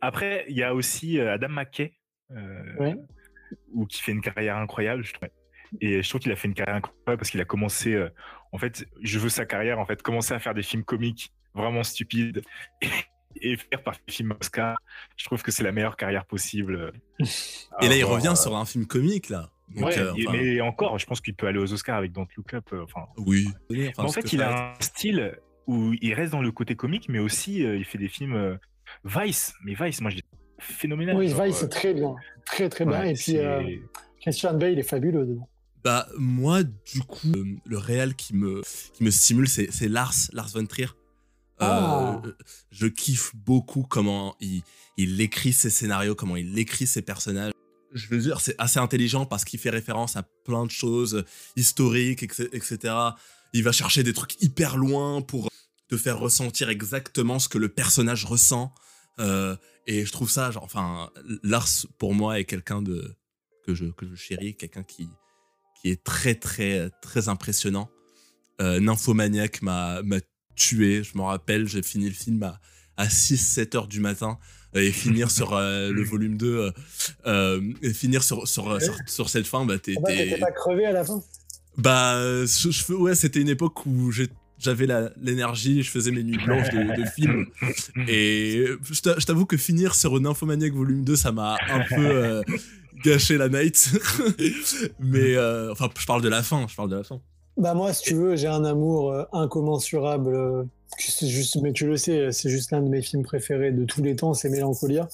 Après, 0.00 0.44
il 0.48 0.56
y 0.56 0.62
a 0.62 0.74
aussi 0.74 1.18
euh, 1.18 1.32
Adam 1.34 1.48
McKay, 1.50 1.92
euh, 2.32 2.62
Ouais. 2.78 2.96
qui 3.88 4.02
fait 4.02 4.12
une 4.12 4.20
carrière 4.22 4.56
incroyable, 4.56 5.04
je 5.04 5.12
trouve. 5.14 5.28
Et 5.80 6.02
je 6.02 6.08
trouve 6.08 6.20
qu'il 6.20 6.32
a 6.32 6.36
fait 6.36 6.48
une 6.48 6.54
carrière 6.54 6.76
incroyable 6.76 7.18
parce 7.18 7.30
qu'il 7.30 7.40
a 7.40 7.44
commencé. 7.44 7.92
euh, 7.94 8.08
en 8.52 8.58
fait, 8.58 8.84
je 9.02 9.18
veux 9.18 9.28
sa 9.28 9.46
carrière, 9.46 9.78
en 9.78 9.86
fait, 9.86 10.02
commencer 10.02 10.34
à 10.34 10.38
faire 10.38 10.54
des 10.54 10.62
films 10.62 10.84
comiques 10.84 11.32
vraiment 11.54 11.82
stupides 11.82 12.42
et, 12.82 12.88
et 13.40 13.56
faire 13.56 13.82
par 13.82 13.94
des 14.06 14.12
films 14.12 14.34
Oscar. 14.40 14.76
Je 15.16 15.24
trouve 15.24 15.42
que 15.42 15.50
c'est 15.50 15.62
la 15.64 15.72
meilleure 15.72 15.96
carrière 15.96 16.24
possible. 16.26 16.74
euh, 16.74 17.24
Et 17.80 17.88
là, 17.88 17.96
il 17.96 18.04
revient 18.04 18.28
euh, 18.28 18.34
sur 18.34 18.56
un 18.56 18.64
film 18.64 18.86
comique 18.86 19.28
là. 19.28 19.50
Donc, 19.74 19.86
ouais, 19.86 19.98
euh, 20.00 20.12
enfin, 20.12 20.32
mais 20.32 20.60
encore, 20.60 20.98
je 20.98 21.06
pense 21.06 21.20
qu'il 21.20 21.34
peut 21.34 21.46
aller 21.46 21.60
aux 21.60 21.72
Oscars 21.72 21.96
avec 21.96 22.10
Don't 22.10 22.26
Look 22.36 22.54
Up. 22.54 22.64
euh, 22.72 22.82
Enfin, 22.82 23.06
oui. 23.16 23.46
Mais 23.70 23.92
en 23.98 24.08
fait, 24.08 24.32
il 24.32 24.42
a 24.42 24.72
un 24.72 24.80
style 24.80 25.38
où 25.68 25.92
il 26.00 26.12
reste 26.14 26.32
dans 26.32 26.42
le 26.42 26.50
côté 26.50 26.74
comique, 26.74 27.08
mais 27.08 27.20
aussi 27.20 27.64
euh, 27.64 27.76
il 27.76 27.84
fait 27.84 27.98
des 27.98 28.08
films 28.08 28.34
euh, 28.34 28.56
Vice. 29.04 29.54
Mais 29.64 29.74
Vice, 29.74 30.00
moi, 30.00 30.10
je 30.10 30.16
dis 30.16 30.24
phénoménal. 30.58 31.14
Oui, 31.16 31.28
genre, 31.28 31.44
Vice, 31.44 31.54
euh, 31.54 31.58
c'est 31.60 31.68
très 31.68 31.94
bien. 31.94 32.16
Très, 32.46 32.68
très 32.68 32.84
bien. 32.84 33.04
Et 33.04 33.14
puis, 33.14 33.38
euh, 33.38 33.62
Christian 34.20 34.54
Bale 34.54 34.76
est 34.78 34.82
fabuleux 34.82 35.24
dedans. 35.24 35.48
Bah 35.82 36.06
moi 36.18 36.62
du 36.62 37.00
coup 37.06 37.32
euh, 37.34 37.56
le 37.64 37.78
réel 37.78 38.14
qui 38.14 38.34
me 38.34 38.60
qui 38.92 39.02
me 39.02 39.10
stimule 39.10 39.48
c'est 39.48 39.70
c'est 39.72 39.88
Lars 39.88 40.14
Lars 40.32 40.48
von 40.48 40.66
Trier. 40.66 40.88
Euh, 41.62 41.66
Ah. 41.66 42.22
je 42.70 42.86
kiffe 42.86 43.34
beaucoup 43.34 43.82
comment 43.82 44.34
il 44.40 44.62
il 44.96 45.20
écrit 45.20 45.52
ses 45.52 45.70
scénarios, 45.70 46.14
comment 46.14 46.36
il 46.36 46.58
écrit 46.58 46.86
ses 46.86 47.02
personnages. 47.02 47.52
Je 47.92 48.06
veux 48.08 48.18
dire 48.18 48.40
c'est 48.40 48.54
assez 48.58 48.78
intelligent 48.78 49.26
parce 49.26 49.44
qu'il 49.44 49.58
fait 49.58 49.70
référence 49.70 50.16
à 50.16 50.22
plein 50.44 50.64
de 50.66 50.70
choses 50.70 51.24
historiques 51.56 52.22
etc. 52.22 52.48
etc. 52.52 52.94
Il 53.52 53.62
va 53.62 53.72
chercher 53.72 54.02
des 54.02 54.12
trucs 54.12 54.40
hyper 54.42 54.76
loin 54.76 55.22
pour 55.22 55.48
te 55.88 55.96
faire 55.96 56.18
ressentir 56.18 56.68
exactement 56.68 57.38
ce 57.38 57.48
que 57.48 57.58
le 57.58 57.68
personnage 57.68 58.24
ressent. 58.24 58.72
Euh, 59.18 59.56
et 59.86 60.06
je 60.06 60.12
trouve 60.12 60.30
ça 60.30 60.50
genre 60.50 60.64
enfin 60.64 61.10
Lars 61.42 61.68
pour 61.98 62.14
moi 62.14 62.38
est 62.38 62.44
quelqu'un 62.44 62.80
de 62.80 63.14
que 63.66 63.74
je 63.74 63.86
que 63.86 64.06
je 64.06 64.14
chéris, 64.14 64.56
quelqu'un 64.56 64.82
qui 64.84 65.08
qui 65.80 65.90
est 65.90 66.02
très 66.02 66.34
très 66.34 66.90
très 67.02 67.28
impressionnant. 67.28 67.88
Euh, 68.60 68.80
Nymphomaniac 68.80 69.62
m'a 69.62 70.02
m'a 70.02 70.18
tué, 70.54 71.02
je 71.02 71.16
m'en 71.16 71.26
rappelle, 71.26 71.66
j'ai 71.68 71.82
fini 71.82 72.06
le 72.06 72.14
film 72.14 72.42
à, 72.42 72.60
à 72.96 73.06
6-7 73.06 73.76
heures 73.76 73.86
du 73.88 74.00
matin 74.00 74.38
euh, 74.76 74.80
et 74.82 74.92
finir 74.92 75.30
sur 75.38 75.54
euh, 75.54 75.90
le 75.90 76.02
volume 76.04 76.36
2 76.36 76.46
euh, 76.58 76.70
euh, 77.26 77.72
et 77.82 77.92
finir 77.94 78.22
sur 78.22 78.46
sur, 78.46 78.80
sur, 78.82 78.96
sur 79.06 79.28
cette 79.30 79.46
fin 79.46 79.64
bah 79.64 79.78
t'es 79.78 79.94
Ah 79.96 80.00
bah, 80.02 80.36
pas 80.40 80.52
crevé 80.52 80.84
à 80.86 80.92
la 80.92 81.04
fin? 81.04 81.22
Bah 81.78 82.16
euh, 82.16 82.46
je, 82.46 82.70
je 82.70 82.84
fais- 82.84 82.92
ouais 82.92 83.14
c'était 83.14 83.40
une 83.40 83.48
époque 83.48 83.86
où 83.86 84.10
j'ai- 84.10 84.28
j'avais 84.58 84.84
la- 84.86 85.10
l'énergie, 85.22 85.82
je 85.82 85.90
faisais 85.90 86.10
mes 86.10 86.22
nuits 86.22 86.36
blanches 86.44 86.68
de, 86.68 86.94
de 87.02 87.08
films. 87.08 87.46
Et 88.08 88.66
je 88.90 89.00
t'a- 89.00 89.18
je 89.18 89.24
t'avoue 89.24 89.46
que 89.46 89.56
finir 89.56 89.94
sur 89.94 90.20
Nymphomaniac 90.20 90.74
volume 90.74 91.02
2, 91.02 91.16
ça 91.16 91.32
m'a 91.32 91.56
un 91.70 91.80
peu 91.88 92.06
euh, 92.06 92.42
gâché 93.04 93.36
la 93.38 93.48
night. 93.48 93.90
Mais 94.98 95.36
euh, 95.36 95.72
enfin, 95.72 95.88
je 95.98 96.06
parle 96.06 96.22
de 96.22 96.28
la 96.28 96.42
fin, 96.42 96.66
je 96.68 96.74
parle 96.76 96.90
de 96.90 96.96
la 96.96 97.04
fin. 97.04 97.20
Bah 97.56 97.74
moi, 97.74 97.92
si 97.92 98.02
tu 98.04 98.14
veux, 98.14 98.36
j'ai 98.36 98.46
un 98.46 98.64
amour 98.64 99.12
euh, 99.12 99.24
incommensurable. 99.32 100.34
euh, 100.34 100.64
juste, 101.20 101.58
mais 101.62 101.72
tu 101.72 101.86
le 101.86 101.96
sais, 101.96 102.32
c'est 102.32 102.48
juste 102.48 102.70
l'un 102.70 102.80
de 102.80 102.88
mes 102.88 103.02
films 103.02 103.22
préférés 103.22 103.70
de 103.72 103.84
tous 103.84 104.02
les 104.02 104.16
temps, 104.16 104.34
c'est 104.34 104.48
Mélancolia. 104.48 105.08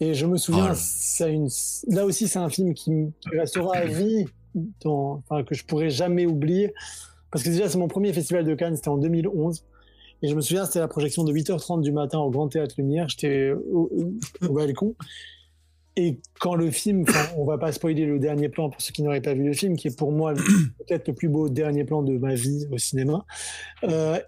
Et 0.00 0.14
je 0.14 0.26
me 0.26 0.36
souviens, 0.38 0.64
Oh 0.64 0.68
là. 0.68 0.74
c'est 0.76 1.32
une, 1.32 1.48
là 1.88 2.04
aussi, 2.04 2.26
c'est 2.26 2.38
un 2.38 2.48
film 2.48 2.74
qui 2.74 3.12
restera 3.32 3.76
à 3.76 3.84
vie, 3.86 4.24
dans, 4.82 5.22
que 5.46 5.54
je 5.54 5.64
pourrai 5.64 5.90
jamais 5.90 6.26
oublier, 6.26 6.72
parce 7.30 7.44
que 7.44 7.50
déjà 7.50 7.68
c'est 7.68 7.78
mon 7.78 7.88
premier 7.88 8.12
festival 8.12 8.44
de 8.44 8.54
Cannes, 8.54 8.76
c'était 8.76 8.88
en 8.88 8.96
2011. 8.98 9.64
Et 10.22 10.28
je 10.28 10.34
me 10.34 10.40
souviens, 10.40 10.64
c'était 10.64 10.78
la 10.80 10.88
projection 10.88 11.22
de 11.24 11.32
8h30 11.32 11.82
du 11.82 11.92
matin 11.92 12.18
au 12.18 12.30
Grand 12.30 12.48
Théâtre 12.48 12.74
Lumière. 12.78 13.08
J'étais 13.08 13.52
au, 13.52 13.90
au 14.48 14.52
balcon. 14.52 14.94
Et 15.96 16.18
quand 16.40 16.54
le 16.56 16.70
film, 16.70 17.04
on 17.36 17.44
va 17.44 17.56
pas 17.58 17.70
spoiler 17.72 18.04
le 18.06 18.18
dernier 18.18 18.48
plan 18.48 18.68
pour 18.68 18.80
ceux 18.80 18.92
qui 18.92 19.02
n'auraient 19.02 19.20
pas 19.20 19.34
vu 19.34 19.44
le 19.44 19.52
film, 19.52 19.76
qui 19.76 19.88
est 19.88 19.96
pour 19.96 20.10
moi 20.12 20.34
peut-être 20.88 21.08
le 21.08 21.14
plus 21.14 21.28
beau 21.28 21.48
dernier 21.48 21.84
plan 21.84 22.02
de 22.02 22.16
ma 22.18 22.34
vie 22.34 22.66
au 22.72 22.78
cinéma. 22.78 23.24
Euh, 23.84 24.18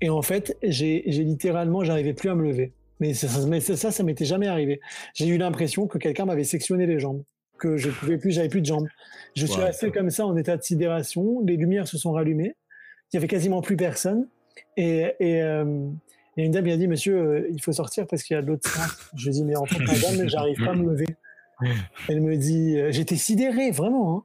et 0.00 0.08
en 0.08 0.22
fait, 0.22 0.56
j'ai 0.62 1.02
littéralement, 1.02 1.82
j'arrivais 1.84 2.12
plus 2.14 2.28
à 2.28 2.34
me 2.34 2.44
lever. 2.44 2.72
Mais 3.00 3.12
ça, 3.14 3.26
ça, 3.26 3.44
mais 3.46 3.60
ça, 3.60 3.90
ça 3.90 4.02
m'était 4.04 4.24
jamais 4.24 4.46
arrivé. 4.46 4.80
J'ai 5.14 5.26
eu 5.26 5.36
l'impression 5.38 5.86
que 5.88 5.98
quelqu'un 5.98 6.26
m'avait 6.26 6.44
sectionné 6.44 6.86
les 6.86 7.00
jambes, 7.00 7.22
que 7.58 7.76
je 7.76 7.90
pouvais 7.90 8.18
plus, 8.18 8.30
j'avais 8.30 8.48
plus 8.48 8.60
de 8.60 8.66
jambes. 8.66 8.86
Je 9.34 9.46
suis 9.46 9.58
Wow. 9.60 9.66
resté 9.66 9.90
comme 9.90 10.10
ça 10.10 10.26
en 10.26 10.36
état 10.36 10.56
de 10.56 10.62
sidération. 10.62 11.42
Les 11.44 11.56
lumières 11.56 11.88
se 11.88 11.98
sont 11.98 12.12
rallumées. 12.12 12.54
Il 13.12 13.16
y 13.16 13.18
avait 13.18 13.26
quasiment 13.28 13.62
plus 13.62 13.76
personne. 13.76 14.28
Et, 14.76 15.12
et, 15.18 15.42
euh, 15.42 15.88
et 16.36 16.44
une 16.44 16.50
dame 16.52 16.66
m'a 16.66 16.76
dit, 16.76 16.88
monsieur, 16.88 17.16
euh, 17.18 17.48
il 17.52 17.60
faut 17.62 17.72
sortir 17.72 18.06
parce 18.06 18.22
qu'il 18.22 18.34
y 18.34 18.38
a 18.38 18.42
de 18.42 18.46
l'autre 18.48 18.68
sens. 18.68 18.90
Je 19.16 19.30
dis, 19.30 19.44
mais 19.44 19.56
en 19.56 19.66
fait, 19.66 19.78
madame, 19.80 20.28
j'arrive 20.28 20.58
pas 20.64 20.72
à 20.72 20.74
me 20.74 20.90
lever. 20.90 21.06
Elle 22.08 22.20
me 22.20 22.36
dit, 22.36 22.78
euh, 22.78 22.90
j'étais 22.90 23.16
sidéré, 23.16 23.70
vraiment. 23.70 24.16
hein. 24.18 24.22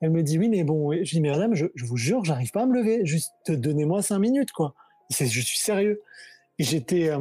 Elle 0.00 0.10
me 0.10 0.22
dit, 0.22 0.38
oui, 0.38 0.48
mais 0.48 0.64
bon, 0.64 0.92
je 0.92 1.02
dis, 1.10 1.20
mais 1.20 1.30
madame, 1.30 1.54
je, 1.54 1.66
vous 1.84 1.96
jure, 1.96 2.24
j'arrive 2.24 2.50
pas 2.50 2.62
à 2.62 2.66
me 2.66 2.74
lever. 2.74 3.06
Juste, 3.06 3.32
donnez-moi 3.48 4.02
cinq 4.02 4.18
minutes, 4.18 4.50
quoi. 4.52 4.74
Je 5.10 5.24
suis 5.24 5.58
sérieux. 5.58 6.02
Et 6.58 6.64
j'étais. 6.64 7.08
euh, 7.10 7.20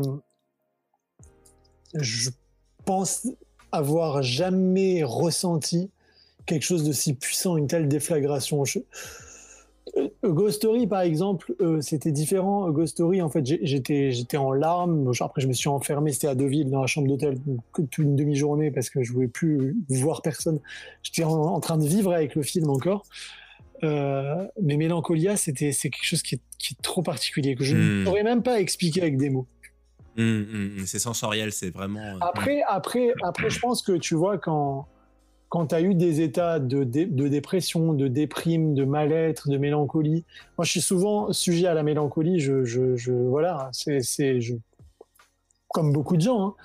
je 1.94 2.30
pense 2.86 3.28
avoir 3.72 4.24
jamais 4.24 5.04
ressenti 5.04 5.92
quelque 6.46 6.64
chose 6.64 6.84
de 6.84 6.92
si 6.92 7.14
puissant, 7.14 7.58
une 7.58 7.68
telle 7.68 7.88
déflagration. 7.88 8.66
Je- 8.66 8.80
A 8.80 8.84
Ghost 10.24 10.58
Story, 10.58 10.88
par 10.88 11.02
exemple, 11.02 11.54
euh, 11.62 11.82
c'était 11.82 12.12
différent. 12.12 12.66
A 12.66 12.72
Ghost 12.72 12.94
Story, 12.94 13.22
en 13.22 13.30
fait, 13.30 13.46
j'étais, 13.46 14.12
j'étais 14.12 14.38
en 14.38 14.52
larmes. 14.54 15.12
Après, 15.20 15.42
je 15.42 15.48
me 15.48 15.54
suis 15.54 15.68
enfermé, 15.70 16.12
c'était 16.14 16.28
à 16.28 16.36
Deauville, 16.36 16.70
dans 16.70 16.82
la 16.82 16.88
chambre 16.88 17.08
d'hôtel, 17.08 17.38
toute 17.74 17.98
une 17.98 18.16
demi-journée 18.16 18.72
parce 18.72 18.90
que 18.90 19.04
je 19.04 19.10
ne 19.12 19.16
voulais 19.16 19.28
plus 19.28 19.76
voir 19.90 20.22
personne. 20.22 20.60
J'étais 21.04 21.24
en, 21.24 21.32
en 21.34 21.60
train 21.60 21.78
de 21.78 21.86
vivre 21.86 22.14
avec 22.14 22.36
le 22.36 22.42
film 22.44 22.70
encore. 22.70 23.04
Euh, 23.84 24.48
mais 24.62 24.78
Mélancolia, 24.78 25.36
c'était, 25.36 25.72
c'est 25.72 25.90
quelque 25.90 26.06
chose 26.06 26.22
qui 26.22 26.36
est, 26.36 26.42
qui 26.60 26.76
est 26.76 26.82
trop 26.82 27.02
particulier, 27.02 27.56
que 27.56 27.64
je 27.64 27.76
ne 27.76 28.02
Hmm. 28.02 28.06
pourrais 28.06 28.24
même 28.24 28.44
pas 28.44 28.62
expliquer 28.62 29.02
avec 29.02 29.18
des 29.18 29.30
mots. 29.30 29.48
Hum, 30.18 30.46
hum, 30.78 30.84
c'est 30.86 31.00
sensoriel, 31.00 31.52
c'est 31.52 31.70
vraiment. 31.72 32.00
euh, 32.04 32.18
Après, 32.22 32.62
après, 32.68 33.14
après, 33.24 33.50
je 33.50 33.60
pense 33.60 33.82
que 33.82 33.94
tu 33.94 34.14
vois, 34.16 34.38
quand, 34.38 34.86
quand 35.52 35.68
tu 35.68 35.76
as 35.76 35.82
eu 35.82 35.96
des 35.96 36.22
états 36.22 36.60
de, 36.60 36.86
de 36.86 37.28
dépression, 37.28 37.92
de 37.92 38.08
déprime, 38.08 38.74
de 38.74 38.86
mal-être, 38.86 39.50
de 39.50 39.58
mélancolie, 39.58 40.24
moi 40.58 40.64
je 40.64 40.72
suis 40.72 40.82
souvent 40.82 41.34
sujet 41.34 41.68
à 41.68 41.74
la 41.74 41.84
mélancolie, 41.84 42.40
je, 42.40 43.12
voilà, 43.12 43.70
c'est, 43.74 44.00
c'est, 44.00 44.40
comme 45.68 45.92
beaucoup 45.92 46.16
de 46.16 46.22
gens, 46.22 46.42
hein. 46.42 46.56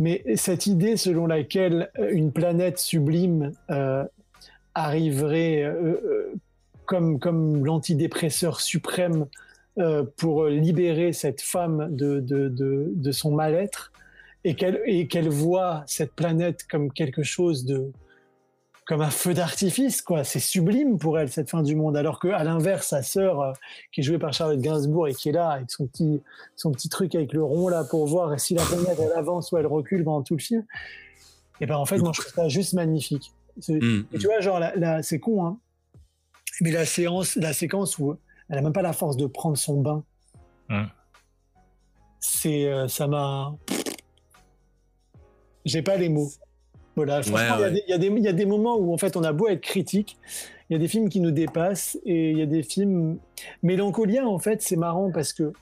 mais 0.00 0.24
cette 0.34 0.66
idée 0.66 0.96
selon 0.96 1.26
laquelle 1.26 1.88
euh, 2.00 2.10
une 2.10 2.32
planète 2.32 2.80
sublime 2.80 3.52
euh, 3.70 4.04
arriverait 4.74 5.62
euh, 5.62 6.34
comme, 6.84 7.20
comme 7.20 7.64
l'antidépresseur 7.64 8.60
suprême 8.60 9.26
pour 10.16 10.46
libérer 10.46 11.12
cette 11.12 11.42
femme 11.42 11.94
de, 11.94 12.18
de, 12.18 12.48
de, 12.48 13.12
son 13.12 13.30
mal-être 13.30 13.92
et 14.42 14.54
qu'elle 14.54 15.06
qu'elle 15.08 15.28
voit 15.28 15.84
cette 15.86 16.12
planète 16.12 16.62
comme 16.66 16.90
quelque 16.90 17.22
chose 17.22 17.66
de 17.66 17.92
comme 18.86 19.00
un 19.02 19.10
feu 19.10 19.34
d'artifice 19.34 20.00
quoi 20.00 20.22
c'est 20.24 20.38
sublime 20.40 20.98
pour 20.98 21.18
elle 21.18 21.28
cette 21.30 21.50
fin 21.50 21.62
du 21.62 21.74
monde 21.76 21.96
alors 21.96 22.18
que 22.20 22.28
à 22.28 22.44
l'inverse 22.44 22.88
sa 22.88 23.02
sœur 23.02 23.40
euh, 23.40 23.52
qui 23.92 24.00
est 24.00 24.04
jouée 24.04 24.18
par 24.18 24.32
Charlotte 24.32 24.60
Gainsbourg 24.60 25.08
et 25.08 25.14
qui 25.14 25.28
est 25.28 25.32
là 25.32 25.50
avec 25.50 25.70
son 25.70 25.86
petit 25.86 26.22
son 26.54 26.70
petit 26.70 26.88
truc 26.88 27.14
avec 27.14 27.32
le 27.32 27.42
rond 27.42 27.68
là 27.68 27.84
pour 27.84 28.06
voir 28.06 28.38
si 28.38 28.54
la 28.54 28.62
planète 28.64 28.98
elle 29.00 29.12
avance 29.18 29.50
ou 29.52 29.58
elle 29.58 29.66
recule 29.66 30.04
pendant 30.04 30.22
tout 30.22 30.36
le 30.36 30.42
film 30.42 30.64
et 31.60 31.66
ben 31.66 31.76
en 31.76 31.84
fait 31.84 31.98
moi 31.98 32.12
je 32.14 32.20
trouve 32.20 32.32
ça 32.32 32.48
juste 32.48 32.74
magnifique 32.74 33.32
hum, 33.68 34.06
et 34.12 34.18
tu 34.18 34.26
vois, 34.26 34.40
genre, 34.40 34.60
la, 34.60 34.76
la- 34.76 35.02
c'est 35.02 35.18
con, 35.18 35.44
hein. 35.44 35.58
Mais 36.60 36.70
la 36.70 36.84
séance, 36.86 37.36
la 37.36 37.52
séquence 37.52 37.98
où 37.98 38.14
elle 38.48 38.58
a 38.58 38.62
même 38.62 38.72
pas 38.72 38.82
la 38.82 38.92
force 38.92 39.16
de 39.16 39.26
prendre 39.26 39.56
son 39.56 39.80
bain. 39.80 40.04
Hum. 40.70 40.88
C'est, 42.20 42.66
euh, 42.66 42.86
ça 42.88 43.06
m'a. 43.06 43.54
J'ai 45.64 45.82
pas 45.82 45.96
les 45.96 46.08
mots. 46.08 46.30
Voilà, 46.96 47.22
franchement, 47.22 47.38
il 47.38 47.60
y 47.60 47.64
a 47.64 47.66
ouais. 47.68 47.72
des- 47.72 47.82
il 47.86 47.90
y, 47.90 47.92
a 47.92 47.98
des- 47.98 48.06
il 48.08 48.22
y 48.24 48.28
a 48.28 48.32
des 48.32 48.46
moments 48.46 48.76
où 48.78 48.92
en 48.92 48.96
fait 48.98 49.16
on 49.16 49.22
a 49.24 49.32
beau 49.32 49.48
être 49.48 49.60
critique, 49.60 50.16
il 50.68 50.72
y 50.72 50.76
a 50.76 50.78
des 50.78 50.88
films 50.88 51.08
qui 51.10 51.20
nous 51.20 51.30
dépassent 51.30 51.98
et 52.06 52.30
il 52.30 52.38
y 52.38 52.42
a 52.42 52.46
des 52.46 52.62
films 52.62 53.18
Mélancolia 53.62 54.26
en 54.26 54.38
fait 54.38 54.62
c'est 54.62 54.76
marrant 54.76 55.10
parce 55.12 55.32
que 55.34 55.52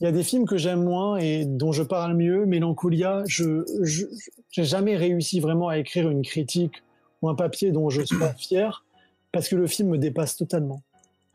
il 0.00 0.04
y 0.04 0.06
a 0.08 0.12
des 0.12 0.24
films 0.24 0.44
que 0.46 0.56
j'aime 0.56 0.82
moins 0.82 1.16
et 1.18 1.44
dont 1.44 1.70
je 1.70 1.84
parle 1.84 2.14
mieux. 2.16 2.44
Mélancolia, 2.44 3.22
je 3.28 3.64
je- 3.82 4.06
j'ai 4.50 4.64
jamais 4.64 4.96
réussi 4.96 5.38
vraiment 5.38 5.68
à 5.68 5.78
écrire 5.78 6.10
une 6.10 6.22
critique 6.22 6.82
ou 7.22 7.28
un 7.28 7.36
papier 7.36 7.70
dont 7.70 7.88
je 7.90 8.02
sois 8.04 8.34
fier 8.36 8.84
parce 9.30 9.48
que 9.48 9.54
le 9.54 9.68
film 9.68 9.90
me 9.90 9.98
dépasse 9.98 10.36
totalement. 10.36 10.82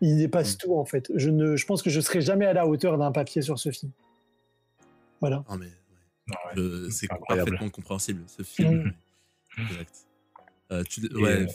Il 0.02 0.18
dépasse 0.18 0.58
tout 0.58 0.76
en 0.76 0.84
fait. 0.86 1.10
Je 1.16 1.30
ne, 1.30 1.56
je 1.56 1.66
pense 1.66 1.82
que 1.82 1.90
je 1.90 2.00
serai 2.02 2.20
jamais 2.22 2.46
à 2.46 2.54
la 2.54 2.68
hauteur 2.68 2.98
d'un 2.98 3.12
papier 3.14 3.42
sur 3.42 3.58
ce 3.58 3.72
film. 3.72 3.92
Voilà. 5.22 5.44
Non, 5.50 5.56
mais 5.58 5.66
Ouais, 6.28 6.36
je- 6.58 6.90
c'est 6.92 7.08
parfaitement 7.28 7.70
compréhensible, 7.70 8.22
ce 8.28 8.44
film. 8.44 8.84
Mm. 8.84 8.94
Exact. 9.70 9.94
Euh, 10.72 10.84
tu, 10.90 11.02
Et, 11.06 11.16
ouais. 11.16 11.48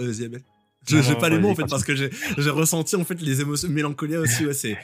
euh, 0.00 0.06
Vas-y, 0.06 0.24
Abel. 0.24 0.42
Je- 0.86 0.96
non, 0.96 1.18
pas 1.18 1.28
les 1.30 1.38
mots 1.38 1.50
en 1.50 1.54
fait 1.54 1.64
parce 1.68 1.84
que 1.84 1.94
j'ai 1.94 2.10
j'ai 2.36 2.50
ressenti 2.50 2.94
en 2.96 3.04
fait 3.04 3.18
les 3.22 3.40
émotions 3.40 3.68
mélancolia 3.70 4.20
aussi. 4.20 4.44
Ouais, 4.44 4.52
c'est 4.52 4.76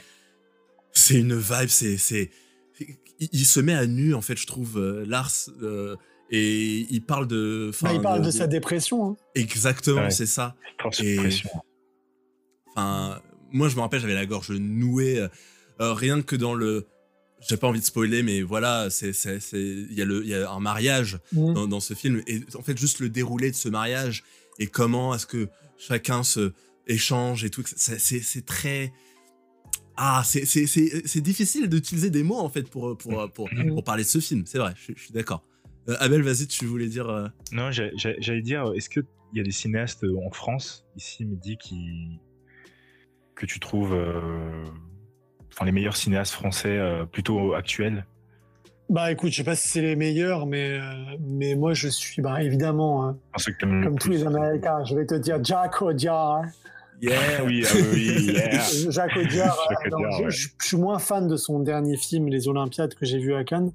c'est 0.91 1.19
une 1.19 1.35
vibe. 1.37 1.67
C'est 1.67 1.97
c'est 1.97 2.31
il, 3.19 3.29
il 3.31 3.45
se 3.45 3.59
met 3.59 3.73
à 3.75 3.85
nu 3.85 4.13
en 4.15 4.21
fait. 4.21 4.35
Je 4.37 4.47
trouve 4.47 4.79
euh, 4.79 5.05
Lars 5.05 5.31
euh, 5.61 5.95
et 6.31 6.87
il 6.89 7.01
parle 7.05 7.27
de. 7.27 7.69
Bah, 7.71 7.77
enfin, 7.89 7.93
il 7.95 8.01
parle 8.01 8.21
de, 8.23 8.31
sa 8.31 8.47
dépression. 8.47 9.11
hein. 9.11 9.17
Exactement, 9.35 10.01
Ouais. 10.03 10.09
c'est 10.11 10.25
ça. 10.25 10.55
Et-. 11.03 11.19
Enfin, 12.75 13.19
moi, 13.51 13.67
je 13.69 13.75
me 13.75 13.81
rappelle, 13.81 13.99
j'avais 13.99 14.13
la 14.13 14.25
gorge 14.25 14.51
nouée, 14.51 15.19
euh, 15.19 15.27
euh, 15.81 15.93
rien 15.93 16.21
que 16.21 16.35
dans 16.35 16.53
le. 16.55 16.87
J'ai 17.47 17.57
pas 17.57 17.67
envie 17.67 17.79
de 17.79 17.85
spoiler, 17.85 18.21
mais 18.23 18.41
voilà, 18.41 18.89
c'est, 18.89 19.11
il 19.53 19.93
y 19.93 20.01
a 20.01 20.05
le, 20.05 20.23
il 20.23 20.29
y 20.29 20.35
a 20.35 20.49
un 20.51 20.59
mariage 20.59 21.19
Mhm. 21.33 21.53
dans, 21.53 21.67
dans 21.67 21.79
ce 21.79 21.93
film, 21.95 22.21
et 22.27 22.41
en 22.55 22.61
fait, 22.61 22.77
juste 22.77 22.99
le 22.99 23.09
déroulé 23.09 23.49
de 23.51 23.55
ce 23.55 23.67
mariage 23.69 24.23
et 24.59 24.67
comment 24.67 25.13
est-ce 25.15 25.25
que 25.25 25.49
chacun 25.77 26.23
se 26.23 26.53
échange 26.87 27.43
et 27.43 27.49
tout, 27.49 27.63
c'est, 27.65 28.45
très. 28.45 28.91
Ah, 29.97 30.23
c'est, 30.25 30.45
c'est, 30.45 30.67
c'est, 30.67 31.01
c'est 31.05 31.21
difficile 31.21 31.67
d'utiliser 31.67 32.09
des 32.09 32.23
mots 32.23 32.39
en 32.39 32.49
fait 32.49 32.63
pour, 32.69 32.97
pour, 32.97 33.31
pour, 33.31 33.49
Mhm. 33.53 33.73
pour 33.73 33.83
parler 33.83 34.03
de 34.03 34.07
ce 34.09 34.19
film, 34.19 34.43
c'est 34.45 34.57
vrai, 34.57 34.73
je, 34.75 34.93
je 34.95 35.01
suis 35.03 35.13
d'accord. 35.13 35.43
Euh, 35.89 35.95
Abel, 35.99 36.21
vas-y, 36.21 36.47
tu 36.47 36.65
voulais 36.65 36.87
dire. 36.87 37.09
euh, 37.09 37.27
Non, 37.51 37.71
j'allais 37.71 38.41
dire, 38.41 38.71
est-ce 38.75 38.87
qu'il 38.89 39.03
y 39.33 39.39
a 39.39 39.43
des 39.43 39.51
cinéastes 39.51 40.03
en 40.03 40.29
France, 40.31 40.85
ici, 40.95 41.25
Mehdi, 41.25 41.57
qui... 41.57 42.19
que 43.35 43.45
tu 43.47 43.59
trouves 43.59 43.93
euh, 43.93 44.63
enfin, 45.53 45.65
les 45.65 45.71
meilleurs 45.71 45.95
cinéastes 45.97 46.33
français 46.33 46.77
euh, 46.77 47.05
plutôt 47.05 47.53
actuels 47.53 48.05
Bah 48.89 49.11
écoute, 49.11 49.31
je 49.31 49.37
sais 49.37 49.43
pas 49.43 49.55
si 49.55 49.67
c'est 49.67 49.81
les 49.81 49.95
meilleurs, 49.95 50.45
mais, 50.45 50.71
euh, 50.79 50.81
mais 51.19 51.55
moi 51.55 51.73
je 51.73 51.87
suis 51.87 52.21
bah, 52.21 52.41
évidemment, 52.43 53.05
hein, 53.07 53.17
comme 53.83 53.97
tous 53.97 54.09
les 54.09 54.25
Américains, 54.25 54.83
je 54.85 54.95
vais 54.95 55.05
te 55.05 55.15
dire 55.15 55.43
Jack 55.43 55.81
Audiard. 55.81 56.41
Yeah, 57.01 57.43
oui, 57.45 57.63
ah 57.67 57.73
oui, 57.93 58.31
yeah. 58.33 58.59
Jacques 58.91 59.17
Audiard, 59.17 59.57
Jacques 59.69 59.93
euh, 59.93 59.97
je, 60.17 60.23
ouais. 60.23 60.29
je- 60.31 60.47
je 60.61 60.67
suis 60.67 60.77
moins 60.77 60.99
fan 60.99 61.27
de 61.27 61.35
son 61.35 61.59
dernier 61.59 61.97
film, 61.97 62.27
Les 62.27 62.47
Olympiades, 62.47 62.93
que 62.93 63.05
j'ai 63.05 63.17
vu 63.17 63.33
à 63.33 63.43
Cannes, 63.43 63.71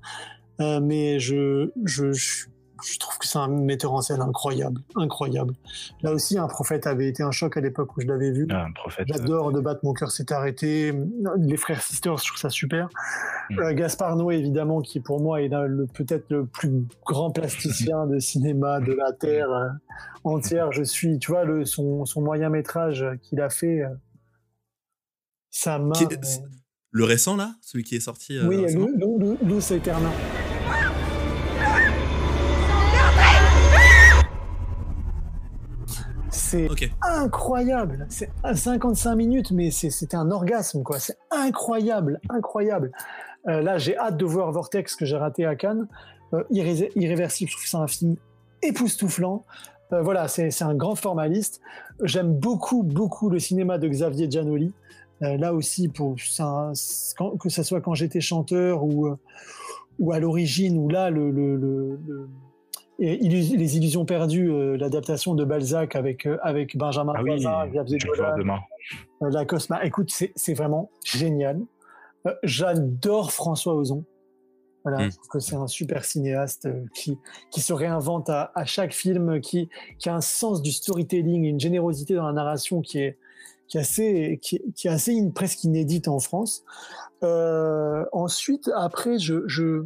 euh, 0.61 0.79
mais 0.81 1.19
je, 1.19 1.71
je, 1.85 2.13
je, 2.13 2.45
je 2.85 2.99
trouve 2.99 3.19
que 3.19 3.27
c'est 3.27 3.39
un 3.39 3.49
metteur 3.49 3.93
en 3.95 4.01
scène 4.03 4.21
incroyable, 4.21 4.81
incroyable. 4.97 5.55
Là 6.03 6.13
aussi, 6.13 6.39
un 6.39 6.47
prophète 6.49 6.87
avait 6.87 7.09
été 7.09 7.23
un 7.23 7.31
choc 7.31 7.57
à 7.57 7.61
l'époque 7.61 7.97
où 7.97 8.01
je 8.01 8.07
l'avais 8.07 8.31
vu. 8.33 8.47
Ah, 8.51 8.65
un 8.67 8.73
prophète. 8.73 9.07
J'adore 9.09 9.53
de 9.53 9.61
battre 9.61 9.81
mon 9.85 9.93
cœur 9.95 10.11
s'est 10.11 10.33
arrêté. 10.33 10.93
Les 11.39 11.57
frères 11.57 11.83
Sisters, 11.83 12.17
je 12.19 12.27
trouve 12.27 12.39
ça 12.39 12.51
super. 12.51 12.89
Mm. 13.51 13.59
Euh, 13.61 13.73
Gaspard 13.75 14.17
Noé, 14.17 14.37
évidemment, 14.37 14.81
qui 14.83 15.01
pour 15.01 15.21
moi 15.21 15.43
est 15.43 15.49
peut-être 15.95 16.27
le 16.31 16.47
plus 16.47 16.71
grand 17.05 17.31
plasticien 17.31 18.07
de 18.07 18.19
cinéma 18.19 18.81
de 18.81 18.93
la 18.93 19.13
terre 19.13 19.51
euh, 19.53 19.69
entière. 20.25 20.73
Je 20.73 20.83
suis, 20.83 21.19
tu 21.19 21.31
vois, 21.33 21.45
le, 21.45 21.65
son, 21.65 22.05
son 22.05 22.21
moyen 22.21 22.49
métrage 22.51 23.05
qu'il 23.23 23.41
a 23.41 23.49
fait, 23.51 23.83
euh, 23.83 23.89
sa 25.51 25.79
main. 25.79 25.93
Qui- 25.93 26.05
euh, 26.05 26.17
Le 26.91 27.05
récent 27.05 27.37
là, 27.37 27.55
celui 27.63 27.85
qui 27.85 27.97
est 27.97 28.01
sorti. 28.01 28.37
euh, 28.39 28.47
oui, 28.47 28.73
Lou- 28.75 28.97
Lou- 29.19 29.39
C'est 36.79 36.93
incroyable. 37.03 38.07
C'est 38.09 38.31
à 38.43 38.55
55 38.55 39.15
minutes, 39.15 39.51
mais 39.51 39.71
c'était 39.71 40.17
un 40.17 40.31
orgasme, 40.31 40.83
quoi. 40.83 40.99
C'est 40.99 41.17
incroyable, 41.31 42.21
incroyable. 42.29 42.93
Euh, 43.49 43.61
là, 43.63 43.79
j'ai 43.79 43.97
hâte 43.97 44.17
de 44.17 44.25
voir 44.25 44.51
Vortex 44.53 44.97
que 44.97 45.05
j'ai 45.05 45.17
raté 45.17 45.45
à 45.47 45.55
Cannes. 45.55 45.87
Euh, 46.35 46.43
Irré- 46.51 46.91
Irréversible, 46.97 47.51
je 47.51 47.57
trouve 47.57 47.67
c'est 47.67 47.77
un 47.77 47.87
film 47.87 48.17
époustouflant. 48.63 49.45
Euh, 49.93 50.03
voilà, 50.03 50.27
c'est 50.29 50.63
un 50.63 50.75
grand 50.75 50.97
formaliste. 50.97 51.61
J'aime 52.03 52.33
beaucoup, 52.35 52.83
beaucoup 52.83 53.31
le 53.31 53.39
cinéma 53.39 53.79
de 53.79 53.87
Xavier 53.89 54.29
Giannoli. 54.31 54.73
Là 55.21 55.55
aussi, 55.55 55.89
pour 55.89 56.17
ça, 56.21 56.73
quand- 57.17 57.39
que 57.39 57.49
ce 57.49 57.63
soit 57.63 57.81
quand 57.81 57.95
j'étais 57.95 58.21
chanteur 58.21 58.85
ou, 58.85 59.09
ou 59.99 60.13
à 60.13 60.19
l'origine, 60.19 60.77
ou 60.77 60.89
là, 60.91 61.09
le, 61.09 61.31
le, 61.31 61.57
le, 61.57 61.99
le- 62.07 62.29
et 62.99 63.23
Illus- 63.25 63.57
Les 63.57 63.77
Illusions 63.77 64.05
perdues, 64.05 64.51
euh, 64.51 64.77
l'adaptation 64.77 65.35
de 65.35 65.45
Balzac 65.45 65.97
avec, 65.97 66.27
euh, 66.27 66.39
avec 66.43 66.77
Benjamin 66.77 67.13
Ah 67.17 67.23
oui, 67.23 67.31
je 67.39 67.47
le 67.47 68.17
voir 68.17 68.31
Dolan, 68.33 68.39
demain. 68.39 68.59
euh, 69.23 69.31
La 69.31 69.45
Cosma. 69.45 69.85
Écoute, 69.85 70.11
c'est 70.35 70.55
vraiment 70.55 70.91
génial. 71.05 71.61
Euh, 72.27 72.35
J'adore 72.43 73.33
François 73.33 73.75
Ozon. 73.75 74.05
Voilà, 74.85 75.07
Mm. 75.07 75.11
je 75.11 75.17
trouve 75.17 75.29
que 75.31 75.39
c'est 75.41 75.57
un 75.57 75.67
super 75.67 76.05
cinéaste 76.05 76.67
euh, 76.67 76.85
qui, 76.95 77.19
qui 77.51 77.61
se 77.61 77.73
réinvente 77.73 78.31
à, 78.31 78.53
à 78.55 78.65
chaque 78.65 78.93
film, 78.95 79.41
qui, 79.41 79.69
qui 79.99 80.09
a 80.09 80.15
un 80.15 80.21
sens 80.21 80.63
du 80.63 80.71
storytelling, 80.73 81.43
une 81.45 81.59
générosité 81.61 82.15
dans 82.15 82.27
la 82.27 82.33
narration 82.33 82.81
qui 82.83 82.99
est, 83.01 83.19
qui 83.69 83.79
est 83.79 83.81
assez, 83.81 84.39
qui, 84.41 84.61
qui 84.77 84.87
est 84.87 84.91
assez 84.91 85.19
in- 85.19 85.31
presque 85.31 85.65
inédite 85.65 86.07
en 86.07 86.21
France. 86.21 86.63
Euh, 87.25 88.05
ensuite, 88.13 88.71
après, 88.77 89.19
je, 89.19 89.43
je, 89.49 89.85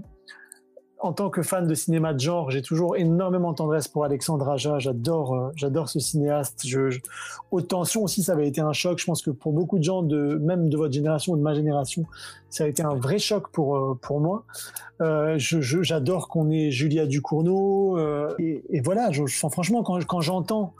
en 1.02 1.12
tant 1.12 1.30
que 1.30 1.42
fan 1.42 1.66
de 1.66 1.74
cinéma 1.74 2.12
de 2.14 2.20
genre, 2.20 2.50
j'ai 2.50 2.62
toujours 2.62 2.96
énormément 2.96 3.52
de 3.52 3.56
tendresse 3.56 3.88
pour 3.88 4.04
Alexandre 4.04 4.48
Aja. 4.48 4.78
J'adore, 4.78 5.34
euh, 5.34 5.50
j'adore 5.56 5.88
ce 5.88 5.98
cinéaste. 5.98 6.60
Je, 6.66 6.90
je- 6.90 7.00
Haute 7.50 7.68
tension 7.68 8.02
aussi, 8.02 8.22
ça 8.22 8.32
avait 8.32 8.46
été 8.46 8.60
un 8.60 8.72
choc. 8.72 8.98
Je 8.98 9.04
pense 9.06 9.22
que 9.22 9.30
pour 9.30 9.52
beaucoup 9.52 9.78
de 9.78 9.84
gens, 9.84 10.02
de, 10.02 10.36
même 10.36 10.68
de 10.68 10.76
votre 10.76 10.92
génération 10.92 11.32
ou 11.32 11.36
de 11.36 11.42
ma 11.42 11.54
génération, 11.54 12.04
ça 12.50 12.64
a 12.64 12.66
été 12.66 12.82
un 12.82 12.94
vrai 12.94 13.18
choc 13.18 13.48
pour, 13.50 13.76
euh, 13.76 13.98
pour 14.00 14.20
moi. 14.20 14.44
Euh, 15.00 15.36
J'adore 15.38 16.28
qu'on 16.28 16.50
ait 16.50 16.70
Julia 16.70 17.06
Ducournau. 17.06 17.98
et, 18.38 18.62
et 18.70 18.80
voilà, 18.80 19.10
je, 19.10 19.24
franchement, 19.26 19.82
quand, 19.82 20.04
quand 20.04 20.20
j'entends 20.20 20.74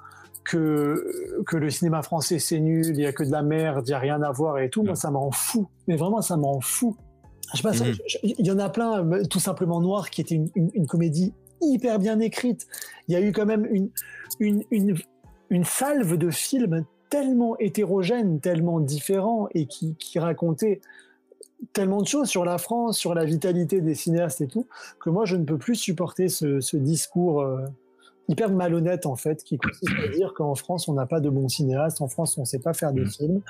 que, 0.45 1.43
que 1.47 1.57
le 1.57 1.71
cinéma 1.71 2.03
français 2.03 2.39
c'est 2.39 2.61
nul, 2.61 2.87
il 2.89 2.99
y 3.01 3.07
a 3.07 3.13
que 3.13 3.23
de 3.25 3.31
la 3.31 3.43
merde, 3.43 3.85
il 3.87 3.91
y 3.91 3.95
a 3.95 3.99
rien 3.99 4.21
à 4.23 4.31
voir 4.33 4.59
et 4.59 4.69
tout, 4.71 4.83
moi 4.83 4.95
ça 4.97 5.11
m'en 5.11 5.31
fout. 5.31 5.67
Mais 5.87 5.97
vraiment, 5.97 6.21
ça 6.23 6.37
m'en 6.37 6.61
fout. 6.61 6.97
Je 7.55 7.67
Mhm. 7.67 7.95
je- 8.07 8.19
il 8.23 8.47
y 8.47 8.51
en 8.51 8.59
a 8.59 8.69
plein, 8.69 9.05
euh, 9.05 9.25
tout 9.25 9.41
simplement 9.41 9.81
Noir, 9.81 10.11
qui 10.11 10.21
était 10.21 10.35
une, 10.37 10.51
une- 10.55 10.71
une 10.75 10.87
comédie 10.87 11.33
hyper 11.61 11.99
bien 11.99 12.21
écrite. 12.21 12.67
Il 13.09 13.13
y 13.13 13.17
a 13.17 13.21
eu 13.21 13.33
quand 13.33 13.47
même 13.47 13.67
une, 13.71 13.91
une, 14.39 14.63
une, 14.71 14.97
une 15.51 15.65
salve 15.65 16.17
de 16.17 16.31
films 16.31 16.85
tellement 17.11 17.59
hétérogènes, 17.59 18.41
tellement 18.41 18.79
différents 18.81 19.49
et 19.55 19.67
qui, 19.67 19.95
qui 19.99 20.19
racontaient 20.19 20.81
tellement 21.73 22.01
de 22.01 22.07
choses 22.07 22.29
sur 22.29 22.45
la 22.45 22.57
France, 22.59 22.97
sur 22.99 23.15
la 23.15 23.25
vitalité 23.25 23.81
des 23.81 23.95
cinéastes 23.95 24.41
et 24.41 24.47
tout, 24.47 24.67
que 25.01 25.11
moi 25.11 25.25
je 25.27 25.37
ne 25.37 25.45
peux 25.45 25.59
plus 25.59 25.75
supporter 25.75 26.29
ce, 26.29 26.61
ce 26.61 26.77
discours 26.79 27.43
euh, 27.43 27.67
hyper 28.29 28.51
malhonnête 28.53 29.05
en 29.07 29.17
fait, 29.17 29.43
qui 29.45 29.59
consiste 29.59 29.93
à 30.03 30.09
dire 30.09 30.33
qu'en 30.35 30.55
France 30.55 30.89
on 30.89 30.95
n'a 30.95 31.05
pas 31.05 31.21
de 31.21 31.29
bons 31.29 31.49
cinéastes, 31.49 32.01
en 32.01 32.09
France 32.09 32.39
on 32.39 32.45
sait 32.47 32.61
pas 32.61 32.73
faire 32.73 32.93
de 32.93 33.03
Mm. 33.03 33.11
films, 33.11 33.41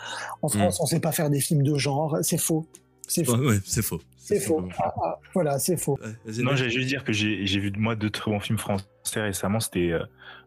en 0.43 0.49
France 0.49 0.81
on 0.81 0.87
sait 0.87 0.99
pas 1.01 1.13
faire 1.13 1.31
des 1.31 1.39
films 1.39 1.63
de 1.63 1.77
genre, 1.77 2.17
c'est 2.23 2.39
faux. 2.39 2.65
C'est 3.13 3.25
faux. 3.25 3.37
Ouais, 3.37 3.57
c'est 3.65 3.83
faux. 3.83 4.01
C'est 4.17 4.39
faux. 4.39 4.57
simplement 4.61 4.75
Ah, 4.79 4.95
ah, 5.05 5.19
voilà, 5.35 5.59
c'est 5.59 5.77
faux. 5.77 5.99
Ouais, 6.01 6.33
Non, 6.43 6.55
j'allais 6.55 6.71
juste 6.71 6.89
dire 6.89 7.03
que 7.03 7.13
j'ai 7.13 7.45
vu 7.59 7.73
moi 7.77 7.97
deux 7.97 8.11
très 8.11 8.31
bons 8.31 8.39
films 8.41 8.59
français 8.59 8.85
récemment. 9.17 9.59
C'était 9.59 9.91
euh, 9.91 10.05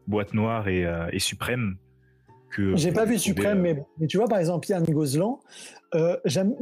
Boîte 0.07 0.33
Noire 0.33 0.67
et, 0.69 0.85
euh, 0.85 1.07
et 1.11 1.19
Suprême. 1.19 1.75
Que 2.51 2.75
J'ai 2.77 2.91
pas 2.93 3.03
vu 3.05 3.17
Suprême, 3.17 3.57
euh, 3.57 3.61
mais, 3.61 3.83
mais 3.99 4.07
tu 4.07 4.17
vois, 4.17 4.27
par 4.27 4.37
exemple, 4.39 4.69
Yann 4.69 4.83
Gozlan, 4.85 5.41
euh, 5.95 6.15
j'aime- 6.23 6.55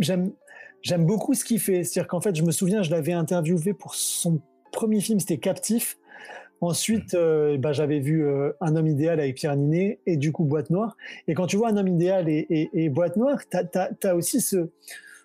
beaucoup 1.06 1.34
ce 1.34 1.44
qu'il 1.44 1.60
fait. 1.60 1.84
C'est-à-dire 1.84 2.08
qu'en 2.08 2.22
fait, 2.22 2.36
je 2.36 2.44
me 2.44 2.52
souviens, 2.52 2.82
je 2.82 2.90
l'avais 2.92 3.12
interviewé 3.14 3.74
pour 3.74 3.94
son 3.94 4.42
premier 4.72 5.02
film, 5.02 5.20
c'était 5.20 5.38
Captif. 5.38 5.98
Ensuite, 6.62 7.14
euh, 7.16 7.58
bah, 7.58 7.74
j'avais 7.74 8.00
vu 8.00 8.24
euh, 8.26 8.52
Un 8.62 8.76
homme 8.76 8.88
idéal 8.88 9.20
avec 9.20 9.36
Pierre 9.36 9.56
Ninet 9.56 10.00
et 10.06 10.16
du 10.16 10.32
coup 10.32 10.46
Boîte 10.46 10.70
Noire. 10.70 10.96
Et 11.28 11.34
quand 11.34 11.48
tu 11.48 11.58
vois 11.58 11.70
Un 11.70 11.78
homme 11.78 11.88
idéal 11.88 12.30
et, 12.30 12.46
et- 12.50 12.70
et 12.74 12.90
Boîte 12.90 13.18
Noire, 13.18 13.40
tu 13.50 13.58
as, 14.08 14.16
aussi 14.16 14.40
ce, 14.42 14.70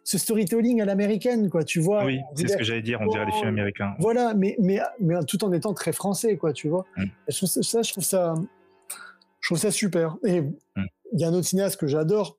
ce 0.09 0.19
storytelling 0.19 0.81
à 0.81 0.85
l'américaine, 0.85 1.51
quoi. 1.51 1.65
Tu 1.65 1.81
vois, 1.81 2.05
Oui, 2.05 2.21
c'est 2.37 2.47
ce 2.47 2.57
que 2.57 2.63
j'allais 2.63 2.81
dire. 2.81 3.01
On 3.03 3.09
dirait 3.09 3.27
des 3.27 3.33
films 3.33 3.49
américains. 3.49 3.95
Voilà, 3.99 4.35
mais, 4.35 4.55
mais, 4.61 4.79
mais 5.01 5.17
tout 5.25 5.43
en 5.45 5.53
étant 5.53 5.75
très 5.75 5.91
français, 5.93 6.37
quoi, 6.37 6.53
tu 6.53 6.69
vois. 6.69 6.85
Mm. 6.97 7.05
Je 7.29 7.37
trouve 7.37 7.49
ça, 7.49 7.63
ça, 7.63 7.83
je 7.83 7.91
trouve 7.91 8.05
ça, 8.05 8.35
je 9.41 9.49
trouve 9.49 9.59
ça 9.59 9.73
super. 9.73 10.17
Et 10.25 10.43
il 11.13 11.21
y 11.21 11.25
a 11.25 11.29
un 11.29 11.35
autre 11.35 11.49
cinéaste 11.49 11.77
que 11.81 11.89
j'adore, 11.89 12.39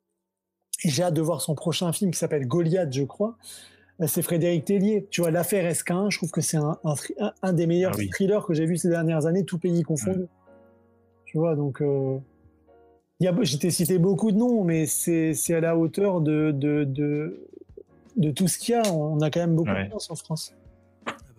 et 0.86 0.90
j'ai 0.90 1.04
hâte 1.04 1.14
de 1.14 1.22
voir 1.22 1.42
son 1.42 1.56
prochain 1.56 1.92
film 1.92 2.12
qui 2.12 2.18
s'appelle 2.18 2.48
Goliath, 2.48 2.94
je 2.94 3.04
crois. 3.04 3.38
C'est 4.06 4.22
Frédéric 4.22 4.64
Tellier. 4.64 5.06
Tu 5.10 5.20
vois, 5.20 5.32
l'affaire 5.32 5.66
Esquin, 5.66 6.10
je 6.10 6.18
trouve 6.20 6.32
que 6.32 6.40
c'est 6.40 6.56
un, 6.58 6.78
un, 6.86 6.94
thri- 6.94 7.16
un- 7.20 7.34
un 7.42 7.52
des 7.52 7.68
meilleurs 7.68 7.94
Ah 7.96 7.98
oui. 8.00 8.10
thrillers 8.10 8.46
que 8.48 8.54
j'ai 8.54 8.66
vu 8.66 8.78
ces 8.78 8.88
dernières 8.90 9.26
années, 9.26 9.44
tout 9.44 9.58
pays 9.60 9.84
confondu. 9.84 10.26
Tu 11.26 11.38
vois, 11.38 11.56
donc. 11.58 11.82
euh, 11.82 12.18
t'ai 13.60 13.72
cité 13.72 13.98
beaucoup 13.98 14.32
de 14.32 14.38
noms, 14.38 14.64
mais 14.64 14.86
c'est 14.86 15.34
c'est 15.34 15.56
à 15.56 15.60
la 15.60 15.76
hauteur 15.76 16.22
de, 16.22 16.52
de, 16.52 16.84
de, 16.86 17.48
de 18.18 18.32
tout 18.32 18.48
ce 18.48 18.58
qu'il 18.58 18.74
y 18.74 18.78
a. 18.78 18.82
On 18.92 19.20
a 19.22 19.30
quand 19.30 19.40
même 19.40 19.56
beaucoup 19.56 19.70
Ouais. 19.70 19.86
de 19.86 19.92
chance 19.92 20.10
en 20.12 20.16
France. 20.16 20.54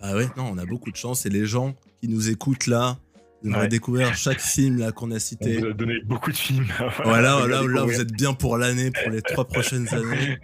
Bah 0.00 0.14
ouais, 0.14 0.26
non, 0.36 0.44
on 0.52 0.58
a 0.58 0.64
beaucoup 0.64 0.90
de 0.90 0.96
chance 0.96 1.26
et 1.26 1.28
les 1.28 1.44
gens 1.46 1.74
qui 2.00 2.08
nous 2.08 2.30
écoutent 2.30 2.66
là, 2.68 2.98
ils 3.42 3.48
devraient 3.48 3.62
Ouais. 3.62 3.68
découvrir 3.68 4.14
chaque 4.14 4.40
film 4.40 4.78
là 4.78 4.92
qu'on 4.92 5.10
a 5.10 5.16
On 5.16 5.18
cité. 5.18 5.58
vous 5.58 5.66
a 5.66 5.72
donné 5.72 6.00
beaucoup 6.04 6.30
de 6.30 6.36
films. 6.36 6.66
Voilà, 7.04 7.36
Vous 7.42 7.68
là, 7.68 7.82
vous 7.82 8.00
êtes 8.00 8.12
bien 8.12 8.32
pour 8.32 8.56
l'année, 8.58 8.90
pour 8.92 9.10
les 9.10 9.22
trois 9.22 9.44
prochaines 9.44 9.88
années. 9.94 10.38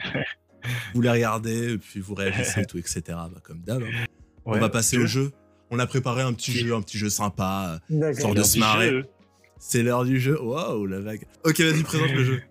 Vous 0.95 1.01
les 1.03 1.11
regardez, 1.11 1.75
et 1.75 1.79
puis 1.79 2.01
vous 2.01 2.15
réagissez 2.15 2.63
et 2.63 2.67
tout, 2.67 2.79
etc. 2.79 3.03
Bah, 3.09 3.31
comme 3.43 3.61
d'hab. 3.61 3.83
hein. 3.83 4.05
On 4.45 4.59
va 4.59 4.69
passer 4.69 4.99
au 4.99 5.07
jeu. 5.07 5.31
On 5.71 5.79
a 5.79 5.87
préparé 5.87 6.23
un 6.23 6.33
petit 6.33 6.53
jeu, 6.53 6.75
un 6.75 6.83
petit 6.83 6.99
jeu 6.99 7.09
sympa, 7.11 7.79
D'accord. 7.91 8.21
genre 8.21 8.35
de 8.35 8.43
se 8.43 8.59
marrer. 8.59 9.05
C'est 9.59 9.83
l'heure 9.83 10.05
du 10.05 10.21
jeu. 10.21 10.41
Waouh, 10.41 10.85
la 10.87 11.01
vague. 11.01 11.27
Ok, 11.45 11.61
vas-y, 11.61 11.83
présente 11.83 12.11
le 12.11 12.25
jeu. 12.25 12.43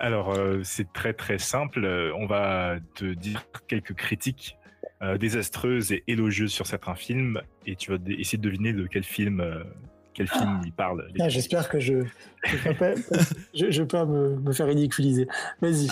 Alors, 0.00 0.30
euh, 0.30 0.62
c'est 0.64 0.92
très 0.94 1.12
très 1.12 1.38
simple. 1.38 1.86
On 2.16 2.26
va 2.26 2.78
te 2.94 3.04
dire 3.04 3.44
quelques 3.68 3.92
critiques 3.92 4.56
euh, 5.02 5.18
désastreuses 5.18 5.92
et 5.92 6.04
élogieuses 6.08 6.52
sur 6.52 6.66
certains 6.66 6.94
films, 6.94 7.40
et 7.66 7.76
tu 7.76 7.90
vas 7.90 7.98
essayer 8.06 8.38
de 8.38 8.42
deviner 8.42 8.72
de 8.72 8.86
quel 8.86 9.04
film, 9.04 9.40
euh, 9.40 9.62
quel 10.14 10.28
film 10.28 10.60
il 10.64 10.72
parle. 10.72 11.08
Ah. 11.20 11.28
J'espère 11.28 11.68
que 11.68 11.78
je 11.80 12.02
je 12.44 12.56
peux 12.56 12.74
pas, 12.74 12.94
je, 13.54 13.70
je 13.70 13.82
peux 13.82 13.88
pas 13.88 14.04
me, 14.06 14.36
me 14.36 14.52
faire 14.52 14.66
ridiculiser. 14.66 15.26
Vas-y. 15.60 15.88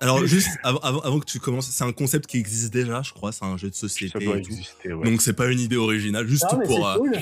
Alors, 0.00 0.24
juste 0.26 0.50
avant, 0.62 0.78
avant, 0.80 1.00
avant 1.00 1.18
que 1.20 1.24
tu 1.24 1.38
commences, 1.40 1.70
c'est 1.70 1.84
un 1.84 1.92
concept 1.92 2.26
qui 2.26 2.38
existe 2.38 2.72
déjà, 2.72 3.02
je 3.02 3.12
crois. 3.12 3.32
C'est 3.32 3.44
un 3.44 3.56
jeu 3.56 3.68
de 3.70 3.74
Ça 3.74 3.80
société 3.80 4.24
doit 4.24 4.36
et 4.36 4.38
exister, 4.38 4.92
ouais. 4.92 5.04
Donc, 5.10 5.20
c'est 5.22 5.32
pas 5.34 5.46
une 5.50 5.60
idée 5.60 5.76
originale, 5.76 6.26
juste 6.26 6.46
Non, 6.52 6.60
pour. 6.66 6.86
euh, 6.88 6.96
cool. 6.96 7.12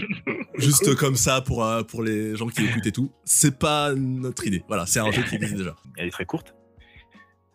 juste 0.58 0.94
comme 0.96 1.16
ça 1.16 1.40
pour, 1.40 1.64
euh, 1.64 1.82
pour 1.82 2.02
les 2.02 2.36
gens 2.36 2.46
qui 2.48 2.64
écoutent 2.64 2.86
et 2.86 2.92
tout. 2.92 3.10
C'est 3.24 3.58
pas 3.58 3.92
notre 3.94 4.46
idée. 4.46 4.64
Voilà, 4.68 4.86
c'est 4.86 5.00
un 5.00 5.10
jeu 5.10 5.22
qui 5.22 5.34
existe 5.36 5.56
déjà. 5.56 5.74
Elle 5.96 6.08
est 6.08 6.12
très 6.12 6.24
courte. 6.26 6.54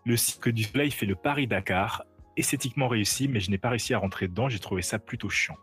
Le 0.06 0.16
Cirque 0.16 0.50
du 0.50 0.64
Soleil 0.64 0.92
fait 0.92 1.06
le 1.06 1.16
Paris-Dakar. 1.16 2.04
Esthétiquement 2.38 2.88
réussi, 2.88 3.28
mais 3.28 3.40
je 3.40 3.50
n'ai 3.50 3.58
pas 3.58 3.70
réussi 3.70 3.94
à 3.94 3.98
rentrer 3.98 4.28
dedans. 4.28 4.48
J'ai 4.48 4.60
trouvé 4.60 4.82
ça 4.84 5.00
plutôt 5.00 5.28
chiant. 5.30 5.56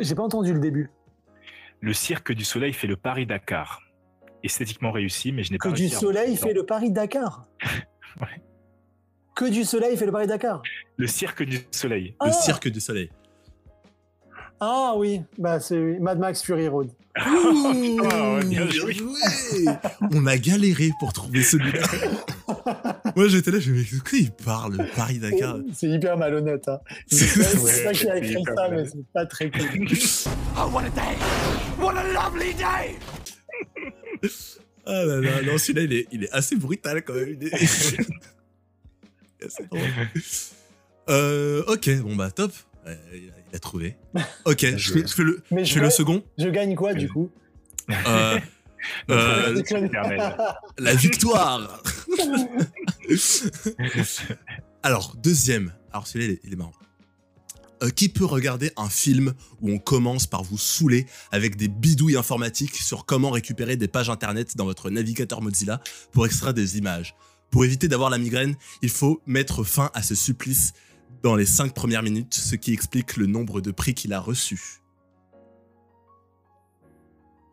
J'ai 0.00 0.14
pas 0.14 0.22
entendu 0.22 0.52
le 0.52 0.60
début. 0.60 0.90
Le 1.80 1.92
Cirque 1.92 2.32
du 2.32 2.44
Soleil 2.44 2.72
fait 2.72 2.86
le 2.86 2.96
Paris-Dakar. 2.96 3.80
Esthétiquement 4.42 4.90
réussi, 4.92 5.32
mais 5.32 5.42
je 5.42 5.52
n'ai 5.52 5.58
Que 5.58 5.68
pas 5.68 5.74
du 5.74 5.82
réussi 5.82 5.96
à 5.96 5.98
soleil 6.00 6.36
fait 6.36 6.52
le 6.52 6.64
Paris-Dakar. 6.66 7.44
Ouais. 8.20 8.42
Que 9.36 9.44
du 9.48 9.62
soleil 9.64 9.96
fait 9.96 10.06
le 10.06 10.10
Paris-Dakar. 10.12 10.62
Le 10.96 11.06
Cirque 11.06 11.44
du 11.44 11.60
Soleil. 11.70 12.16
Le 12.20 12.30
Ah. 12.30 12.32
cirque 12.32 12.68
du 12.68 12.80
soleil. 12.80 13.10
Ah 14.58 14.94
oui, 14.96 15.22
bah 15.36 15.60
c'est 15.60 15.78
Mad 16.00 16.18
Max 16.18 16.42
Fury 16.42 16.66
Road. 16.66 16.90
Ouais, 17.16 18.44
bien 18.48 18.68
joué. 18.68 18.96
On 20.12 20.26
a 20.26 20.36
galéré 20.36 20.90
pour 20.98 21.12
trouver 21.12 21.42
celui-là. 21.44 21.82
Moi, 23.18 23.26
j'étais 23.26 23.50
là, 23.50 23.58
je 23.58 23.72
me 23.72 23.82
dis, 23.82 23.90
mais 23.90 23.98
de 23.98 24.04
quoi 24.04 24.18
il 24.20 24.30
parle, 24.30 24.88
Paris-Dakar 24.94 25.58
C'est 25.74 25.88
hyper 25.88 26.16
malhonnête. 26.16 26.68
Hein. 26.68 26.78
C'est- 27.08 27.82
pas 27.82 27.92
qui 27.92 28.08
a 28.08 28.16
écrit 28.16 28.40
hyper 28.40 28.54
ça, 28.54 28.62
mais 28.62 28.76
malhonnête. 28.76 28.92
c'est 28.92 29.12
pas 29.12 29.26
très 29.26 29.50
cool. 29.50 29.88
Oh, 30.56 30.70
what 30.72 30.84
a 30.84 30.90
day! 30.90 31.16
What 31.80 31.96
a 31.96 32.04
lovely 32.12 32.54
day! 32.54 32.94
Ah 34.86 35.04
là 35.04 35.20
là, 35.20 35.42
non, 35.42 35.58
celui-là, 35.58 35.82
il 35.82 35.92
est, 35.94 36.06
il 36.12 36.24
est 36.24 36.30
assez 36.30 36.54
brutal 36.54 37.02
quand 37.02 37.14
même. 37.14 37.36
Drôle. 39.68 39.80
Euh, 41.08 41.64
ok, 41.66 42.00
bon 42.02 42.14
bah 42.14 42.30
top. 42.30 42.52
Euh, 42.86 42.94
il, 43.12 43.32
a, 43.52 43.58
trouvé. 43.58 43.96
Ok, 44.44 44.64
je 44.76 44.92
fais, 44.92 45.00
je 45.00 45.14
fais 45.14 45.24
le, 45.24 45.42
Mais 45.50 45.64
je 45.64 45.74
fais 45.74 45.80
le 45.80 45.90
second. 45.90 46.22
Je 46.38 46.48
gagne 46.48 46.76
quoi 46.76 46.94
du 46.94 47.08
coup? 47.08 47.32
Euh, 47.90 48.38
euh, 49.10 49.62
la 50.78 50.94
victoire 50.94 51.82
Alors, 54.82 55.16
deuxième. 55.16 55.72
Alors, 55.92 56.06
celui-là, 56.06 56.32
il 56.32 56.34
est- 56.34 56.40
il 56.44 56.52
est 56.52 56.56
marrant. 56.56 56.72
Euh, 57.82 57.90
qui 57.90 58.08
peut 58.08 58.24
regarder 58.24 58.72
un 58.76 58.88
film 58.88 59.34
où 59.60 59.70
on 59.70 59.78
commence 59.78 60.26
par 60.26 60.42
vous 60.42 60.58
saouler 60.58 61.06
avec 61.30 61.54
des 61.56 61.68
bidouilles 61.68 62.16
informatiques 62.16 62.74
sur 62.74 63.06
comment 63.06 63.30
récupérer 63.30 63.76
des 63.76 63.86
pages 63.86 64.10
internet 64.10 64.56
dans 64.56 64.64
votre 64.64 64.90
navigateur 64.90 65.40
Mozilla 65.42 65.80
pour 66.10 66.26
extraire 66.26 66.54
des 66.54 66.76
images? 66.76 67.14
Pour 67.50 67.64
éviter 67.64 67.86
d'avoir 67.86 68.10
la 68.10 68.18
migraine, 68.18 68.56
il 68.82 68.90
faut 68.90 69.22
mettre 69.26 69.62
fin 69.62 69.90
à 69.94 70.02
ce 70.02 70.14
supplice 70.16 70.72
dans 71.22 71.36
les 71.36 71.46
5 71.46 71.72
premières 71.72 72.02
minutes, 72.02 72.34
ce 72.34 72.56
qui 72.56 72.72
explique 72.72 73.16
le 73.16 73.26
nombre 73.26 73.60
de 73.60 73.70
prix 73.70 73.94
qu'il 73.94 74.12
a 74.12 74.18
reçus. 74.20 74.77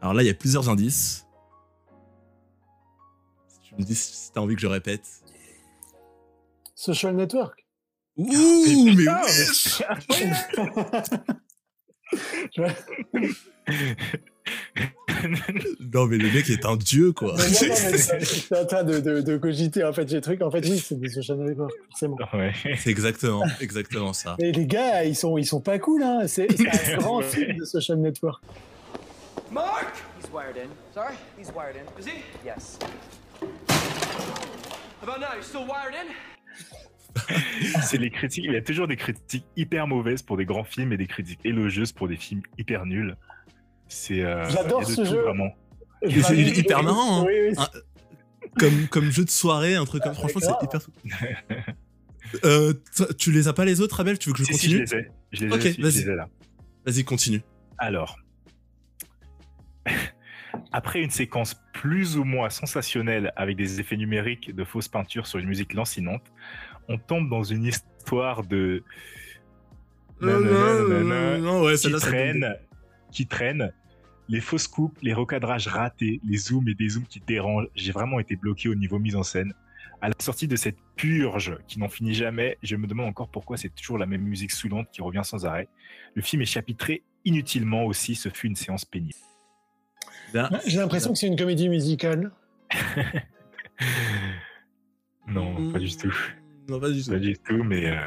Alors 0.01 0.13
là, 0.13 0.23
il 0.23 0.27
y 0.27 0.29
a 0.29 0.33
plusieurs 0.33 0.69
indices. 0.69 1.25
Si 3.47 3.59
tu 3.69 3.75
me 3.75 3.83
dis 3.83 3.95
si 3.95 4.31
t'as 4.31 4.41
envie 4.41 4.55
que 4.55 4.61
je 4.61 4.67
répète. 4.67 5.07
Social 6.75 7.15
Network. 7.15 7.65
Ouh, 8.17 8.85
mais 8.85 8.95
putain, 8.95 9.21
wesh 9.23 9.81
Non, 15.93 16.05
mais 16.05 16.17
le 16.17 16.31
mec 16.31 16.49
est 16.49 16.65
un 16.65 16.75
dieu, 16.77 17.11
quoi. 17.11 17.35
Mais 17.37 17.43
mais 17.67 18.19
J'étais 18.23 18.57
en 18.57 18.65
train 18.65 18.83
de, 18.83 18.99
de, 18.99 19.21
de 19.21 19.37
cogiter 19.37 19.83
en 19.83 19.91
fait 19.93 20.07
j'ai 20.07 20.21
truc. 20.21 20.41
En 20.41 20.51
fait, 20.51 20.63
oui, 20.65 20.77
c'est 20.79 20.99
des 20.99 21.09
social 21.09 21.37
network, 21.39 21.71
forcément. 21.89 22.17
Ouais. 22.33 22.53
C'est 22.77 22.89
exactement, 22.89 23.43
exactement 23.59 24.13
ça. 24.13 24.35
Mais 24.39 24.51
les 24.51 24.65
gars, 24.65 25.03
ils 25.03 25.15
sont, 25.15 25.37
ils 25.37 25.45
sont 25.45 25.61
pas 25.61 25.79
cool, 25.79 26.03
hein. 26.03 26.27
C'est 26.27 26.47
un 26.51 26.97
grand 26.97 27.21
film 27.21 27.57
de 27.57 27.65
social 27.65 27.97
network. 27.97 28.41
He's 30.35 30.41
wired 30.43 30.57
in. 30.57 30.69
Sorry? 30.93 31.15
He's 31.37 31.51
wired 31.53 31.75
in. 31.77 31.85
Is 31.97 32.07
he? 32.07 32.21
Yes. 32.43 32.77
How 33.39 35.03
about 35.03 35.21
now? 35.21 35.33
You 35.37 35.41
still 35.41 35.65
wired 35.65 35.93
in? 35.95 36.07
C'est 37.81 37.97
les 37.97 38.09
critiques. 38.09 38.43
Il 38.43 38.51
y 38.51 38.57
a 38.57 38.61
toujours 38.61 38.87
des 38.89 38.97
critiques 38.97 39.45
hyper 39.55 39.87
mauvaises 39.87 40.21
pour 40.21 40.35
des 40.35 40.43
grands 40.43 40.65
films 40.65 40.91
et 40.91 40.97
des 40.97 41.07
critiques 41.07 41.39
élogieuses 41.45 41.93
pour 41.93 42.09
des 42.09 42.17
films 42.17 42.41
hyper 42.57 42.85
nuls. 42.85 43.15
C'est. 43.87 44.23
euh, 44.25 44.43
J'adore 44.49 44.85
ce 44.85 44.95
tout, 44.95 45.05
jeu. 45.05 45.21
Vraiment. 45.21 45.51
C'est 46.05 46.37
hyper 46.37 46.83
marrant. 46.83 47.21
hein. 47.21 47.25
oui, 47.27 47.33
oui, 47.51 47.53
Un- 47.57 47.69
comme, 48.59 48.87
comme 48.89 49.11
jeu 49.11 49.23
de 49.23 49.29
soirée, 49.29 49.75
un 49.75 49.85
truc 49.85 50.03
comme 50.03 50.15
Franchement, 50.15 50.41
grave. 50.41 50.57
c'est 50.61 51.09
hyper. 51.09 51.75
Euh, 52.43 52.73
tu 53.19 53.31
les 53.31 53.47
as 53.47 53.53
pas 53.53 53.63
les 53.65 53.79
autres, 53.81 53.99
Abel? 54.01 54.17
Tu 54.19 54.27
veux 54.29 54.33
que 54.33 54.39
je 54.39 54.45
Si, 54.45 54.53
si, 54.57 54.69
je 54.71 54.77
continue 54.79 54.83
les 54.83 54.95
ai. 55.05 55.11
Je 55.31 55.45
les 55.45 55.53
Ok, 55.53 55.65
ai, 55.65 55.71
si, 55.71 55.77
je 55.77 55.81
vas-y. 55.83 55.93
les 56.03 56.09
ai 56.09 56.15
là. 56.15 56.27
Vas-y, 56.85 57.03
continue. 57.05 57.41
Alors, 57.77 58.17
après 60.71 61.01
une 61.01 61.09
séquence 61.09 61.55
plus 61.73 62.17
ou 62.17 62.23
moins 62.23 62.49
sensationnelle 62.49 63.31
avec 63.35 63.57
des 63.57 63.79
effets 63.79 63.97
numériques 63.97 64.53
de 64.53 64.63
fausses 64.63 64.87
peintures 64.87 65.27
sur 65.27 65.39
une 65.39 65.47
musique 65.47 65.73
lancinante, 65.73 66.23
on 66.87 66.97
tombe 66.97 67.29
dans 67.29 67.43
une 67.43 67.65
histoire 67.65 68.43
de 68.43 68.83
Nanana, 70.21 71.37
non, 71.39 71.63
ouais, 71.63 71.75
qui 71.75 71.91
traîne, 71.91 72.55
qui 73.11 73.27
traîne, 73.27 73.73
les 74.27 74.41
fausses 74.41 74.67
coupes, 74.67 74.97
les 75.01 75.13
recadrages 75.13 75.67
ratés, 75.67 76.19
les 76.27 76.37
zooms 76.37 76.67
et 76.67 76.73
des 76.73 76.89
zooms 76.89 77.05
qui 77.05 77.19
dérangent. 77.19 77.67
J'ai 77.75 77.91
vraiment 77.91 78.19
été 78.19 78.35
bloqué 78.35 78.69
au 78.69 78.75
niveau 78.75 78.99
mise 78.99 79.15
en 79.15 79.23
scène. 79.23 79.53
À 80.01 80.09
la 80.09 80.15
sortie 80.19 80.47
de 80.47 80.55
cette 80.55 80.77
purge 80.95 81.57
qui 81.67 81.79
n'en 81.79 81.89
finit 81.89 82.13
jamais, 82.13 82.57
je 82.63 82.75
me 82.75 82.87
demande 82.87 83.07
encore 83.07 83.29
pourquoi 83.29 83.57
c'est 83.57 83.69
toujours 83.69 83.97
la 83.97 84.05
même 84.05 84.21
musique 84.21 84.51
saoulante 84.51 84.87
qui 84.91 85.01
revient 85.01 85.21
sans 85.23 85.45
arrêt. 85.45 85.67
Le 86.15 86.21
film 86.21 86.41
est 86.41 86.45
chapitré 86.45 87.03
inutilement 87.23 87.85
aussi, 87.85 88.15
ce 88.15 88.29
fut 88.29 88.47
une 88.47 88.55
séance 88.55 88.85
pénible. 88.85 89.15
Là, 90.33 90.49
J'ai 90.65 90.77
l'impression 90.79 91.13
que 91.13 91.17
c'est 91.19 91.27
une 91.27 91.37
comédie 91.37 91.69
musicale. 91.69 92.31
Non, 95.27 95.71
pas 95.71 95.79
du 95.79 95.95
tout. 95.95 96.13
Non, 96.69 96.79
pas 96.79 96.89
du 96.89 97.03
tout. 97.03 97.11
Pas 97.11 97.19
du 97.19 97.33
tout, 97.37 97.63
mais 97.63 97.87
euh, 97.87 97.97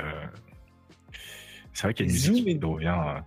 c'est 1.73 1.83
vrai 1.85 1.95
qu'il 1.95 2.07
y 2.07 2.09
a 2.09 2.12
une 2.12 2.19
Zoom 2.19 2.33
musique 2.35 2.49
et- 2.49 2.59
qui 2.59 2.64
revient. 2.64 2.97
euh, 3.07 3.21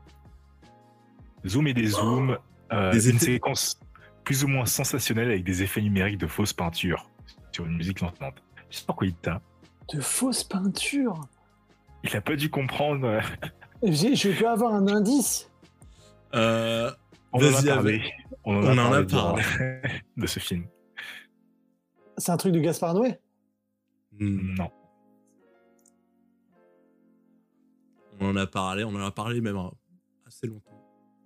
Zoom 1.47 1.67
et 1.67 1.73
des 1.73 1.87
zooms, 1.87 2.37
euh, 2.71 2.91
Des 2.93 3.09
une 3.09 3.15
effets- 3.17 3.25
séquence 3.25 3.79
plus 4.23 4.43
ou 4.43 4.47
moins 4.47 4.65
sensationnelle 4.65 5.27
avec 5.29 5.43
des 5.43 5.61
effets 5.63 5.81
numériques 5.81 6.19
de 6.19 6.27
fausses 6.27 6.53
peintures 6.53 7.09
sur 7.51 7.65
une 7.65 7.75
musique 7.75 7.99
lente. 7.99 8.15
Je 8.69 8.77
sais 8.77 8.85
pas 8.85 8.93
quoi 8.93 9.07
il 9.07 9.15
t'a. 9.15 9.41
De 9.93 9.99
fausses 9.99 10.43
peintures? 10.43 11.19
Il 12.03 12.15
a 12.15 12.21
pas 12.21 12.35
dû 12.35 12.49
comprendre. 12.49 13.19
J'ai- 13.83 14.15
Je 14.15 14.29
peux 14.29 14.47
avoir 14.47 14.73
un 14.73 14.87
indice? 14.87 15.49
Euh, 16.33 16.91
On 17.33 17.39
en 17.39 17.53
a 17.55 17.81
On 18.43 18.55
en 18.77 18.91
a 18.93 19.03
parlé 19.03 19.43
de 20.17 20.25
ce 20.27 20.39
film. 20.39 20.65
C'est 22.17 22.31
un 22.31 22.37
truc 22.37 22.53
de 22.53 22.59
Gaspard 22.59 22.93
Noé? 22.93 23.19
hmm, 24.19 24.55
Non. 24.57 24.69
on 28.19 28.29
en 28.31 28.35
a 28.35 28.45
parlé, 28.47 28.83
on 28.83 28.89
en 28.89 28.99
a 29.05 29.11
parlé 29.11 29.41
même 29.41 29.57
euh, 29.57 29.69
assez 30.27 30.47
longtemps. 30.47 30.69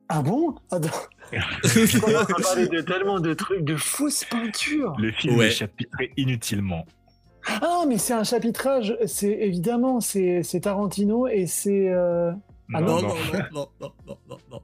Ah 0.08 0.22
bon? 0.22 0.56
Attends. 0.72 0.90
On 1.34 2.16
a 2.16 2.26
parlé 2.26 2.68
de 2.68 2.80
tellement 2.82 3.20
de 3.20 3.34
trucs 3.34 3.64
de 3.64 3.76
fausses 3.76 4.24
peintures. 4.24 4.94
Le 5.00 5.12
film 5.12 5.36
Ouais. 5.38 5.48
est 5.48 5.52
chapitré 5.52 6.14
inutilement. 6.16 6.86
Ah, 7.48 7.86
mais 7.88 7.98
c'est 7.98 8.14
un 8.14 8.24
chapitrage. 8.24 8.96
C'est 9.08 9.32
évidemment, 9.32 10.02
c'est 10.02 10.44
c'est 10.44 10.62
Tarantino 10.62 11.28
et 11.28 11.48
c'est. 11.48 11.90
euh, 11.90 12.32
Ah 12.76 12.82
non, 12.82 13.02
non, 13.02 13.08
non, 13.08 13.16
non, 13.34 13.48
non, 13.52 13.68
non, 13.82 13.92
non, 14.08 14.18
non, 14.30 14.38
non. 14.52 14.62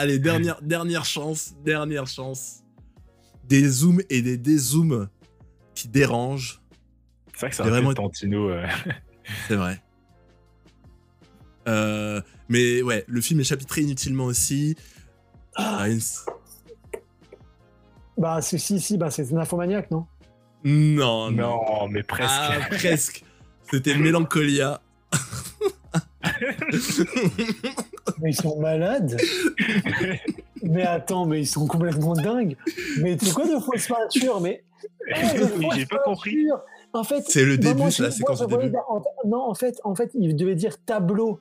Allez, 0.00 0.18
dernière, 0.18 0.62
dernière 0.62 1.04
chance, 1.04 1.52
dernière 1.62 2.06
chance. 2.06 2.60
Des 3.44 3.68
zooms 3.68 4.00
et 4.08 4.22
des 4.22 4.38
dézooms 4.38 5.08
qui 5.74 5.88
dérangent, 5.88 6.62
C'est 7.34 7.40
vrai 7.40 7.50
que 7.50 7.60
aurait 7.60 7.70
vraiment- 7.70 7.90
été 7.90 7.96
Tarantino. 7.96 8.48
euh, 8.48 8.66
c'est 9.48 9.56
vrai. 9.56 9.82
Euh, 11.68 12.22
mais 12.48 12.80
ouais, 12.80 13.04
le 13.08 13.20
film 13.20 13.40
est 13.40 13.44
chapitré 13.44 13.82
inutilement 13.82 14.24
aussi. 14.24 14.74
Ah, 15.54 15.86
une- 15.88 16.00
Bah, 18.16 18.40
c'est- 18.40 18.56
si, 18.56 18.80
si, 18.80 18.96
bah, 18.96 19.10
c'est 19.10 19.30
Nymphomaniac, 19.30 19.90
non? 19.90 20.06
Non, 20.64 21.30
non. 21.30 21.60
Non, 21.62 21.88
mais 21.88 22.02
presque. 22.02 22.30
Ah, 22.32 22.58
presque. 22.70 23.22
C'était 23.70 23.96
Mélancolia. 23.98 24.80
Mais 28.20 28.30
ils 28.30 28.34
sont 28.34 28.58
malades. 28.60 29.16
mais 30.62 30.82
attends, 30.82 31.26
mais 31.26 31.40
ils 31.40 31.46
sont 31.46 31.66
complètement 31.66 32.14
dingues. 32.14 32.56
Mais 33.00 33.16
c'est 33.20 33.32
quoi 33.32 33.44
de 33.46 33.58
fausses 33.60 33.88
peintures 33.88 34.40
Mais 34.40 34.62
Oui, 35.58 35.66
j'ai 35.74 35.86
pas 35.86 35.98
compris. 35.98 36.46
En 36.92 37.04
fait, 37.04 37.22
C'est 37.28 37.42
le 37.44 37.54
moi, 37.54 37.56
début, 37.58 37.78
moi, 37.78 37.90
c'est 37.90 38.02
la 38.02 38.10
séquence 38.10 38.40
moi, 38.46 38.58
du 38.58 38.64
début. 38.64 38.76
en- 38.88 39.02
non, 39.26 39.42
en 39.48 39.54
fait, 39.54 39.80
en 39.84 39.94
fait, 39.94 40.10
il 40.14 40.34
devait 40.36 40.54
dire 40.56 40.82
tableau. 40.84 41.38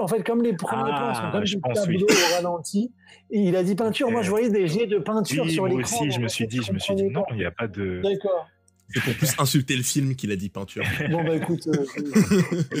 En 0.00 0.08
fait, 0.08 0.22
comme 0.24 0.42
les 0.42 0.52
premiers 0.54 0.82
Ah, 0.92 1.12
plans 1.12 1.14
sont 1.14 1.30
comme 1.32 1.44
je 1.46 1.56
des 1.56 1.60
tableaux 1.74 2.06
oui. 2.08 2.14
au 2.16 2.34
ralenti, 2.36 2.92
et 3.30 3.38
il 3.40 3.54
a 3.56 3.62
dit 3.62 3.76
peinture. 3.76 4.10
Moi, 4.10 4.22
je 4.22 4.30
voyais 4.30 4.50
des 4.50 4.66
jets 4.66 4.86
de 4.88 4.98
peinture 4.98 5.44
Oui, 5.44 5.52
sur 5.52 5.62
moi 5.66 5.76
l'écran. 5.76 5.96
aussi, 5.96 6.10
je 6.10 6.20
me 6.20 6.26
suis 6.28 6.46
dit, 6.48 6.60
je 6.62 6.72
me 6.72 6.78
suis 6.80 6.94
dit, 6.96 7.04
non, 7.04 7.22
il 7.30 7.36
n'y 7.36 7.44
a 7.44 7.52
pas 7.52 7.68
de. 7.68 8.00
D'accord. 8.02 8.46
C'est 8.92 9.00
pour 9.02 9.14
plus 9.14 9.30
insulter 9.38 9.76
le 9.76 9.82
film 9.82 10.16
qu'il 10.16 10.32
a 10.32 10.36
dit 10.36 10.48
peinture. 10.48 10.84
Bon, 11.10 11.22
bah 11.24 11.36
écoute, 11.36 11.66
euh, 11.68 11.84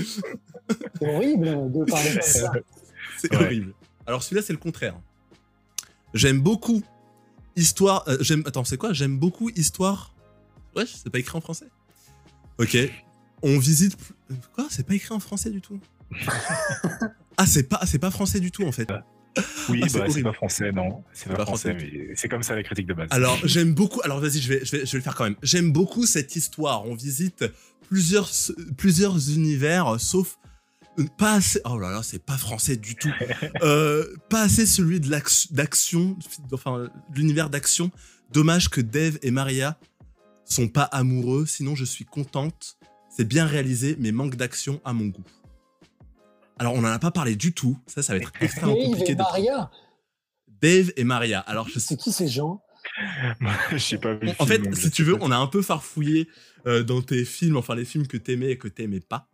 c'est 0.04 1.06
horrible 1.06 1.70
de 1.72 1.84
parler 1.84 2.12
comme 2.12 2.22
ça. 2.22 2.52
C'est 3.18 3.30
Ouais. 3.36 3.44
horrible. 3.44 3.74
Alors 4.06 4.22
celui-là, 4.22 4.42
c'est 4.42 4.52
le 4.52 4.58
contraire. 4.58 4.94
J'aime 6.14 6.40
beaucoup 6.40 6.82
histoire. 7.56 8.04
euh, 8.08 8.16
j'aime. 8.20 8.42
Attends, 8.46 8.64
c'est 8.64 8.76
quoi? 8.76 8.92
J'aime 8.92 9.18
beaucoup 9.18 9.50
histoire? 9.50 10.14
Ouais, 10.74 10.84
c'est 10.86 11.10
pas 11.10 11.18
écrit 11.18 11.36
en 11.36 11.40
français? 11.40 11.66
Ok. 12.58 12.76
On 13.42 13.58
visite. 13.58 13.96
plus- 13.96 14.14
Quoi? 14.54 14.66
C'est 14.70 14.86
pas 14.86 14.94
écrit 14.94 15.14
en 15.14 15.20
français 15.20 15.50
du 15.50 15.60
tout? 15.60 15.78
ah, 17.36 17.46
c'est 17.46 17.64
pas, 17.64 17.80
c'est 17.86 17.98
pas 17.98 18.10
français 18.10 18.40
du 18.40 18.50
tout 18.50 18.64
en 18.64 18.72
fait. 18.72 18.88
Oui, 19.68 19.80
Ah, 19.84 19.88
c'est 19.88 19.98
bah, 20.22 20.30
pas 20.30 20.32
français, 20.32 20.72
non. 20.72 21.04
C'est 21.12 21.28
pas, 21.28 21.36
pas 21.36 21.44
français, 21.46 21.70
français. 21.70 21.88
mais 22.08 22.14
c'est 22.16 22.28
comme 22.28 22.42
ça 22.42 22.54
la 22.54 22.62
critique 22.62 22.86
de 22.86 22.94
base. 22.94 23.08
Alors, 23.10 23.38
j'aime 23.44 23.74
beaucoup. 23.74 24.00
Alors, 24.04 24.20
vas-y, 24.20 24.40
je 24.40 24.48
vais, 24.48 24.64
je, 24.64 24.72
vais, 24.76 24.86
je 24.86 24.92
vais 24.92 24.98
le 24.98 25.02
faire 25.04 25.14
quand 25.14 25.24
même. 25.24 25.36
J'aime 25.42 25.70
beaucoup 25.72 26.04
cette 26.06 26.34
histoire. 26.36 26.84
On 26.86 26.94
visite 26.94 27.44
plusieurs, 27.88 28.30
plusieurs 28.76 29.30
univers, 29.30 30.00
sauf 30.00 30.36
euh, 30.98 31.04
pas 31.18 31.34
assez. 31.34 31.60
Oh 31.64 31.78
là 31.78 31.90
là, 31.90 32.02
c'est 32.02 32.24
pas 32.24 32.36
français 32.36 32.76
du 32.76 32.94
tout. 32.96 33.10
Euh, 33.62 34.06
pas 34.28 34.42
assez 34.42 34.66
celui 34.66 35.00
de 35.00 35.10
l'action- 35.10 35.48
d'action, 35.54 36.18
enfin, 36.52 36.88
l'univers 37.14 37.50
d'action. 37.50 37.90
Dommage 38.32 38.68
que 38.68 38.80
Dave 38.80 39.18
et 39.22 39.30
Maria 39.30 39.78
sont 40.44 40.68
pas 40.68 40.84
amoureux. 40.84 41.46
Sinon, 41.46 41.74
je 41.74 41.84
suis 41.84 42.04
contente. 42.04 42.76
C'est 43.16 43.26
bien 43.26 43.44
réalisé, 43.44 43.96
mais 43.98 44.12
manque 44.12 44.36
d'action 44.36 44.80
à 44.84 44.92
mon 44.92 45.06
goût. 45.06 45.24
Alors, 46.60 46.74
on 46.74 46.82
n'en 46.82 46.88
a 46.92 46.98
pas 46.98 47.10
parlé 47.10 47.36
du 47.36 47.52
tout. 47.54 47.78
Ça, 47.86 48.02
ça 48.02 48.12
va 48.12 48.18
être 48.18 48.32
extrêmement 48.40 48.74
Dave 48.74 48.84
compliqué. 48.84 49.12
et 49.12 49.14
de- 49.14 49.18
Maria, 49.22 49.70
Dave 50.60 50.92
et 50.96 51.04
Maria. 51.04 51.40
Alors, 51.40 51.68
je 51.68 51.78
sais 51.78 51.80
c'est 51.80 51.96
qui 51.96 52.12
ces 52.12 52.28
gens? 52.28 52.62
Je 53.72 53.78
sais 53.78 53.98
pas. 53.98 54.14
vu 54.14 54.28
en 54.38 54.46
film, 54.46 54.64
fait, 54.64 54.74
si 54.74 54.90
tu 54.90 55.04
veux, 55.04 55.16
on 55.20 55.30
a 55.30 55.36
un 55.36 55.46
peu 55.46 55.62
farfouillé 55.62 56.28
euh, 56.66 56.82
dans 56.82 57.02
tes 57.02 57.24
films, 57.24 57.56
enfin 57.56 57.74
les 57.74 57.84
films 57.84 58.06
que 58.06 58.16
t'aimais 58.16 58.50
et 58.52 58.58
que 58.58 58.68
t'aimais 58.68 59.00
pas. 59.00 59.28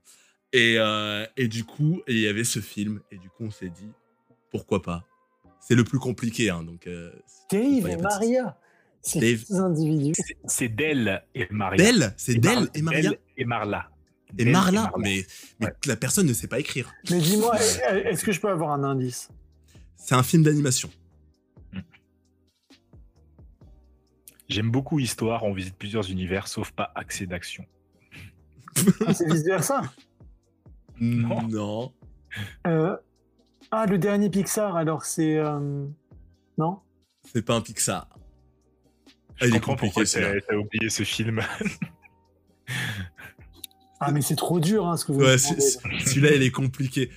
Et, 0.53 0.77
euh, 0.79 1.27
et 1.37 1.47
du 1.49 1.65
coup, 1.65 2.01
il 2.09 2.19
y 2.19 2.27
avait 2.29 2.45
ce 2.45 2.61
film, 2.61 3.01
et 3.11 3.19
du 3.19 3.29
coup, 3.29 3.45
on 3.45 3.51
s'est 3.51 3.69
dit, 3.71 3.91
pourquoi 4.51 4.83
pas? 4.83 5.05
C'est 5.61 5.75
le 5.75 5.85
plus 5.85 5.99
compliqué, 5.99 6.51
hein, 6.51 6.63
donc. 6.63 6.87
euh, 6.87 7.11
Dave 7.51 7.89
et. 7.89 7.97
Maria. 7.97 8.59
C'est 9.03 9.21
Dave. 9.21 9.45
individus. 9.51 10.15
C'est- 10.47 10.69
Dell 10.69 11.25
et 11.35 11.47
Maria. 11.51 11.77
Del, 11.93 12.15
c'est 12.17 12.35
Del 12.35 12.55
Mar- 12.55 12.69
et 12.75 12.83
Maria 12.83 13.11
Del 13.11 13.19
et 13.37 13.45
Marla. 13.45 13.91
Et 14.39 14.45
Marla, 14.45 14.93
mais, 14.99 15.25
mais 15.61 15.67
Ouais. 15.67 15.73
la 15.87 15.97
personne 15.97 16.27
ne 16.27 16.33
sait 16.33 16.49
pas 16.49 16.59
écrire. 16.59 16.93
Mais 17.11 17.19
dis-moi, 17.21 17.57
est-ce 17.59 18.25
que 18.25 18.33
je 18.33 18.41
peux 18.41 18.49
avoir 18.51 18.71
un 18.73 18.85
indice? 18.85 19.29
C'est 19.97 20.15
un 20.15 20.23
film 20.23 20.43
d'animation. 20.43 20.91
J'aime 24.49 24.71
beaucoup 24.71 24.99
Histoire, 25.01 25.43
on 25.45 25.53
visite 25.53 25.77
plusieurs 25.77 26.11
univers, 26.11 26.47
sauf 26.47 26.71
pas 26.71 26.93
accès 26.95 27.27
d'action. 27.27 27.65
Ah, 29.07 29.13
C'est 29.15 29.31
vice 29.31 29.45
versa. 29.45 29.83
Non. 31.01 31.43
Non. 31.49 31.93
Euh, 32.67 32.97
Ah, 33.71 33.87
le 33.87 33.99
dernier 33.99 34.31
Pixar, 34.31 34.77
alors 34.77 35.05
c'est. 35.05 35.37
euh, 35.37 35.87
Non? 36.59 36.81
C'est 37.33 37.43
pas 37.43 37.55
un 37.57 37.61
Pixar. 37.61 38.09
Je 39.37 39.47
il 39.47 39.49
est 39.57 39.61
comprends 39.61 39.73
compliqué, 39.89 40.05
pourquoi 40.05 40.41
t'as 40.49 40.55
oublié 40.57 40.89
ce 40.91 41.03
film. 41.03 41.41
Ah, 44.01 44.13
mais 44.13 44.21
c'est 44.21 44.37
trop 44.37 44.61
dur, 44.61 44.87
hein, 44.87 44.97
ce 44.97 45.05
que 45.05 45.13
vous 45.13 45.21
Ouais, 45.21 45.39
celui-là, 45.39 46.35
il 46.35 46.43
est 46.43 46.51
compliqué. 46.51 47.11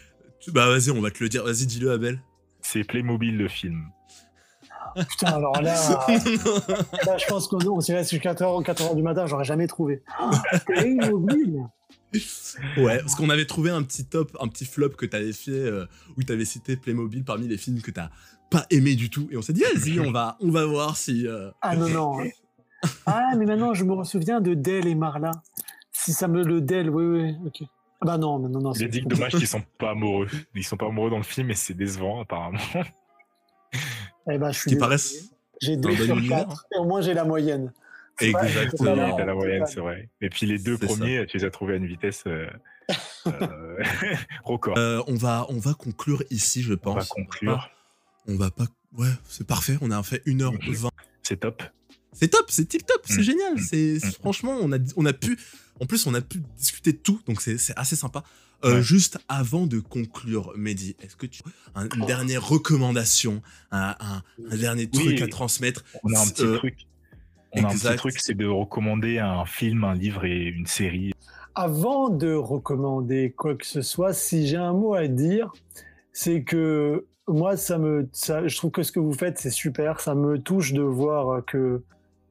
Bah, 0.47 0.67
vas-y, 0.69 0.91
on 0.91 1.01
va 1.01 1.11
te 1.11 1.21
le 1.23 1.29
dire. 1.29 1.43
Vas-y, 1.43 1.65
dis-le, 1.65 1.91
Abel. 1.91 2.21
c'est 2.61 2.83
Playmobil 2.83 3.37
le 3.37 3.47
film. 3.47 3.85
Putain, 4.95 5.27
alors 5.27 5.61
là, 5.61 5.75
là 7.05 7.17
je 7.17 7.25
pense 7.27 7.47
qu'on 7.47 7.59
on 7.67 7.79
s'y 7.79 7.93
jusqu'à 7.95 8.33
4h, 8.33 8.63
4h 8.65 8.95
du 8.95 9.03
matin, 9.03 9.27
j'aurais 9.27 9.43
jamais 9.45 9.67
trouvé. 9.67 10.01
Playmobil 10.65 11.63
Ouais, 12.77 12.97
parce 12.99 13.13
qu'on 13.13 13.29
avait 13.29 13.45
trouvé 13.45 13.69
un 13.69 13.83
petit 13.83 14.05
top, 14.05 14.35
un 14.41 14.47
petit 14.47 14.65
flop 14.65 14.89
que 14.89 15.05
t'avais 15.05 15.31
fait, 15.31 15.51
euh, 15.51 15.85
où 16.17 16.23
t'avais 16.23 16.45
cité 16.45 16.75
Playmobil 16.75 17.23
parmi 17.23 17.47
les 17.47 17.57
films 17.57 17.81
que 17.81 17.91
t'as 17.91 18.09
pas 18.49 18.65
aimé 18.71 18.95
du 18.95 19.11
tout. 19.11 19.27
Et 19.31 19.37
on 19.37 19.43
s'est 19.43 19.53
dit, 19.53 19.61
vas-y, 19.61 19.99
on 19.99 20.11
va, 20.11 20.37
on 20.41 20.49
va 20.49 20.65
voir 20.65 20.97
si. 20.97 21.27
euh, 21.27 21.51
Ah 21.61 21.75
non, 21.75 21.87
non. 21.89 22.17
Ah, 23.05 23.33
mais 23.37 23.45
maintenant, 23.45 23.75
je 23.75 23.83
me 23.83 24.03
souviens 24.03 24.41
de 24.41 24.55
Dell 24.55 24.87
et 24.87 24.95
Marla. 24.95 25.31
Si 26.09 26.15
ça 26.15 26.27
me 26.27 26.43
le 26.43 26.59
Dell, 26.59 26.89
oui, 26.89 27.03
oui, 27.05 27.35
ok. 27.45 27.67
Ah 28.01 28.05
bah 28.07 28.17
non, 28.17 28.39
non, 28.39 28.49
non. 28.59 28.73
Il 28.73 28.83
a 28.85 28.87
dit 28.87 29.03
que 29.03 29.07
dommage 29.09 29.33
qu'ils 29.33 29.45
sont 29.45 29.61
pas 29.77 29.91
amoureux. 29.91 30.27
Ils 30.55 30.63
sont 30.63 30.75
pas 30.75 30.87
amoureux 30.87 31.11
dans 31.11 31.17
le 31.17 31.23
film 31.23 31.51
et 31.51 31.53
c'est 31.53 31.75
décevant 31.75 32.21
apparemment. 32.21 32.57
Eh 34.31 34.37
ben, 34.39 34.51
je 34.51 34.59
suis 34.59 34.71
Qui 34.71 34.75
paraissent 34.77 35.29
J'ai 35.61 35.77
deux 35.77 35.95
sur 35.95 36.17
quatre, 36.27 36.65
et 36.73 36.79
au 36.79 36.85
moins 36.85 37.01
j'ai 37.01 37.13
la 37.13 37.25
moyenne. 37.25 37.71
C'est 38.17 38.31
c'est 38.71 38.81
marrant, 38.81 39.15
t'as 39.17 39.25
la 39.25 39.35
moyenne, 39.35 39.65
c'est 39.67 39.75
c'est 39.75 39.79
vrai. 39.81 40.09
Et 40.19 40.29
puis 40.31 40.47
les 40.47 40.57
deux 40.57 40.77
C'est 40.79 40.87
ça. 40.87 40.95
premiers, 40.95 41.25
tu 41.27 41.37
les 41.37 41.45
as 41.45 41.51
trouvés 41.51 41.73
à 41.73 41.77
une 41.77 41.85
vitesse 41.85 42.23
euh, 42.25 42.47
euh, 43.27 43.83
record. 44.43 44.77
Euh, 44.79 45.03
on 45.05 45.13
va, 45.13 45.45
on 45.49 45.59
va 45.59 45.75
conclure 45.75 46.23
ici, 46.31 46.63
je 46.63 46.73
pense. 46.73 46.95
On 46.95 46.99
va 46.99 47.05
conclure. 47.05 47.69
On 48.27 48.35
va 48.35 48.49
pas. 48.49 48.65
Ouais, 48.97 49.09
c'est 49.25 49.45
parfait. 49.45 49.77
On 49.81 49.91
a 49.91 50.01
fait 50.01 50.25
1h20. 50.25 50.89
C'est 51.21 51.39
top. 51.41 51.61
C'est 52.11 52.29
top, 52.29 52.45
c'est 52.49 52.65
tip 52.65 52.85
top, 52.87 53.01
c'est 53.05 53.19
Mm. 53.19 53.23
génial. 53.23 53.59
C'est 53.59 53.97
Mm. 54.03 54.11
franchement, 54.19 54.57
on 54.59 54.71
a, 54.73 54.77
on 54.97 55.05
a 55.05 55.13
pu. 55.13 55.37
En 55.81 55.85
plus, 55.85 56.05
on 56.07 56.13
a 56.13 56.21
pu 56.21 56.41
discuter 56.57 56.91
de 56.93 56.97
tout, 56.97 57.19
donc 57.27 57.41
c'est 57.41 57.57
assez 57.77 57.95
sympa. 57.95 58.23
Euh, 58.65 58.75
Ouais. 58.75 58.81
Juste 58.83 59.17
avant 59.29 59.67
de 59.67 59.79
conclure, 59.79 60.51
Mehdi, 60.57 60.95
est-ce 61.01 61.15
que 61.15 61.25
tu 61.25 61.41
as 61.75 61.83
une 61.95 62.05
dernière 62.05 62.45
recommandation, 62.45 63.41
un, 63.71 63.95
un- 64.01 64.21
un 64.51 64.57
dernier 64.57 64.89
Oui. 64.93 64.99
truc 65.05 65.21
à 65.21 65.27
transmettre 65.27 65.85
On 66.03 66.13
a 66.13 66.19
un 66.19 66.27
petit 66.27 66.43
Euh, 66.43 66.57
truc. 66.57 66.87
On 67.53 67.63
a 67.63 67.67
un 67.67 67.71
petit 67.75 67.95
truc, 67.95 68.19
c'est 68.19 68.35
de 68.35 68.45
recommander 68.45 69.17
un 69.19 69.45
film, 69.45 69.83
un 69.85 69.95
livre 69.95 70.25
et 70.25 70.43
une 70.47 70.67
série. 70.67 71.13
Avant 71.55 72.09
de 72.09 72.33
recommander 72.33 73.33
quoi 73.35 73.55
que 73.55 73.65
ce 73.65 73.81
soit, 73.81 74.13
si 74.13 74.45
j'ai 74.45 74.57
un 74.57 74.73
mot 74.73 74.93
à 74.93 75.07
dire, 75.07 75.51
c'est 76.11 76.43
que 76.43 77.05
moi, 77.27 77.55
ça 77.57 77.77
me, 77.77 78.09
ça, 78.11 78.45
je 78.47 78.55
trouve 78.57 78.71
que 78.71 78.83
ce 78.83 78.91
que 78.91 78.99
vous 78.99 79.13
faites, 79.13 79.37
c'est 79.39 79.49
super. 79.51 79.99
Ça 80.01 80.15
me 80.15 80.37
touche 80.37 80.73
de 80.73 80.81
voir 80.81 81.43
que, 81.45 81.81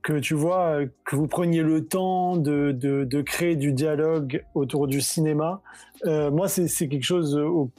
que 0.02 0.18
tu 0.18 0.34
vois, 0.34 0.80
que 1.04 1.16
vous 1.16 1.26
preniez 1.26 1.62
le 1.62 1.84
temps 1.84 2.36
de, 2.36 2.72
de, 2.72 3.22
créer 3.22 3.56
du 3.56 3.72
dialogue 3.72 4.44
autour 4.54 4.86
du 4.86 5.00
cinéma. 5.00 5.60
Euh, 6.06 6.30
moi, 6.30 6.48
c'est 6.48 6.88
quelque 6.88 7.02
chose. 7.02 7.36
au- 7.36 7.70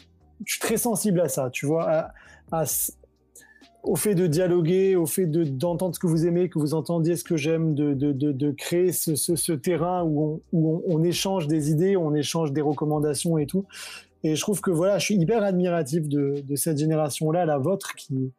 je 0.45 0.53
suis 0.53 0.61
très 0.61 0.77
sensible 0.77 1.19
à 1.21 1.27
ça, 1.27 1.49
tu 1.51 1.65
vois, 1.65 2.07
au 3.83 3.95
fait 3.95 4.13
de 4.15 4.27
dialoguer, 4.27 4.95
au 4.95 5.05
fait 5.05 5.25
de- 5.25 5.43
d'entendre 5.43 5.95
ce 5.95 5.99
que 5.99 6.07
vous 6.07 6.25
aimez, 6.25 6.49
que 6.49 6.59
vous 6.59 6.73
entendiez 6.73 7.15
ce 7.15 7.23
que 7.23 7.37
j'aime, 7.37 7.75
de, 7.75 7.93
de, 7.93 8.51
créer 8.51 8.91
ce, 8.91 9.15
ce, 9.15 9.51
terrain 9.53 10.03
où, 10.03 10.41
on, 10.53 10.81
on, 10.85 11.03
échange 11.03 11.47
des 11.47 11.71
idées, 11.71 11.95
on 11.97 12.13
échange 12.13 12.51
des 12.51 12.61
recommandations 12.61 13.37
et 13.37 13.45
tout. 13.45 13.65
Et 14.23 14.35
je 14.35 14.41
trouve 14.41 14.59
que 14.59 14.71
voilà, 14.71 14.97
je 14.97 15.05
suis 15.05 15.15
hyper 15.15 15.43
admiratif 15.43 16.07
de 16.09 16.55
cette 16.55 16.77
génération-là, 16.77 17.45
la 17.45 17.57
vôtre, 17.57 17.95
qui, 17.95 18.31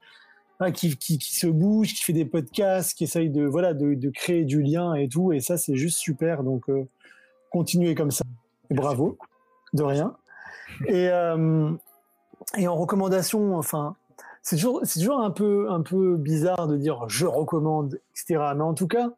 ah, 0.61 0.71
qui, 0.71 0.97
qui, 0.97 1.19
qui 1.19 1.35
se 1.35 1.47
bouge, 1.47 1.95
qui 1.95 2.05
fait 2.05 2.13
des 2.13 2.27
podcasts, 2.27 2.97
qui 2.97 3.05
essaye 3.05 3.31
de, 3.31 3.45
voilà, 3.45 3.73
de, 3.75 3.95
de 3.95 4.11
créer 4.11 4.45
du 4.45 4.63
lien 4.63 4.95
et 4.95 5.09
tout. 5.09 5.33
Et 5.33 5.41
ça, 5.41 5.57
c'est 5.57 5.75
juste 5.75 5.99
super. 5.99 6.45
Donc, 6.45 6.69
euh, 6.69 6.87
continuez 7.51 7.95
comme 7.95 8.11
ça. 8.11 8.25
Et 8.71 8.75
bravo, 8.75 9.17
de 9.73 9.83
rien. 9.83 10.15
Et, 10.87 11.09
euh, 11.09 11.71
et 12.57 12.69
en 12.69 12.77
recommandation, 12.77 13.57
enfin, 13.57 13.97
c'est 14.43 14.57
toujours, 14.57 14.81
c'est 14.85 15.01
toujours 15.01 15.21
un 15.21 15.31
peu, 15.31 15.71
un 15.71 15.81
peu 15.81 16.17
bizarre 16.17 16.69
de 16.69 16.77
dire 16.77 17.09
je 17.09 17.27
recommande, 17.27 17.99
etc. 18.13 18.53
Mais 18.55 18.63
en 18.63 18.75
tout 18.75 18.87
cas, 18.87 19.11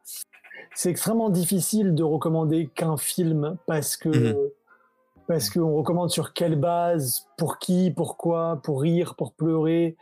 c'est 0.75 0.89
extrêmement 0.89 1.29
difficile 1.29 1.93
de 1.93 2.03
recommander 2.03 2.69
qu'un 2.73 2.97
film 2.97 3.57
parce 3.67 3.97
que 3.97 4.09
Mhm. 4.09 4.35
parce 5.27 5.49
qu'on 5.49 5.75
recommande 5.75 6.09
sur 6.09 6.33
quelle 6.33 6.55
base, 6.57 7.27
pour 7.37 7.59
qui, 7.59 7.91
pourquoi, 7.91 8.59
pour 8.63 8.81
rire, 8.81 9.15
pour 9.15 9.33
pleurer, 9.33 9.95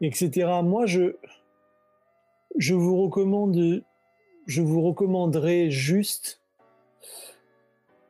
etc. 0.00 0.60
Moi, 0.62 0.86
je 0.86 1.16
je 2.56 2.74
vous 2.74 3.02
recommande, 3.02 3.82
je 4.46 4.62
vous 4.62 4.82
recommanderais 4.82 5.70
juste 5.70 6.40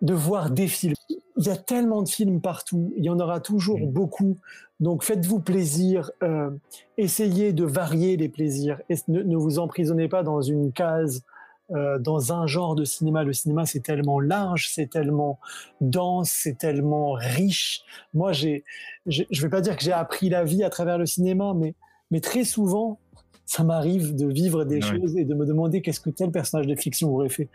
de 0.02 0.12
voir 0.12 0.50
des 0.50 0.68
films. 0.68 0.94
Il 1.08 1.46
y 1.46 1.50
a 1.50 1.56
tellement 1.56 2.02
de 2.02 2.08
films 2.08 2.40
partout, 2.40 2.92
il 2.96 3.04
y 3.04 3.10
en 3.10 3.18
aura 3.18 3.40
toujours 3.40 3.80
beaucoup. 3.86 4.36
Donc 4.80 5.02
faites-vous 5.02 5.40
plaisir, 5.40 6.10
euh, 6.22 6.50
essayez 6.98 7.52
de 7.52 7.64
varier 7.64 8.16
les 8.16 8.28
plaisirs. 8.28 8.80
Et 8.90 8.96
ne, 9.08 9.22
ne 9.22 9.36
vous 9.36 9.58
emprisonnez 9.58 10.08
pas 10.08 10.22
dans 10.22 10.42
une 10.42 10.72
case, 10.72 11.22
euh, 11.70 11.98
dans 11.98 12.32
un 12.32 12.46
genre 12.46 12.74
de 12.74 12.84
cinéma. 12.84 13.22
Le 13.24 13.32
cinéma, 13.32 13.66
c'est 13.66 13.80
tellement 13.80 14.20
large, 14.20 14.68
c'est 14.72 14.88
tellement 14.90 15.38
dense, 15.80 16.30
c'est 16.32 16.58
tellement 16.58 17.12
riche. 17.12 17.82
Moi, 18.12 18.32
j'ai, 18.32 18.64
je 19.06 19.24
vais 19.42 19.48
pas 19.48 19.60
dire 19.60 19.76
que 19.76 19.82
j'ai 19.82 19.92
appris 19.92 20.28
la 20.28 20.44
vie 20.44 20.62
à 20.64 20.70
travers 20.70 20.98
le 20.98 21.06
cinéma, 21.06 21.52
mais, 21.54 21.74
mais 22.10 22.20
très 22.20 22.44
souvent, 22.44 22.98
ça 23.46 23.62
m'arrive 23.62 24.14
de 24.14 24.26
vivre 24.26 24.64
des 24.64 24.76
Ouais. 24.76 24.80
choses 24.80 25.16
et 25.18 25.24
de 25.24 25.34
me 25.34 25.44
demander 25.44 25.82
qu'est-ce 25.82 26.00
que 26.00 26.08
tel 26.10 26.30
personnage 26.30 26.66
de 26.66 26.74
fiction 26.76 27.14
aurait 27.14 27.28
fait. 27.28 27.48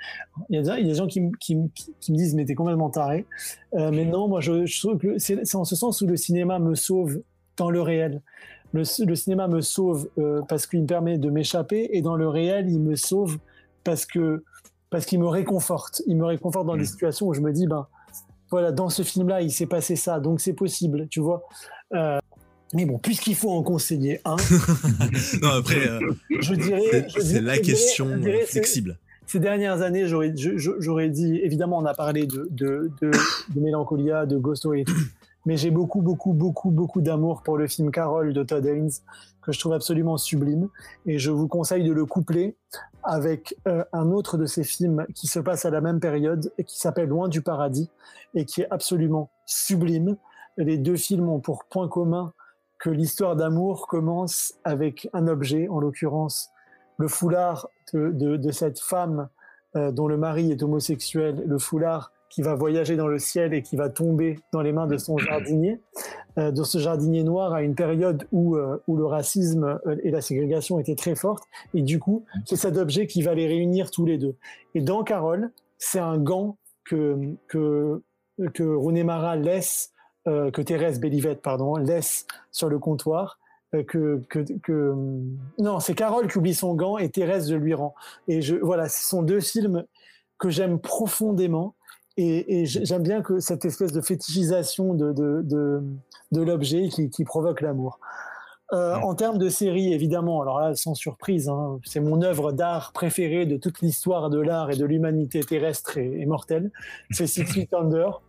Il 0.49 0.55
y 0.55 0.59
a, 0.59 0.61
des- 0.75 0.81
il 0.81 0.87
y 0.87 0.89
a 0.89 0.93
des 0.93 0.97
gens 0.99 1.07
qui, 1.07 1.19
me- 1.21 1.31
qui, 1.39 1.55
me- 1.55 1.69
qui 1.99 2.11
me 2.11 2.17
disent 2.17 2.35
mais 2.35 2.45
t'es 2.45 2.53
complètement 2.53 2.91
taré. 2.91 3.25
Euh, 3.73 3.89
mais 3.91 4.05
non, 4.05 4.27
moi 4.27 4.39
je, 4.39 4.65
je 4.67 4.79
trouve 4.79 4.97
que 4.99 5.17
c'est 5.17 5.43
c'est 5.45 5.57
en 5.57 5.63
ce 5.65 5.75
sens 5.75 6.01
où 6.01 6.05
le 6.07 6.15
cinéma 6.15 6.59
me 6.59 6.75
sauve 6.75 7.21
dans 7.57 7.71
le 7.71 7.81
réel. 7.81 8.21
Le, 8.71 8.83
le 9.03 9.15
cinéma 9.15 9.47
me 9.47 9.61
sauve 9.61 10.07
euh, 10.19 10.41
parce 10.47 10.67
qu'il 10.67 10.79
me 10.81 10.85
permet 10.85 11.17
de 11.17 11.31
m'échapper 11.31 11.89
et 11.93 12.03
dans 12.03 12.15
le 12.15 12.27
réel 12.29 12.69
il 12.69 12.79
me 12.79 12.95
sauve 12.95 13.39
parce 13.89 14.05
que 14.05 14.43
parce 14.91 15.05
qu'il 15.07 15.19
me 15.19 15.27
réconforte. 15.27 16.03
Il 16.05 16.15
me 16.17 16.25
réconforte 16.25 16.67
dans 16.67 16.77
des 16.77 16.85
situations 16.85 17.27
où 17.27 17.33
je 17.33 17.41
me 17.41 17.51
dis 17.51 17.65
ben 17.65 17.87
voilà 18.51 18.71
dans 18.71 18.89
ce 18.89 19.01
film-là 19.01 19.41
il 19.41 19.51
s'est 19.51 19.65
passé 19.65 19.95
ça 19.95 20.19
donc 20.19 20.41
c'est 20.41 20.53
possible, 20.53 21.07
tu 21.09 21.19
vois. 21.21 21.43
Euh, 21.95 22.19
mais 22.75 22.85
bon, 22.85 22.99
puisqu'il 22.99 23.33
faut 23.35 23.49
en 23.49 23.63
conseiller 23.63 24.21
un, 24.25 24.35
Non, 25.41 25.49
après, 25.57 25.87
euh, 25.87 25.99
je 26.39 26.53
dirais, 26.53 27.07
c'est- 27.09 27.23
dirais- 27.23 27.41
la 27.41 27.53
dirais- 27.53 27.61
question 27.61 28.05
je 28.13 28.17
dirais, 28.19 28.33
euh, 28.35 28.45
c'est- 28.45 28.51
flexible. 28.51 28.99
ces 29.25 29.39
dernières 29.39 29.81
années, 29.81 30.05
j'aurais, 30.07 30.29
dit, 31.09 31.39
évidemment, 31.43 31.79
on 31.79 31.85
a 31.85 31.95
parlé 31.95 32.27
de, 32.27 32.47
de, 32.51 32.91
de, 33.01 33.09
de 33.55 33.59
Mélancolia, 33.59 34.27
de 34.27 34.37
Ghosto 34.37 34.75
et 34.75 34.83
tout, 34.83 34.93
mais 35.47 35.57
j'ai 35.57 35.71
beaucoup, 35.71 36.01
beaucoup, 36.03 36.33
beaucoup, 36.33 36.69
beaucoup 36.69 37.01
d'amour 37.01 37.41
pour 37.41 37.57
le 37.57 37.67
film 37.67 37.89
Carol 37.89 38.33
de 38.33 38.43
Todd 38.43 38.63
Haynes, 38.67 38.91
que 39.41 39.51
je 39.51 39.59
trouve 39.59 39.73
absolument 39.73 40.17
sublime, 40.17 40.67
et 41.07 41.17
je 41.17 41.31
vous 41.31 41.47
conseille 41.47 41.83
de 41.83 41.91
le 41.93 42.05
coupler 42.05 42.55
avec 43.03 43.55
euh, 43.67 43.83
un 43.93 44.11
autre 44.11 44.37
de 44.37 44.45
ces 44.45 44.63
films 44.63 45.05
qui 45.15 45.27
se 45.27 45.39
passe 45.39 45.65
à 45.65 45.69
la 45.69 45.81
même 45.81 45.99
période 45.99 46.51
et 46.57 46.63
qui 46.63 46.79
s'appelle 46.79 47.09
Loin 47.09 47.27
du 47.27 47.41
paradis, 47.41 47.89
et 48.33 48.45
qui 48.45 48.61
est 48.61 48.67
absolument 48.71 49.31
sublime. 49.45 50.17
Les 50.57 50.77
deux 50.77 50.97
films 50.97 51.29
ont 51.29 51.39
pour 51.39 51.65
point 51.65 51.87
commun 51.87 52.33
que 52.77 52.89
l'histoire 52.89 53.35
d'amour 53.35 53.87
commence 53.87 54.53
avec 54.63 55.09
un 55.13 55.27
objet, 55.27 55.67
en 55.67 55.79
l'occurrence 55.79 56.49
le 56.97 57.07
foulard 57.07 57.69
de 57.93 58.51
cette 58.51 58.79
femme 58.79 59.29
euh, 59.75 59.91
dont 59.91 60.07
le 60.07 60.17
mari 60.17 60.51
est 60.51 60.63
homosexuel, 60.63 61.43
le 61.45 61.59
foulard 61.59 62.11
qui 62.29 62.41
va 62.41 62.55
voyager 62.55 62.95
dans 62.95 63.07
le 63.07 63.19
ciel 63.19 63.53
et 63.53 63.63
qui 63.63 63.75
va 63.75 63.89
tomber 63.89 64.39
dans 64.53 64.61
les 64.61 64.71
mains 64.71 64.87
de 64.87 64.97
son 64.97 65.17
jardinier, 65.17 65.81
euh, 66.37 66.51
de 66.51 66.63
ce 66.63 66.77
jardinier 66.77 67.23
noir 67.23 67.53
à 67.53 67.63
une 67.63 67.75
période 67.75 68.27
où, 68.31 68.55
euh, 68.55 68.77
où 68.87 68.95
le 68.95 69.05
racisme 69.05 69.79
euh, 69.87 69.95
et 70.03 70.11
la 70.11 70.21
ségrégation 70.21 70.79
étaient 70.79 70.95
très 70.95 71.15
fortes. 71.15 71.43
Et 71.73 71.81
du 71.81 71.99
coup, 71.99 72.25
c'est 72.45 72.55
cet 72.55 72.77
objet 72.77 73.07
qui 73.07 73.23
va 73.23 73.33
les 73.33 73.47
réunir 73.47 73.89
tous 73.89 74.05
les 74.05 74.17
deux. 74.17 74.35
Et 74.75 74.81
dans 74.81 75.03
Carole, 75.03 75.51
c'est 75.77 75.99
un 75.99 76.17
gant 76.17 76.57
que, 76.85 77.17
que, 77.47 78.01
que 78.53 78.63
René 78.63 79.03
Marat 79.03 79.35
laisse, 79.35 79.93
que 80.25 80.61
Thérèse 80.61 80.99
Bellivette, 80.99 81.41
pardon, 81.41 81.75
laisse 81.75 82.27
sur 82.51 82.69
le 82.69 82.77
comptoir. 82.77 83.39
que, 83.87 84.21
que 84.29 84.95
non 85.59 85.79
c'est 85.79 85.93
Carole 85.93 86.27
qui 86.27 86.37
oublie 86.37 86.55
son 86.55 86.73
gant 86.73 86.97
et 86.97 87.09
Thérèse 87.09 87.51
le 87.51 87.57
lui 87.57 87.75
rend 87.75 87.93
et 88.27 88.41
je 88.41 88.55
voilà 88.55 88.89
ce 88.89 89.07
sont 89.07 89.21
deux 89.21 89.39
films 89.39 89.85
que 90.39 90.49
j'aime 90.49 90.79
profondément 90.79 91.75
et, 92.21 92.61
et 92.61 92.65
j'ai- 92.65 92.85
j'aime 92.85 93.03
bien 93.03 93.21
que 93.21 93.39
cette 93.39 93.65
espèce 93.65 93.91
de 93.91 94.01
fétichisation 94.01 94.93
de, 94.93 95.11
de, 95.13 95.41
de, 95.43 95.81
de 96.31 96.41
l'objet 96.41 96.89
qui, 96.89 97.09
qui 97.09 97.23
provoque 97.23 97.61
l'amour. 97.61 97.99
Euh, 98.71 98.93
en 98.97 99.15
termes 99.15 99.39
de 99.39 99.49
série, 99.49 99.93
évidemment, 99.93 100.41
alors 100.43 100.59
là, 100.59 100.75
sans 100.75 100.93
surprise, 100.93 101.49
hein, 101.49 101.79
c'est 101.83 101.99
mon 101.99 102.21
œuvre 102.21 102.51
d'art 102.51 102.91
préférée 102.93 103.47
de 103.47 103.57
toute 103.57 103.81
l'histoire 103.81 104.29
de 104.29 104.39
l'art 104.39 104.69
et 104.69 104.75
de 104.75 104.85
l'humanité 104.85 105.39
terrestre 105.43 105.97
et, 105.97 106.21
et 106.21 106.25
mortelle. 106.27 106.69
C'est 107.09 107.25
Six 107.25 107.45
Feet 107.45 107.73
Under. 107.73 108.21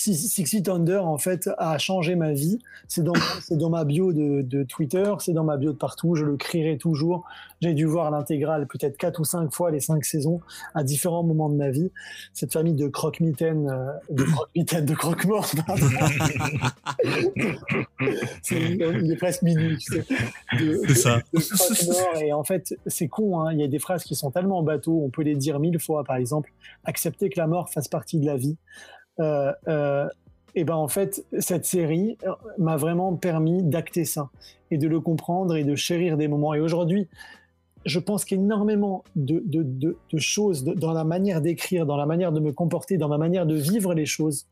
Six 0.00 0.14
Six 0.30 0.46
Feet 0.46 0.68
Under, 0.68 1.04
en 1.06 1.18
fait, 1.18 1.50
a 1.58 1.76
changé 1.76 2.14
ma 2.14 2.32
vie. 2.32 2.60
C'est 2.88 3.02
dans, 3.02 3.68
ma 3.68 3.84
bio 3.84 4.12
de, 4.14 4.40
de 4.42 4.62
Twitter, 4.62 5.12
c'est 5.18 5.32
dans 5.34 5.44
ma 5.44 5.58
bio 5.58 5.72
de 5.72 5.76
partout. 5.76 6.14
Je 6.14 6.24
le 6.24 6.36
crierai 6.38 6.78
toujours. 6.78 7.24
J'ai 7.60 7.74
dû 7.74 7.84
voir 7.84 8.10
l'intégrale 8.10 8.66
peut-être 8.66 8.96
quatre 8.96 9.20
ou 9.20 9.24
cinq 9.24 9.52
fois 9.52 9.70
les 9.70 9.80
cinq 9.80 10.04
saisons 10.06 10.40
à 10.74 10.84
différents 10.84 11.22
moments 11.22 11.50
de 11.50 11.56
ma 11.56 11.68
vie. 11.70 11.90
Cette 12.32 12.52
famille 12.52 12.74
de 12.74 12.88
croque-mitaines, 12.88 13.68
euh, 13.68 13.92
de 14.10 14.24
croque-mitaines, 14.24 14.86
de 14.86 14.94
croque-morts, 14.94 15.50
il 18.50 19.12
est 19.12 19.16
presque 19.16 19.42
minuit. 19.42 19.76
tu 19.78 19.92
sais. 19.92 20.04
De- 20.58 20.80
C'est 20.86 20.94
ça. 20.94 21.18
de. 21.32 22.24
Et 22.24 22.32
en 22.32 22.44
fait, 22.44 22.74
c'est 22.86 23.08
con. 23.08 23.40
hein. 23.40 23.52
Il 23.52 23.60
y 23.60 23.64
a 23.64 23.68
des 23.68 23.78
phrases 23.78 24.04
qui 24.04 24.14
sont 24.14 24.30
tellement 24.30 24.62
bateaux. 24.62 25.02
On 25.04 25.10
peut 25.10 25.22
les 25.22 25.36
dire 25.36 25.60
mille 25.60 25.78
fois. 25.78 26.04
Par 26.04 26.16
exemple, 26.16 26.50
accepter 26.84 27.28
que 27.28 27.38
la 27.38 27.46
mort 27.46 27.70
fasse 27.70 27.88
partie 27.88 28.18
de 28.18 28.26
la 28.26 28.36
vie. 28.36 28.56
Euh, 29.20 29.52
euh, 29.66 30.08
et 30.54 30.64
ben 30.64 30.74
en 30.74 30.88
fait, 30.88 31.24
cette 31.38 31.66
série 31.66 32.18
euh, 32.24 32.32
m'a 32.58 32.76
vraiment 32.76 33.14
permis 33.14 33.62
d'acter 33.62 34.04
ça 34.04 34.30
et 34.70 34.78
de 34.78 34.88
le 34.88 35.00
comprendre 35.00 35.56
et 35.56 35.64
de 35.64 35.74
chérir 35.74 36.16
des 36.16 36.28
moments. 36.28 36.54
Et 36.54 36.60
aujourd'hui, 36.60 37.08
je 37.84 37.98
pense 37.98 38.24
qu'énormément 38.24 39.04
de, 39.14 39.42
de, 39.44 39.62
de, 39.62 39.96
de 40.12 40.18
choses 40.18 40.64
dans 40.64 40.92
la 40.92 41.04
manière 41.04 41.40
d'écrire, 41.40 41.86
dans 41.86 41.96
la 41.96 42.06
manière 42.06 42.32
de 42.32 42.40
me 42.40 42.52
comporter, 42.52 42.98
dans 42.98 43.08
ma 43.08 43.18
manière 43.18 43.46
de 43.46 43.54
vivre 43.54 43.94
les 43.94 44.06
choses, 44.06 44.46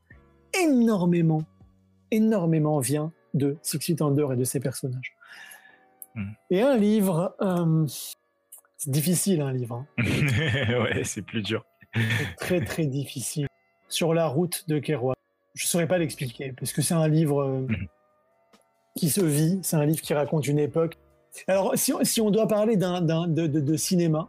énormément, 0.63 1.43
énormément 2.11 2.79
vient 2.79 3.13
de 3.35 3.57
Six 3.63 3.81
Feet 3.81 4.03
Under 4.03 4.33
et 4.33 4.37
de 4.37 4.45
ses 4.45 4.61
personnages. 4.61 5.17
Hmm. 6.15 6.31
Et 6.51 6.63
un 6.63 6.77
livre, 6.77 7.35
euh, 7.41 7.85
c'est 8.79 8.91
difficile 8.91 9.41
un 9.41 9.53
livre, 9.53 9.85
hein. 9.99 10.05
ouais, 10.83 11.05
c'est 11.05 11.23
plus 11.23 11.43
dur. 11.43 11.65
Très 12.39 12.65
très 12.65 12.87
difficile. 12.87 13.49
Sur 13.89 14.15
la 14.15 14.27
route 14.27 14.65
de 14.69 14.79
Kerouac. 14.79 15.17
Je 15.55 15.65
ne 15.65 15.69
saurais 15.69 15.87
pas 15.87 15.99
l'expliquer, 15.99 16.53
parce 16.59 16.73
que 16.73 16.83
c'est 16.83 16.95
un 16.95 17.09
livre 17.09 17.41
euh, 17.43 17.61
Mhm. 17.61 17.87
qui 18.97 19.09
se 19.11 19.21
vit, 19.23 19.59
c'est 19.63 19.77
un 19.77 19.85
livre 19.87 20.01
qui 20.03 20.13
raconte 20.15 20.47
une 20.49 20.59
époque. 20.59 20.97
Alors, 21.49 21.73
si, 21.77 21.93
on- 21.93 22.03
si 22.05 22.21
on 22.21 22.31
doit 22.31 22.49
parler 22.49 22.77
d'un, 22.77 23.01
de, 23.01 23.47
de- 23.47 23.61
de 23.61 23.77
cinéma, 23.77 24.29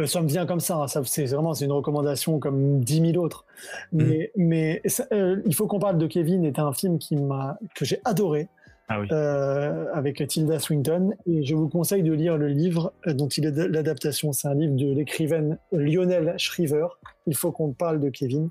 euh, 0.00 0.06
ça 0.06 0.20
me 0.22 0.28
vient 0.28 0.46
comme 0.46 0.60
ça, 0.60 0.76
hein, 0.76 0.86
ça 0.88 1.02
c'est 1.04 1.24
vraiment 1.26 1.54
c'est 1.54 1.64
une 1.64 1.72
recommandation 1.72 2.38
comme 2.38 2.80
10 2.80 3.12
000 3.12 3.24
autres. 3.24 3.44
Mais, 3.92 4.30
mais 4.36 4.80
ça, 4.86 5.06
euh, 5.12 5.42
il 5.44 5.54
faut 5.54 5.66
qu'on 5.66 5.78
parle 5.80 5.98
de 5.98 6.06
Kevin, 6.06 6.44
est 6.44 6.58
un 6.58 6.72
film 6.72 6.98
qui 6.98 7.16
m'a, 7.16 7.58
que 7.74 7.84
j'ai 7.84 8.00
adoré, 8.04 8.48
Ah 8.88 9.00
oui. 9.00 9.08
euh, 9.10 9.86
avec 9.92 10.24
Tilda 10.28 10.58
Swinton. 10.60 11.12
Et 11.26 11.42
je 11.44 11.54
vous 11.54 11.68
conseille 11.68 12.02
de 12.02 12.12
lire 12.12 12.36
le 12.38 12.48
livre 12.48 12.92
dont 13.06 13.28
il 13.28 13.44
est 13.46 13.68
l'adaptation. 13.68 14.32
C'est 14.32 14.48
un 14.48 14.54
livre 14.54 14.76
de 14.76 14.92
l'écrivaine 14.92 15.58
Lionel 15.72 16.34
Shriver. 16.38 16.86
Il 17.26 17.34
faut 17.36 17.52
qu'on 17.52 17.72
parle 17.72 18.00
de 18.00 18.08
Kevin. 18.10 18.48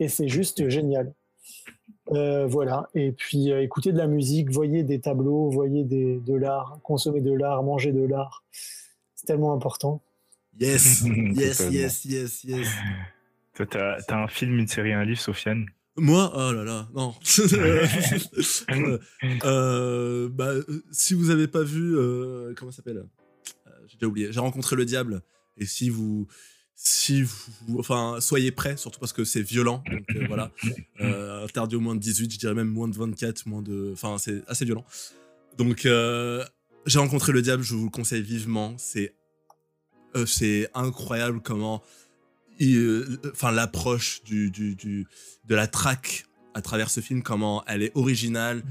Et 0.00 0.08
c'est 0.08 0.28
juste 0.28 0.68
génial. 0.68 1.12
Euh, 2.10 2.46
voilà. 2.46 2.88
Et 2.94 3.12
puis, 3.12 3.50
euh, 3.50 3.62
écoutez 3.62 3.92
de 3.92 3.98
la 3.98 4.06
musique, 4.06 4.50
voyez 4.50 4.82
des 4.82 5.00
tableaux, 5.00 5.50
voyez 5.50 5.84
des, 5.84 6.20
de 6.20 6.34
l'art, 6.34 6.78
consommer 6.82 7.20
de 7.20 7.32
l'art, 7.32 7.62
manger 7.62 7.92
de 7.92 8.04
l'art. 8.04 8.44
C'est 9.14 9.26
tellement 9.26 9.54
important. 9.54 10.02
Yes, 10.60 11.02
yes, 11.34 11.68
yes, 11.70 12.04
yes, 12.04 12.44
yes. 12.44 12.68
Toi, 13.54 13.66
t'as 13.66 14.02
t'as 14.02 14.16
un 14.16 14.28
film, 14.28 14.58
une 14.58 14.68
série, 14.68 14.92
un 14.92 15.04
livre, 15.04 15.20
Sofiane? 15.20 15.66
Moi, 15.96 16.32
oh 16.34 16.52
là 16.52 16.64
là, 16.64 16.88
non. 16.94 17.14
Euh, 19.44 20.28
bah, 20.28 20.52
si 20.90 21.14
vous 21.14 21.30
avez 21.30 21.46
pas 21.46 21.62
vu, 21.62 21.96
euh, 21.96 22.52
comment 22.56 22.70
ça 22.70 22.78
s'appelle? 22.78 23.06
J'ai 23.86 23.96
déjà 23.96 24.06
oublié. 24.06 24.32
J'ai 24.32 24.40
rencontré 24.40 24.76
le 24.76 24.84
diable. 24.84 25.22
Et 25.56 25.66
si 25.66 25.88
vous, 25.88 26.26
si 26.76 27.22
vous, 27.22 27.78
enfin, 27.78 28.18
soyez 28.20 28.50
prêts, 28.50 28.76
surtout 28.76 28.98
parce 29.00 29.12
que 29.12 29.24
c'est 29.24 29.42
violent. 29.42 29.82
Donc 29.90 30.04
euh, 30.16 30.24
voilà, 30.28 30.50
euh, 31.00 31.44
interdit 31.44 31.76
au 31.76 31.80
moins 31.80 31.94
de 31.94 32.00
18, 32.00 32.32
je 32.32 32.38
dirais 32.38 32.54
même 32.54 32.68
moins 32.68 32.88
de 32.88 32.96
24, 32.96 33.46
moins 33.46 33.62
de, 33.62 33.90
enfin, 33.92 34.18
c'est 34.18 34.42
assez 34.48 34.64
violent. 34.64 34.84
Donc 35.56 35.86
euh, 35.86 36.44
j'ai 36.86 36.98
rencontré 36.98 37.32
le 37.32 37.42
diable. 37.42 37.62
Je 37.62 37.74
vous 37.74 37.84
le 37.84 37.90
conseille 37.90 38.22
vivement. 38.22 38.74
C'est, 38.76 39.14
c'est 40.26 40.68
incroyable 40.74 41.40
comment 41.42 41.82
enfin 43.32 43.50
l'approche 43.50 44.22
du, 44.24 44.50
du, 44.50 44.76
du- 44.76 45.06
de 45.44 45.54
la 45.56 45.66
traque 45.66 46.26
à 46.54 46.62
travers 46.62 46.88
ce 46.90 47.00
film, 47.00 47.22
comment 47.22 47.64
elle 47.66 47.82
est 47.82 47.90
originale 47.96 48.62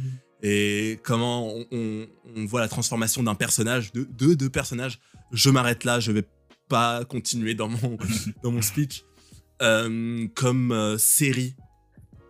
et 0.41 0.99
comment 1.03 1.49
on, 1.53 1.65
on- 1.71 2.07
on 2.35 2.45
voit 2.45 2.61
la 2.61 2.69
transformation 2.69 3.23
d'un 3.23 3.35
personnage, 3.35 3.91
de 3.91 4.03
deux 4.05 4.35
deux 4.37 4.49
personnages. 4.49 4.99
Je 5.33 5.49
m'arrête 5.49 5.83
là, 5.83 5.99
je 5.99 6.11
vais 6.13 6.23
pas 6.69 7.05
continuer 7.05 7.53
dans 7.55 7.67
mon, 7.69 7.97
dans 8.43 8.51
mon 8.51 8.61
speech. 8.61 9.03
Euh, 9.61 10.27
comme 10.35 10.71
euh, 10.71 10.97
série, 10.97 11.55
euh, 12.19 12.21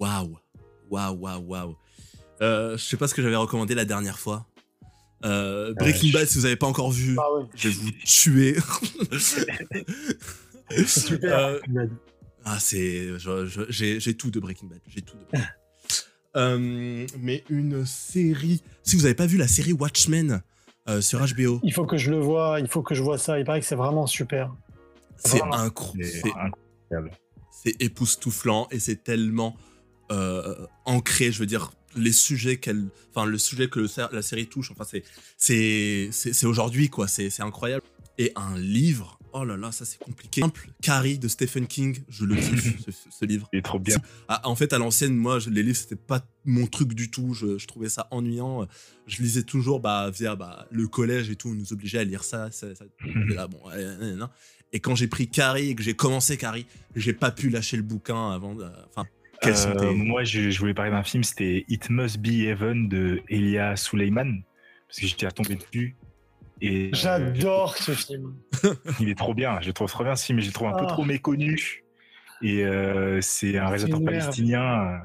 waouh, 0.00 0.38
waouh, 0.90 1.14
waouh, 1.16 1.42
waouh. 1.46 1.76
Je 2.40 2.76
sais 2.78 2.96
pas 2.96 3.06
ce 3.06 3.14
que 3.14 3.22
j'avais 3.22 3.36
recommandé 3.36 3.74
la 3.74 3.84
dernière 3.84 4.18
fois. 4.18 4.46
Euh, 5.24 5.72
Breaking 5.74 6.08
je- 6.08 6.14
Bad, 6.14 6.26
si 6.26 6.38
vous 6.38 6.46
avez 6.46 6.56
pas 6.56 6.66
encore 6.66 6.90
vu, 6.90 7.16
Ah 7.20 7.32
ouais. 7.34 7.44
je 7.54 7.68
vais 7.68 7.74
vous 7.74 7.90
tuer. 8.04 8.56
Super. 10.86 11.38
Euh, 11.38 11.86
ah, 12.44 12.58
c'est. 12.58 13.10
J'ai 13.68 14.00
j'ai 14.00 14.14
tout 14.14 14.30
de 14.30 14.40
Breaking 14.40 14.66
Bad. 14.66 14.80
J'ai 14.88 15.02
tout 15.02 15.16
de 15.16 15.22
Breaking 15.24 15.38
Bad. 15.46 15.54
Euh, 16.34 17.06
mais 17.20 17.44
une 17.50 17.84
série. 17.86 18.62
Si 18.82 18.96
vous 18.96 19.02
n'avez 19.02 19.14
pas 19.14 19.26
vu 19.26 19.36
la 19.36 19.46
série 19.48 19.72
Watchmen 19.72 20.42
euh, 20.88 21.00
sur 21.00 21.20
HBO, 21.20 21.60
Il 21.62 21.72
faut 21.72 21.86
que 21.86 21.96
je 21.96 22.10
le 22.10 22.18
vois, 22.18 22.58
il 22.60 22.66
faut 22.66 22.82
que 22.82 22.94
je 22.94 23.02
vois 23.02 23.18
ça. 23.18 23.38
Il 23.38 23.44
paraît 23.44 23.60
que 23.60 23.66
c'est 23.66 23.76
vraiment 23.76 24.06
super. 24.06 24.54
c'est 25.16 25.40
incroyable. 25.42 27.10
c'est 27.50 27.80
époustouflant 27.80 28.66
et 28.70 28.80
c'est 28.80 29.04
tellement 29.04 29.56
euh, 30.10 30.66
ancré. 30.84 31.30
Je 31.30 31.38
veux 31.38 31.46
dire, 31.46 31.70
les 31.94 32.12
sujets 32.12 32.56
qu'elle, 32.56 32.86
enfin 33.14 33.26
le 33.26 33.38
sujet 33.38 33.68
que 33.68 33.78
le 33.78 33.88
la 34.12 34.22
série 34.22 34.48
touche. 34.48 34.72
Enfin, 34.72 34.84
c'est 34.84 35.04
c'est 35.36 36.08
c'est 36.10 36.32
c'est 36.32 36.46
aujourd'hui 36.46 36.88
quoi. 36.88 37.06
C'est 37.06 37.30
c'est 37.30 37.42
incroyable. 37.42 37.84
Et 38.18 38.32
un 38.34 38.58
livre. 38.58 39.18
Oh 39.32 39.44
là 39.44 39.56
là, 39.56 39.72
ça 39.72 39.84
c'est 39.84 39.98
compliqué. 39.98 40.40
Simple. 40.42 40.68
Carrie 40.82 41.18
de 41.18 41.26
Stephen 41.28 41.66
King, 41.66 41.98
je 42.08 42.24
le 42.26 42.34
kiffe 42.36 42.84
ce, 42.84 42.90
ce 43.10 43.24
livre. 43.24 43.48
Il 43.52 43.58
est 43.60 43.62
trop 43.62 43.78
bien. 43.78 43.96
Ah, 44.28 44.40
en 44.48 44.54
fait, 44.54 44.72
à 44.72 44.78
l'ancienne, 44.78 45.16
moi, 45.16 45.38
je- 45.38 45.48
les 45.50 45.62
livres, 45.62 45.76
c'était 45.78 45.96
pas 45.96 46.24
mon 46.44 46.66
truc 46.66 46.92
du 46.94 47.10
tout. 47.10 47.32
Je, 47.34 47.56
je 47.58 47.66
trouvais 47.66 47.88
ça 47.88 48.08
ennuyant. 48.10 48.66
Je 49.06 49.22
lisais 49.22 49.42
toujours 49.42 49.80
bah, 49.80 50.10
via 50.10 50.36
bah, 50.36 50.66
le 50.70 50.86
collège 50.86 51.30
et 51.30 51.36
tout. 51.36 51.48
On 51.48 51.54
nous 51.54 51.72
obligeait 51.72 51.98
à 51.98 52.04
lire 52.04 52.24
ça. 52.24 52.50
ça, 52.50 52.74
ça- 52.74 52.84
et 53.06 53.34
là, 53.34 53.46
bon. 53.48 53.58
Et 54.74 54.80
quand 54.80 54.94
j'ai 54.94 55.06
pris 55.08 55.28
Carrie 55.28 55.70
et 55.70 55.74
que 55.74 55.82
j'ai 55.82 55.94
commencé 55.94 56.36
Carrie, 56.36 56.66
j'ai 56.96 57.12
pas 57.12 57.30
pu 57.30 57.48
lâcher 57.50 57.76
le 57.76 57.82
bouquin 57.82 58.30
avant. 58.32 58.56
Enfin, 58.94 59.06
quels 59.40 59.56
sont 59.56 59.70
Euh, 59.70 59.74
tes- 59.76 59.94
moi, 59.94 60.24
je, 60.24 60.50
je 60.50 60.58
voulais 60.58 60.74
parler 60.74 60.90
d'un 60.90 61.02
film, 61.02 61.24
c'était 61.24 61.64
It 61.68 61.90
Must 61.90 62.18
Be 62.18 62.28
Heaven 62.46 62.88
de 62.88 63.20
Elia 63.28 63.76
Suleiman, 63.76 64.42
parce 64.88 65.00
que 65.00 65.06
j'étais 65.06 65.28
tombé 65.30 65.56
dessus. 65.56 65.96
Et 66.64 66.86
euh, 66.86 66.90
J'adore 66.92 67.76
ce 67.76 67.90
film. 67.92 68.34
il 69.00 69.08
est 69.10 69.18
trop 69.18 69.34
bien, 69.34 69.60
je 69.60 69.66
le 69.66 69.72
trouve 69.72 69.90
trop 69.90 70.04
bien 70.04 70.14
ce 70.16 70.24
film, 70.24 70.36
mais 70.36 70.42
je 70.42 70.48
le 70.48 70.52
trouve 70.54 70.68
un 70.68 70.72
peu 70.78 70.84
Ah. 70.88 70.92
trop 70.92 71.04
méconnu. 71.04 71.84
Et 72.40 72.64
euh, 72.64 73.20
c'est 73.20 73.58
un 73.58 73.66
réalisateur 73.66 74.02
palestinien. 74.02 74.62
euh, 74.86 74.96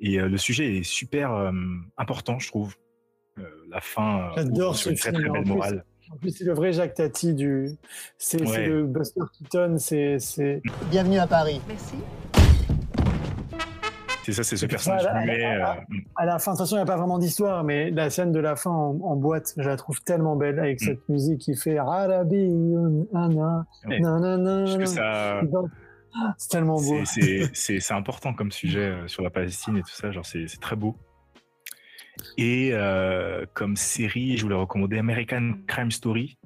Et 0.00 0.18
euh, 0.18 0.28
le 0.28 0.36
sujet 0.38 0.76
est 0.78 0.82
super 0.82 1.32
euh, 1.32 1.52
important, 1.98 2.38
je 2.38 2.48
trouve. 2.48 2.74
Euh, 3.38 3.42
la 3.70 3.80
fin, 3.82 4.30
J'adore 4.36 4.74
ce 4.76 4.88
une 4.90 4.96
très 4.96 5.10
film, 5.10 5.20
très 5.22 5.30
en 5.30 5.32
belle 5.34 5.42
plus. 5.44 5.52
morale. 5.52 5.84
En 6.10 6.16
plus, 6.16 6.30
c'est 6.30 6.44
le 6.44 6.54
vrai 6.54 6.72
Jacques 6.72 6.94
Tati 6.94 7.34
du. 7.34 7.68
C'est 8.16 8.40
Ouais. 8.48 8.68
le 8.68 8.84
Buster 8.84 9.20
Keaton. 9.36 9.76
C'est- 9.78 10.62
Bienvenue 10.90 11.18
à 11.18 11.26
Paris. 11.26 11.60
Merci. 11.68 11.96
C'est 14.26 14.32
ça, 14.32 14.42
c'est 14.42 14.56
ce 14.56 14.66
personnage 14.66 15.02
ça, 15.04 15.12
à 15.12 15.24
la- 15.24 15.32
à 15.72 15.76
euh, 15.76 15.80
À 16.16 16.24
la 16.26 16.38
fin, 16.40 16.50
de 16.52 16.56
toute 16.56 16.64
façon, 16.66 16.74
il 16.74 16.78
n'y 16.78 16.82
a 16.82 16.86
pas 16.86 16.96
vraiment 16.96 17.18
d'histoire, 17.18 17.62
mais 17.62 17.90
la 17.92 18.10
scène 18.10 18.32
de 18.32 18.40
la 18.40 18.56
fin 18.56 18.70
en, 18.72 18.98
en 19.00 19.14
boîte, 19.14 19.54
je 19.56 19.62
la 19.68 19.76
trouve 19.76 20.02
tellement 20.02 20.34
belle 20.34 20.58
avec 20.58 20.80
cette 20.80 21.08
musique 21.08 21.38
qui 21.42 21.54
fait 21.54 21.78
Arabi, 21.78 22.48
nanana. 23.12 23.64
trouve 24.66 24.84
ça- 24.86 25.40
C'est 26.38 26.48
tellement 26.48 26.80
beau. 26.80 27.04
C'est- 27.04 27.92
important 27.92 28.34
comme 28.34 28.50
sujet 28.50 28.80
euh, 28.80 29.06
sur 29.06 29.22
la 29.22 29.30
Palestine 29.30 29.76
et 29.76 29.82
tout 29.82 29.90
ça, 29.90 30.10
genre 30.10 30.26
c'est 30.26 30.46
très 30.60 30.74
beau. 30.74 30.96
Et 32.38 32.70
euh, 32.72 33.44
comme 33.54 33.76
série, 33.76 34.36
je 34.38 34.42
voulais 34.42 34.54
recommander 34.56 34.98
American 34.98 35.52
Crime 35.68 35.90
Story, 35.92 36.36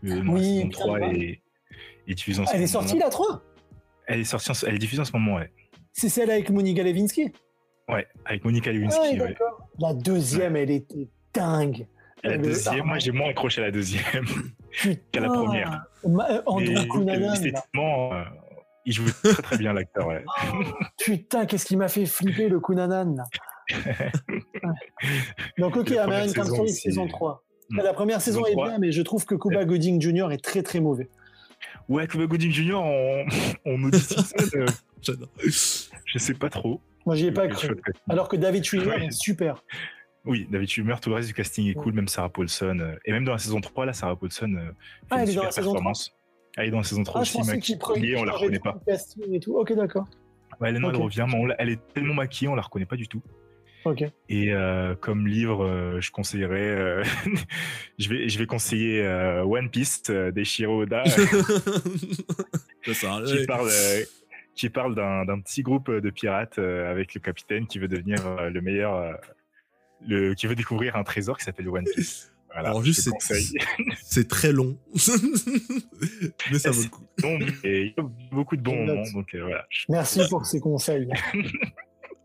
que 0.00 0.06
dans 0.08 0.14
la 0.24 0.30
Oui, 0.32 0.44
saison 0.44 0.62
putain, 0.68 0.78
3 0.80 0.98
ouais. 1.00 1.18
est, 1.18 1.42
est 2.08 2.14
diffusée 2.14 2.40
en 2.40 2.46
ce 2.46 2.54
Elle 2.54 2.62
est 2.62 2.72
moment. 2.72 2.86
sortie 2.86 2.98
la 2.98 3.08
3 3.10 3.42
Elle 4.06 4.20
est 4.20 4.24
sortie, 4.24 4.50
en- 4.52 4.66
elle 4.66 4.74
est 4.76 4.78
diffusée 4.78 5.02
en 5.02 5.04
ce 5.04 5.12
moment, 5.12 5.34
ouais. 5.36 5.50
C'est 5.98 6.08
celle 6.10 6.30
avec 6.30 6.50
Monica 6.50 6.82
Lewinsky 6.82 7.32
Ouais, 7.88 8.06
avec 8.24 8.44
Monica 8.44 8.70
Ah 8.70 8.72
Lewinsky. 8.74 9.00
ouais. 9.20 9.28
d'accord. 9.28 9.68
La 9.78 9.94
deuxième, 9.94 10.56
elle 10.56 10.70
était 10.70 11.08
dingue. 11.32 11.86
La 12.22 12.36
deuxième, 12.38 12.84
moi 12.86 12.98
j'ai 12.98 13.12
moins 13.12 13.30
accroché 13.30 13.60
à 13.62 13.66
la 13.66 13.70
deuxième 13.70 14.24
qu'à 15.12 15.20
la 15.20 15.28
première. 15.28 15.84
Ma- 16.06 16.30
euh, 16.30 16.42
Andrew 16.46 16.74
Cunanan, 16.90 17.22
euh, 17.22 17.26
là. 17.28 17.32
esthétiquement, 17.34 18.12
euh, 18.14 18.24
il 18.84 18.92
joue 18.92 19.04
très 19.22 19.42
très 19.42 19.58
bien 19.58 19.72
l'acteur, 19.72 20.08
ouais. 20.08 20.24
Putain, 20.98 21.46
qu'est-ce 21.46 21.64
qui 21.66 21.76
m'a 21.76 21.88
fait 21.88 22.04
flipper 22.06 22.48
le 22.48 22.58
Kunanan 22.60 23.16
là. 23.16 23.24
Ouais. 23.70 24.10
Donc 25.58 25.76
ok, 25.76 25.92
American 25.92 26.42
saison 26.42 26.54
Story 26.54 26.70
saison 26.72 27.06
3. 27.08 27.42
Mm. 27.70 27.76
La 27.82 27.92
première 27.92 28.20
saison, 28.20 28.44
est 28.46 28.52
3. 28.52 28.68
bien, 28.68 28.78
mais 28.78 28.92
je 28.92 29.02
trouve 29.02 29.24
que 29.24 29.34
Cuba 29.34 29.64
Gooding 29.64 30.00
Jr. 30.00 30.32
est 30.32 30.42
très 30.42 30.62
très 30.62 30.80
mauvais. 30.80 31.08
Ouais, 31.88 32.06
Cuba 32.06 32.26
Gooding 32.26 32.50
Jr., 32.52 32.74
on, 32.74 33.24
on 33.64 33.78
nous 33.78 33.90
dit 33.90 34.04
J'adore. 35.02 35.28
Je 35.42 36.18
sais 36.18 36.34
pas 36.34 36.48
trop. 36.50 36.80
Moi, 37.04 37.14
j'y 37.14 37.26
ai 37.26 37.32
pas 37.32 37.46
cru. 37.48 37.68
Alors 38.08 38.28
que 38.28 38.36
David 38.36 38.64
Schwimmer 38.64 38.86
Ouais. 38.86 39.06
est 39.06 39.10
super. 39.12 39.62
Oui, 40.24 40.48
David 40.50 40.68
Schwimmer, 40.68 40.96
tout 41.00 41.10
le 41.10 41.14
reste 41.16 41.28
du 41.28 41.34
casting 41.34 41.68
est 41.68 41.74
cool, 41.74 41.92
même 41.92 42.08
Sarah 42.08 42.28
Paulson. 42.30 42.78
euh, 42.80 42.96
et 43.04 43.12
même 43.12 43.24
dans 43.24 43.32
la 43.32 43.38
saison 43.38 43.60
3, 43.60 43.86
là, 43.86 43.92
Sarah 43.92 44.16
Paulson 44.16 44.52
euh, 44.56 44.66
fait 44.68 44.72
Ah, 45.10 45.16
une 45.16 45.22
elle 45.22 45.22
est 45.22 45.26
dans 45.26 45.30
super 45.32 45.44
la 45.44 45.50
saison 45.52 45.72
performance. 45.72 46.12
Ah, 46.56 46.62
elle 46.62 46.68
est 46.68 46.70
dans 46.72 46.78
la 46.78 46.82
saison 46.84 47.04
3 47.04 47.20
Ah, 47.20 47.22
aussi, 47.22 47.38
maquillée, 47.44 48.16
on 48.16 48.24
la 48.24 48.32
reconnaît 48.32 48.58
pas. 48.58 48.80
casting 48.86 49.32
et 49.32 49.38
tout. 49.40 49.54
Ok, 49.56 49.72
d'accord. 49.74 50.06
Ouais, 50.60 50.70
elle, 50.70 50.78
non, 50.78 50.88
elle 50.90 50.96
Ok. 50.96 51.02
revient, 51.04 51.26
mais 51.28 51.34
on 51.36 51.48
elle 51.58 51.68
est 51.68 51.80
tellement 51.94 52.14
maquillée, 52.14 52.48
on 52.48 52.56
la 52.56 52.62
reconnaît 52.62 52.86
pas 52.86 52.96
du 52.96 53.06
tout. 53.06 53.22
Ok. 53.84 54.02
Et 54.28 54.52
euh, 54.52 54.96
comme 54.96 55.28
livre, 55.28 55.64
euh, 55.64 56.00
je 56.00 56.10
conseillerais, 56.10 56.60
euh, 56.60 57.04
je 58.00 58.08
vais, 58.08 58.28
je 58.28 58.36
vais 58.40 58.46
conseiller 58.46 59.02
euh, 59.04 59.44
One 59.44 59.70
Piece 59.70 60.02
euh, 60.10 60.32
d'Eshiro 60.32 60.82
Oda, 60.82 61.04
C'est 62.84 62.94
ça. 62.94 63.20
qui 63.24 63.32
ouais. 63.34 63.46
parle, 63.46 63.68
euh, 63.70 64.02
qui 64.56 64.68
parle 64.70 64.94
d'un 64.94 65.24
d'un 65.24 65.40
petit 65.40 65.62
groupe 65.62 65.90
de 65.90 66.10
pirates 66.10 66.58
euh, 66.58 66.90
avec 66.90 67.14
le 67.14 67.20
capitaine 67.20 67.66
qui 67.66 67.78
veut 67.78 67.88
devenir 67.88 68.26
euh, 68.26 68.50
le 68.50 68.60
meilleur, 68.60 68.94
euh, 68.96 69.12
le, 70.06 70.34
qui 70.34 70.46
veut 70.46 70.54
découvrir 70.56 70.96
un 70.96 71.04
trésor 71.04 71.38
qui 71.38 71.44
s'appelle 71.44 71.68
One 71.68 71.84
Piece. 71.94 72.32
Voilà, 72.52 72.70
Alors 72.70 72.82
juste, 72.82 73.04
te 73.04 73.34
c'est- 74.02 74.28
très 74.28 74.50
long. 74.50 74.78
Mais 76.50 76.58
ça 76.58 76.70
vaut 76.70 76.82
le 76.82 76.88
coup. 76.88 77.04
Non, 77.22 77.38
et 77.64 77.82
il 77.82 77.94
y 77.96 78.00
a 78.00 78.02
beaucoup 78.32 78.56
de 78.56 78.62
bons 78.62 78.86
moments, 78.86 79.02
donc 79.12 79.34
euh, 79.34 79.42
voilà. 79.42 79.66
Merci 79.90 80.20
pour 80.30 80.46
ces 80.46 80.58
conseils. 80.60 81.06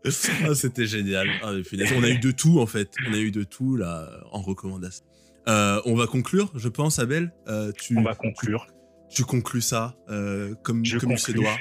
Ah, 0.04 0.54
c'était 0.54 0.86
génial. 0.86 1.28
Ah, 1.42 1.52
on 1.96 2.02
a 2.02 2.08
eu 2.08 2.18
de 2.18 2.30
tout 2.30 2.58
en 2.60 2.66
fait. 2.66 2.90
On 3.08 3.12
a 3.12 3.18
eu 3.18 3.30
de 3.30 3.44
tout 3.44 3.76
là 3.76 4.08
en 4.32 4.40
recommandation. 4.40 5.04
Euh, 5.48 5.80
on 5.84 5.94
va 5.94 6.06
conclure, 6.06 6.50
je 6.56 6.68
pense, 6.68 6.98
Abel. 6.98 7.32
Euh, 7.48 7.72
tu, 7.72 7.96
On 7.98 8.02
va 8.02 8.14
conclure. 8.14 8.66
Tu 9.10 9.24
conclus 9.24 9.60
ça 9.60 9.94
euh, 10.08 10.54
comme, 10.62 10.84
Je 10.84 10.98
comme 10.98 11.12
il 11.12 11.18
se 11.18 11.32
doit. 11.32 11.56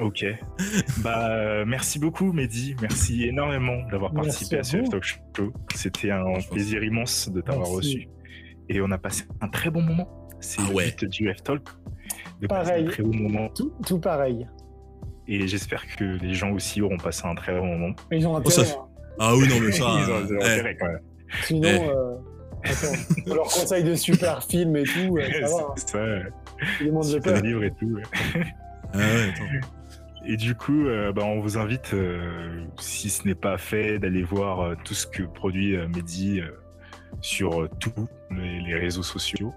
Ok. 0.00 0.24
Bah, 0.98 1.30
euh, 1.30 1.64
merci 1.66 1.98
beaucoup, 1.98 2.32
Mehdi. 2.32 2.74
Merci 2.80 3.24
énormément 3.24 3.86
d'avoir 3.90 4.12
participé 4.12 4.56
à 4.56 4.60
à 4.60 4.62
ce 4.64 4.76
vous. 4.78 4.88
talk 4.88 5.02
show. 5.04 5.52
C'était 5.74 6.10
un 6.10 6.24
plaisir 6.50 6.82
immense 6.82 7.30
de 7.30 7.40
t'avoir 7.40 7.68
reçu. 7.68 8.08
Et 8.68 8.80
on 8.80 8.90
a 8.90 8.98
passé 8.98 9.24
un 9.40 9.48
très 9.48 9.70
bon 9.70 9.82
moment. 9.82 10.08
C'est 10.40 10.60
Ah 10.64 10.68
le 10.68 10.74
ouais. 10.74 10.94
but 10.98 11.08
du 11.08 11.32
F-Talk. 11.32 11.62
De 12.40 12.46
passer 12.46 12.70
Pareil. 12.70 12.86
un 12.86 12.90
très 12.90 13.02
bon 13.02 13.14
moment. 13.16 13.48
Tout, 13.50 13.72
tout 13.86 13.98
pareil. 14.00 14.46
Et 15.28 15.46
j'espère 15.46 15.84
que 15.96 16.04
les 16.04 16.34
gens 16.34 16.50
aussi 16.52 16.82
auront 16.82 16.96
passé 16.96 17.22
un 17.26 17.34
très 17.34 17.58
bon 17.58 17.66
moment. 17.66 17.94
Ils 18.10 18.26
ont 18.26 18.40
Oh, 18.44 18.50
ça, 18.50 18.62
intérêt. 18.62 18.76
hein. 18.78 18.86
Ah 19.20 19.36
oui, 19.36 19.48
non, 19.48 19.60
mais 19.60 19.72
ça. 19.72 19.84
Ils 19.98 20.10
ont, 20.10 20.26
ils 20.26 20.34
ont 20.34 20.40
intérêt 20.40 20.76
quand 20.80 20.86
même. 20.88 21.00
Sinon, 21.44 21.68
Eh. 21.68 21.88
euh, 21.88 22.14
attends, 22.64 23.22
on 23.30 23.34
leur 23.34 23.44
conseille 23.44 23.84
de 23.84 23.94
super 23.94 24.42
films 24.42 24.76
et 24.76 24.82
tout. 24.84 25.16
euh, 25.18 25.46
ça 25.46 25.54
va. 25.56 25.62
hein. 25.62 25.72
C'est 25.76 25.88
ça, 25.90 25.98
euh, 25.98 26.22
Tout 26.78 26.84
le 26.84 26.92
monde 26.92 27.02
de 27.04 27.08
super 27.08 27.32
peur. 27.34 27.42
livre 27.42 27.64
et 27.64 27.70
tout. 27.72 27.86
ouais. 27.94 28.02
ah 28.94 28.98
ouais. 28.98 29.32
Et 30.26 30.36
du 30.36 30.54
coup, 30.54 30.86
euh, 30.86 31.12
bah, 31.12 31.22
on 31.24 31.40
vous 31.40 31.58
invite, 31.58 31.94
euh, 31.94 32.64
si 32.80 33.10
ce 33.10 33.26
n'est 33.26 33.34
pas 33.34 33.58
fait, 33.58 33.98
d'aller 33.98 34.22
voir 34.22 34.60
euh, 34.60 34.74
tout 34.84 34.94
ce 34.94 35.06
que 35.06 35.22
produit 35.24 35.74
euh, 35.76 35.88
Mehdi 35.88 36.40
euh, 36.40 36.46
sur 37.20 37.62
euh, 37.62 37.68
tous 37.80 38.08
les, 38.30 38.60
les 38.60 38.74
réseaux 38.76 39.02
sociaux. 39.02 39.52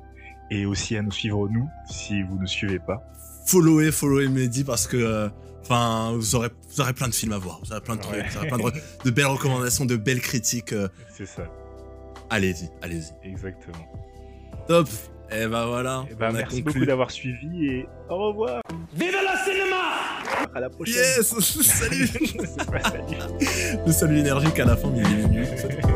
Et 0.51 0.65
aussi 0.65 0.95
à 0.97 1.01
nous 1.01 1.11
suivre, 1.11 1.47
nous, 1.49 1.67
si 1.87 2.21
vous 2.23 2.39
ne 2.39 2.45
suivez 2.47 2.79
pas. 2.79 3.03
Followez, 3.47 3.91
followez 3.91 4.27
Mehdi 4.27 4.63
parce 4.63 4.87
que. 4.87 4.97
euh, 4.97 5.29
Enfin, 5.67 6.11
vous 6.13 6.35
aurez, 6.35 6.49
vous 6.69 6.81
aurez 6.81 6.93
plein 6.93 7.07
de 7.07 7.13
films 7.15 7.33
à 7.33 7.39
voir, 7.39 7.59
vous 7.63 7.71
aurez 7.71 7.81
plein 7.81 7.95
de 7.95 8.01
trucs, 8.01 8.15
Ouais. 8.15 8.27
vous 8.29 8.37
aurez 8.37 8.47
plein 8.49 8.57
de, 8.59 8.71
de 9.05 9.09
belles 9.09 9.25
recommandations, 9.25 9.83
de 9.85 9.95
belles 9.95 10.21
critiques. 10.21 10.73
euh, 10.73 10.87
C'est 11.09 11.25
ça, 11.25 11.41
Allez-y, 12.29 12.69
allez-y. 12.83 13.27
exactement. 13.27 13.83
Top. 14.67 14.87
Et 15.31 15.47
ben 15.47 15.65
voilà. 15.65 16.05
Et 16.11 16.13
bah, 16.13 16.27
on 16.29 16.35
a 16.35 16.37
merci 16.37 16.61
conclu. 16.61 16.73
beaucoup 16.81 16.85
d'avoir 16.85 17.09
suivi 17.09 17.65
et 17.65 17.87
au 18.09 18.27
revoir. 18.27 18.61
Vive 18.95 19.11
le 19.11 19.51
cinéma 19.51 20.47
À 20.55 20.59
la 20.61 20.69
prochaine. 20.69 20.95
Yes 20.95 21.33
Salut. 21.63 22.07
Le 23.85 23.91
salut 23.91 24.19
énergique 24.19 24.57
à 24.59 24.65
la 24.65 24.77
fin, 24.77 24.89
mais 24.89 25.01
il 25.01 25.39
est. 25.39 25.85